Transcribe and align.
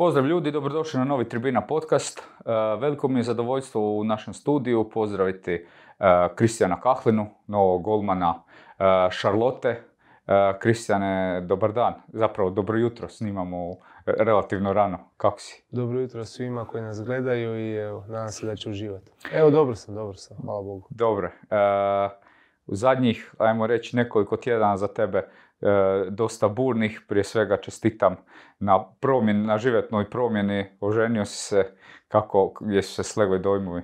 Pozdrav 0.00 0.26
ljudi, 0.26 0.50
dobrodošli 0.50 0.98
na 0.98 1.04
novi 1.04 1.28
Tribina 1.28 1.60
podcast. 1.60 2.18
E, 2.18 2.22
veliko 2.78 3.08
mi 3.08 3.18
je 3.18 3.22
zadovoljstvo 3.22 3.98
u 3.98 4.04
našem 4.04 4.34
studiju 4.34 4.90
pozdraviti 4.90 5.52
e, 5.52 5.64
Kristijana 6.34 6.80
Kahlinu, 6.80 7.26
novog 7.46 7.82
golmana 7.82 8.42
Šarlote. 9.10 9.82
Kristijane, 10.60 11.40
dobar 11.40 11.72
dan, 11.72 11.94
zapravo 12.08 12.50
dobro 12.50 12.78
jutro, 12.78 13.08
snimamo 13.08 13.76
relativno 14.06 14.72
rano. 14.72 14.98
Kako 15.16 15.40
si? 15.40 15.64
Dobro 15.70 16.00
jutro 16.00 16.24
svima 16.24 16.64
koji 16.64 16.82
nas 16.82 17.04
gledaju 17.04 17.58
i 17.58 17.74
evo, 17.76 18.04
nadam 18.08 18.28
se 18.28 18.46
da 18.46 18.56
će 18.56 18.70
uživati. 18.70 19.12
Evo, 19.32 19.50
dobro 19.50 19.74
sam, 19.74 19.94
dobro 19.94 20.16
sam, 20.16 20.36
hvala 20.44 20.62
Bogu. 20.62 20.86
Dobro. 20.90 21.26
E, 21.28 21.56
u 22.66 22.74
zadnjih, 22.74 23.34
ajmo 23.38 23.66
reći, 23.66 23.96
nekoliko 23.96 24.36
tjedana 24.36 24.76
za 24.76 24.88
tebe 24.88 25.18
e, 25.18 25.28
dosta 26.10 26.48
burnih. 26.48 27.00
Prije 27.08 27.24
svega 27.24 27.56
čestitam 27.56 28.16
na 28.58 28.84
promjeni, 29.00 29.46
na 29.46 29.58
životnoj 29.58 30.10
promjeni. 30.10 30.66
Oženio 30.80 31.24
si 31.24 31.36
se, 31.36 31.64
kako, 32.08 32.52
jesu 32.66 32.94
se 32.94 33.02
slegli 33.02 33.38
dojmovi? 33.38 33.82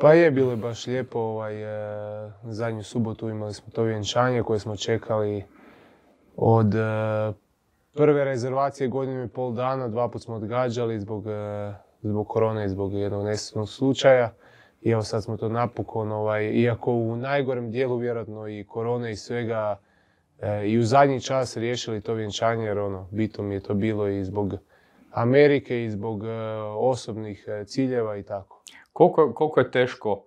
Pa 0.00 0.12
je, 0.12 0.30
bilo 0.30 0.50
je 0.50 0.56
baš 0.56 0.86
lijepo. 0.86 1.18
Ovaj, 1.18 1.62
e, 1.62 2.32
zadnju 2.42 2.82
subotu 2.82 3.28
imali 3.28 3.54
smo 3.54 3.72
to 3.72 3.82
vjenčanje 3.82 4.42
koje 4.42 4.58
smo 4.58 4.76
čekali 4.76 5.44
od 6.36 6.74
prve 7.96 8.24
rezervacije 8.24 8.88
godinu 8.88 9.24
i 9.24 9.28
pol 9.28 9.52
dana, 9.52 9.88
dva 9.88 10.08
put 10.08 10.22
smo 10.22 10.34
odgađali 10.34 11.00
zbog, 11.00 11.24
zbog 12.02 12.28
korone 12.28 12.64
i 12.64 12.68
zbog 12.68 12.92
jednog 12.92 13.24
nesretnog 13.24 13.68
slučaja. 13.68 14.32
I 14.80 14.90
evo 14.90 15.02
sad 15.02 15.24
smo 15.24 15.36
to 15.36 15.48
napokon, 15.48 16.12
ovaj, 16.12 16.44
iako 16.44 16.92
u 16.92 17.16
najgorem 17.16 17.70
dijelu 17.70 17.96
vjerojatno 17.96 18.48
i 18.48 18.64
korone 18.68 19.12
i 19.12 19.16
svega, 19.16 19.78
i 20.64 20.78
u 20.78 20.82
zadnji 20.82 21.20
čas 21.20 21.56
riješili 21.56 22.00
to 22.00 22.14
vjenčanje, 22.14 22.64
jer 22.64 22.78
ono, 22.78 23.08
bitno 23.10 23.44
mi 23.44 23.54
je 23.54 23.60
to 23.60 23.74
bilo 23.74 24.08
i 24.08 24.24
zbog 24.24 24.54
Amerike 25.10 25.84
i 25.84 25.90
zbog 25.90 26.24
e, 26.24 26.30
osobnih 26.78 27.46
ciljeva 27.66 28.16
i 28.16 28.22
tako. 28.22 28.62
Koliko, 28.92 29.34
koliko 29.34 29.60
je 29.60 29.70
teško, 29.70 30.26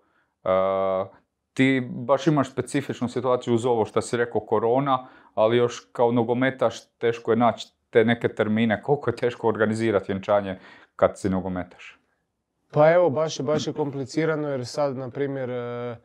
ti 1.53 1.89
baš 1.91 2.27
imaš 2.27 2.51
specifičnu 2.51 3.07
situaciju 3.07 3.53
uz 3.53 3.65
ovo 3.65 3.85
što 3.85 4.01
si 4.01 4.17
rekao 4.17 4.41
korona, 4.41 5.07
ali 5.33 5.57
još 5.57 5.79
kao 5.91 6.11
nogometaš 6.11 6.97
teško 6.97 7.31
je 7.31 7.37
naći 7.37 7.67
te 7.89 8.05
neke 8.05 8.27
termine. 8.27 8.81
Koliko 8.81 9.09
je 9.09 9.15
teško 9.15 9.47
organizirati 9.47 10.11
vjenčanje 10.11 10.59
kad 10.95 11.19
si 11.19 11.29
nogometaš? 11.29 11.99
Pa 12.71 12.91
evo, 12.91 13.09
baš 13.09 13.39
je, 13.39 13.43
baš 13.43 13.67
je 13.67 13.73
komplicirano 13.73 14.49
jer 14.49 14.65
sad, 14.65 14.97
na 14.97 15.09
primjer, 15.09 15.49
e, 15.49 15.55
e, 15.55 15.95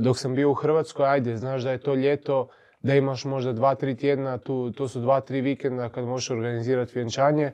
dok 0.00 0.18
sam 0.18 0.34
bio 0.34 0.50
u 0.50 0.54
Hrvatskoj, 0.54 1.06
ajde, 1.06 1.36
znaš 1.36 1.62
da 1.62 1.70
je 1.70 1.80
to 1.80 1.94
ljeto, 1.94 2.48
da 2.84 2.94
imaš 2.94 3.24
možda 3.24 3.52
dva, 3.52 3.74
tri 3.74 3.96
tjedna, 3.96 4.38
tu, 4.38 4.72
to 4.72 4.88
su 4.88 5.00
dva, 5.00 5.20
tri 5.20 5.40
vikenda 5.40 5.88
kad 5.88 6.04
možeš 6.04 6.30
organizirati 6.30 6.92
vjenčanje. 6.94 7.52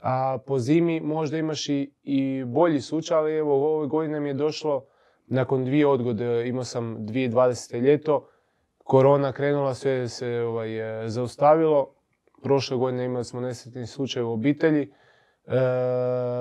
A 0.00 0.38
po 0.46 0.58
zimi 0.58 1.00
možda 1.00 1.38
imaš 1.38 1.68
i, 1.68 1.92
i 2.02 2.44
bolji 2.46 2.80
slučaj, 2.80 3.18
ali 3.18 3.32
evo, 3.32 3.76
ove 3.76 3.86
godine 3.86 4.20
mi 4.20 4.28
je 4.28 4.34
došlo, 4.34 4.84
nakon 5.26 5.64
dvije 5.64 5.86
odgode, 5.86 6.48
imao 6.48 6.64
sam 6.64 6.96
2020. 6.98 7.80
ljeto, 7.80 8.28
korona 8.84 9.32
krenula, 9.32 9.74
sve 9.74 10.08
se 10.08 10.28
ovaj, 10.28 11.04
e, 11.04 11.08
zaustavilo. 11.08 11.94
Prošle 12.42 12.76
godine 12.76 13.04
imali 13.04 13.24
smo 13.24 13.40
nesretni 13.40 13.86
slučaj 13.86 14.22
u 14.22 14.30
obitelji. 14.30 14.82
E, 14.82 15.58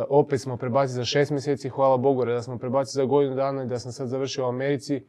opet 0.09 0.42
smo 0.42 0.58
prebacili 0.58 0.95
za 0.95 1.05
šest 1.05 1.31
mjeseci, 1.31 1.70
hvala 1.70 1.98
Bogu, 1.98 2.26
da 2.26 2.42
smo 2.42 2.58
prebacili 2.58 3.03
za 3.03 3.05
godinu 3.05 3.36
dana 3.36 3.64
i 3.64 3.67
da 3.67 3.80
sam 3.80 3.92
sad 3.92 4.08
završio 4.08 4.45
u 4.45 4.50
Americi. 4.50 5.05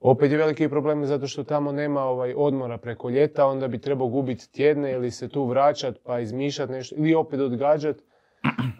Opet 0.00 0.30
je 0.30 0.38
veliki 0.38 0.68
problem 0.68 1.06
zato 1.06 1.26
što 1.26 1.44
tamo 1.44 1.72
nema 1.72 2.02
ovaj 2.02 2.34
odmora 2.36 2.78
preko 2.78 3.10
ljeta, 3.10 3.46
onda 3.46 3.68
bi 3.68 3.80
trebao 3.80 4.08
gubiti 4.08 4.52
tjedne 4.52 4.92
ili 4.92 5.10
se 5.10 5.28
tu 5.28 5.44
vraćat 5.44 5.96
pa 6.04 6.20
izmišljati 6.20 6.72
nešto 6.72 6.94
ili 6.98 7.14
opet 7.14 7.40
odgađat. 7.40 7.96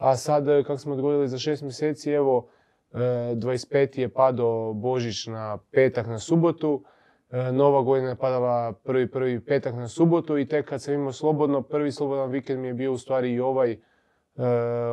A 0.01 0.17
sad 0.17 0.49
e, 0.49 0.62
kako 0.62 0.79
smo 0.79 0.95
odgodili 0.95 1.29
za 1.29 1.39
šest 1.39 1.62
mjeseci, 1.62 2.11
evo 2.11 2.49
25. 2.93 3.99
je 3.99 4.09
padao 4.09 4.73
Božić 4.73 5.27
na 5.27 5.59
petak 5.73 6.06
na 6.06 6.19
subotu. 6.19 6.84
E, 7.31 7.53
Nova 7.53 7.83
godina 7.83 8.09
je 8.09 8.17
padala 8.17 8.73
prvi, 8.85 9.11
prvi 9.11 9.45
petak 9.45 9.75
na 9.75 9.89
subotu 9.89 10.39
i 10.39 10.49
tek 10.49 10.69
kad 10.69 10.83
sam 10.83 10.95
imao 10.95 11.12
slobodno, 11.12 11.62
prvi 11.62 11.93
slobodan 11.93 12.31
vikend 12.31 12.61
mi 12.61 12.67
je 12.67 12.75
bio 12.75 12.93
u 12.93 12.99
stvari 12.99 13.33
i 13.33 13.41
ovaj 13.41 13.79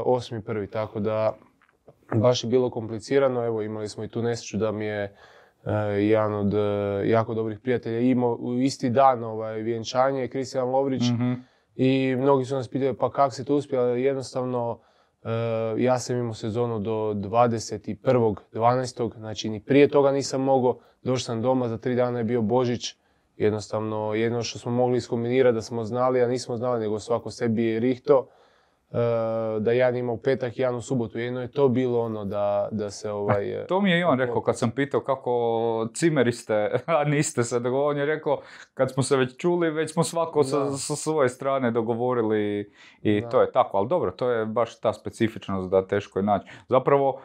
osmi 0.06 0.42
prvi, 0.42 0.68
tako 0.68 1.00
da 1.00 1.38
baš 2.16 2.44
je 2.44 2.50
bilo 2.50 2.69
komplicirano. 2.69 3.46
Evo 3.46 3.62
imali 3.62 3.90
smo 3.90 4.03
i 4.03 4.07
tu 4.07 4.22
nesreću 4.22 4.57
da 4.57 4.72
mi 4.72 4.86
je 4.86 5.16
jedan 6.00 6.34
od 6.34 6.53
jako 7.06 7.34
dobrih 7.34 7.59
prijatelja 7.59 8.00
imao 8.00 8.38
u 8.40 8.53
isti 8.53 8.90
dan 8.90 9.24
ovaj, 9.24 9.62
vjenčanje, 9.62 10.28
Kristijan 10.28 10.70
Lovrić. 10.70 11.03
Mhm. 11.14 11.34
I 11.76 12.16
mnogi 12.16 12.46
su 12.46 12.56
nas 12.56 12.68
pitali 12.68 12.98
pa 12.98 13.12
kako 13.12 13.31
se 13.31 13.46
to 13.46 13.56
uspio, 13.56 13.81
ali 13.81 14.04
jednostavno 14.04 14.80
ja 15.78 16.00
sam 16.00 16.18
imao 16.18 16.34
sezonu 16.34 16.80
do 16.80 17.14
21.12. 17.16 19.18
Znači 19.18 19.50
ni 19.50 19.59
prije 19.59 19.88
toga 19.88 20.12
nisam 20.12 20.42
mogao. 20.42 20.80
Došao 21.04 21.25
sam 21.25 21.42
doma, 21.42 21.68
za 21.68 21.78
tri 21.78 21.96
dana 21.96 22.18
je 22.18 22.24
bio 22.24 22.42
Božić. 22.42 22.96
Jednostavno, 23.38 24.14
jedno 24.14 24.44
što 24.44 24.59
smo 24.59 24.72
mogli 24.72 24.98
iskombinirati 24.98 25.56
da 25.56 25.62
smo 25.62 25.84
znali, 25.84 26.22
a 26.22 26.28
nismo 26.28 26.58
znali, 26.58 26.80
nego 26.80 27.00
svako 27.00 27.31
sebi 27.31 27.64
je 27.64 27.80
rihto. 27.80 28.28
E, 28.91 29.59
da 29.59 29.72
jedan 29.72 29.96
ima 29.96 30.12
u 30.12 30.18
petak, 30.18 30.59
jedan 30.59 30.75
u 30.75 30.81
subotu. 30.81 31.19
Jedno 31.19 31.41
je 31.41 31.51
to 31.51 31.69
bilo 31.69 32.01
ono 32.01 32.25
da, 32.25 32.69
da 32.72 32.90
se 32.90 33.12
ovaj... 33.12 33.66
to 33.68 33.81
mi 33.81 33.91
je 33.91 34.00
i 34.00 34.03
on 34.03 34.19
rekao 34.19 34.41
kad 34.41 34.57
sam 34.57 34.72
pitao 34.72 35.01
kako 35.01 35.88
cimeri 35.94 36.31
ste, 36.31 36.69
a 37.00 37.03
niste 37.03 37.44
se 37.44 37.59
dogovorili. 37.59 38.01
On 38.01 38.09
je 38.09 38.16
rekao 38.16 38.41
kad 38.74 38.94
smo 38.94 39.03
se 39.03 39.18
već 39.18 39.38
čuli, 39.38 39.72
već 39.72 39.94
smo 39.94 40.03
svako 40.03 40.44
sa, 40.44 40.72
sa, 40.72 40.95
svoje 40.95 41.29
strane 41.29 41.72
dogovorili 41.72 42.72
i 43.01 43.24
to 43.31 43.41
je 43.41 43.51
tako. 43.51 43.78
Ali 43.78 43.88
dobro, 43.88 44.12
to 44.12 44.29
je 44.29 44.45
baš 44.45 44.79
ta 44.79 44.94
specifičnost 44.94 45.69
da 45.69 45.88
teško 45.88 46.19
je 46.19 46.24
naći. 46.24 46.51
Zapravo, 46.69 47.22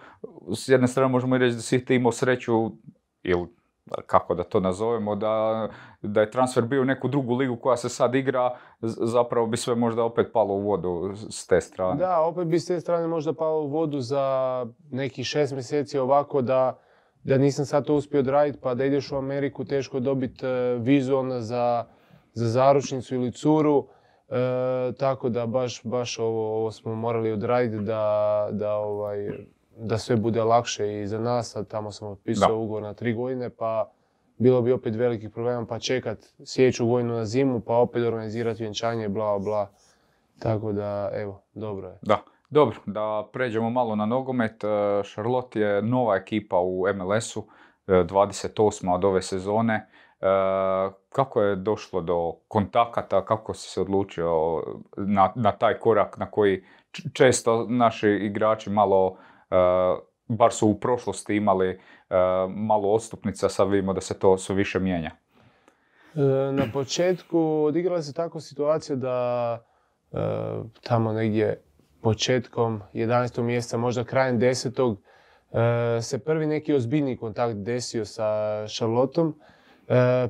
s 0.57 0.69
jedne 0.69 0.89
strane 0.89 1.09
možemo 1.09 1.37
i 1.37 1.39
reći 1.39 1.57
da 1.57 1.63
si 1.63 1.85
ti 1.85 1.95
imao 1.95 2.13
sreću 2.13 2.71
ili 3.23 3.47
kako 4.07 4.35
da 4.35 4.45
to 4.45 4.61
nazovemo, 4.61 5.17
da, 5.17 5.69
da 6.03 6.21
je 6.21 6.31
transfer 6.31 6.65
bio 6.65 6.83
u 6.83 6.85
neku 6.85 7.09
drugu 7.09 7.35
ligu 7.35 7.57
koja 7.57 7.77
se 7.77 7.89
sad 7.89 8.15
igra, 8.15 8.57
zapravo 8.83 9.47
bi 9.47 9.57
sve 9.57 9.75
možda 9.75 10.05
opet 10.05 10.27
palo 10.33 10.55
u 10.55 10.61
vodu 10.61 11.13
s 11.31 11.47
te 11.47 11.61
strane. 11.61 11.99
Da, 11.99 12.21
opet 12.21 12.47
bi 12.47 12.59
s 12.59 12.67
te 12.67 12.81
strane 12.81 13.07
možda 13.07 13.33
palo 13.33 13.63
u 13.63 13.69
vodu 13.69 14.01
za 14.01 14.67
nekih 14.91 15.27
šest 15.27 15.53
mjeseci 15.53 15.99
ovako 15.99 16.43
da, 16.43 16.79
da 17.25 17.39
nisam 17.39 17.65
sad 17.65 17.87
to 17.87 17.95
uspio 17.95 18.21
odraditi, 18.21 18.59
pa 18.63 18.75
da 18.75 18.85
ideš 18.85 19.13
u 19.13 19.17
Ameriku 19.17 19.65
teško 19.65 20.01
dobiti 20.01 20.47
e, 20.47 20.79
vizu 20.79 21.15
za, 21.39 21.85
za 22.33 22.49
zaručnicu 22.49 23.15
ili 23.15 23.33
curu. 23.33 23.87
E, 24.29 24.93
tako 24.99 25.29
da 25.29 25.47
baš, 25.47 25.81
baš 25.85 26.19
ovo, 26.19 26.57
ovo 26.57 26.71
smo 26.71 26.95
morali 26.95 27.33
odraditi 27.33 27.85
da, 27.85 28.49
da 28.53 28.75
ovaj, 28.75 29.31
da 29.81 29.99
sve 29.99 30.17
bude 30.17 30.45
lakše 30.45 31.03
i 31.03 31.07
za 31.07 31.19
nas, 31.19 31.57
a 31.57 31.65
tamo 31.65 31.93
sam 31.93 32.09
otpisao 32.09 32.59
ugovor 32.59 32.83
na 32.83 32.95
tri 32.95 33.15
godine, 33.15 33.51
pa 33.51 33.91
bilo 34.39 34.63
bi 34.63 34.73
opet 34.73 34.97
velikih 34.97 35.31
problema, 35.31 35.67
pa 35.67 35.79
čekat 35.79 36.19
sljedeću 36.45 36.87
godinu 36.87 37.15
na 37.15 37.25
zimu, 37.25 37.61
pa 37.61 37.75
opet 37.75 38.03
organizirati 38.03 38.63
vjenčanje, 38.63 39.09
bla, 39.09 39.39
bla. 39.39 39.71
Tako 40.39 40.73
da, 40.73 41.11
evo, 41.15 41.43
dobro 41.55 41.89
je. 41.89 41.99
Da, 42.03 42.19
dobro, 42.51 42.77
da 42.87 43.29
pređemo 43.33 43.71
malo 43.71 43.97
na 43.97 44.07
nogomet. 44.07 44.65
E, 44.65 44.69
Charlotte 45.05 45.61
je 45.61 45.83
nova 45.83 46.17
ekipa 46.17 46.59
u 46.59 46.85
MLS-u, 46.95 47.47
28. 47.87 48.87
E, 48.87 48.95
od 48.95 49.05
ove 49.05 49.23
sezone. 49.23 49.75
E, 49.75 50.27
kako 51.09 51.43
je 51.43 51.57
došlo 51.57 52.01
do 52.01 52.33
kontakata, 52.49 53.25
kako 53.25 53.55
si 53.55 53.71
se 53.71 53.81
odlučio 53.81 54.63
na, 54.97 55.33
na 55.35 55.53
taj 55.53 55.79
korak 55.79 56.19
na 56.19 56.31
koji 56.31 56.65
često 57.13 57.67
naši 57.69 58.09
igrači 58.09 58.71
malo 58.71 59.17
bar 60.31 60.53
su 60.53 60.69
u 60.69 60.75
prošlosti 60.75 61.37
imali 61.37 61.69
eh, 61.69 61.79
malo 62.49 62.89
odstupnica, 62.89 63.49
sad 63.49 63.71
vidimo 63.71 63.93
da 63.93 64.01
se 64.01 64.19
to 64.19 64.39
sve 64.39 64.55
više 64.55 64.79
mijenja. 64.79 65.11
Eh, 66.15 66.53
na 66.53 66.67
početku 66.73 67.39
odigrala 67.65 68.03
se 68.03 68.13
tako 68.13 68.41
situacija 68.41 68.97
da 68.97 69.59
tamo 70.83 71.13
negdje 71.13 71.63
početkom 72.03 72.83
11. 72.95 73.43
mjeseca, 73.43 73.77
možda 73.77 74.05
krajem 74.05 74.41
10. 74.41 74.97
se 76.01 76.19
prvi 76.19 76.47
neki 76.47 76.75
ozbiljni 76.75 77.17
kontakt 77.17 77.57
desio 77.57 78.05
sa 78.05 78.25
Charlottom. 78.69 79.35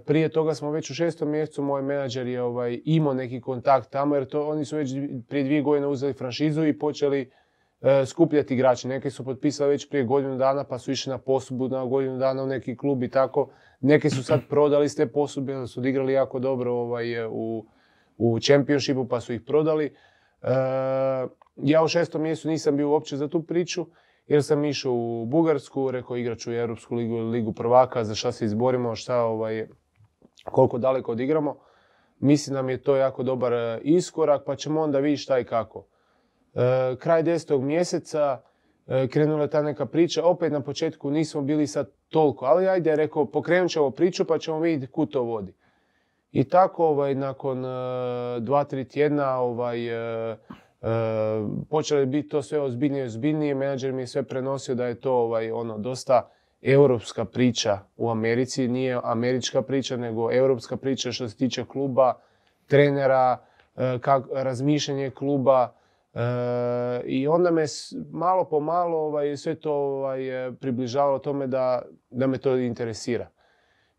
Prije 0.06 0.28
toga 0.28 0.54
smo 0.54 0.70
već 0.70 0.90
u 0.90 0.94
šestom 0.94 1.30
mjesecu, 1.30 1.62
moj 1.62 1.82
menadžer 1.82 2.26
je 2.26 2.42
ovaj, 2.42 2.80
imao 2.84 3.14
neki 3.14 3.40
kontakt 3.40 3.90
tamo 3.90 4.14
jer 4.14 4.28
to, 4.28 4.48
oni 4.48 4.64
su 4.64 4.76
već 4.76 4.90
prije 5.28 5.44
dvije 5.44 5.62
godine 5.62 5.86
uzeli 5.86 6.12
franšizu 6.12 6.66
i 6.66 6.78
počeli 6.78 7.30
skupljati 8.06 8.54
igrače. 8.54 8.88
Neki 8.88 9.10
su 9.10 9.24
potpisali 9.24 9.70
već 9.70 9.88
prije 9.88 10.04
godinu 10.04 10.36
dana 10.36 10.64
pa 10.64 10.78
su 10.78 10.92
išli 10.92 11.10
na 11.10 11.18
posudbu 11.18 11.68
na 11.68 11.84
godinu 11.84 12.18
dana 12.18 12.42
u 12.42 12.46
neki 12.46 12.76
klub 12.76 13.02
i 13.02 13.10
tako. 13.10 13.50
Neki 13.80 14.10
su 14.10 14.24
sad 14.24 14.40
prodali 14.50 14.88
s 14.88 14.96
te 14.96 15.06
posudbe, 15.06 15.66
su 15.66 15.80
odigrali 15.80 16.12
jako 16.12 16.38
dobro 16.38 16.72
ovaj, 16.72 17.26
u, 17.26 17.66
u 18.18 18.38
Championshipu 18.40 19.08
pa 19.08 19.20
su 19.20 19.32
ih 19.32 19.40
prodali. 19.40 19.94
E, 20.42 20.48
ja 21.56 21.82
u 21.84 21.88
šestom 21.88 22.22
mjesecu 22.22 22.48
nisam 22.48 22.76
bio 22.76 22.90
uopće 22.90 23.16
za 23.16 23.28
tu 23.28 23.42
priču 23.42 23.86
jer 24.26 24.42
sam 24.42 24.64
išao 24.64 24.92
u 24.92 25.26
Bugarsku, 25.26 25.90
rekao 25.90 26.16
igraću 26.16 26.50
u 26.50 26.54
Europsku 26.54 26.94
ligu 26.94 27.14
ili 27.14 27.30
ligu 27.30 27.52
prvaka, 27.52 28.04
za 28.04 28.14
šta 28.14 28.32
se 28.32 28.44
izborimo, 28.44 28.94
šta, 28.96 29.22
ovaj, 29.22 29.66
koliko 30.44 30.78
daleko 30.78 31.12
odigramo. 31.12 31.56
Mislim 32.18 32.54
da 32.54 32.62
mi 32.62 32.72
je 32.72 32.82
to 32.82 32.96
jako 32.96 33.22
dobar 33.22 33.52
iskorak, 33.82 34.42
pa 34.46 34.56
ćemo 34.56 34.80
onda 34.80 34.98
vidjeti 34.98 35.22
šta 35.22 35.38
i 35.38 35.44
kako. 35.44 35.86
E, 36.54 36.96
kraj 36.98 37.22
desetog 37.22 37.62
mjeseca 37.62 38.40
e, 38.86 39.08
krenula 39.08 39.46
ta 39.46 39.62
neka 39.62 39.86
priča. 39.86 40.24
Opet 40.24 40.52
na 40.52 40.60
početku 40.60 41.10
nismo 41.10 41.42
bili 41.42 41.66
sad 41.66 41.90
toliko, 42.08 42.44
ali 42.44 42.68
ajde, 42.68 42.96
rekao, 42.96 43.24
pokrenut 43.24 43.70
ćemo 43.70 43.90
priču 43.90 44.24
pa 44.24 44.38
ćemo 44.38 44.60
vidjeti 44.60 44.92
kud 44.92 45.10
to 45.10 45.22
vodi. 45.22 45.54
I 46.32 46.44
tako, 46.44 46.86
ovaj, 46.86 47.14
nakon 47.14 47.62
dva, 48.40 48.64
tri 48.64 48.84
tjedna, 48.84 49.38
ovaj, 49.38 49.78
počelo 51.70 52.00
je 52.00 52.06
biti 52.06 52.28
to 52.28 52.42
sve 52.42 52.60
ozbiljnije 52.60 53.02
i 53.02 53.06
ozbiljnije. 53.06 53.54
Menadžer 53.54 53.92
mi 53.92 54.02
je 54.02 54.06
sve 54.06 54.22
prenosio 54.22 54.74
da 54.74 54.86
je 54.86 55.00
to 55.00 55.14
ovaj, 55.14 55.50
ono, 55.50 55.78
dosta 55.78 56.30
europska 56.62 57.24
priča 57.24 57.78
u 57.96 58.10
Americi. 58.10 58.68
Nije 58.68 59.00
američka 59.02 59.62
priča, 59.62 59.96
nego 59.96 60.32
europska 60.32 60.76
priča 60.76 61.12
što 61.12 61.28
se 61.28 61.36
tiče 61.36 61.64
kluba, 61.64 62.14
trenera, 62.66 63.38
kak, 64.00 64.24
razmišljanje 64.32 65.10
kluba. 65.10 65.79
I 67.04 67.28
onda 67.28 67.50
me 67.50 67.64
malo 68.10 68.44
po 68.44 68.60
malo 68.60 68.98
ovaj, 68.98 69.36
sve 69.36 69.54
to 69.54 69.72
ovaj, 69.72 70.20
približavalo 70.60 71.18
tome 71.18 71.46
da, 71.46 71.82
da 72.10 72.26
me 72.26 72.38
to 72.38 72.56
interesira. 72.56 73.28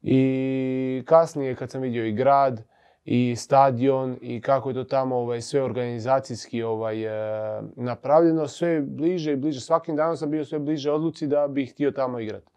I 0.02 1.04
kasnije 1.06 1.56
kad 1.56 1.72
sam 1.72 1.82
vidio 1.82 2.06
i 2.06 2.12
grad, 2.12 2.64
i 3.06 3.36
stadion 3.36 4.18
i 4.22 4.42
kako 4.42 4.70
je 4.70 4.74
to 4.74 4.84
tamo 4.84 5.16
ovaj, 5.16 5.42
sve 5.42 5.64
organizacijski 5.64 6.64
ovaj, 6.64 7.04
e, 7.04 7.62
napravljeno, 7.76 8.48
sve 8.48 8.82
bliže 8.82 9.34
i 9.34 9.36
bliže. 9.36 9.62
Svakim 9.62 9.96
danom 9.96 10.18
sam 10.18 10.32
bio 10.32 10.46
sve 10.46 10.60
bliže 10.60 10.92
odluci 10.92 11.28
da 11.28 11.48
bih 11.48 11.72
htio 11.72 11.92
tamo 11.92 12.20
igrati. 12.20 12.52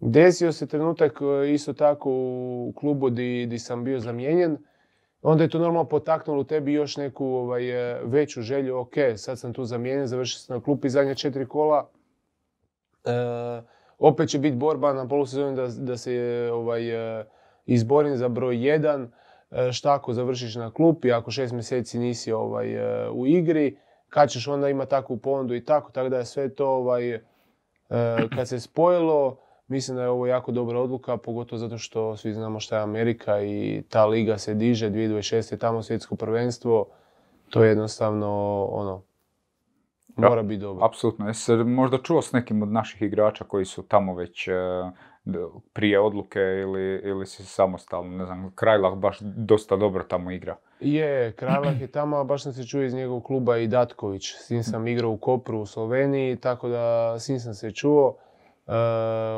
Desio 0.00 0.52
se 0.52 0.66
trenutak 0.66 1.18
e, 1.20 1.52
isto 1.52 1.72
tako 1.72 2.10
u 2.10 2.72
klubu 2.76 3.10
di, 3.10 3.58
sam 3.58 3.84
bio 3.84 4.00
zamijenjen. 4.00 4.56
Onda 5.22 5.44
je 5.44 5.50
to 5.50 5.58
normalno 5.58 5.88
potaknulo 5.88 6.40
u 6.40 6.44
tebi 6.44 6.72
još 6.72 6.96
neku 6.96 7.26
ovaj, 7.26 7.70
e, 7.70 8.00
veću 8.04 8.42
želju. 8.42 8.78
Ok, 8.78 8.94
sad 9.16 9.38
sam 9.38 9.52
tu 9.52 9.64
zamijenjen, 9.64 10.06
završio 10.06 10.38
sam 10.38 10.56
na 10.56 10.62
klupi 10.62 10.88
zadnja 10.88 11.14
četiri 11.14 11.48
kola. 11.48 11.90
opet 13.98 14.28
će 14.28 14.38
biti 14.38 14.56
borba 14.56 14.92
na 14.92 15.08
polusezoni 15.08 15.56
da, 15.56 15.66
da 15.66 15.96
se 15.96 16.50
ovaj, 16.52 16.82
izborim 17.66 18.16
za 18.16 18.28
broj 18.28 18.66
jedan. 18.66 19.10
E, 19.50 19.72
šta 19.72 19.94
ako 19.94 20.12
završiš 20.12 20.54
na 20.54 20.70
klupi, 20.70 21.12
ako 21.12 21.30
šest 21.30 21.52
mjeseci 21.52 21.98
nisi 21.98 22.32
ovaj, 22.32 22.74
e, 22.74 23.10
u 23.10 23.26
igri, 23.26 23.78
kad 24.08 24.30
ćeš 24.30 24.48
onda 24.48 24.68
imati 24.68 24.90
takvu 24.90 25.16
ponudu 25.16 25.54
i 25.54 25.64
tako, 25.64 25.90
tako 25.92 26.08
da 26.08 26.18
je 26.18 26.24
sve 26.24 26.54
to 26.54 26.68
ovaj, 26.68 27.10
e, 27.14 27.20
kad 28.36 28.48
se 28.48 28.60
spojilo, 28.60 29.36
mislim 29.68 29.96
da 29.96 30.02
je 30.02 30.08
ovo 30.08 30.26
jako 30.26 30.52
dobra 30.52 30.80
odluka, 30.80 31.16
pogotovo 31.16 31.58
zato 31.58 31.78
što 31.78 32.16
svi 32.16 32.32
znamo 32.32 32.60
šta 32.60 32.76
je 32.76 32.82
Amerika 32.82 33.42
i 33.42 33.82
ta 33.88 34.06
liga 34.06 34.38
se 34.38 34.54
diže, 34.54 34.90
2026. 34.90 35.52
je 35.52 35.58
tamo 35.58 35.82
svjetsko 35.82 36.16
prvenstvo, 36.16 36.86
to 37.50 37.64
je 37.64 37.68
jednostavno 37.68 38.64
ono, 38.70 39.02
mora 40.16 40.42
biti 40.42 40.60
dobro. 40.60 40.86
Apsolutno. 40.86 41.26
Jesi 41.26 41.52
možda 41.52 41.98
čuo 41.98 42.22
s 42.22 42.32
nekim 42.32 42.62
od 42.62 42.68
naših 42.68 43.02
igrača 43.02 43.44
koji 43.44 43.64
su 43.64 43.82
tamo 43.82 44.14
već 44.14 44.48
prije 45.72 46.00
odluke 46.00 46.40
ili, 46.40 47.00
ili 47.04 47.26
si 47.26 47.44
samostalno, 47.44 48.16
ne 48.16 48.24
znam, 48.24 48.52
Krajlah 48.54 48.94
baš 48.94 49.18
dosta 49.20 49.76
dobro 49.76 50.04
tamo 50.04 50.30
igra. 50.30 50.56
Je, 50.80 51.32
Krajlah 51.32 51.80
je 51.80 51.86
tamo, 51.86 52.24
baš 52.24 52.42
sam 52.42 52.52
se 52.52 52.66
čuo 52.66 52.82
iz 52.82 52.94
njegovog 52.94 53.24
kluba 53.24 53.58
i 53.58 53.66
Datković. 53.66 54.34
S 54.34 54.50
njim 54.50 54.62
sam 54.62 54.88
igrao 54.88 55.10
u 55.10 55.16
Kopru 55.16 55.60
u 55.60 55.66
Sloveniji, 55.66 56.36
tako 56.36 56.68
da 56.68 57.16
s 57.18 57.28
njim 57.28 57.40
sam 57.40 57.54
se 57.54 57.70
čuo. 57.70 58.16
Uh, 58.68 58.74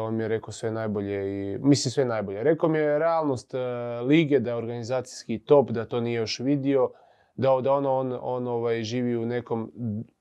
on 0.09 0.17
mi 0.17 0.25
je 0.25 0.29
rekao 0.29 0.53
sve 0.53 0.71
najbolje 0.71 1.53
i, 1.53 1.59
mislim 1.59 1.93
sve 1.93 2.05
najbolje. 2.05 2.43
Rekao 2.43 2.69
mi 2.69 2.79
je 2.79 2.99
realnost 2.99 3.55
uh, 3.55 3.61
lige, 4.09 4.41
da 4.41 4.51
je 4.51 4.57
organizacijski 4.57 5.39
top, 5.39 5.71
da 5.71 5.85
to 5.85 6.01
nije 6.01 6.17
još 6.17 6.39
vidio, 6.39 6.91
da, 7.37 7.61
da 7.63 7.73
ono, 7.73 7.93
on, 7.93 8.19
on 8.21 8.49
ovaj, 8.49 8.83
živi 8.83 9.17
u 9.17 9.27
nekom, 9.27 9.73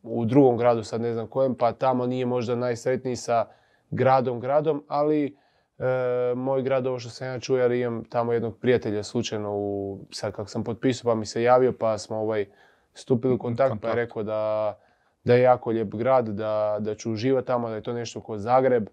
u 0.03 0.25
drugom 0.25 0.57
gradu, 0.57 0.83
sad 0.83 1.01
ne 1.01 1.13
znam 1.13 1.27
kojem, 1.27 1.56
pa 1.56 1.71
tamo 1.71 2.06
nije 2.06 2.25
možda 2.25 2.56
najsretniji 2.56 3.15
sa 3.15 3.45
gradom, 3.91 4.39
gradom, 4.39 4.83
ali 4.88 5.38
E, 5.79 6.35
moj 6.35 6.61
grad, 6.61 6.88
ovo 6.88 7.00
što 7.00 7.09
sam 7.09 7.27
ja 7.27 7.39
čuo, 7.39 7.57
jer 7.57 7.71
imam 7.71 8.03
tamo 8.03 8.33
jednog 8.33 8.57
prijatelja 8.57 9.03
slučajno, 9.03 9.50
u, 9.53 10.00
sad 10.11 10.33
kako 10.33 10.50
sam 10.50 10.63
potpisao 10.63 11.11
pa 11.11 11.15
mi 11.15 11.25
se 11.25 11.44
javio 11.44 11.73
pa 11.79 11.97
smo 11.97 12.17
ovaj, 12.17 12.45
stupili 12.94 13.33
u 13.33 13.38
kontakt, 13.38 13.75
pa 13.81 13.88
je 13.88 13.95
rekao 13.95 14.23
da, 14.23 14.77
da 15.23 15.33
je 15.33 15.41
jako 15.41 15.69
lijep 15.69 15.95
grad, 15.95 16.29
da, 16.29 16.77
da 16.79 16.95
ću 16.95 17.11
uživati 17.11 17.47
tamo, 17.47 17.69
da 17.69 17.75
je 17.75 17.83
to 17.83 17.94
nešto 17.94 18.21
kod 18.21 18.39
Zagreb. 18.39 18.89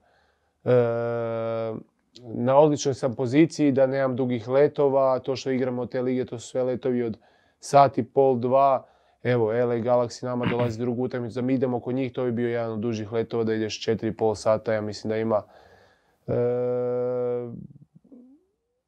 E, 0.67 1.75
na 2.35 2.59
odličnoj 2.59 2.95
sam 2.95 3.15
poziciji, 3.15 3.73
da 3.73 3.87
nemam 3.87 4.17
dugih 4.17 4.49
letova, 4.49 5.19
to 5.19 5.37
što 5.37 5.51
igramo 5.51 5.87
te 5.87 6.03
lige, 6.03 6.25
to 6.25 6.39
su 6.39 6.49
sve 6.49 6.63
letovi 6.63 7.03
od 7.03 7.19
sati, 7.61 8.03
pol, 8.05 8.39
dva. 8.39 8.87
Evo, 9.23 9.47
LA 9.47 9.77
Galaxy 9.77 10.25
nama 10.25 10.47
dolazi 10.47 10.79
drugu 10.79 11.05
utakmicu, 11.05 11.35
da 11.35 11.43
mi 11.43 11.55
idemo 11.55 11.81
kod 11.81 11.95
njih, 11.95 12.13
to 12.13 12.25
bi 12.25 12.33
bio 12.33 12.49
jedan 12.49 12.73
od 12.73 12.79
dužih 12.79 13.13
letova, 13.13 13.45
da 13.45 13.55
ideš 13.55 13.87
4,5 13.87 14.35
sata, 14.35 14.73
ja 14.73 14.81
mislim 14.81 15.09
da 15.09 15.17
ima 15.17 15.43
E, 16.27 16.35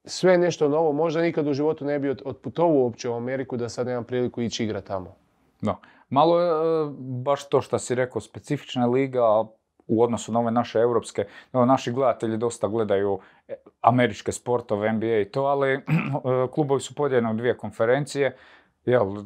sve 0.05 0.39
nešto 0.39 0.69
novo. 0.69 0.93
Možda 0.93 1.23
nikad 1.23 1.47
u 1.47 1.53
životu 1.53 1.85
ne 1.85 1.99
bi 1.99 2.11
otputovao 2.11 2.75
uopće 2.75 3.09
u 3.09 3.15
Ameriku 3.15 3.57
da 3.57 3.69
sad 3.69 3.87
nemam 3.87 4.05
priliku 4.05 4.43
ići 4.43 4.65
igrati 4.65 4.87
tamo. 4.87 5.17
No. 5.61 5.77
Malo 6.11 6.41
je 6.41 6.51
e, 6.51 6.91
baš 6.99 7.49
to 7.49 7.61
što 7.61 7.79
si 7.79 7.95
rekao, 7.95 8.21
specifična 8.21 8.87
liga 8.87 9.45
u 9.89 10.03
odnosu 10.03 10.33
na 10.33 10.41
ove 10.41 10.51
naše 10.51 10.79
europske. 10.79 11.25
No, 11.53 11.65
naši 11.65 11.93
gledatelji 11.93 12.37
dosta 12.37 12.69
gledaju 12.69 13.19
e, 13.49 13.55
američke 13.81 14.33
sportove, 14.33 14.93
NBA 14.93 15.19
i 15.21 15.25
to, 15.25 15.43
ali 15.43 15.81
klubovi 16.55 16.81
su 16.81 16.95
podijeljeni 16.95 17.31
u 17.31 17.37
dvije 17.37 17.57
konferencije. 17.57 18.37
Jel, 18.85 19.17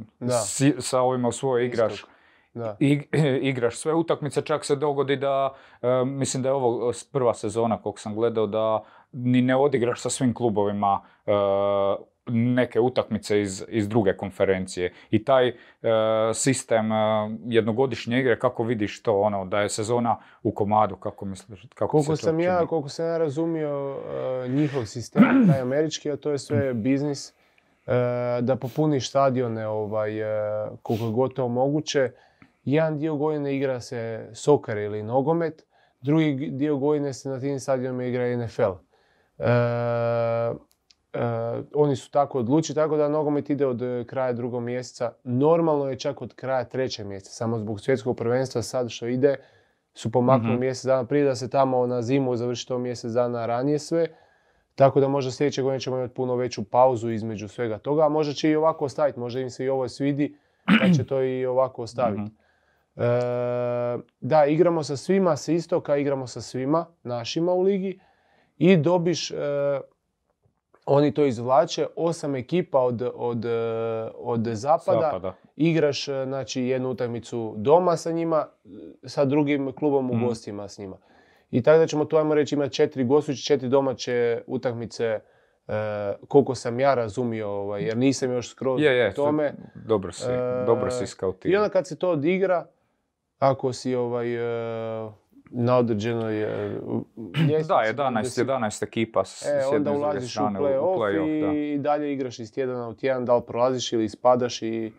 sa 0.79 1.01
ovima 1.01 1.29
u 1.29 1.33
svojoj 1.33 1.67
igraš 1.67 2.05
da. 2.55 2.77
igraš 3.51 3.79
sve 3.79 3.95
utakmice, 3.95 4.43
čak 4.43 4.65
se 4.65 4.77
dogodi 4.77 5.17
da, 5.17 5.55
e, 5.83 6.05
mislim 6.05 6.43
da 6.43 6.49
je 6.49 6.53
ovo 6.53 6.93
prva 7.13 7.35
sezona 7.35 7.83
kog 7.83 8.01
sam 8.01 8.15
gledao, 8.15 8.47
da 8.47 8.83
ni 9.13 9.43
ne 9.43 9.57
odigraš 9.57 10.01
sa 10.01 10.11
svim 10.11 10.35
klubovima 10.35 11.01
e, 11.27 11.33
neke 12.31 12.81
utakmice 12.81 13.41
iz, 13.41 13.65
iz 13.69 13.89
druge 13.89 14.17
konferencije. 14.17 14.93
I 15.11 15.25
taj 15.25 15.49
e, 15.49 15.55
sistem 16.35 16.91
jednogodišnje 17.47 18.21
igre, 18.21 18.39
kako 18.39 18.65
vidiš 18.65 19.03
to, 19.03 19.21
ono, 19.21 19.45
da 19.45 19.61
je 19.61 19.69
sezona 19.69 20.17
u 20.43 20.53
komadu, 20.53 20.97
kako 20.97 21.25
misliš? 21.25 21.67
Kako 21.75 21.91
koliko 21.91 22.17
sam 22.17 22.41
ja, 22.41 22.67
koliko 22.67 22.89
sam 22.89 23.07
ja 23.07 23.19
razumio 23.19 23.99
njihov 24.49 24.85
sistem, 24.85 25.23
taj 25.51 25.61
američki, 25.61 26.11
a 26.11 26.17
to 26.17 26.31
je 26.31 26.39
sve 26.39 26.75
biznis, 26.75 27.35
da 28.41 28.57
popuniš 28.61 29.09
stadione 29.09 29.67
ovaj, 29.67 30.13
koliko 30.83 31.05
je 31.05 31.13
gotovo 31.13 31.49
moguće, 31.49 32.11
jedan 32.65 32.99
dio 32.99 33.17
godine 33.17 33.57
igra 33.57 33.81
se 33.81 34.29
sokar 34.35 34.79
ili 34.79 35.03
nogomet, 35.03 35.67
drugi 36.01 36.51
dio 36.51 36.77
godine 36.77 37.13
se 37.13 37.29
na 37.29 37.41
tim 37.41 37.61
stadionima 37.61 38.05
igra 38.05 38.37
NFL. 38.37 38.73
E, 41.13 41.19
e, 41.19 41.63
oni 41.75 41.97
su 41.97 42.11
tako 42.11 42.39
odlučili, 42.39 42.75
tako 42.75 42.97
da 42.97 43.09
nogomet 43.09 43.51
ide 43.51 43.67
od 43.67 43.83
kraja 44.07 44.33
drugog 44.33 44.63
mjeseca. 44.63 45.13
Normalno 45.25 45.89
je 45.89 45.99
čak 45.99 46.23
od 46.23 46.35
kraja 46.35 46.65
trećeg 46.65 47.07
mjeseca, 47.07 47.33
samo 47.33 47.59
zbog 47.59 47.81
svjetskog 47.81 48.17
prvenstva 48.17 48.63
sad 48.63 48.91
što 48.91 49.07
ide 49.07 49.37
su 49.95 50.13
pomaknuli 50.13 50.57
mm 50.57 50.61
mjesec 50.61 50.85
dana 50.85 51.05
prije 51.05 51.25
da 51.25 51.35
se 51.35 51.51
tamo 51.51 51.87
na 51.87 52.03
zimu 52.03 52.37
završi 52.37 52.69
to 52.69 52.79
mjesec 52.79 53.13
dana 53.13 53.47
ranije 53.47 53.79
sve. 53.79 54.07
Tako 54.75 55.01
da 55.01 55.09
možda 55.09 55.31
sljedeće 55.31 55.63
godine 55.63 55.81
ćemo 55.81 55.97
imati 55.97 56.15
puno 56.15 56.37
veću 56.37 56.65
pauzu 56.65 57.11
između 57.11 57.49
svega 57.49 57.79
toga, 57.79 58.07
a 58.07 58.09
možda 58.09 58.33
će 58.33 58.51
i 58.51 58.57
ovako 58.57 58.85
ostaviti, 58.85 59.21
možda 59.21 59.41
im 59.41 59.51
se 59.51 59.65
i 59.65 59.69
ovo 59.69 59.89
svidi, 59.89 60.37
pa 60.81 60.93
će 60.97 61.05
to 61.05 61.23
i 61.23 61.47
ovako 61.47 61.83
ostaviti. 61.83 62.23
Mhm. 62.23 62.35
E, 62.97 63.99
da, 64.21 64.45
igramo 64.47 64.83
sa 64.83 64.97
svima 64.97 65.37
sa 65.37 65.53
istoka, 65.53 65.97
igramo 65.97 66.27
sa 66.27 66.41
svima 66.41 66.87
našima 67.03 67.53
u 67.53 67.63
ligi 67.63 68.01
i 68.59 68.77
dobiš, 68.77 69.31
e, 69.31 69.35
oni 70.87 71.15
to 71.15 71.25
izvlače, 71.25 71.87
osam 71.97 72.35
ekipa 72.35 72.79
od, 72.79 73.03
od, 73.15 73.45
e, 73.45 73.49
od 74.15 74.47
zapada, 74.47 75.35
igraš 75.57 76.05
znači, 76.05 76.63
jednu 76.63 76.91
utakmicu 76.91 77.55
doma 77.57 77.97
sa 77.97 78.13
njima, 78.13 78.47
sa 79.07 79.25
drugim 79.25 79.73
klubom 79.73 80.11
u 80.11 80.15
mm. 80.15 80.27
gostima 80.27 80.69
s 80.69 80.79
njima. 80.79 80.97
I 81.51 81.63
tako 81.63 81.79
da 81.79 81.87
ćemo 81.87 82.05
tu, 82.05 82.17
ajmo 82.17 82.35
reći, 82.35 82.55
imati 82.55 82.75
četiri 82.75 83.05
gostujuće, 83.05 83.43
četiri 83.43 83.69
domaće 83.69 84.43
utakmice 84.47 85.21
koliko 86.29 86.55
sam 86.55 86.81
ja 86.81 86.95
razumio, 86.95 87.49
ovaj, 87.49 87.83
jer 87.83 87.97
nisam 87.97 88.33
još 88.33 88.51
skroz 88.51 88.81
je, 88.83 88.97
je, 88.97 89.15
tome. 89.15 89.55
Dobro 89.75 90.13
si, 90.13 90.27
dobro 90.67 90.91
si 90.91 91.07
I 91.49 91.57
onda 91.57 91.69
kad 91.69 91.87
se 91.87 91.99
to 91.99 92.11
odigra, 92.11 92.67
ako 93.39 93.73
si 93.73 93.95
ovaj, 93.95 94.35
e, 95.07 95.11
na 95.55 95.79
određenoj 95.79 96.43
e, 96.43 96.79
ljestvici. 97.49 97.69
Da, 97.73 98.05
11, 98.05 98.45
11 98.45 98.85
ekipa 98.85 99.25
s, 99.25 99.47
e, 99.47 99.77
onda 99.77 99.93
ulaziš 99.93 100.37
u 100.37 100.41
play-off, 100.41 100.99
play 100.99 101.75
i, 101.75 101.79
dalje 101.79 102.13
igraš 102.13 102.39
iz 102.39 102.53
tjedana 102.53 102.89
u 102.89 102.95
tjedan, 102.95 103.25
da 103.25 103.37
li 103.37 103.43
prolaziš 103.47 103.93
ili 103.93 104.09
spadaš 104.09 104.63
i, 104.63 104.93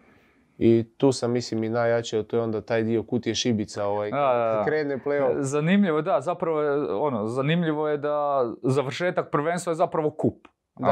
i 0.58 0.86
tu 0.98 1.12
sam 1.12 1.32
mislim 1.32 1.64
i 1.64 1.70
najjače, 1.70 2.24
to 2.24 2.38
je 2.38 2.42
onda 2.42 2.62
taj 2.62 2.84
dio 2.84 3.04
kutije 3.04 3.36
šibica, 3.36 3.86
ovaj, 3.86 4.12
da, 4.12 4.18
da, 4.18 4.64
krene 4.66 4.98
play-off. 5.06 5.36
Zanimljivo, 5.40 6.02
da, 6.02 6.22
zapravo 6.22 6.62
je, 6.62 6.94
ono, 6.94 7.28
zanimljivo 7.28 7.88
je 7.88 7.98
da 7.98 8.46
završetak 8.64 9.32
prvenstva 9.32 9.72
je 9.72 9.76
zapravo 9.76 10.12
kup. 10.12 10.48
Da, 10.80 10.86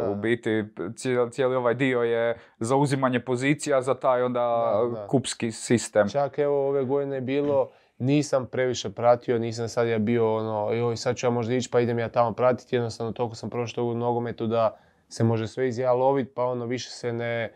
da, 0.00 0.10
U 0.10 0.14
biti 0.14 0.64
cijeli, 0.96 1.30
cijeli 1.30 1.56
ovaj 1.56 1.74
dio 1.74 2.02
je 2.02 2.38
zauzimanje 2.58 3.20
pozicija 3.20 3.82
za 3.82 3.94
taj 3.94 4.22
onda 4.22 4.74
kupski 5.08 5.52
sistem. 5.52 6.08
Čak 6.08 6.38
evo 6.38 6.68
ove 6.68 6.84
godine 6.84 7.16
je 7.16 7.20
bilo, 7.20 7.70
nisam 8.00 8.46
previše 8.46 8.90
pratio, 8.90 9.38
nisam 9.38 9.68
sad 9.68 9.88
ja 9.88 9.98
bio 9.98 10.36
ono, 10.36 10.72
joj 10.72 10.96
sad 10.96 11.16
ću 11.16 11.26
ja 11.26 11.30
možda 11.30 11.54
ići 11.54 11.68
pa 11.72 11.80
idem 11.80 11.98
ja 11.98 12.08
tamo 12.08 12.32
pratiti, 12.32 12.76
jednostavno 12.76 13.12
toliko 13.12 13.34
sam 13.34 13.50
prošao 13.50 13.84
u 13.84 13.94
nogometu 13.94 14.46
da 14.46 14.76
se 15.08 15.24
može 15.24 15.48
sve 15.48 15.68
iz 15.68 15.78
ja 15.78 15.92
lovit, 15.92 16.28
pa 16.34 16.44
ono 16.44 16.66
više 16.66 16.90
se 16.90 17.12
ne, 17.12 17.52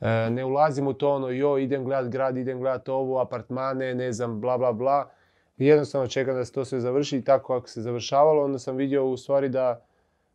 e, 0.00 0.30
ne 0.30 0.44
ulazim 0.44 0.86
u 0.86 0.92
to 0.92 1.10
ono, 1.10 1.28
joj 1.28 1.64
idem 1.64 1.84
gledat 1.84 2.12
grad, 2.12 2.36
idem 2.36 2.60
gledat 2.60 2.88
ovo, 2.88 3.20
apartmane, 3.20 3.94
ne 3.94 4.12
znam, 4.12 4.40
bla 4.40 4.58
bla 4.58 4.72
bla. 4.72 5.10
Jednostavno 5.56 6.06
čekam 6.06 6.34
da 6.34 6.44
se 6.44 6.52
to 6.52 6.64
sve 6.64 6.80
završi 6.80 7.16
i 7.16 7.24
tako 7.24 7.56
ako 7.56 7.68
se 7.68 7.80
završavalo, 7.80 8.44
onda 8.44 8.58
sam 8.58 8.76
vidio 8.76 9.06
u 9.06 9.16
stvari 9.16 9.48
da 9.48 9.84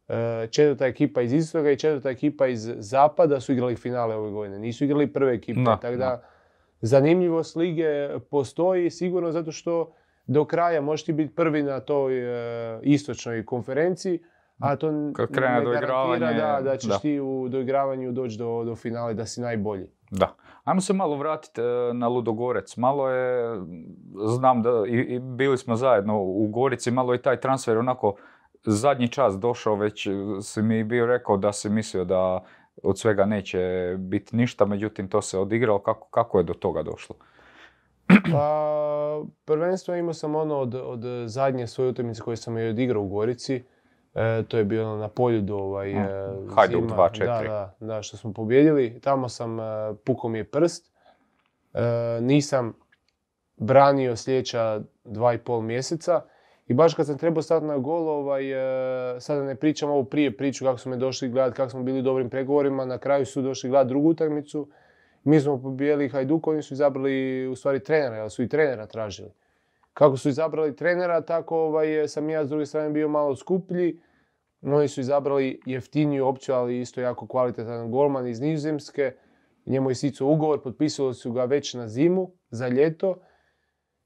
e, 0.08 0.48
četvrta 0.52 0.86
ekipa 0.86 1.22
iz 1.22 1.34
istoga 1.34 1.72
i 1.72 1.78
četvrta 1.78 2.10
ekipa 2.10 2.48
iz 2.48 2.72
zapada 2.78 3.40
su 3.40 3.54
igrali 3.54 3.76
finale 3.76 4.16
ove 4.16 4.32
godine. 4.32 4.60
Nisu 4.60 4.84
igrali 4.84 5.14
prve 5.14 5.34
ekipe, 5.34 5.60
tako 5.82 5.96
da 5.96 6.33
zanimljivost 6.84 7.56
lige 7.56 8.10
postoji 8.30 8.90
sigurno 8.90 9.32
zato 9.32 9.52
što 9.52 9.94
do 10.28 10.46
kraja 10.46 10.82
možeš 10.82 11.06
ti 11.06 11.14
biti 11.14 11.36
prvi 11.36 11.64
na 11.64 11.80
toj 11.80 12.20
e, 12.20 12.80
istočnoj 12.82 13.46
konferenciji, 13.46 14.20
a 14.60 14.76
to 14.76 14.92
ne 14.92 15.12
garantira 15.12 16.34
da, 16.34 16.60
da 16.64 16.78
ćeš 16.78 17.00
ti 17.02 17.20
u 17.20 17.50
doigravanju 17.50 18.12
doći 18.12 18.38
do, 18.38 18.64
do 18.64 18.76
finale, 18.76 19.14
da 19.14 19.26
si 19.26 19.42
najbolji. 19.42 19.88
Da. 20.12 20.36
Ajmo 20.64 20.82
se 20.82 20.94
malo 20.94 21.18
vratiti 21.18 21.62
e, 21.62 21.94
na 21.94 22.08
Ludogorec. 22.08 22.78
Malo 22.78 23.10
je, 23.10 23.58
znam 24.26 24.62
da 24.62 24.84
i, 24.88 25.20
bili 25.20 25.58
smo 25.58 25.76
zajedno 25.76 26.22
u 26.22 26.48
Gorici, 26.48 26.92
malo 26.92 27.14
je 27.14 27.22
taj 27.22 27.40
transfer 27.40 27.78
onako 27.78 28.16
zadnji 28.66 29.08
čas 29.08 29.40
došao, 29.40 29.76
već 29.76 30.08
si 30.42 30.62
mi 30.62 30.84
bio 30.84 31.06
rekao 31.06 31.38
da 31.38 31.54
si 31.54 31.70
mislio 31.70 32.06
da 32.06 32.44
od 32.84 33.00
svega 33.00 33.26
neće 33.26 33.96
biti 33.98 34.36
ništa, 34.36 34.66
međutim 34.66 35.08
to 35.08 35.22
se 35.22 35.38
odigralo. 35.38 35.80
Kako, 35.80 36.08
kako 36.08 36.38
je 36.38 36.44
do 36.44 36.54
toga 36.54 36.84
došlo? 36.84 37.16
Pa, 38.32 39.24
prvenstvo 39.46 39.96
imao 39.96 40.14
sam 40.14 40.36
ono 40.36 40.58
od, 40.58 40.76
od 40.76 41.04
zadnje 41.26 41.68
svoje 41.68 41.90
utakmice 41.90 42.22
koje 42.22 42.38
sam 42.38 42.58
je 42.58 42.70
odigrao 42.70 43.04
u 43.04 43.08
Gorici. 43.08 43.64
E, 44.16 44.44
to 44.48 44.58
je 44.58 44.64
bilo 44.64 44.98
na 44.98 45.08
poljudu 45.08 45.56
ovaj, 45.56 45.94
mm. 45.94 46.50
Hajduk 46.56 46.84
2-4. 46.84 47.26
Da, 47.26 47.42
da, 47.48 47.76
da, 47.80 48.02
što 48.02 48.18
smo 48.18 48.34
pobjedili. 48.34 49.00
Tamo 49.00 49.30
sam, 49.30 49.60
e, 49.60 49.64
pukao 50.06 50.30
mi 50.30 50.38
je 50.38 50.44
prst. 50.44 50.92
E, 51.74 51.82
nisam 52.22 52.74
branio 53.58 54.16
sljedeća 54.16 54.82
dva 55.04 55.34
i 55.34 55.38
pol 55.38 55.62
mjeseca. 55.62 56.22
I 56.68 56.74
baš 56.74 56.94
kad 56.94 57.06
sam 57.06 57.18
trebao 57.18 57.42
stati 57.42 57.66
na 57.66 57.78
gol, 57.78 58.10
ovaj, 58.10 58.44
sada 59.20 59.44
ne 59.44 59.56
pričam 59.56 59.90
ovu 59.90 60.06
prije 60.06 60.38
priču 60.38 60.66
kako 60.66 60.78
smo 60.78 60.90
me 60.90 60.98
došli 60.98 61.30
gledati, 61.30 61.56
kako 61.56 61.70
smo 61.70 61.84
bili 61.84 62.00
u 62.00 62.02
dobrim 62.02 62.30
pregovorima, 62.30 62.86
na 62.86 62.98
kraju 62.98 63.26
su 63.26 63.42
došli 63.42 63.70
gledati 63.70 63.90
drugu 63.90 64.10
utakmicu. 64.10 64.68
Mi 65.24 65.40
smo 65.40 65.62
pobijeli 65.62 66.10
Hajduk, 66.10 66.48
oni 66.48 66.62
su 66.62 66.74
izabrali 66.74 67.48
u 67.48 67.56
stvari 67.56 67.84
trenera, 67.84 68.16
jer 68.16 68.30
su 68.30 68.44
i 68.44 68.50
trenera 68.50 68.86
tražili. 68.86 69.30
Kako 69.94 70.18
su 70.18 70.30
izabrali 70.30 70.76
trenera, 70.76 71.22
tako 71.22 71.58
ovaj, 71.58 72.08
sam 72.08 72.30
ja 72.30 72.46
s 72.46 72.50
druge 72.50 72.66
strane 72.66 72.90
bio 72.90 73.08
malo 73.08 73.36
skuplji. 73.36 74.00
Oni 74.62 74.88
su 74.88 75.02
izabrali 75.02 75.60
jeftiniju 75.66 76.28
opciju, 76.28 76.56
ali 76.56 76.80
isto 76.80 77.02
jako 77.02 77.28
kvalitetan 77.28 77.92
golman 77.92 78.28
iz 78.28 78.40
Nizozemske. 78.40 79.12
Njemu 79.66 79.90
je 79.92 79.96
sicu 79.96 80.28
ugovor, 80.28 80.62
potpisali 80.62 81.14
su 81.14 81.32
ga 81.32 81.46
već 81.46 81.74
na 81.74 81.88
zimu, 81.88 82.32
za 82.50 82.68
ljeto. 82.68 83.22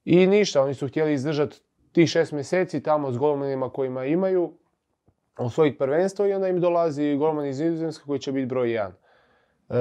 I 0.06 0.28
ništa, 0.28 0.64
oni 0.64 0.74
su 0.74 0.88
htjeli 0.88 1.14
izdržati 1.14 1.62
tih 1.98 2.10
šest 2.10 2.32
mjeseci 2.32 2.84
tamo 2.84 3.12
s 3.12 3.18
golmanima 3.18 3.70
kojima 3.70 4.06
imaju, 4.06 4.54
osvojiti 5.38 5.78
prvenstvo 5.78 6.26
i 6.26 6.34
onda 6.34 6.48
im 6.48 6.62
dolazi 6.62 7.16
golman 7.16 7.46
iz 7.46 7.60
Nizozemske 7.60 8.04
koji 8.06 8.20
će 8.20 8.32
biti 8.32 8.46
broj 8.46 8.72
jedan. 8.72 8.92
E, 9.70 9.76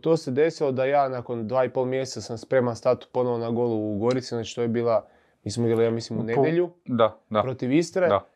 to 0.00 0.16
se 0.16 0.30
desilo 0.30 0.72
da 0.72 0.84
ja 0.84 1.08
nakon 1.08 1.48
dva 1.48 1.64
i 1.64 1.68
pol 1.68 1.84
mjeseca 1.84 2.20
sam 2.20 2.38
spreman 2.38 2.76
stati 2.76 3.06
ponovo 3.12 3.38
na 3.38 3.50
golu 3.50 3.94
u 3.94 3.98
Gorici, 3.98 4.28
znači 4.28 4.54
to 4.54 4.62
je 4.62 4.68
bila, 4.68 5.06
mi 5.44 5.50
smo 5.50 5.66
igrali 5.66 5.84
ja 5.84 5.90
mislim 5.90 6.18
u 6.18 6.22
nedjelju 6.22 6.70
da, 6.84 7.16
da. 7.30 7.42
protiv 7.42 7.72
Istre. 7.72 8.08
Da. 8.08 8.26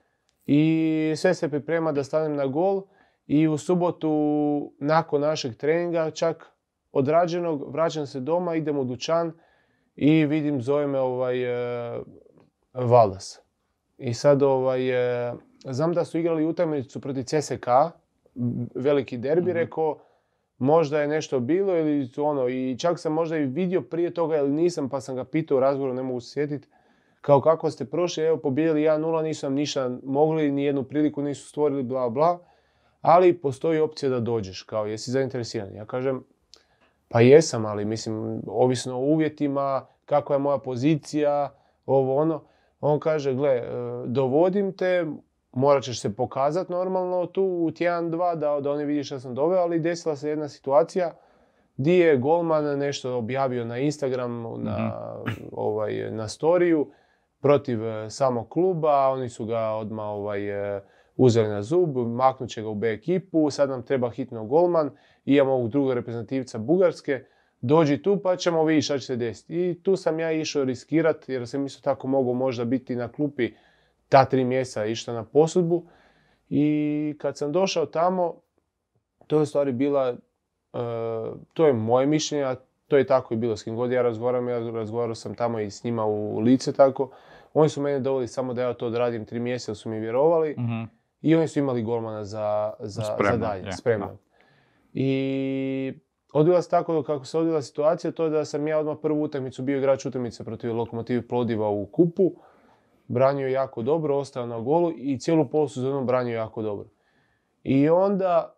I 0.46 1.14
sve 1.16 1.34
se 1.34 1.48
priprema 1.48 1.92
da 1.92 2.04
stanem 2.04 2.36
na 2.36 2.46
gol 2.46 2.82
i 3.26 3.48
u 3.48 3.58
subotu 3.58 4.72
nakon 4.78 5.20
našeg 5.20 5.56
treninga 5.56 6.10
čak 6.10 6.46
odrađenog 6.92 7.72
vraćam 7.72 8.06
se 8.06 8.20
doma, 8.20 8.54
idem 8.54 8.78
u 8.78 8.84
dućan 8.84 9.32
i 9.96 10.26
vidim 10.26 10.62
zove 10.62 10.86
me 10.86 10.98
ovaj, 10.98 11.36
Valdas. 12.74 13.40
I 13.98 14.14
sad 14.14 14.42
ovaj, 14.42 14.80
znam 15.64 15.92
da 15.92 16.04
su 16.04 16.18
igrali 16.18 16.46
utakmicu 16.46 17.00
protiv 17.00 17.22
CSK, 17.22 17.66
veliki 18.74 19.18
derbi, 19.18 19.50
mm 19.50 19.54
rekao 19.54 19.98
možda 20.58 21.00
je 21.00 21.08
nešto 21.08 21.40
bilo 21.40 21.78
ili 21.78 22.10
ono, 22.16 22.48
i 22.48 22.76
čak 22.78 22.98
sam 22.98 23.12
možda 23.12 23.36
i 23.36 23.44
vidio 23.44 23.82
prije 23.82 24.14
toga 24.14 24.36
ili 24.36 24.50
nisam, 24.50 24.88
pa 24.88 25.00
sam 25.00 25.16
ga 25.16 25.24
pitao 25.24 25.56
u 25.56 25.60
razgovoru, 25.60 25.94
ne 25.94 26.02
mogu 26.02 26.20
se 26.20 26.32
sjetiti, 26.32 26.68
kao 27.20 27.40
kako 27.40 27.70
ste 27.70 27.84
prošli, 27.84 28.24
evo 28.24 28.36
pobijeli 28.36 28.82
1-0, 28.82 29.22
nisam 29.22 29.54
ništa 29.54 29.90
mogli, 30.04 30.50
ni 30.50 30.64
jednu 30.64 30.84
priliku 30.84 31.22
nisu 31.22 31.48
stvorili, 31.48 31.82
bla 31.82 32.08
bla, 32.08 32.38
ali 33.00 33.38
postoji 33.38 33.80
opcija 33.80 34.10
da 34.10 34.20
dođeš, 34.20 34.62
kao 34.62 34.86
jesi 34.86 35.10
zainteresiran. 35.10 35.74
Ja 35.74 35.84
kažem, 35.84 36.24
pa 37.08 37.20
jesam, 37.20 37.66
ali 37.66 37.84
mislim, 37.84 38.42
ovisno 38.46 38.94
o 38.94 39.04
uvjetima, 39.04 39.86
kakva 40.04 40.36
je 40.36 40.40
moja 40.40 40.58
pozicija, 40.58 41.54
ovo 41.86 42.16
ono. 42.16 42.42
On 42.82 43.00
kaže, 43.00 43.34
gle, 43.34 43.50
e, 43.50 43.62
dovodim 44.06 44.72
te, 44.72 45.06
morat 45.52 45.82
ćeš 45.82 46.00
se 46.00 46.16
pokazat 46.16 46.68
normalno 46.68 47.26
tu 47.26 47.42
u 47.42 47.70
tjedan, 47.70 48.10
dva, 48.10 48.34
da, 48.34 48.60
da 48.60 48.70
oni 48.70 48.84
vidi 48.84 49.04
što 49.04 49.20
sam 49.20 49.34
doveo, 49.34 49.60
ali 49.60 49.80
desila 49.80 50.16
se 50.16 50.28
jedna 50.28 50.48
situacija 50.48 51.12
gdje 51.76 51.98
je 51.98 52.16
golman 52.16 52.78
nešto 52.78 53.16
objavio 53.16 53.64
na 53.64 53.78
Instagramu, 53.78 54.58
na, 54.58 54.92
mhm. 55.28 55.44
ovaj, 55.52 56.10
na 56.10 56.28
storiju 56.28 56.90
protiv 57.40 57.86
e, 57.86 58.10
samog 58.10 58.48
kluba, 58.48 59.08
oni 59.08 59.28
su 59.28 59.46
ga 59.46 59.60
odmah 59.60 60.06
ovaj, 60.06 60.76
e, 60.76 60.82
uzeli 61.16 61.48
na 61.48 61.62
zub, 61.62 61.96
maknut 61.96 62.50
će 62.50 62.62
ga 62.62 62.68
u 62.68 62.74
B 62.74 62.92
ekipu, 62.92 63.50
sad 63.50 63.70
nam 63.70 63.82
treba 63.82 64.10
hitno 64.10 64.44
golman, 64.44 64.90
imamo 65.24 65.52
ovog 65.52 65.68
drugog 65.68 65.92
reprezentativca 65.92 66.58
Bugarske, 66.58 67.24
dođi 67.62 68.02
tu 68.02 68.21
pa 68.23 68.37
ćemo 68.37 68.64
vidjeti 68.64 68.85
šta 68.85 68.99
će 68.99 69.07
se 69.07 69.16
desiti. 69.16 69.71
I 69.71 69.83
tu 69.83 69.97
sam 69.97 70.21
ja 70.21 70.33
išao 70.33 70.64
riskirati 70.64 71.33
jer 71.33 71.49
sam 71.49 71.66
isto 71.66 71.83
tako 71.83 72.09
mogao 72.09 72.35
možda 72.35 72.64
biti 72.64 72.97
na 72.97 73.09
klupi 73.09 73.52
ta 74.09 74.25
tri 74.25 74.45
mjeseca 74.45 74.85
išta 74.85 75.12
na 75.12 75.25
posudbu. 75.25 75.87
I 76.49 77.14
kad 77.19 77.38
sam 77.38 77.52
došao 77.52 77.87
tamo, 77.87 78.35
to 79.26 79.37
je 79.37 79.42
u 79.42 79.47
stvari 79.47 79.73
bila, 79.73 80.09
e, 80.09 80.16
to 81.52 81.66
je 81.66 81.73
moje 81.73 82.07
mišljenje, 82.07 82.54
to 82.88 82.97
je 82.97 83.07
tako 83.07 83.35
i 83.35 83.37
bilo 83.37 83.57
s 83.57 83.62
kim 83.62 83.76
god 83.76 83.92
ja 83.92 84.02
razgovaram, 84.02 84.49
ja 84.49 84.59
razgovarao 84.59 85.14
sam 85.14 85.35
tamo 85.35 85.61
i 85.61 85.71
s 85.71 85.85
njima 85.85 86.07
u 86.07 86.38
lice 86.38 86.73
tako. 86.73 87.11
Oni 87.54 87.69
su 87.69 87.83
mene 87.83 88.00
doveli 88.00 88.28
samo 88.28 88.54
da 88.54 88.62
ja 88.62 88.75
to 88.75 88.87
odradim 88.87 89.25
tri 89.25 89.40
mjeseca, 89.40 89.75
su 89.75 89.88
mi 89.88 90.00
vjerovali. 90.00 90.54
Mhm. 90.59 90.83
I 91.23 91.35
oni 91.35 91.49
su 91.49 91.59
imali 91.59 91.83
golmana 91.83 92.25
za, 92.25 92.73
za, 92.78 93.02
za 93.02 93.37
dalje, 93.37 93.73
I 94.95 95.92
odvila 96.32 96.62
se 96.62 96.70
tako 96.70 97.02
kako 97.02 97.24
se 97.24 97.38
odvila 97.38 97.62
situacija, 97.62 98.12
to 98.12 98.24
je 98.24 98.30
da 98.30 98.44
sam 98.44 98.68
ja 98.68 98.78
odmah 98.78 98.96
prvu 99.02 99.22
utakmicu 99.22 99.62
bio 99.62 99.78
igrač 99.78 100.06
utakmice 100.06 100.44
protiv 100.44 100.76
Lokomotivi 100.76 101.28
Plodiva 101.28 101.68
u 101.68 101.86
kupu. 101.86 102.32
Branio 103.08 103.48
jako 103.48 103.82
dobro, 103.82 104.16
ostao 104.16 104.46
na 104.46 104.60
golu 104.60 104.92
i 104.96 105.18
cijelu 105.18 105.48
polusezonu 105.48 106.04
branio 106.04 106.34
jako 106.34 106.62
dobro. 106.62 106.88
I 107.62 107.88
onda 107.88 108.54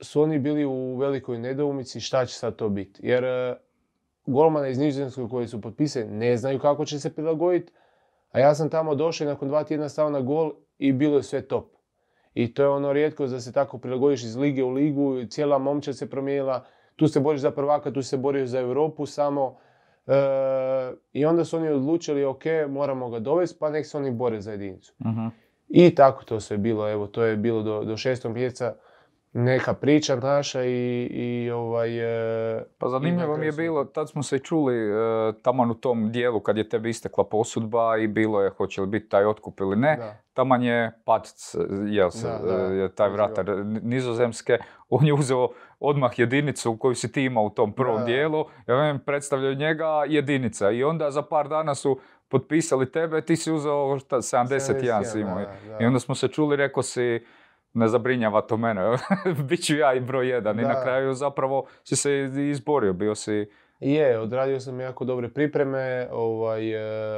su 0.00 0.22
oni 0.22 0.38
bili 0.38 0.64
u 0.64 0.96
velikoj 0.96 1.38
nedoumici 1.38 2.00
šta 2.00 2.26
će 2.26 2.34
sad 2.34 2.56
to 2.56 2.68
biti. 2.68 3.00
Jer 3.02 3.24
e, 3.24 3.56
golmana 4.26 4.68
iz 4.68 4.78
Nizozemskog 4.78 5.30
koji 5.30 5.48
su 5.48 5.60
potpisani 5.60 6.10
ne 6.10 6.36
znaju 6.36 6.58
kako 6.58 6.84
će 6.84 7.00
se 7.00 7.14
prilagoditi, 7.14 7.72
a 8.32 8.40
ja 8.40 8.54
sam 8.54 8.70
tamo 8.70 8.94
došao 8.94 9.24
i 9.24 9.28
nakon 9.28 9.48
dva 9.48 9.64
tjedna 9.64 9.88
stao 9.88 10.10
na 10.10 10.20
gol 10.20 10.52
i 10.78 10.92
bilo 10.92 11.16
je 11.16 11.22
sve 11.22 11.48
top. 11.48 11.72
I 12.34 12.54
to 12.54 12.62
je 12.62 12.68
ono 12.68 12.92
rijetko 12.92 13.26
da 13.26 13.40
se 13.40 13.52
tako 13.52 13.78
prilagodiš 13.78 14.22
iz 14.22 14.36
lige 14.36 14.64
u 14.64 14.70
ligu, 14.70 15.24
cijela 15.30 15.58
momčad 15.58 15.96
se 15.96 16.10
promijenila, 16.10 16.64
tu 16.98 17.08
se 17.08 17.20
boriš 17.20 17.40
za 17.40 17.50
prvaka, 17.50 17.92
tu 17.92 18.02
se 18.02 18.16
boriš 18.16 18.48
za 18.48 18.60
Europu 18.60 19.06
samo. 19.06 19.56
E, 20.06 20.12
I 21.12 21.24
onda 21.24 21.44
su 21.44 21.56
oni 21.56 21.68
odlučili, 21.68 22.24
ok, 22.24 22.44
moramo 22.68 23.10
ga 23.10 23.18
dovesti, 23.18 23.58
pa 23.60 23.70
nek 23.70 23.86
se 23.86 23.96
oni 23.96 24.10
bore 24.10 24.40
za 24.40 24.50
jedinicu. 24.50 24.94
uh 25.00 25.32
I 25.68 25.94
tako 25.94 26.24
to 26.24 26.40
sve 26.40 26.56
bilo, 26.56 26.90
evo, 26.90 27.06
to 27.06 27.22
je 27.22 27.36
bilo 27.36 27.62
do, 27.62 27.84
do 27.84 27.96
šestog 27.96 28.32
mjeseca 28.32 28.74
neka 29.32 29.74
priča 29.74 30.16
naša 30.16 30.64
i, 30.64 31.08
i 31.10 31.50
ovaj... 31.50 31.98
E, 32.58 32.64
pa 32.78 32.88
zanimljivo 32.88 33.36
mi 33.36 33.46
je 33.46 33.52
bilo, 33.52 33.84
tad 33.84 34.08
smo 34.08 34.22
se 34.22 34.38
čuli 34.38 34.74
e, 34.76 34.92
taman 35.42 35.70
u 35.70 35.74
tom 35.74 36.12
dijelu 36.12 36.40
kad 36.40 36.56
je 36.56 36.68
tebi 36.68 36.90
istekla 36.90 37.24
posudba 37.24 37.96
i 37.96 38.06
bilo 38.06 38.42
je 38.42 38.50
hoće 38.50 38.80
li 38.80 38.86
biti 38.86 39.08
taj 39.08 39.24
otkup 39.24 39.60
ili 39.60 39.76
ne. 39.76 39.96
Da. 39.96 40.16
Taman 40.32 40.62
je 40.62 40.92
Patac, 41.04 41.54
jel 41.90 42.10
se, 42.10 42.28
da, 42.28 42.88
taj 42.88 43.08
vratar 43.08 43.46
nizozemske, 43.82 44.58
on 44.88 45.06
je 45.06 45.14
uzeo 45.14 45.48
odmah 45.80 46.18
jedinicu 46.18 46.76
koju 46.76 46.94
si 46.94 47.12
ti 47.12 47.24
imao 47.24 47.44
u 47.44 47.50
tom 47.50 47.72
prvom 47.72 48.04
dijelu, 48.04 48.44
ja 48.66 48.74
vam 48.74 48.98
predstavljaju 49.06 49.54
njega 49.54 50.04
jedinica 50.08 50.70
i 50.70 50.84
onda 50.84 51.10
za 51.10 51.22
par 51.22 51.48
dana 51.48 51.74
su 51.74 52.00
potpisali 52.28 52.92
tebe, 52.92 53.20
ti 53.20 53.36
si 53.36 53.52
uzeo 53.52 53.98
šta, 53.98 54.16
71 54.16 55.04
si 55.04 55.20
imao. 55.20 55.44
I 55.80 55.84
onda 55.84 56.00
smo 56.00 56.14
se 56.14 56.28
čuli, 56.28 56.56
rekao 56.56 56.82
si, 56.82 57.24
ne 57.74 57.88
zabrinjava 57.88 58.40
to 58.40 58.56
mene. 58.56 58.82
Biću 59.48 59.76
ja 59.76 59.94
i 59.94 60.00
broj 60.00 60.28
jedan. 60.28 60.60
I 60.60 60.62
na 60.62 60.82
kraju 60.82 61.14
zapravo 61.14 61.66
si 61.84 61.96
se 61.96 62.30
izborio, 62.50 62.92
bio 62.92 63.14
si... 63.14 63.50
Je, 63.80 64.18
odradio 64.18 64.60
sam 64.60 64.80
jako 64.80 65.04
dobre 65.04 65.28
pripreme. 65.28 66.08
Ovaj, 66.12 66.72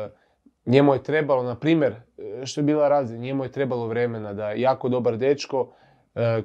e, 0.05 0.11
njemu 0.67 0.95
je 0.95 1.03
trebalo, 1.03 1.43
na 1.43 1.55
primjer, 1.55 1.95
e, 2.43 2.47
što 2.47 2.61
je 2.61 2.65
bila 2.65 2.89
razina, 2.89 3.21
njemu 3.21 3.45
je 3.45 3.53
trebalo 3.53 3.87
vremena 3.87 4.33
da 4.33 4.51
je 4.51 4.61
jako 4.61 4.89
dobar 4.89 5.17
dečko, 5.17 5.73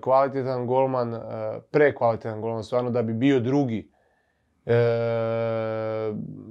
kvalitetan 0.02 0.68
golman, 0.68 1.22
prekvalitetan 1.72 2.42
golman, 2.42 2.64
stvarno 2.64 2.90
da 2.90 3.02
bi 3.02 3.14
bio 3.14 3.40
drugi. 3.40 3.90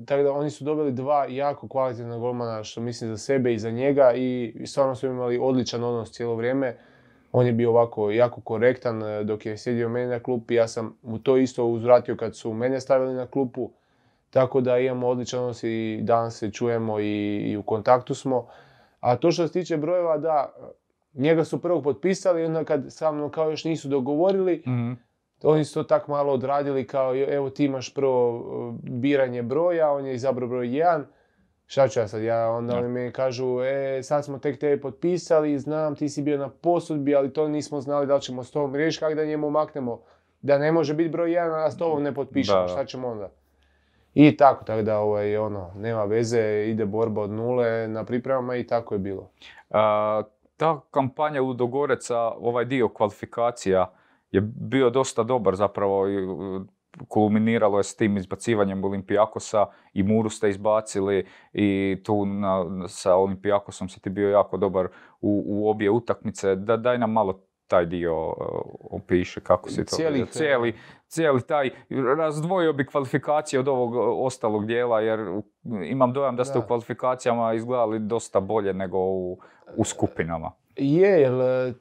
tako 0.06 0.22
da 0.22 0.32
oni 0.32 0.50
su 0.50 0.64
dobili 0.64 0.92
dva 0.92 1.26
jako 1.28 1.68
kvalitetna 1.68 2.18
golmana 2.18 2.64
što 2.64 2.80
mislim 2.80 3.10
za 3.10 3.16
sebe 3.16 3.54
i 3.54 3.58
za 3.58 3.70
njega 3.70 4.12
i 4.16 4.54
stvarno 4.66 4.94
su 4.94 5.06
imali 5.06 5.38
odličan 5.38 5.84
odnos 5.84 6.12
cijelo 6.12 6.34
vrijeme. 6.34 6.76
On 7.36 7.46
je 7.46 7.52
bio 7.52 7.70
ovako 7.70 8.10
jako 8.10 8.40
korektan 8.40 9.02
e, 9.02 9.24
dok 9.24 9.46
je 9.46 9.58
sjedio 9.58 9.88
meni 9.88 10.06
na 10.06 10.20
klupi. 10.20 10.54
Ja 10.54 10.68
sam 10.68 10.98
mu 11.02 11.18
to 11.18 11.36
isto 11.36 11.66
uzvratio 11.66 12.16
kad 12.16 12.36
su 12.36 12.52
mene 12.52 12.80
stavili 12.80 13.14
na 13.14 13.26
klupu. 13.26 13.70
Tako 14.30 14.60
da 14.60 14.78
imamo 14.78 15.08
odličan 15.08 15.40
odnos 15.40 15.62
i 15.62 15.98
danas 16.02 16.38
se 16.38 16.50
čujemo 16.50 17.00
i, 17.00 17.56
u 17.56 17.62
kontaktu 17.62 18.14
smo. 18.14 18.46
A 19.00 19.16
to 19.16 19.30
što 19.30 19.46
se 19.46 19.52
tiče 19.52 19.76
brojeva, 19.76 20.18
da, 20.18 20.54
njega 21.14 21.44
su 21.44 21.60
prvo 21.60 21.82
potpisali 21.82 22.44
onda 22.44 22.64
kad 22.64 22.84
sa 22.88 23.12
mnom 23.12 23.30
kao 23.30 23.50
još 23.50 23.64
nisu 23.64 23.88
dogovorili, 23.88 24.62
mm 24.66 24.92
oni 25.44 25.64
su 25.64 25.74
to 25.74 25.82
tak 25.82 26.08
malo 26.08 26.32
odradili 26.32 26.86
kao 26.86 27.14
evo 27.16 27.50
ti 27.50 27.64
imaš 27.64 27.94
prvo 27.94 28.38
e, 28.38 28.90
biranje 28.90 29.42
broja, 29.42 29.90
on 29.90 30.06
je 30.06 30.14
izabrao 30.14 30.48
broj 30.48 30.66
1 30.66 31.04
Šta 31.66 31.88
ću 31.88 32.00
ja 32.00 32.08
sad, 32.08 32.22
ja 32.22 32.50
onda 32.50 32.78
oni 32.78 32.88
mi 32.88 33.12
kažu, 33.12 33.60
e, 33.62 34.02
sad 34.02 34.24
smo 34.24 34.38
tek 34.38 34.58
tebe 34.58 34.80
potpisali, 34.80 35.58
znam, 35.58 35.96
ti 35.96 36.08
si 36.08 36.22
bio 36.22 36.38
na 36.38 36.48
posudbi, 36.48 37.14
ali 37.14 37.32
to 37.32 37.48
nismo 37.48 37.80
znali 37.80 38.06
da 38.06 38.14
li 38.14 38.20
ćemo 38.20 38.44
s 38.44 38.50
tobom 38.50 38.74
riješiti, 38.74 39.00
kako 39.00 39.14
da 39.14 39.24
njemu 39.24 39.50
maknemo, 39.50 40.00
da 40.42 40.58
ne 40.58 40.72
može 40.72 40.94
biti 40.94 41.10
broj 41.10 41.32
jedan, 41.32 41.64
a 41.64 41.70
s 41.70 41.78
tobom 41.78 42.02
ne 42.02 42.14
potpišemo, 42.14 42.68
šta 42.68 42.84
ćemo 42.84 43.08
onda? 43.08 43.30
I 44.14 44.36
tako, 44.36 44.64
tako 44.64 44.82
da, 44.82 44.98
ovaj, 44.98 45.36
ono, 45.36 45.70
nema 45.76 46.04
veze, 46.04 46.64
ide 46.66 46.86
borba 46.86 47.22
od 47.22 47.30
nule 47.30 47.88
na 47.88 48.04
pripremama 48.04 48.56
i 48.56 48.66
tako 48.66 48.94
je 48.94 48.98
bilo. 48.98 49.30
Ta 50.56 50.80
kampanja 50.90 51.42
Ludogoreca, 51.42 52.18
ovaj 52.20 52.64
dio 52.64 52.88
kvalifikacija, 52.88 53.92
je 54.30 54.40
bio 54.40 54.90
dosta 54.90 55.22
dobar 55.22 55.56
zapravo 55.56 56.06
kulminiralo 57.08 57.78
je 57.78 57.84
s 57.84 57.96
tim 57.96 58.16
izbacivanjem 58.16 58.84
Olimpijakosa 58.84 59.66
i 59.92 60.02
Muru 60.02 60.30
ste 60.30 60.48
izbacili 60.48 61.26
i 61.52 61.96
tu 62.04 62.26
na, 62.26 62.64
sa 62.88 63.16
Olimpijakosom 63.16 63.88
si 63.88 64.00
ti 64.00 64.10
bio 64.10 64.30
jako 64.30 64.56
dobar 64.56 64.88
u, 65.20 65.42
u 65.46 65.70
obje 65.70 65.90
utakmice. 65.90 66.56
Da, 66.56 66.76
daj 66.76 66.98
nam 66.98 67.12
malo 67.12 67.40
taj 67.68 67.86
dio 67.86 68.26
uh, 68.26 68.34
opiše 68.90 69.40
kako 69.40 69.70
si 69.70 69.84
to 69.84 69.96
cijeli, 69.96 70.26
cijeli, 70.26 70.74
cijeli 71.06 71.42
taj, 71.42 71.70
razdvojio 72.16 72.72
bi 72.72 72.86
kvalifikacije 72.86 73.60
od 73.60 73.68
ovog 73.68 73.94
ostalog 74.26 74.66
dijela 74.66 75.00
jer 75.00 75.20
imam 75.84 76.12
dojam 76.12 76.36
da 76.36 76.44
ste 76.44 76.58
u 76.58 76.62
kvalifikacijama 76.62 77.54
izgledali 77.54 77.98
dosta 77.98 78.40
bolje 78.40 78.74
nego 78.74 78.98
u, 78.98 79.38
u 79.76 79.84
skupinama. 79.84 80.52
Je, 80.76 81.20
jer 81.20 81.32
e, 81.32 81.72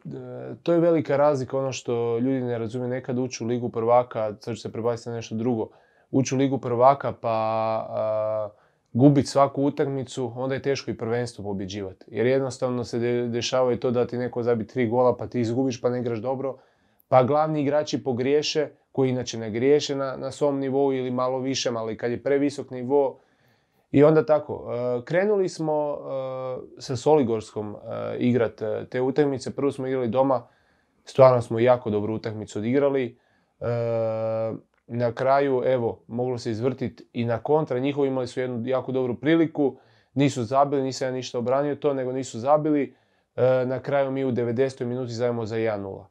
to 0.63 0.73
je 0.73 0.79
velika 0.79 1.17
razlika, 1.17 1.57
ono 1.57 1.71
što 1.71 2.17
ljudi 2.17 2.41
ne 2.41 2.57
razumiju, 2.57 2.89
nekad 2.89 3.19
ući 3.19 3.43
u 3.43 3.47
ligu 3.47 3.69
prvaka, 3.69 4.33
sad 4.39 4.55
ću 4.55 4.61
se 4.61 4.71
prebaciti 4.71 5.09
na 5.09 5.15
nešto 5.15 5.35
drugo, 5.35 5.69
ući 6.11 6.35
u 6.35 6.37
ligu 6.37 6.57
prvaka 6.57 7.13
pa 7.21 8.53
gubiti 8.93 9.27
svaku 9.27 9.63
utakmicu, 9.63 10.33
onda 10.35 10.55
je 10.55 10.62
teško 10.62 10.91
i 10.91 10.97
prvenstvo 10.97 11.43
pobjeđivati. 11.43 12.05
Jer 12.07 12.25
jednostavno 12.25 12.83
se 12.83 13.00
dešava 13.27 13.73
i 13.73 13.79
to 13.79 13.91
da 13.91 14.07
ti 14.07 14.17
neko 14.17 14.43
zabi 14.43 14.67
tri 14.67 14.88
gola 14.88 15.17
pa 15.17 15.27
ti 15.27 15.39
izgubiš 15.39 15.82
pa 15.82 15.89
ne 15.89 15.99
igraš 15.99 16.19
dobro, 16.19 16.58
pa 17.08 17.23
glavni 17.23 17.62
igrači 17.62 18.03
pogriješe, 18.03 18.67
koji 18.91 19.10
inače 19.10 19.38
ne 19.38 19.51
griješe 19.51 19.95
na, 19.95 20.15
na 20.17 20.32
svom 20.32 20.60
nivou 20.60 20.93
ili 20.93 21.12
malo 21.12 21.39
više, 21.39 21.71
ali 21.75 21.97
kad 21.97 22.12
je 22.12 22.23
previsok 22.23 22.69
nivo, 22.69 23.19
i 23.93 24.03
onda 24.03 24.25
tako, 24.25 24.73
e, 24.73 25.06
krenuli 25.06 25.49
smo 25.49 25.97
e, 25.97 26.82
sa 26.82 26.95
Soligorskom 26.95 27.75
e, 27.75 28.17
igrat 28.19 28.62
te 28.89 29.01
utakmice. 29.01 29.56
Prvo 29.56 29.71
smo 29.71 29.88
igrali 29.88 30.08
doma, 30.08 30.47
stvarno 31.06 31.41
smo 31.41 31.60
jako 31.60 31.89
dobru 31.89 32.15
utakmicu 32.15 32.60
odigrali. 32.60 33.17
Na 34.95 35.12
kraju, 35.12 35.62
evo, 35.65 36.03
moglo 36.08 36.38
se 36.38 36.51
izvrtiti 36.51 37.08
i 37.13 37.25
na 37.25 37.38
kontra. 37.38 37.79
Njihovi 37.79 38.08
imali 38.08 38.27
su 38.27 38.39
jednu 38.39 38.67
jako 38.67 38.91
dobru 38.91 39.15
priliku. 39.15 39.77
Nisu 40.13 40.43
zabili, 40.43 40.84
nisam 40.84 41.08
ja 41.08 41.12
ništa 41.12 41.39
obranio 41.39 41.75
to, 41.75 41.93
nego 41.93 42.12
nisu 42.12 42.39
zabili. 42.39 42.95
Na 43.65 43.79
kraju 43.79 44.12
mi 44.12 44.25
u 44.25 44.32
90. 44.32 44.86
minuti 44.86 45.13
zajemo 45.13 45.45
za 45.45 45.56
1-0. 45.56 46.06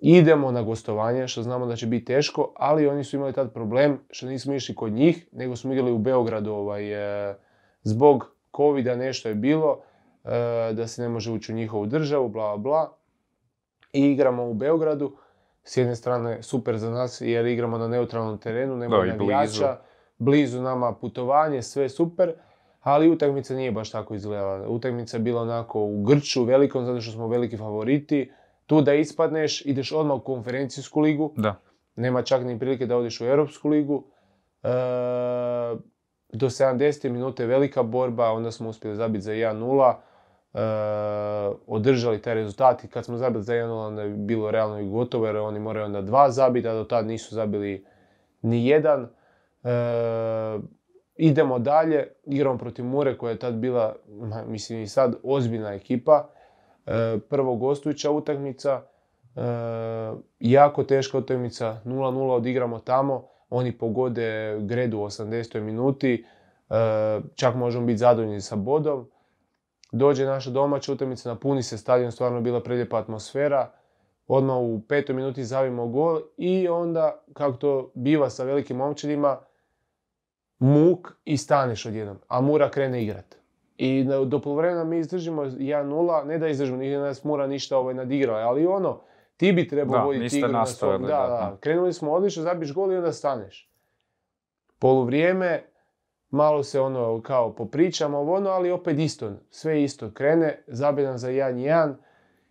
Idemo 0.00 0.52
na 0.52 0.62
gostovanje, 0.62 1.28
što 1.28 1.42
znamo 1.42 1.66
da 1.66 1.76
će 1.76 1.86
biti 1.86 2.04
teško, 2.04 2.52
ali 2.56 2.86
oni 2.86 3.04
su 3.04 3.16
imali 3.16 3.32
tad 3.32 3.52
problem 3.52 3.98
što 4.10 4.26
nismo 4.26 4.54
išli 4.54 4.74
kod 4.74 4.92
njih, 4.92 5.28
nego 5.32 5.56
smo 5.56 5.72
igrali 5.72 5.92
u 5.92 5.98
Beogradu 5.98 6.52
ovaj, 6.52 6.92
e, 7.30 7.34
zbog 7.82 8.34
covid 8.56 8.86
nešto 8.86 9.28
je 9.28 9.34
bilo, 9.34 9.80
e, 10.24 10.72
da 10.72 10.86
se 10.86 11.02
ne 11.02 11.08
može 11.08 11.32
ući 11.32 11.52
u 11.52 11.56
njihovu 11.56 11.86
državu, 11.86 12.28
bla 12.28 12.56
bla. 12.56 12.92
I 13.92 14.10
igramo 14.10 14.50
u 14.50 14.54
Beogradu, 14.54 15.16
s 15.68 15.76
jedne 15.76 15.96
strane 15.96 16.42
super 16.42 16.78
za 16.78 16.90
nas 16.90 17.20
jer 17.20 17.46
igramo 17.46 17.78
na 17.78 17.88
neutralnom 17.88 18.38
terenu, 18.38 18.76
nema 18.76 19.04
navijača, 19.04 19.76
blizu 20.18 20.62
nama 20.62 20.94
putovanje, 20.94 21.62
sve 21.62 21.88
super, 21.88 22.32
ali 22.80 23.10
utakmica 23.10 23.54
nije 23.54 23.72
baš 23.72 23.90
tako 23.90 24.14
izgledala. 24.14 24.68
Utakmica 24.68 25.16
je 25.16 25.22
bila 25.22 25.42
onako 25.42 25.80
u 25.80 26.02
grču 26.02 26.44
velikom, 26.44 26.84
zato 26.84 27.00
što 27.00 27.12
smo 27.12 27.28
veliki 27.28 27.56
favoriti, 27.56 28.32
tu 28.66 28.80
da 28.80 28.94
ispadneš, 28.94 29.66
ideš 29.66 29.92
odmah 29.92 30.16
u 30.16 30.20
konferencijsku 30.20 31.00
ligu. 31.00 31.32
Da. 31.36 31.60
Nema 31.96 32.22
čak 32.22 32.44
ni 32.44 32.58
prilike 32.58 32.86
da 32.86 32.96
odeš 32.96 33.20
u 33.20 33.24
Europsku 33.24 33.68
ligu. 33.68 34.04
E, 34.62 34.68
do 36.32 36.46
70. 36.46 37.10
minute 37.10 37.46
velika 37.46 37.82
borba, 37.82 38.30
onda 38.30 38.50
smo 38.50 38.68
uspjeli 38.68 38.96
zabiti 38.96 39.22
za 39.22 39.32
1-0. 39.32 39.94
E, 40.54 40.60
održali 41.66 42.22
taj 42.22 42.34
rezultat 42.34 42.84
i 42.84 42.88
kad 42.88 43.04
smo 43.04 43.16
zabili 43.16 43.42
za 43.42 43.52
1-0 43.54 43.86
onda 43.86 44.02
je 44.02 44.08
bilo 44.08 44.50
realno 44.50 44.80
i 44.80 44.88
gotovo 44.88 45.26
jer 45.26 45.36
oni 45.36 45.58
moraju 45.58 45.86
onda 45.86 46.02
dva 46.02 46.30
zabiti, 46.30 46.68
a 46.68 46.74
do 46.74 46.84
tad 46.84 47.06
nisu 47.06 47.34
zabili 47.34 47.86
ni 48.42 48.66
jedan. 48.66 49.08
E, 49.64 49.68
idemo 51.16 51.58
dalje, 51.58 52.08
igramo 52.24 52.58
protiv 52.58 52.84
Mure 52.84 53.18
koja 53.18 53.30
je 53.30 53.38
tad 53.38 53.54
bila, 53.54 53.96
mislim 54.46 54.80
i 54.80 54.86
sad, 54.86 55.14
ozbiljna 55.22 55.74
ekipa. 55.74 56.28
E, 56.86 57.18
prvo 57.28 57.56
gostujuća 57.56 58.10
utakmica, 58.10 58.82
e, 59.36 59.40
jako 60.40 60.84
teška 60.84 61.18
utakmica, 61.18 61.80
0-0 61.84 62.30
odigramo 62.30 62.78
tamo, 62.78 63.28
oni 63.50 63.72
pogode 63.72 64.58
gredu 64.60 64.98
u 64.98 65.04
80. 65.04 65.60
minuti, 65.60 66.24
čak 67.34 67.54
možemo 67.54 67.86
biti 67.86 67.98
zadovoljni 67.98 68.40
sa 68.40 68.56
bodom. 68.56 69.08
Dođe 69.92 70.24
naša 70.24 70.50
domaća 70.50 70.92
utakmica, 70.92 71.28
napuni 71.28 71.62
se 71.62 71.78
stadion, 71.78 72.12
stvarno 72.12 72.40
bila 72.40 72.62
prelijepa 72.62 72.98
atmosfera. 72.98 73.70
Odmah 74.26 74.56
u 74.56 74.80
petoj 74.88 75.14
minuti 75.14 75.44
zavimo 75.44 75.86
gol 75.86 76.20
i 76.36 76.68
onda, 76.68 77.24
kako 77.32 77.56
to 77.56 77.90
biva 77.94 78.30
sa 78.30 78.44
velikim 78.44 78.76
momčadima, 78.76 79.38
muk 80.58 81.12
i 81.24 81.36
staneš 81.36 81.86
odjednom, 81.86 82.18
a 82.28 82.40
Mura 82.40 82.70
krene 82.70 83.02
igrat. 83.02 83.36
I 83.76 84.04
do 84.26 84.40
polovremena 84.40 84.84
mi 84.84 84.98
izdržimo 84.98 85.44
1-0, 85.44 86.24
ne 86.24 86.38
da 86.38 86.48
izdržimo, 86.48 86.78
nije 86.78 86.98
nas 86.98 87.24
mora 87.24 87.46
ništa 87.46 87.78
ovaj 87.78 87.94
nadigrao, 87.94 88.36
ali 88.36 88.66
ono, 88.66 89.00
ti 89.36 89.52
bi 89.52 89.68
trebao 89.68 90.06
voditi 90.06 90.38
igru 90.38 90.52
na 90.52 90.66
svom. 90.66 91.02
Da, 91.02 91.08
da, 91.08 91.56
Krenuli 91.60 91.92
smo 91.92 92.12
odlično, 92.12 92.42
zabiš 92.42 92.74
gol 92.74 92.92
i 92.92 92.96
onda 92.96 93.12
staneš. 93.12 93.70
Poluvrijeme, 94.78 95.64
malo 96.30 96.62
se 96.62 96.80
ono 96.80 97.22
kao 97.22 97.54
popričamo 97.54 98.20
ono, 98.20 98.50
ali 98.50 98.70
opet 98.70 98.98
isto, 98.98 99.32
sve 99.50 99.82
isto. 99.82 100.10
Krene, 100.10 100.62
zabije 100.66 101.18
za 101.18 101.30
1-1 101.30 101.94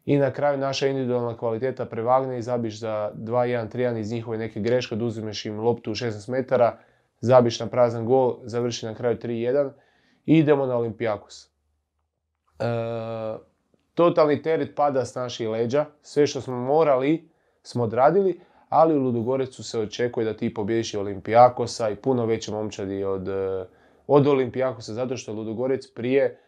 i 0.06 0.18
na 0.18 0.32
kraju 0.32 0.58
naša 0.58 0.88
individualna 0.88 1.38
kvaliteta 1.38 1.86
prevagne 1.86 2.40
i 2.40 2.42
zabiš 2.42 2.80
za 2.80 3.12
2-1, 3.16 3.76
3-1 3.76 4.00
iz 4.00 4.12
njihove 4.12 4.38
neke 4.38 4.60
greške, 4.60 4.96
oduzimeš 4.96 5.46
im 5.46 5.60
loptu 5.60 5.92
u 5.92 5.96
16 5.96 6.32
metara, 6.32 6.78
zabiš 7.20 7.60
na 7.60 7.68
prazan 7.68 8.06
gol, 8.06 8.38
završi 8.44 8.86
na 8.86 8.96
kraju 8.96 9.18
3-1 9.18 9.70
i 10.26 10.38
idemo 10.38 10.66
na 10.66 10.78
Olimpijakos. 10.78 11.50
E, 12.60 12.64
totalni 13.94 14.42
teret 14.42 14.76
pada 14.76 15.06
s 15.06 15.16
naših 15.16 15.50
leđa, 15.50 15.86
sve 16.02 16.28
što 16.28 16.42
smo 16.42 16.58
morali 16.58 17.30
smo 17.68 17.84
odradili, 17.84 18.40
ali 18.70 18.96
u 18.96 19.04
Ludogorecu 19.04 19.64
se 19.64 19.80
očekuje 19.80 20.26
da 20.26 20.38
ti 20.38 20.54
pobjediš 20.54 20.94
Olimpijakosa 20.94 21.90
i 21.90 21.96
puno 21.96 22.26
veće 22.26 22.52
momčadi 22.52 23.04
od, 23.04 23.28
e, 23.28 23.66
od 24.08 24.28
Olimpijakosa, 24.28 24.94
zato 24.94 25.18
što 25.18 25.34
Ludogorec 25.34 25.88
prije 25.88 26.40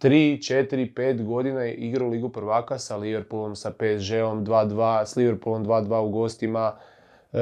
3, 0.00 0.38
4, 0.38 0.94
5 0.94 1.24
godina 1.24 1.62
je 1.62 1.74
igrao 1.74 2.08
Ligu 2.08 2.28
prvaka 2.28 2.78
sa 2.78 2.96
Liverpoolom, 2.96 3.56
sa 3.56 3.70
PSG-om 3.70 4.46
2-2, 4.46 5.04
s 5.06 5.16
Liverpoolom 5.16 5.66
2-2 5.66 5.98
u 5.98 6.10
gostima, 6.10 6.76
e, 7.32 7.40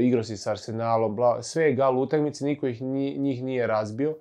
igrao 0.00 0.24
si 0.24 0.36
s 0.36 0.46
Arsenalom, 0.46 1.16
bla, 1.16 1.42
sve 1.42 1.64
je 1.64 1.74
gal 1.74 1.98
utakmice, 1.98 2.44
niko 2.44 2.66
ih, 2.66 2.82
njih 2.82 3.44
nije 3.44 3.66
razbio. 3.66 4.16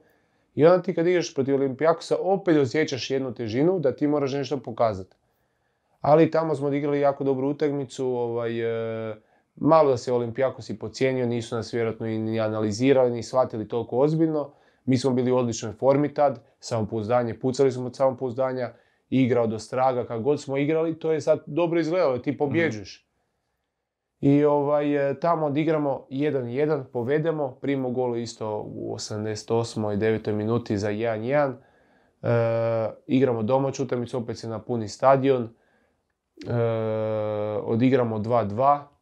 I 0.56 0.66
onda 0.66 0.82
ti 0.82 0.94
kad 0.94 1.08
igraš 1.08 1.34
protiv 1.34 1.56
Olimpijakosa 1.56 2.16
opet 2.20 2.58
osjećaš 2.58 3.12
jednu 3.12 3.34
težinu 3.34 3.80
da 3.80 3.96
ti 3.96 4.08
moraš 4.08 4.34
nešto 4.34 4.58
pokazati. 4.58 5.16
Ali 6.02 6.32
tamo 6.32 6.56
smo 6.56 6.68
odigrali 6.68 7.00
jako 7.00 7.24
dobru 7.24 7.50
utakmicu, 7.50 8.08
ovaj, 8.08 8.60
e, 9.12 9.16
malo 9.58 9.90
da 9.90 9.98
se 9.98 10.14
Olimpijakos 10.14 10.70
i 10.70 10.80
pocijenio, 10.80 11.26
nisu 11.26 11.56
nas 11.56 11.74
vjerojatno 11.74 12.08
i 12.08 12.18
ni 12.18 12.40
analizirali, 12.40 13.12
ni 13.12 13.24
shvatili 13.24 13.68
toliko 13.68 13.98
ozbiljno. 13.98 14.52
Mi 14.86 14.98
smo 14.98 15.12
bili 15.12 15.32
u 15.32 15.38
odličnoj 15.38 15.72
formi 15.72 16.14
tad, 16.14 16.40
samopouzdanje, 16.60 17.40
pucali 17.40 17.72
smo 17.72 17.86
od 17.86 17.96
samopouzdanja, 17.96 18.74
igrao 19.10 19.48
do 19.48 19.60
straga, 19.60 20.06
kako 20.06 20.22
god 20.22 20.42
smo 20.42 20.58
igrali, 20.58 21.00
to 21.00 21.12
je 21.12 21.22
sad 21.22 21.44
dobro 21.46 21.80
izgledalo, 21.80 22.18
ti 22.18 22.38
pobjeđuješ. 22.38 23.08
I 24.22 24.44
ovaj, 24.46 25.10
e, 25.10 25.20
tamo 25.20 25.46
odigramo 25.46 26.08
1-1, 26.10 26.84
povedemo, 26.84 27.58
primimo 27.62 27.90
golu 27.90 28.16
isto 28.16 28.64
u 28.66 28.96
88. 28.96 29.94
i 29.94 29.98
9. 29.98 30.32
minuti 30.32 30.78
za 30.78 30.90
1-1. 30.90 31.54
E, 32.22 32.96
igramo 33.08 33.44
domaću 33.44 33.84
utakmicu, 33.84 34.18
opet 34.18 34.38
se 34.38 34.50
napuni 34.50 34.88
stadion. 34.88 35.44
E, 35.44 36.54
odigramo 37.64 38.18
2-2. 38.20 38.97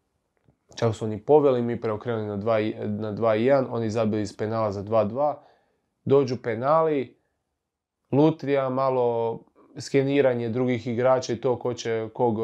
Čak 0.75 0.95
su 0.95 1.05
oni 1.05 1.19
poveli, 1.19 1.61
mi 1.61 1.81
preokrenuli 1.81 2.27
na 2.27 2.37
2-1, 2.37 3.65
oni 3.69 3.89
zabili 3.89 4.21
iz 4.21 4.37
penala 4.37 4.71
za 4.71 4.83
2-2. 4.83 5.33
Dođu 6.05 6.37
penali, 6.43 7.17
lutrija, 8.11 8.69
malo 8.69 9.39
skeniranje 9.77 10.49
drugih 10.49 10.87
igrača 10.87 11.33
i 11.33 11.35
to 11.35 11.59
ko 11.59 11.73
će 11.73 12.09
kog 12.13 12.39
e, 12.39 12.41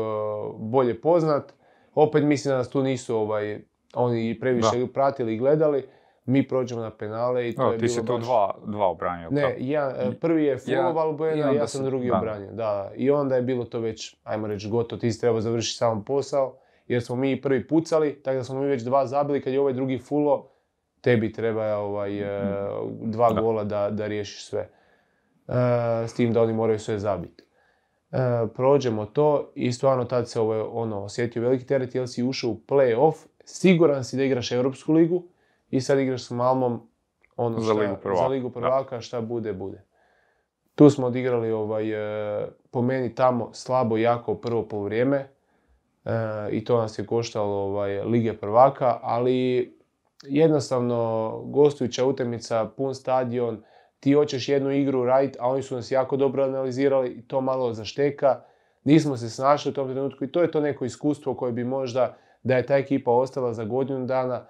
bolje 0.58 1.02
poznat. 1.02 1.54
Opet 1.96 2.24
mislim 2.24 2.52
da 2.52 2.58
nas 2.58 2.70
tu 2.70 2.84
nisu 2.84 3.16
ovaj, 3.16 3.60
oni 3.94 4.40
previše 4.40 4.88
pratili 4.94 5.34
i 5.34 5.38
gledali. 5.38 5.88
Mi 6.26 6.48
prođemo 6.48 6.82
na 6.82 6.90
penale 6.90 7.50
i 7.50 7.56
to 7.56 7.72
je 7.72 7.78
ti 7.78 7.86
bilo 7.86 7.94
si 7.94 8.06
to 8.06 8.18
baš... 8.18 8.26
dva, 8.26 8.56
dva 8.66 8.88
obranio. 8.88 9.30
Ne, 9.32 9.56
ja, 9.60 9.96
e, 9.98 10.12
prvi 10.12 10.44
je 10.44 10.58
i 10.68 10.72
ja, 11.40 11.52
ja 11.52 11.68
sam 11.68 11.86
drugi 11.86 12.08
da. 12.08 12.18
obranio. 12.18 12.52
Da, 12.52 12.92
I 12.96 13.12
onda 13.12 13.36
je 13.36 13.42
bilo 13.42 13.66
to 13.66 13.80
već, 13.80 14.18
ajmo 14.24 14.48
reći, 14.48 14.70
gotovo. 14.70 15.00
Ti 15.00 15.12
si 15.12 15.22
trebao 15.22 15.42
završiti 15.42 15.78
sam 15.78 16.04
posao, 16.04 16.58
jer 16.88 17.04
smo 17.04 17.16
mi 17.16 17.42
prvi 17.42 17.68
pucali, 17.68 18.24
tako 18.24 18.38
da 18.38 18.44
smo 18.44 18.60
mi 18.62 18.68
već 18.68 18.82
dva 18.84 19.06
zabili, 19.06 19.42
kad 19.42 19.54
je 19.54 19.60
ovaj 19.60 19.74
drugi 19.74 19.98
fullo, 19.98 20.48
tebi 21.02 21.34
treba 21.34 21.78
ovaj, 21.78 22.20
e, 22.20 22.42
dva 23.02 23.34
gola 23.34 23.64
da, 23.64 23.90
da 23.90 24.08
riješiš 24.08 24.46
sve. 24.46 24.70
E, 25.48 25.54
s 26.08 26.14
tim 26.14 26.34
da 26.34 26.42
oni 26.42 26.54
moraju 26.54 26.80
sve 26.80 27.00
zabiti. 27.00 27.44
E, 28.12 28.18
prođemo 28.56 29.06
to 29.06 29.52
i 29.56 29.72
stvarno 29.72 30.06
tad 30.06 30.30
se 30.30 30.40
ovo, 30.40 30.64
ono, 30.64 31.04
osjetio 31.04 31.42
veliki 31.42 31.66
teret 31.66 31.96
jer 31.96 32.10
si 32.10 32.24
ušao 32.24 32.50
u 32.50 32.60
play-off, 32.68 33.16
siguran 33.46 34.04
si 34.04 34.18
da 34.18 34.24
igraš 34.24 34.52
Europsku 34.52 34.94
ligu 34.94 35.24
i 35.70 35.82
sad 35.82 36.00
igraš 36.00 36.24
s 36.24 36.32
Malmom 36.32 36.88
ono 37.38 37.60
Za 37.60 37.74
šta- 37.74 37.82
Ligu 37.82 37.96
prvaka, 38.02 38.22
za 38.24 38.28
Ligu 38.28 38.50
prvaka, 38.50 39.02
šta 39.02 39.22
bude, 39.22 39.54
bude. 39.54 39.84
Tu 40.76 40.90
smo 40.90 41.08
odigrali 41.08 41.52
ovaj, 41.52 41.84
po 42.72 42.82
meni 42.82 43.16
tamo 43.16 43.50
slabo 43.54 43.98
jako 43.98 44.36
prvo 44.36 44.68
poluvrijeme 44.68 45.18
e, 45.18 45.30
i 46.52 46.66
to 46.66 46.78
nas 46.78 47.00
je 47.00 47.06
koštalo 47.06 47.56
ovaj, 47.56 48.04
Lige 48.04 48.34
prvaka, 48.34 49.00
ali 49.02 49.72
jednostavno 50.24 51.32
gostujuća 51.46 52.06
utakmica, 52.06 52.70
pun 52.78 52.96
stadion, 52.96 53.64
ti 54.00 54.14
hoćeš 54.14 54.50
jednu 54.50 54.72
igru 54.72 55.06
raditi, 55.06 55.38
a 55.42 55.48
oni 55.48 55.62
su 55.62 55.76
nas 55.76 55.92
jako 55.92 56.18
dobro 56.18 56.44
analizirali 56.44 57.10
i 57.10 57.22
to 57.22 57.42
malo 57.42 57.74
zašteka. 57.74 58.42
Nismo 58.84 59.18
se 59.18 59.30
snašli 59.30 59.70
u 59.70 59.74
tom 59.74 59.90
trenutku 59.90 60.24
i 60.24 60.32
to 60.32 60.42
je 60.42 60.52
to 60.52 60.62
neko 60.62 60.86
iskustvo 60.86 61.34
koje 61.34 61.52
bi 61.52 61.64
možda, 61.64 62.18
da 62.44 62.58
je 62.58 62.66
ta 62.66 62.78
ekipa 62.78 63.12
ostala 63.12 63.54
za 63.54 63.64
godinu 63.64 64.06
dana, 64.06 64.46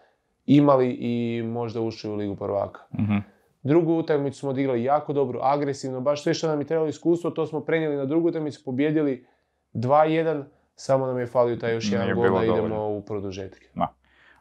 imali 0.45 0.89
i 0.99 1.43
možda 1.43 1.81
ušli 1.81 2.09
u 2.09 2.15
Ligu 2.15 2.35
prvaka. 2.35 2.81
Mhm. 2.93 3.17
Drugu 3.63 3.93
utakmicu 3.93 4.39
smo 4.39 4.49
odigrali 4.49 4.83
jako 4.83 5.13
dobro, 5.13 5.39
agresivno, 5.43 6.01
baš 6.01 6.23
sve 6.23 6.33
što 6.33 6.47
nam 6.47 6.59
je 6.59 6.67
trebalo 6.67 6.89
iskustvo, 6.89 7.29
to 7.29 7.45
smo 7.45 7.59
prenijeli 7.59 7.95
na 7.95 8.05
drugu 8.05 8.27
utakmicu, 8.27 8.61
pobjedili 8.65 9.25
2-1, 9.73 10.43
samo 10.81 11.05
nam 11.05 11.19
je 11.19 11.27
falio 11.27 11.55
taj 11.55 11.73
još 11.73 11.91
jedan 11.91 12.13
gol 12.15 12.23
da 12.23 12.43
idemo 12.43 12.55
dovoljno. 12.55 12.87
u 12.87 13.01
produžetke. 13.01 13.67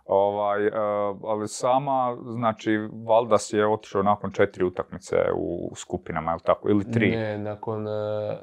Ovaj, 0.07 0.67
e, 0.67 0.71
ali 1.25 1.49
sama, 1.49 2.17
znači, 2.23 2.89
Valdas 3.07 3.53
je 3.53 3.67
otišao 3.69 4.03
nakon 4.03 4.31
četiri 4.33 4.65
utakmice 4.65 5.17
u 5.37 5.73
skupinama, 5.77 6.33
ili 6.33 6.41
tako, 6.41 6.71
ili 6.71 6.91
tri. 6.93 7.11
Ne, 7.11 7.39
nakon 7.39 7.89
e, 7.89 7.91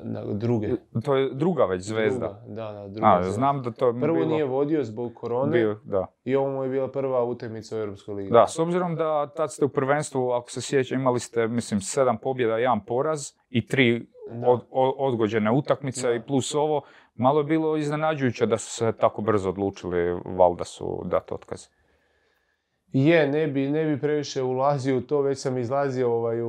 na, 0.03 0.23
druge. 0.33 0.67
To 1.05 1.15
je 1.15 1.29
druga 1.33 1.65
već 1.65 1.81
zvezda. 1.83 2.41
Druga, 2.45 2.61
da, 2.61 2.71
da, 2.71 2.87
druga 2.87 3.07
A, 3.07 3.23
zvezda. 3.23 3.31
znam 3.33 3.61
da 3.61 3.71
to 3.71 3.87
je 3.87 3.99
Prvo 4.01 4.13
bilo... 4.15 4.27
nije 4.27 4.45
vodio 4.45 4.83
zbog 4.83 5.13
korone 5.13 5.51
bio, 5.51 5.79
da. 5.83 6.05
i 6.23 6.35
ovo 6.35 6.49
mu 6.49 6.63
je 6.63 6.69
bila 6.69 6.87
prva 6.87 7.23
utakmica 7.23 7.75
u 7.75 7.79
Europskoj 7.79 8.15
ligi. 8.15 8.31
Da, 8.31 8.47
s 8.47 8.59
obzirom 8.59 8.95
da 8.95 9.27
tad 9.27 9.53
ste 9.53 9.65
u 9.65 9.69
prvenstvu, 9.69 10.31
ako 10.31 10.51
se 10.51 10.61
sjećam, 10.61 10.99
imali 10.99 11.19
ste, 11.19 11.47
mislim, 11.47 11.81
sedam 11.81 12.17
pobjeda, 12.17 12.57
jedan 12.57 12.85
poraz 12.85 13.21
i 13.49 13.67
tri 13.67 14.07
od- 14.45 14.65
odgođene 14.97 15.51
utakmice 15.51 16.15
i 16.15 16.21
plus 16.21 16.55
ovo. 16.55 16.81
Malo 17.17 17.39
je 17.39 17.43
bilo 17.43 17.77
iznenađujuće 17.77 18.45
da 18.45 18.57
su 18.57 18.71
se 18.71 18.91
tako 18.99 19.21
brzo 19.21 19.49
odlučili 19.49 20.19
Valdasu 20.25 21.01
dati 21.05 21.33
otkaz. 21.33 21.67
Je, 22.93 23.27
ne 23.27 23.47
bi, 23.47 23.69
ne 23.69 23.85
bi 23.85 24.01
previše 24.01 24.43
ulazio 24.43 24.97
u 24.97 25.01
to, 25.01 25.21
već 25.21 25.39
sam 25.39 25.57
izlazio 25.57 26.13
ovaj, 26.13 26.41
u, 26.41 26.47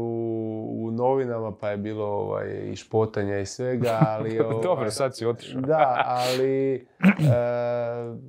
u 0.80 0.90
novinama 0.90 1.52
pa 1.60 1.70
je 1.70 1.76
bilo 1.76 2.04
ovaj, 2.04 2.70
i 2.72 2.76
špotanja 2.76 3.38
i 3.38 3.46
svega, 3.46 4.00
ali... 4.08 4.40
ovaj, 4.40 4.62
Dobro, 4.62 4.90
sad 4.90 5.16
si 5.16 5.26
otišao. 5.26 5.60
Da, 5.60 6.04
ali 6.06 6.74
e, 6.74 6.80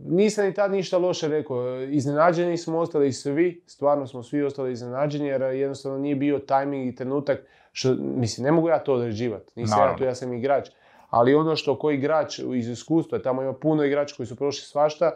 nisam 0.05 0.45
ni 0.45 0.53
tad 0.53 0.71
ništa 0.71 0.97
loše 0.97 1.27
rekao. 1.27 1.81
Iznenađeni 1.81 2.57
smo 2.57 2.79
ostali 2.79 3.13
svi, 3.13 3.63
stvarno 3.67 4.07
smo 4.07 4.23
svi 4.23 4.43
ostali 4.43 4.71
iznenađeni 4.71 5.27
jer 5.27 5.41
jednostavno 5.41 5.97
nije 5.97 6.15
bio 6.15 6.39
tajming 6.39 6.87
i 6.87 6.95
trenutak. 6.95 7.39
Što, 7.71 7.95
mislim, 7.99 8.45
ne 8.45 8.51
mogu 8.51 8.69
ja 8.69 8.79
to 8.79 8.93
određivati, 8.93 9.53
nisam 9.55 9.77
ja 9.77 9.81
Naravno. 9.81 9.97
tu, 9.97 10.03
ja 10.03 10.15
sam 10.15 10.33
igrač. 10.33 10.69
Ali 11.09 11.35
ono 11.35 11.55
što 11.55 11.79
koji 11.79 11.97
igrač 11.97 12.39
iz 12.39 12.69
iskustva, 12.69 13.19
tamo 13.19 13.41
ima 13.41 13.53
puno 13.53 13.83
igrača 13.83 14.15
koji 14.15 14.27
su 14.27 14.35
prošli 14.35 14.65
svašta, 14.65 15.11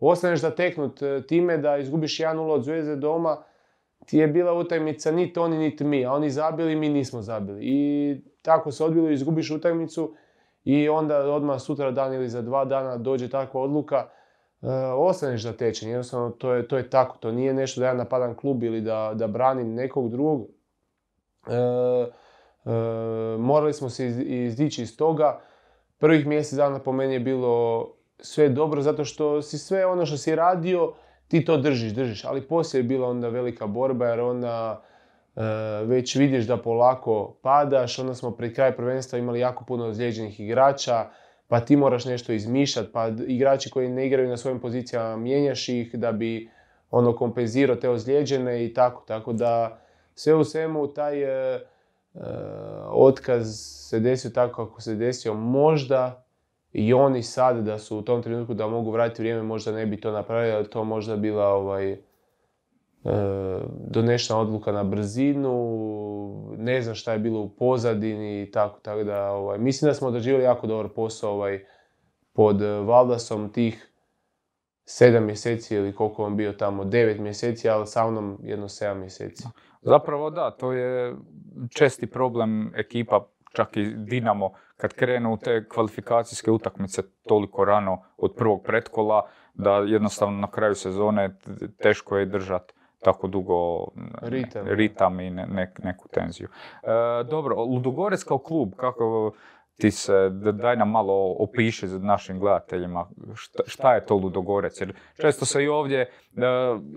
ostaneš 0.00 0.40
zateknut 0.40 1.02
e, 1.02 1.22
time 1.26 1.58
da 1.58 1.76
izgubiš 1.76 2.18
1-0 2.18 2.38
od 2.38 2.64
Zvezde 2.64 2.96
doma, 2.96 3.42
ti 4.06 4.18
je 4.18 4.26
bila 4.26 4.52
utakmica 4.52 5.10
niti 5.10 5.40
oni 5.40 5.58
niti 5.58 5.84
mi, 5.84 6.06
a 6.06 6.12
oni 6.12 6.30
zabili, 6.30 6.76
mi 6.76 6.88
nismo 6.88 7.22
zabili. 7.22 7.60
I 7.62 8.20
tako 8.42 8.72
se 8.72 8.84
odbilo, 8.84 9.10
izgubiš 9.10 9.50
utakmicu 9.50 10.14
i 10.64 10.88
onda 10.88 11.18
odmah 11.18 11.60
sutra 11.60 11.90
dan 11.90 12.14
ili 12.14 12.28
za 12.28 12.42
dva 12.42 12.64
dana 12.64 12.96
dođe 12.96 13.28
takva 13.28 13.60
odluka, 13.60 14.08
e, 14.62 14.68
ostaneš 14.96 15.42
zatečen. 15.42 15.88
Jednostavno 15.88 16.30
to 16.30 16.52
je, 16.52 16.68
to 16.68 16.76
je 16.76 16.90
tako, 16.90 17.16
to 17.16 17.32
nije 17.32 17.54
nešto 17.54 17.80
da 17.80 17.86
ja 17.86 17.94
napadam 17.94 18.34
klub 18.36 18.62
ili 18.62 18.80
da, 18.80 19.12
da 19.14 19.26
branim 19.26 19.74
nekog 19.74 20.10
drugog. 20.10 20.46
E, 21.46 22.23
morali 23.38 23.72
smo 23.72 23.90
se 23.90 24.06
iz- 24.06 24.20
izdići 24.26 24.82
iz 24.82 24.96
toga. 24.96 25.40
Prvih 25.98 26.26
mjesec 26.26 26.56
dana 26.56 26.78
po 26.78 26.92
meni 26.92 27.12
je 27.12 27.20
bilo 27.20 27.88
sve 28.18 28.48
dobro 28.48 28.82
zato 28.82 29.04
što 29.04 29.42
si 29.42 29.58
sve 29.58 29.86
ono 29.86 30.06
što 30.06 30.16
si 30.16 30.34
radio 30.34 30.92
ti 31.28 31.44
to 31.44 31.56
držiš, 31.56 31.92
držiš. 31.92 32.24
Ali 32.24 32.48
poslije 32.48 32.78
je 32.78 32.82
bila 32.82 33.08
onda 33.08 33.28
velika 33.28 33.66
borba 33.66 34.06
jer 34.06 34.20
onda 34.20 34.82
e, 35.36 35.40
već 35.84 36.16
vidiš 36.16 36.44
da 36.46 36.56
polako 36.56 37.36
padaš. 37.42 37.98
Onda 37.98 38.14
smo 38.14 38.30
pred 38.30 38.54
kraj 38.54 38.76
prvenstva 38.76 39.18
imali 39.18 39.40
jako 39.40 39.64
puno 39.64 39.86
ozlijeđenih 39.86 40.40
igrača 40.40 41.06
pa 41.48 41.60
ti 41.60 41.76
moraš 41.76 42.04
nešto 42.04 42.32
izmišljati, 42.32 42.92
pa 42.92 43.08
igrači 43.26 43.70
koji 43.70 43.88
ne 43.88 44.06
igraju 44.06 44.28
na 44.28 44.36
svojim 44.36 44.60
pozicijama 44.60 45.16
mijenjaš 45.16 45.68
ih 45.68 45.94
da 45.94 46.12
bi 46.12 46.50
ono 46.90 47.16
kompenzirao 47.16 47.76
te 47.76 47.88
ozlijeđene 47.88 48.64
i 48.64 48.74
tako. 48.74 49.04
Tako 49.06 49.32
da 49.32 49.78
sve 50.14 50.34
u 50.34 50.44
svemu 50.44 50.86
taj 50.86 51.22
e, 51.22 51.26
e, 51.26 51.60
otkaz 52.88 53.46
se 53.60 54.00
desio 54.00 54.30
tako 54.30 54.66
kako 54.66 54.80
se 54.80 54.94
desio. 54.94 55.34
Možda 55.34 56.24
i 56.72 56.94
oni 56.94 57.22
sad 57.22 57.64
da 57.64 57.78
su 57.78 57.98
u 57.98 58.02
tom 58.02 58.22
trenutku 58.22 58.54
da 58.54 58.66
mogu 58.66 58.90
vratiti 58.90 59.22
vrijeme 59.22 59.42
možda 59.42 59.72
ne 59.72 59.86
bi 59.86 60.00
to 60.00 60.12
napravili, 60.12 60.52
ali 60.52 60.70
to 60.70 60.84
možda 60.84 61.16
bila 61.16 61.46
ovaj, 61.46 61.92
e, 61.92 61.98
donešena 63.88 64.40
odluka 64.40 64.72
na 64.72 64.84
brzinu, 64.84 65.54
ne 66.58 66.82
znam 66.82 66.94
šta 66.94 67.12
je 67.12 67.18
bilo 67.18 67.40
u 67.40 67.48
pozadini 67.48 68.42
i 68.42 68.50
tako, 68.50 68.80
tako 68.80 69.04
da 69.04 69.30
ovaj, 69.30 69.58
mislim 69.58 69.88
da 69.88 69.94
smo 69.94 70.08
odrađivali 70.08 70.44
jako 70.44 70.66
dobar 70.66 70.88
posao 70.88 71.32
ovaj, 71.32 71.64
pod 72.32 72.62
eh, 72.62 72.66
Valdasom 72.66 73.52
tih 73.52 73.90
sedam 74.86 75.24
mjeseci 75.24 75.74
ili 75.74 75.94
koliko 75.94 76.24
on 76.24 76.36
bio 76.36 76.52
tamo, 76.52 76.84
devet 76.84 77.18
mjeseci, 77.18 77.68
ali 77.68 77.86
sa 77.86 78.10
mnom 78.10 78.38
jedno 78.42 78.68
sedam 78.68 78.98
mjeseci. 78.98 79.44
Zapravo 79.84 80.30
da, 80.30 80.50
to 80.50 80.72
je 80.72 81.14
česti 81.76 82.06
problem 82.06 82.72
ekipa, 82.76 83.26
čak 83.52 83.76
i 83.76 83.94
Dinamo, 83.96 84.52
kad 84.76 84.92
krenu 84.94 85.32
u 85.32 85.36
te 85.36 85.68
kvalifikacijske 85.68 86.50
utakmice 86.50 87.02
toliko 87.28 87.64
rano 87.64 88.02
od 88.16 88.34
prvog 88.36 88.62
pretkola, 88.64 89.26
da 89.54 89.76
jednostavno 89.76 90.38
na 90.40 90.50
kraju 90.50 90.74
sezone 90.74 91.36
teško 91.82 92.16
je 92.18 92.26
držati 92.26 92.74
tako 93.00 93.26
dugo 93.28 93.86
Ritam. 94.22 94.66
ritam 94.68 95.20
i 95.20 95.30
ne- 95.30 95.46
nek- 95.46 95.84
neku 95.84 96.08
tenziju. 96.08 96.48
E, 96.82 96.88
dobro, 97.24 97.56
Ludogorec 97.64 98.24
kao 98.24 98.38
klub, 98.38 98.72
kako 98.76 99.32
ti 99.76 99.90
se, 99.90 100.30
daj 100.52 100.76
nam 100.76 100.90
malo 100.90 101.36
opiši 101.38 101.88
za 101.88 101.98
našim 101.98 102.38
gledateljima 102.38 103.06
šta, 103.34 103.62
šta 103.66 103.94
je 103.94 104.06
to 104.06 104.14
Ludogorec, 104.14 104.80
jer 104.80 104.94
često 105.20 105.44
se 105.44 105.64
i 105.64 105.68
ovdje, 105.68 106.00
e, 106.00 106.08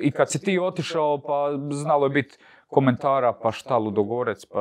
i 0.02 0.12
kad 0.12 0.32
si 0.32 0.42
ti 0.42 0.60
otišao, 0.60 1.22
pa 1.22 1.52
znalo 1.72 2.06
je 2.06 2.10
biti 2.10 2.38
komentara, 2.68 3.34
pa 3.34 3.52
šta 3.52 3.78
Ludogorec, 3.78 4.46
pa 4.46 4.60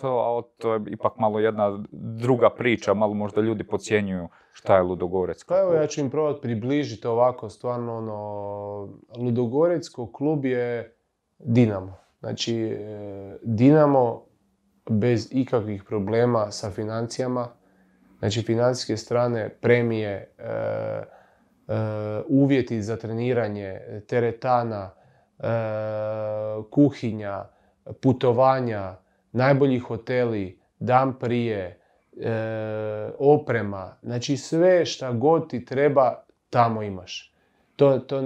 to, 0.00 0.08
a 0.08 0.42
to 0.58 0.74
je 0.74 0.80
ipak 0.86 1.12
malo 1.18 1.38
jedna 1.38 1.84
druga 1.92 2.50
priča, 2.50 2.94
malo 2.94 3.14
možda 3.14 3.40
ljudi 3.40 3.64
podcjenjuju 3.64 4.28
šta 4.52 4.76
je 4.76 4.82
Ludogorec. 4.82 5.44
Pa 5.44 5.58
evo 5.58 5.74
ja 5.74 5.86
ću 5.86 6.00
im 6.00 6.10
probati 6.10 6.40
približiti 6.40 7.06
ovako, 7.06 7.48
stvarno 7.48 7.96
ono, 7.96 8.98
Ludogorecko 9.16 10.12
klub 10.12 10.44
je 10.44 10.96
Dinamo. 11.38 11.98
Znači, 12.20 12.56
e, 12.56 13.38
Dinamo 13.42 14.26
bez 14.90 15.28
ikakvih 15.30 15.84
problema 15.84 16.50
sa 16.50 16.70
financijama, 16.70 17.48
znači 18.18 18.42
financijske 18.42 18.96
strane, 18.96 19.48
premije, 19.48 20.34
e, 20.38 20.44
e, 20.44 21.04
uvjeti 22.28 22.82
za 22.82 22.96
treniranje, 22.96 23.80
teretana, 24.08 24.90
kuhinja, 26.70 27.44
putovanja, 28.02 28.96
najbolji 29.32 29.78
hoteli, 29.78 30.60
dan 30.78 31.18
prije, 31.18 31.80
oprema, 33.18 33.96
znači 34.02 34.36
sve 34.36 34.86
šta 34.86 35.12
god 35.12 35.50
ti 35.50 35.64
treba 35.64 36.24
tamo 36.50 36.82
imaš. 36.82 37.32
To, 37.76 37.98
to 37.98 38.22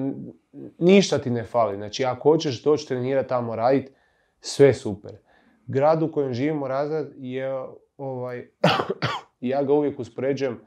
ništa 0.78 1.18
ti 1.18 1.30
ne 1.30 1.44
fali. 1.44 1.76
Znači, 1.76 2.04
ako 2.04 2.30
hoćeš 2.30 2.62
doći 2.62 2.88
trenirati 2.88 3.28
tamo 3.28 3.56
raditi, 3.56 3.92
sve 4.40 4.74
super. 4.74 5.12
Grad 5.66 6.02
u 6.02 6.12
kojem 6.12 6.34
živimo 6.34 6.68
razred 6.68 7.06
je, 7.16 7.64
ovaj, 7.96 8.48
ja 9.40 9.62
ga 9.62 9.72
uvijek 9.72 9.98
uspoređujem 9.98 10.60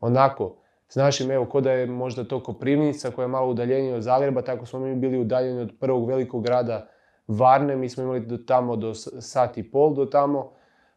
onako, 0.00 0.56
s 0.88 0.96
našim, 0.96 1.30
evo, 1.30 1.44
ko 1.44 1.60
da 1.60 1.72
je 1.72 1.86
možda 1.86 2.24
to 2.24 2.42
Koprivnica 2.42 3.10
koja 3.10 3.24
je 3.24 3.28
malo 3.28 3.50
udaljenija 3.50 3.96
od 3.96 4.02
Zagreba, 4.02 4.42
tako 4.42 4.66
smo 4.66 4.80
mi 4.80 4.94
bili 4.94 5.18
udaljeni 5.18 5.60
od 5.60 5.72
prvog 5.80 6.08
velikog 6.08 6.44
grada 6.44 6.88
Varne, 7.28 7.76
mi 7.76 7.88
smo 7.88 8.02
imali 8.02 8.20
do 8.20 8.36
tamo 8.36 8.76
do 8.76 8.94
sat 8.94 9.58
i 9.58 9.70
pol 9.70 9.94
do 9.94 10.04
tamo, 10.04 10.52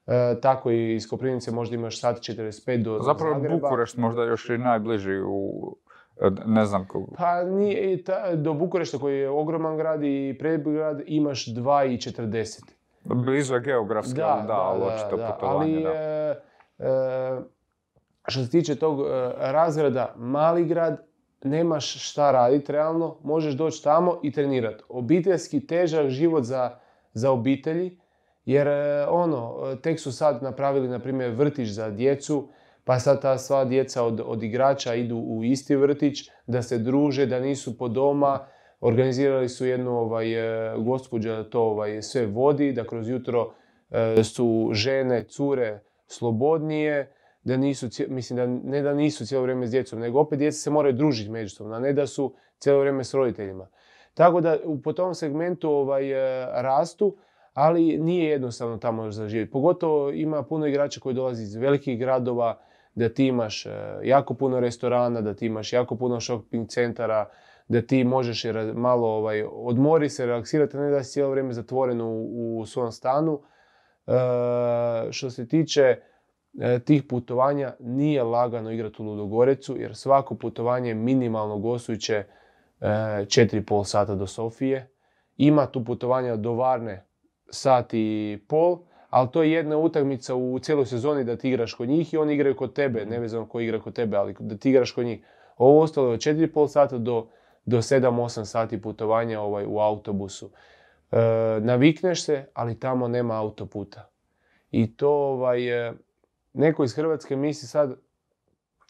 e, 0.08 0.36
tako 0.41 0.71
i 0.71 0.95
iz 0.95 1.10
Koprivnice 1.10 1.51
možda 1.51 1.75
imaš 1.75 1.99
sat 1.99 2.17
45 2.17 2.84
do 2.84 2.99
Zapravo 2.99 3.34
Zagreba. 3.34 3.34
Zapravo 3.34 3.60
Bukurešt 3.60 3.97
možda 3.97 4.23
još 4.23 4.49
i 4.49 4.58
najbliži 4.58 5.21
u 5.25 5.75
ne 6.45 6.65
znam 6.65 6.88
kako. 6.88 7.08
Pa 7.17 7.43
nije, 7.43 8.04
ta, 8.04 8.36
do 8.36 8.54
Bukurešta 8.54 8.97
koji 8.97 9.19
je 9.19 9.30
ogroman 9.30 9.77
grad 9.77 10.04
i 10.04 10.38
grad 10.65 11.01
imaš 11.06 11.45
2,40. 11.45 12.62
Blizu 13.04 13.54
je 13.54 13.60
geografski, 13.60 14.17
da, 14.17 14.27
ali 14.27 14.47
da, 14.47 14.54
ali 14.54 14.84
očito 14.84 15.17
da, 15.17 15.27
putovanje, 15.27 15.86
ali, 15.86 15.95
e, 15.95 16.36
e, 16.80 17.41
što 18.28 18.44
se 18.44 18.50
tiče 18.50 18.76
tog 18.76 19.00
e, 19.00 19.04
razreda, 19.38 20.14
mali 20.18 20.66
grad, 20.66 21.06
nemaš 21.44 22.10
šta 22.10 22.32
raditi 22.32 22.72
realno, 22.72 23.18
možeš 23.24 23.54
doći 23.54 23.84
tamo 23.84 24.20
i 24.24 24.32
trenirati. 24.32 24.84
Obiteljski 24.90 25.68
težak 25.68 26.10
život 26.10 26.44
za, 26.44 26.80
za 27.14 27.32
obitelji, 27.32 27.98
jer 28.46 28.68
e, 28.68 29.06
ono, 29.10 29.76
tek 29.84 30.00
su 30.00 30.12
sad 30.12 30.44
napravili, 30.44 30.88
na 30.88 31.00
primjer, 31.00 31.32
vrtić 31.32 31.70
za 31.70 31.90
djecu, 31.90 32.50
pa 32.84 33.00
sad 33.00 33.22
ta 33.22 33.38
sva 33.38 33.66
djeca 33.66 34.04
od, 34.04 34.22
od 34.26 34.44
igrača 34.44 34.96
idu 34.96 35.18
u 35.18 35.44
isti 35.44 35.76
vrtić, 35.76 36.30
da 36.48 36.62
se 36.62 36.78
druže, 36.78 37.26
da 37.26 37.40
nisu 37.40 37.78
po 37.78 37.88
doma. 37.88 38.40
Organizirali 38.82 39.50
su 39.50 39.66
jednu 39.66 39.92
ovaj, 39.92 40.34
e, 40.34 40.74
gospođa 40.78 41.36
da 41.36 41.50
to 41.50 41.62
ovaj, 41.62 42.02
sve 42.02 42.26
vodi, 42.26 42.74
da 42.74 42.84
kroz 42.84 43.10
jutro 43.10 43.54
e, 43.90 44.24
su 44.24 44.70
žene, 44.74 45.24
cure 45.24 45.80
slobodnije, 46.08 47.12
da 47.43 47.58
nisu, 47.58 47.88
mislim 48.08 48.38
da 48.38 48.45
ne 48.69 48.82
da 48.82 48.93
nisu 48.93 49.25
cijelo 49.25 49.43
vrijeme 49.43 49.67
s 49.67 49.71
djecom, 49.71 49.99
nego 49.99 50.19
opet 50.19 50.39
djeca 50.39 50.58
se 50.58 50.69
moraju 50.69 50.93
družiti 50.93 51.30
međusobno, 51.30 51.75
a 51.75 51.80
ne 51.80 51.93
da 51.93 52.08
su 52.08 52.34
cijelo 52.60 52.80
vrijeme 52.80 53.04
s 53.04 53.13
roditeljima. 53.13 53.67
Tako 54.13 54.41
da 54.41 54.58
po 54.84 54.93
tom 54.93 55.15
segmentu 55.15 55.69
ovaj, 55.69 56.12
e, 56.12 56.45
rastu, 56.62 57.17
ali 57.54 57.97
nije 57.97 58.30
jednostavno 58.30 58.77
tamo 58.77 59.12
za 59.12 59.27
živjeti. 59.27 59.51
Pogotovo 59.51 60.12
ima 60.12 60.43
puno 60.43 60.67
igrača 60.67 60.99
koji 60.99 61.15
dolazi 61.15 61.43
iz 61.43 61.56
velikih 61.56 61.99
gradova, 61.99 62.60
da 62.95 63.10
ti 63.10 63.25
imaš 63.25 63.65
e, 63.65 63.69
jako 64.04 64.34
puno 64.34 64.60
restorana, 64.60 65.21
da 65.21 65.34
ti 65.34 65.45
imaš 65.45 65.73
jako 65.73 65.95
puno 65.95 66.19
shopping 66.19 66.67
centara, 66.67 67.30
da 67.67 67.82
ti 67.82 68.04
možeš 68.04 68.45
malo 68.73 69.08
ovaj, 69.08 69.43
odmori 69.51 70.10
se, 70.10 70.25
relaksirati, 70.25 70.77
ne 70.77 70.89
da 70.89 71.04
si 71.04 71.12
cijelo 71.12 71.32
vrijeme 71.32 71.54
zatvoren 71.54 72.01
u, 72.01 72.27
u 72.60 72.65
svom 72.65 72.91
stanu. 72.91 73.41
E, 74.08 74.12
što 75.12 75.30
se 75.30 75.47
tiče 75.47 75.95
tih 76.86 77.04
putovanja, 77.04 77.74
nije 77.80 78.24
lagano 78.24 78.72
igrati 78.72 79.02
u 79.02 79.06
Ludogorecu, 79.06 79.78
jer 79.78 79.96
svako 79.96 80.36
putovanje 80.36 80.94
minimalno 80.94 81.58
gostujuće 81.58 82.16
e, 82.16 82.26
4,5 82.82 83.84
sata 83.84 84.16
do 84.16 84.28
Sofije. 84.28 84.90
Ima 85.38 85.66
tu 85.66 85.86
putovanja 85.86 86.36
do 86.36 86.54
Varne 86.54 87.06
sat 87.50 87.94
i 87.94 88.40
pol, 88.48 88.80
ali 89.10 89.30
to 89.32 89.44
je 89.44 89.52
jedna 89.52 89.78
utakmica 89.78 90.36
u 90.36 90.60
cijeloj 90.60 90.86
sezoni 90.86 91.24
da 91.24 91.38
ti 91.38 91.50
igraš 91.50 91.74
kod 91.74 91.90
njih 91.90 92.14
i 92.14 92.18
oni 92.18 92.34
igraju 92.34 92.56
kod 92.56 92.74
tebe, 92.74 93.02
mhm. 93.02 93.10
nevezano 93.10 93.46
ko 93.46 93.60
igra 93.60 93.80
kod 93.80 93.94
tebe, 93.94 94.18
ali 94.18 94.36
da 94.40 94.58
ti 94.58 94.70
igraš 94.70 94.92
kod 94.92 95.06
njih. 95.06 95.26
Ovo 95.58 95.82
ostalo 95.82 96.08
je 96.08 96.14
od 96.14 96.20
4,5 96.20 96.68
sata 96.68 96.98
do, 96.98 97.28
do 97.66 97.78
7-8 97.78 98.46
sati 98.46 98.82
putovanja 98.82 99.42
ovaj, 99.42 99.66
u 99.68 99.80
autobusu. 99.80 100.50
E, 101.12 101.18
navikneš 101.60 102.24
se, 102.24 102.46
ali 102.54 102.80
tamo 102.80 103.08
nema 103.08 103.40
autoputa. 103.40 104.10
I 104.72 104.96
to 104.96 105.10
ovaj, 105.10 105.88
e, 105.88 105.94
neko 106.54 106.84
iz 106.84 106.96
Hrvatske 106.96 107.36
misli 107.36 107.68
sad, 107.68 107.96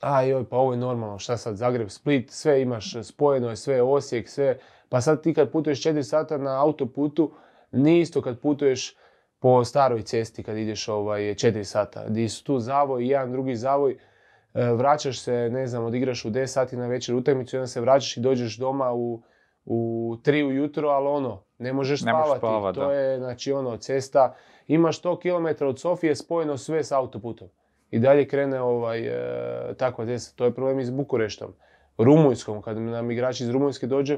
a 0.01 0.21
joj, 0.21 0.49
pa 0.49 0.57
ovo 0.57 0.71
je 0.73 0.77
normalno, 0.77 1.19
šta 1.19 1.37
sad, 1.37 1.55
Zagreb, 1.55 1.89
Split, 1.89 2.31
sve 2.31 2.61
imaš 2.61 2.93
spojeno 3.03 3.49
je, 3.49 3.55
sve 3.55 3.81
Osijek, 3.81 4.29
sve. 4.29 4.57
Pa 4.89 5.01
sad 5.01 5.23
ti 5.23 5.33
kad 5.33 5.51
putuješ 5.51 5.83
4 5.83 6.03
sata 6.03 6.37
na 6.37 6.63
autoputu, 6.63 7.31
nije 7.71 8.01
isto 8.01 8.21
kad 8.21 8.39
putuješ 8.39 8.95
po 9.39 9.63
staroj 9.65 10.01
cesti 10.01 10.43
kad 10.43 10.57
ideš 10.57 10.87
ovaj, 10.87 11.21
4 11.21 11.63
sata. 11.63 12.05
Gdje 12.07 12.29
su 12.29 12.43
tu 12.43 12.59
zavoj 12.59 13.07
jedan 13.07 13.31
drugi 13.31 13.55
zavoj, 13.55 13.97
e, 14.53 14.65
vraćaš 14.73 15.19
se, 15.19 15.49
ne 15.51 15.67
znam, 15.67 15.83
odigraš 15.85 16.25
u 16.25 16.29
10 16.29 16.45
sati 16.47 16.77
na 16.77 16.87
večer 16.87 17.15
utakmicu 17.15 17.57
onda 17.57 17.67
se 17.67 17.81
vraćaš 17.81 18.17
i 18.17 18.21
dođeš 18.21 18.57
doma 18.57 18.93
u, 18.93 19.21
u 19.65 20.15
3 20.23 20.47
ujutro, 20.47 20.89
ali 20.89 21.07
ono, 21.07 21.43
ne 21.57 21.73
možeš 21.73 22.01
spavati. 22.01 22.39
Spavat, 22.39 22.75
to 22.75 22.91
je, 22.91 23.17
znači, 23.17 23.51
ono, 23.51 23.77
cesta, 23.77 24.35
imaš 24.73 25.01
100 25.01 25.19
km 25.21 25.65
od 25.65 25.79
Sofije 25.79 26.15
spojeno 26.15 26.57
sve 26.57 26.83
s 26.83 26.91
autoputom. 26.91 27.47
I 27.91 27.99
dalje 27.99 28.27
krene 28.27 28.61
ovaj, 28.61 29.07
e, 29.07 29.73
takva 29.77 30.05
cesta. 30.05 30.35
To 30.35 30.45
je 30.45 30.53
problem 30.53 30.79
i 30.79 30.85
s 30.85 30.89
Bukureštom. 30.89 31.53
Rumunjskom, 31.97 32.61
kad 32.61 32.77
nam 32.77 33.11
igrači 33.11 33.43
iz 33.43 33.49
Rumunjske 33.49 33.87
dođu, 33.87 34.17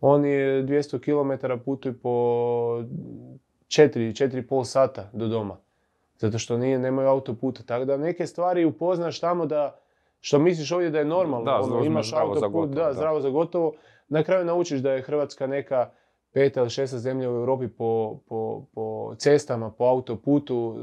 oni 0.00 0.28
200 0.28 1.00
km 1.00 1.62
putuju 1.64 1.98
po 2.02 2.10
4, 2.10 2.84
4,5 3.68 4.64
sata 4.64 5.10
do 5.12 5.26
doma. 5.28 5.56
Zato 6.18 6.38
što 6.38 6.58
nije, 6.58 6.78
nemaju 6.78 7.08
autoputa. 7.08 7.62
Tako 7.62 7.84
da 7.84 7.96
neke 7.96 8.26
stvari 8.26 8.64
upoznaš 8.64 9.20
tamo 9.20 9.46
da, 9.46 9.78
što 10.20 10.38
misliš 10.38 10.72
ovdje 10.72 10.90
da 10.90 10.98
je 10.98 11.04
normalno. 11.04 11.44
Da, 11.44 11.60
ono, 11.60 11.84
imaš 11.84 12.08
zdravo 12.08 12.28
autoput, 12.28 12.40
za 12.40 12.48
gotovo, 12.48 12.86
da, 12.86 12.92
zdravo 12.94 13.20
za 13.20 13.30
gotovo. 13.30 13.72
Na 14.08 14.22
kraju 14.22 14.44
naučiš 14.44 14.80
da 14.80 14.92
je 14.92 15.02
Hrvatska 15.02 15.46
neka 15.46 15.90
peta 16.32 16.60
ili 16.60 16.70
šesta 16.70 16.98
zemlja 16.98 17.30
u 17.30 17.34
Europi 17.34 17.68
po, 17.68 18.18
po, 18.28 18.64
po 18.74 19.14
cestama, 19.18 19.70
po 19.70 19.84
autoputu, 19.84 20.76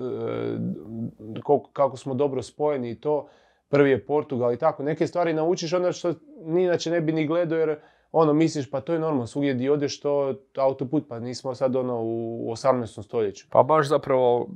e, 1.42 1.60
kako 1.74 1.98
smo 1.98 2.14
dobro 2.14 2.42
spojeni 2.42 2.92
i 2.92 3.00
to. 3.00 3.28
Prvi 3.70 3.90
je 3.90 4.06
Portugal 4.06 4.54
i 4.54 4.58
tako. 4.58 4.84
Neke 4.84 5.08
stvari 5.08 5.34
naučiš 5.34 5.74
onda 5.74 5.92
što 5.92 6.14
inače 6.58 6.92
ne 6.92 7.02
bi 7.02 7.12
ni 7.12 7.28
gledao 7.28 7.60
jer 7.60 7.80
ono, 8.12 8.34
misliš, 8.34 8.72
pa 8.72 8.82
to 8.82 8.94
je 8.94 9.00
normalno, 9.00 9.28
svugdje 9.28 9.54
di 9.54 9.70
odeš 9.70 10.00
to 10.00 10.34
autoput, 10.58 11.04
pa 11.10 11.20
nismo 11.20 11.56
sad 11.56 11.76
ono 11.76 12.00
u 12.02 12.52
18. 12.52 13.04
stoljeću. 13.04 13.48
Pa 13.50 13.64
baš 13.64 13.88
zapravo, 13.88 14.48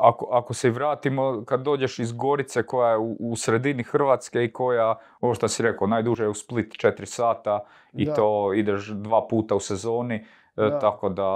ako, 0.00 0.28
ako 0.30 0.54
se 0.54 0.70
vratimo, 0.70 1.42
kad 1.46 1.62
dođeš 1.62 1.98
iz 1.98 2.12
Gorice 2.12 2.62
koja 2.62 2.90
je 2.90 2.98
u, 2.98 3.16
u 3.20 3.36
sredini 3.36 3.82
Hrvatske 3.82 4.44
i 4.44 4.52
koja, 4.52 4.94
ovo 5.20 5.34
što 5.34 5.48
si 5.48 5.62
rekao, 5.62 5.86
najduže 5.86 6.24
je 6.24 6.28
u 6.28 6.34
Split 6.34 6.72
4 6.72 7.04
sata 7.04 7.64
i 7.92 8.06
to 8.06 8.52
ideš 8.54 8.86
dva 8.88 9.28
puta 9.28 9.54
u 9.54 9.60
sezoni, 9.60 10.26
e, 10.56 10.70
tako 10.80 11.08
da, 11.08 11.28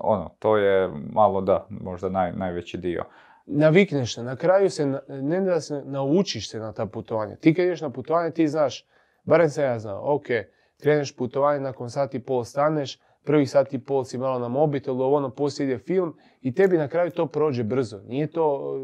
ono, 0.00 0.30
to 0.38 0.56
je 0.56 0.90
malo 1.12 1.40
da, 1.40 1.66
možda 1.68 2.08
naj, 2.08 2.32
najveći 2.32 2.78
dio. 2.78 3.04
Navikneš 3.46 4.14
se, 4.14 4.22
na 4.22 4.36
kraju 4.36 4.70
se, 4.70 5.00
ne 5.08 5.40
da 5.40 5.60
se 5.60 5.82
naučiš 5.86 6.50
se 6.50 6.58
na 6.58 6.72
ta 6.72 6.86
putovanja. 6.86 7.36
Ti 7.36 7.54
kad 7.54 7.64
ideš 7.64 7.80
na 7.80 7.90
putovanje, 7.90 8.30
ti 8.30 8.48
znaš, 8.48 8.86
Barem 9.24 9.50
sam 9.50 9.64
ja 9.64 9.78
znao, 9.78 10.14
ok, 10.14 10.26
kreneš 10.80 11.16
putovanje, 11.16 11.60
nakon 11.60 11.90
sat 11.90 12.14
i 12.14 12.20
pol 12.20 12.44
staneš, 12.44 13.00
prvih 13.24 13.50
sat 13.50 13.74
i 13.74 13.78
pol 13.78 14.04
si 14.04 14.18
malo 14.18 14.38
na 14.38 14.48
mobitelu, 14.48 15.14
ono 15.14 15.30
poslije 15.30 15.64
ide 15.64 15.78
film 15.78 16.16
i 16.40 16.54
tebi 16.54 16.78
na 16.78 16.88
kraju 16.88 17.10
to 17.10 17.26
prođe 17.26 17.62
brzo. 17.64 18.00
Nije 18.06 18.30
to, 18.30 18.74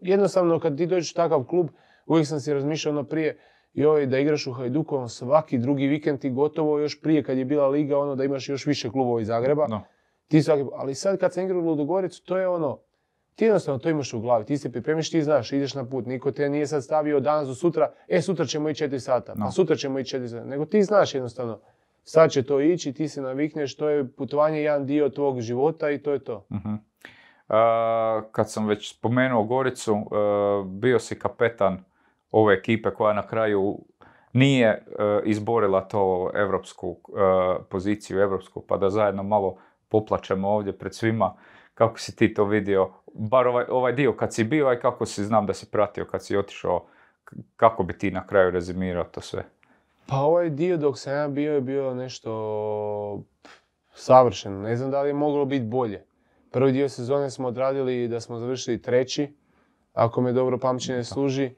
jednostavno 0.00 0.60
kad 0.60 0.76
ti 0.76 0.86
dođeš 0.86 1.12
u 1.12 1.14
takav 1.14 1.44
klub, 1.44 1.68
uvijek 2.06 2.26
sam 2.26 2.40
si 2.40 2.54
razmišljao 2.54 2.92
ono 2.92 3.04
prije, 3.04 3.38
joj, 3.72 4.06
da 4.06 4.18
igraš 4.18 4.46
u 4.46 4.52
Hajduku, 4.52 4.96
ono, 4.96 5.08
svaki 5.08 5.58
drugi 5.58 5.86
vikend 5.86 6.20
ti 6.20 6.30
gotovo 6.30 6.78
još 6.78 7.00
prije 7.00 7.22
kad 7.22 7.38
je 7.38 7.44
bila 7.44 7.68
liga, 7.68 7.98
ono 7.98 8.14
da 8.14 8.24
imaš 8.24 8.48
još 8.48 8.66
više 8.66 8.90
klubova 8.90 9.20
iz 9.20 9.26
Zagreba. 9.26 9.66
No. 9.68 9.82
Ti 10.28 10.42
svaki, 10.42 10.64
ali 10.74 10.94
sad 10.94 11.18
kad 11.18 11.32
sam 11.32 11.44
igrao 11.44 11.60
u 11.60 11.64
Ludogoricu, 11.64 12.24
to 12.24 12.38
je 12.38 12.48
ono, 12.48 12.78
ti 13.36 13.44
jednostavno 13.44 13.78
to 13.78 13.88
imaš 13.88 14.14
u 14.14 14.20
glavi, 14.20 14.44
ti 14.44 14.58
se 14.58 14.72
pripremiš, 14.72 15.10
ti 15.10 15.22
znaš, 15.22 15.52
ideš 15.52 15.74
na 15.74 15.84
put, 15.84 16.06
niko 16.06 16.32
te 16.32 16.48
nije 16.48 16.66
sad 16.66 16.84
stavio 16.84 17.20
danas 17.20 17.48
do 17.48 17.54
sutra, 17.54 17.92
e 18.08 18.20
sutra 18.20 18.44
ćemo 18.46 18.68
ići 18.68 18.78
četiri 18.78 19.00
sata, 19.00 19.34
pa 19.38 19.50
sutra 19.50 19.76
ćemo 19.76 19.98
ići 19.98 20.10
četiri 20.10 20.28
sata, 20.28 20.44
nego 20.44 20.64
ti 20.64 20.82
znaš 20.82 21.14
jednostavno, 21.14 21.60
sad 22.04 22.30
će 22.30 22.42
to 22.42 22.60
ići, 22.60 22.92
ti 22.92 23.08
se 23.08 23.22
navikneš, 23.22 23.76
to 23.76 23.88
je 23.88 24.12
putovanje 24.12 24.62
jedan 24.62 24.86
dio 24.86 25.08
tvog 25.08 25.40
života 25.40 25.90
i 25.90 25.98
to 25.98 26.12
je 26.12 26.24
to. 26.24 26.46
Mhm. 26.52 26.74
kad 28.32 28.50
sam 28.50 28.66
već 28.66 28.96
spomenuo 28.96 29.44
Goricu, 29.44 29.96
bio 30.66 30.98
si 30.98 31.18
kapetan 31.18 31.84
ove 32.30 32.54
ekipe 32.54 32.90
koja 32.90 33.14
na 33.14 33.26
kraju 33.26 33.78
nije 34.32 34.84
izborila 35.24 35.80
to 35.80 36.30
evropsku 36.34 36.96
poziciju, 37.68 38.20
evropsku, 38.20 38.60
pa 38.68 38.76
da 38.76 38.90
zajedno 38.90 39.22
malo 39.22 39.56
poplačemo 39.88 40.48
ovdje 40.48 40.78
pred 40.78 40.94
svima. 40.94 41.34
Kako 41.76 41.98
si 41.98 42.16
ti 42.16 42.34
to 42.34 42.44
vidio? 42.44 42.90
Bar 43.14 43.46
ovaj, 43.46 43.64
ovaj 43.68 43.92
dio 43.92 44.12
kad 44.12 44.34
si 44.34 44.44
bio 44.44 44.72
i 44.72 44.80
kako 44.80 45.06
si 45.06 45.24
znam 45.24 45.46
da 45.46 45.54
si 45.54 45.70
pratio 45.70 46.04
kad 46.04 46.24
si 46.24 46.36
otišao, 46.36 46.86
kako 47.56 47.82
bi 47.82 47.98
ti 47.98 48.10
na 48.10 48.26
kraju 48.26 48.50
rezimirao 48.50 49.04
to 49.04 49.20
sve? 49.20 49.44
Pa 50.06 50.16
ovaj 50.16 50.50
dio 50.50 50.76
dok 50.76 50.98
sam 50.98 51.12
ja 51.12 51.28
bio 51.28 51.54
je 51.54 51.60
bio 51.60 51.94
nešto 51.94 53.22
savršeno. 53.94 54.62
Ne 54.62 54.76
znam 54.76 54.90
da 54.90 55.02
li 55.02 55.08
je 55.08 55.14
moglo 55.14 55.44
biti 55.44 55.64
bolje. 55.64 56.04
Prvi 56.50 56.72
dio 56.72 56.88
sezone 56.88 57.30
smo 57.30 57.48
odradili 57.48 58.08
da 58.08 58.20
smo 58.20 58.38
završili 58.38 58.82
treći, 58.82 59.36
ako 59.92 60.20
me 60.20 60.32
dobro 60.32 60.58
pamćenje 60.58 61.04
služi. 61.04 61.44
E, 61.44 61.54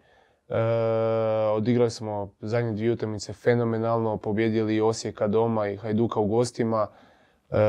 odigrali 1.52 1.90
smo 1.90 2.34
zadnje 2.40 2.72
dvije 2.72 2.92
utakmice 2.92 3.32
fenomenalno, 3.32 4.16
pobjedili 4.16 4.80
Osijeka 4.80 5.26
doma 5.26 5.68
i 5.68 5.76
Hajduka 5.76 6.20
u 6.20 6.26
gostima. 6.26 6.86
E, 7.50 7.60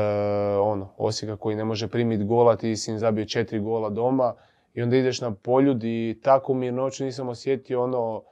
ono, 0.60 0.94
Osijeka 0.96 1.36
koji 1.36 1.56
ne 1.56 1.64
može 1.64 1.88
primiti 1.88 2.24
gola, 2.24 2.56
ti 2.56 2.76
si 2.76 2.90
im 2.90 2.98
zabio 2.98 3.24
četiri 3.24 3.60
gola 3.60 3.90
doma 3.90 4.34
i 4.74 4.82
onda 4.82 4.96
ideš 4.96 5.20
na 5.20 5.34
poljud 5.34 5.84
i 5.84 6.20
tako 6.22 6.54
mirnoću 6.54 7.04
nisam 7.04 7.28
osjetio 7.28 7.82
ono, 7.82 8.22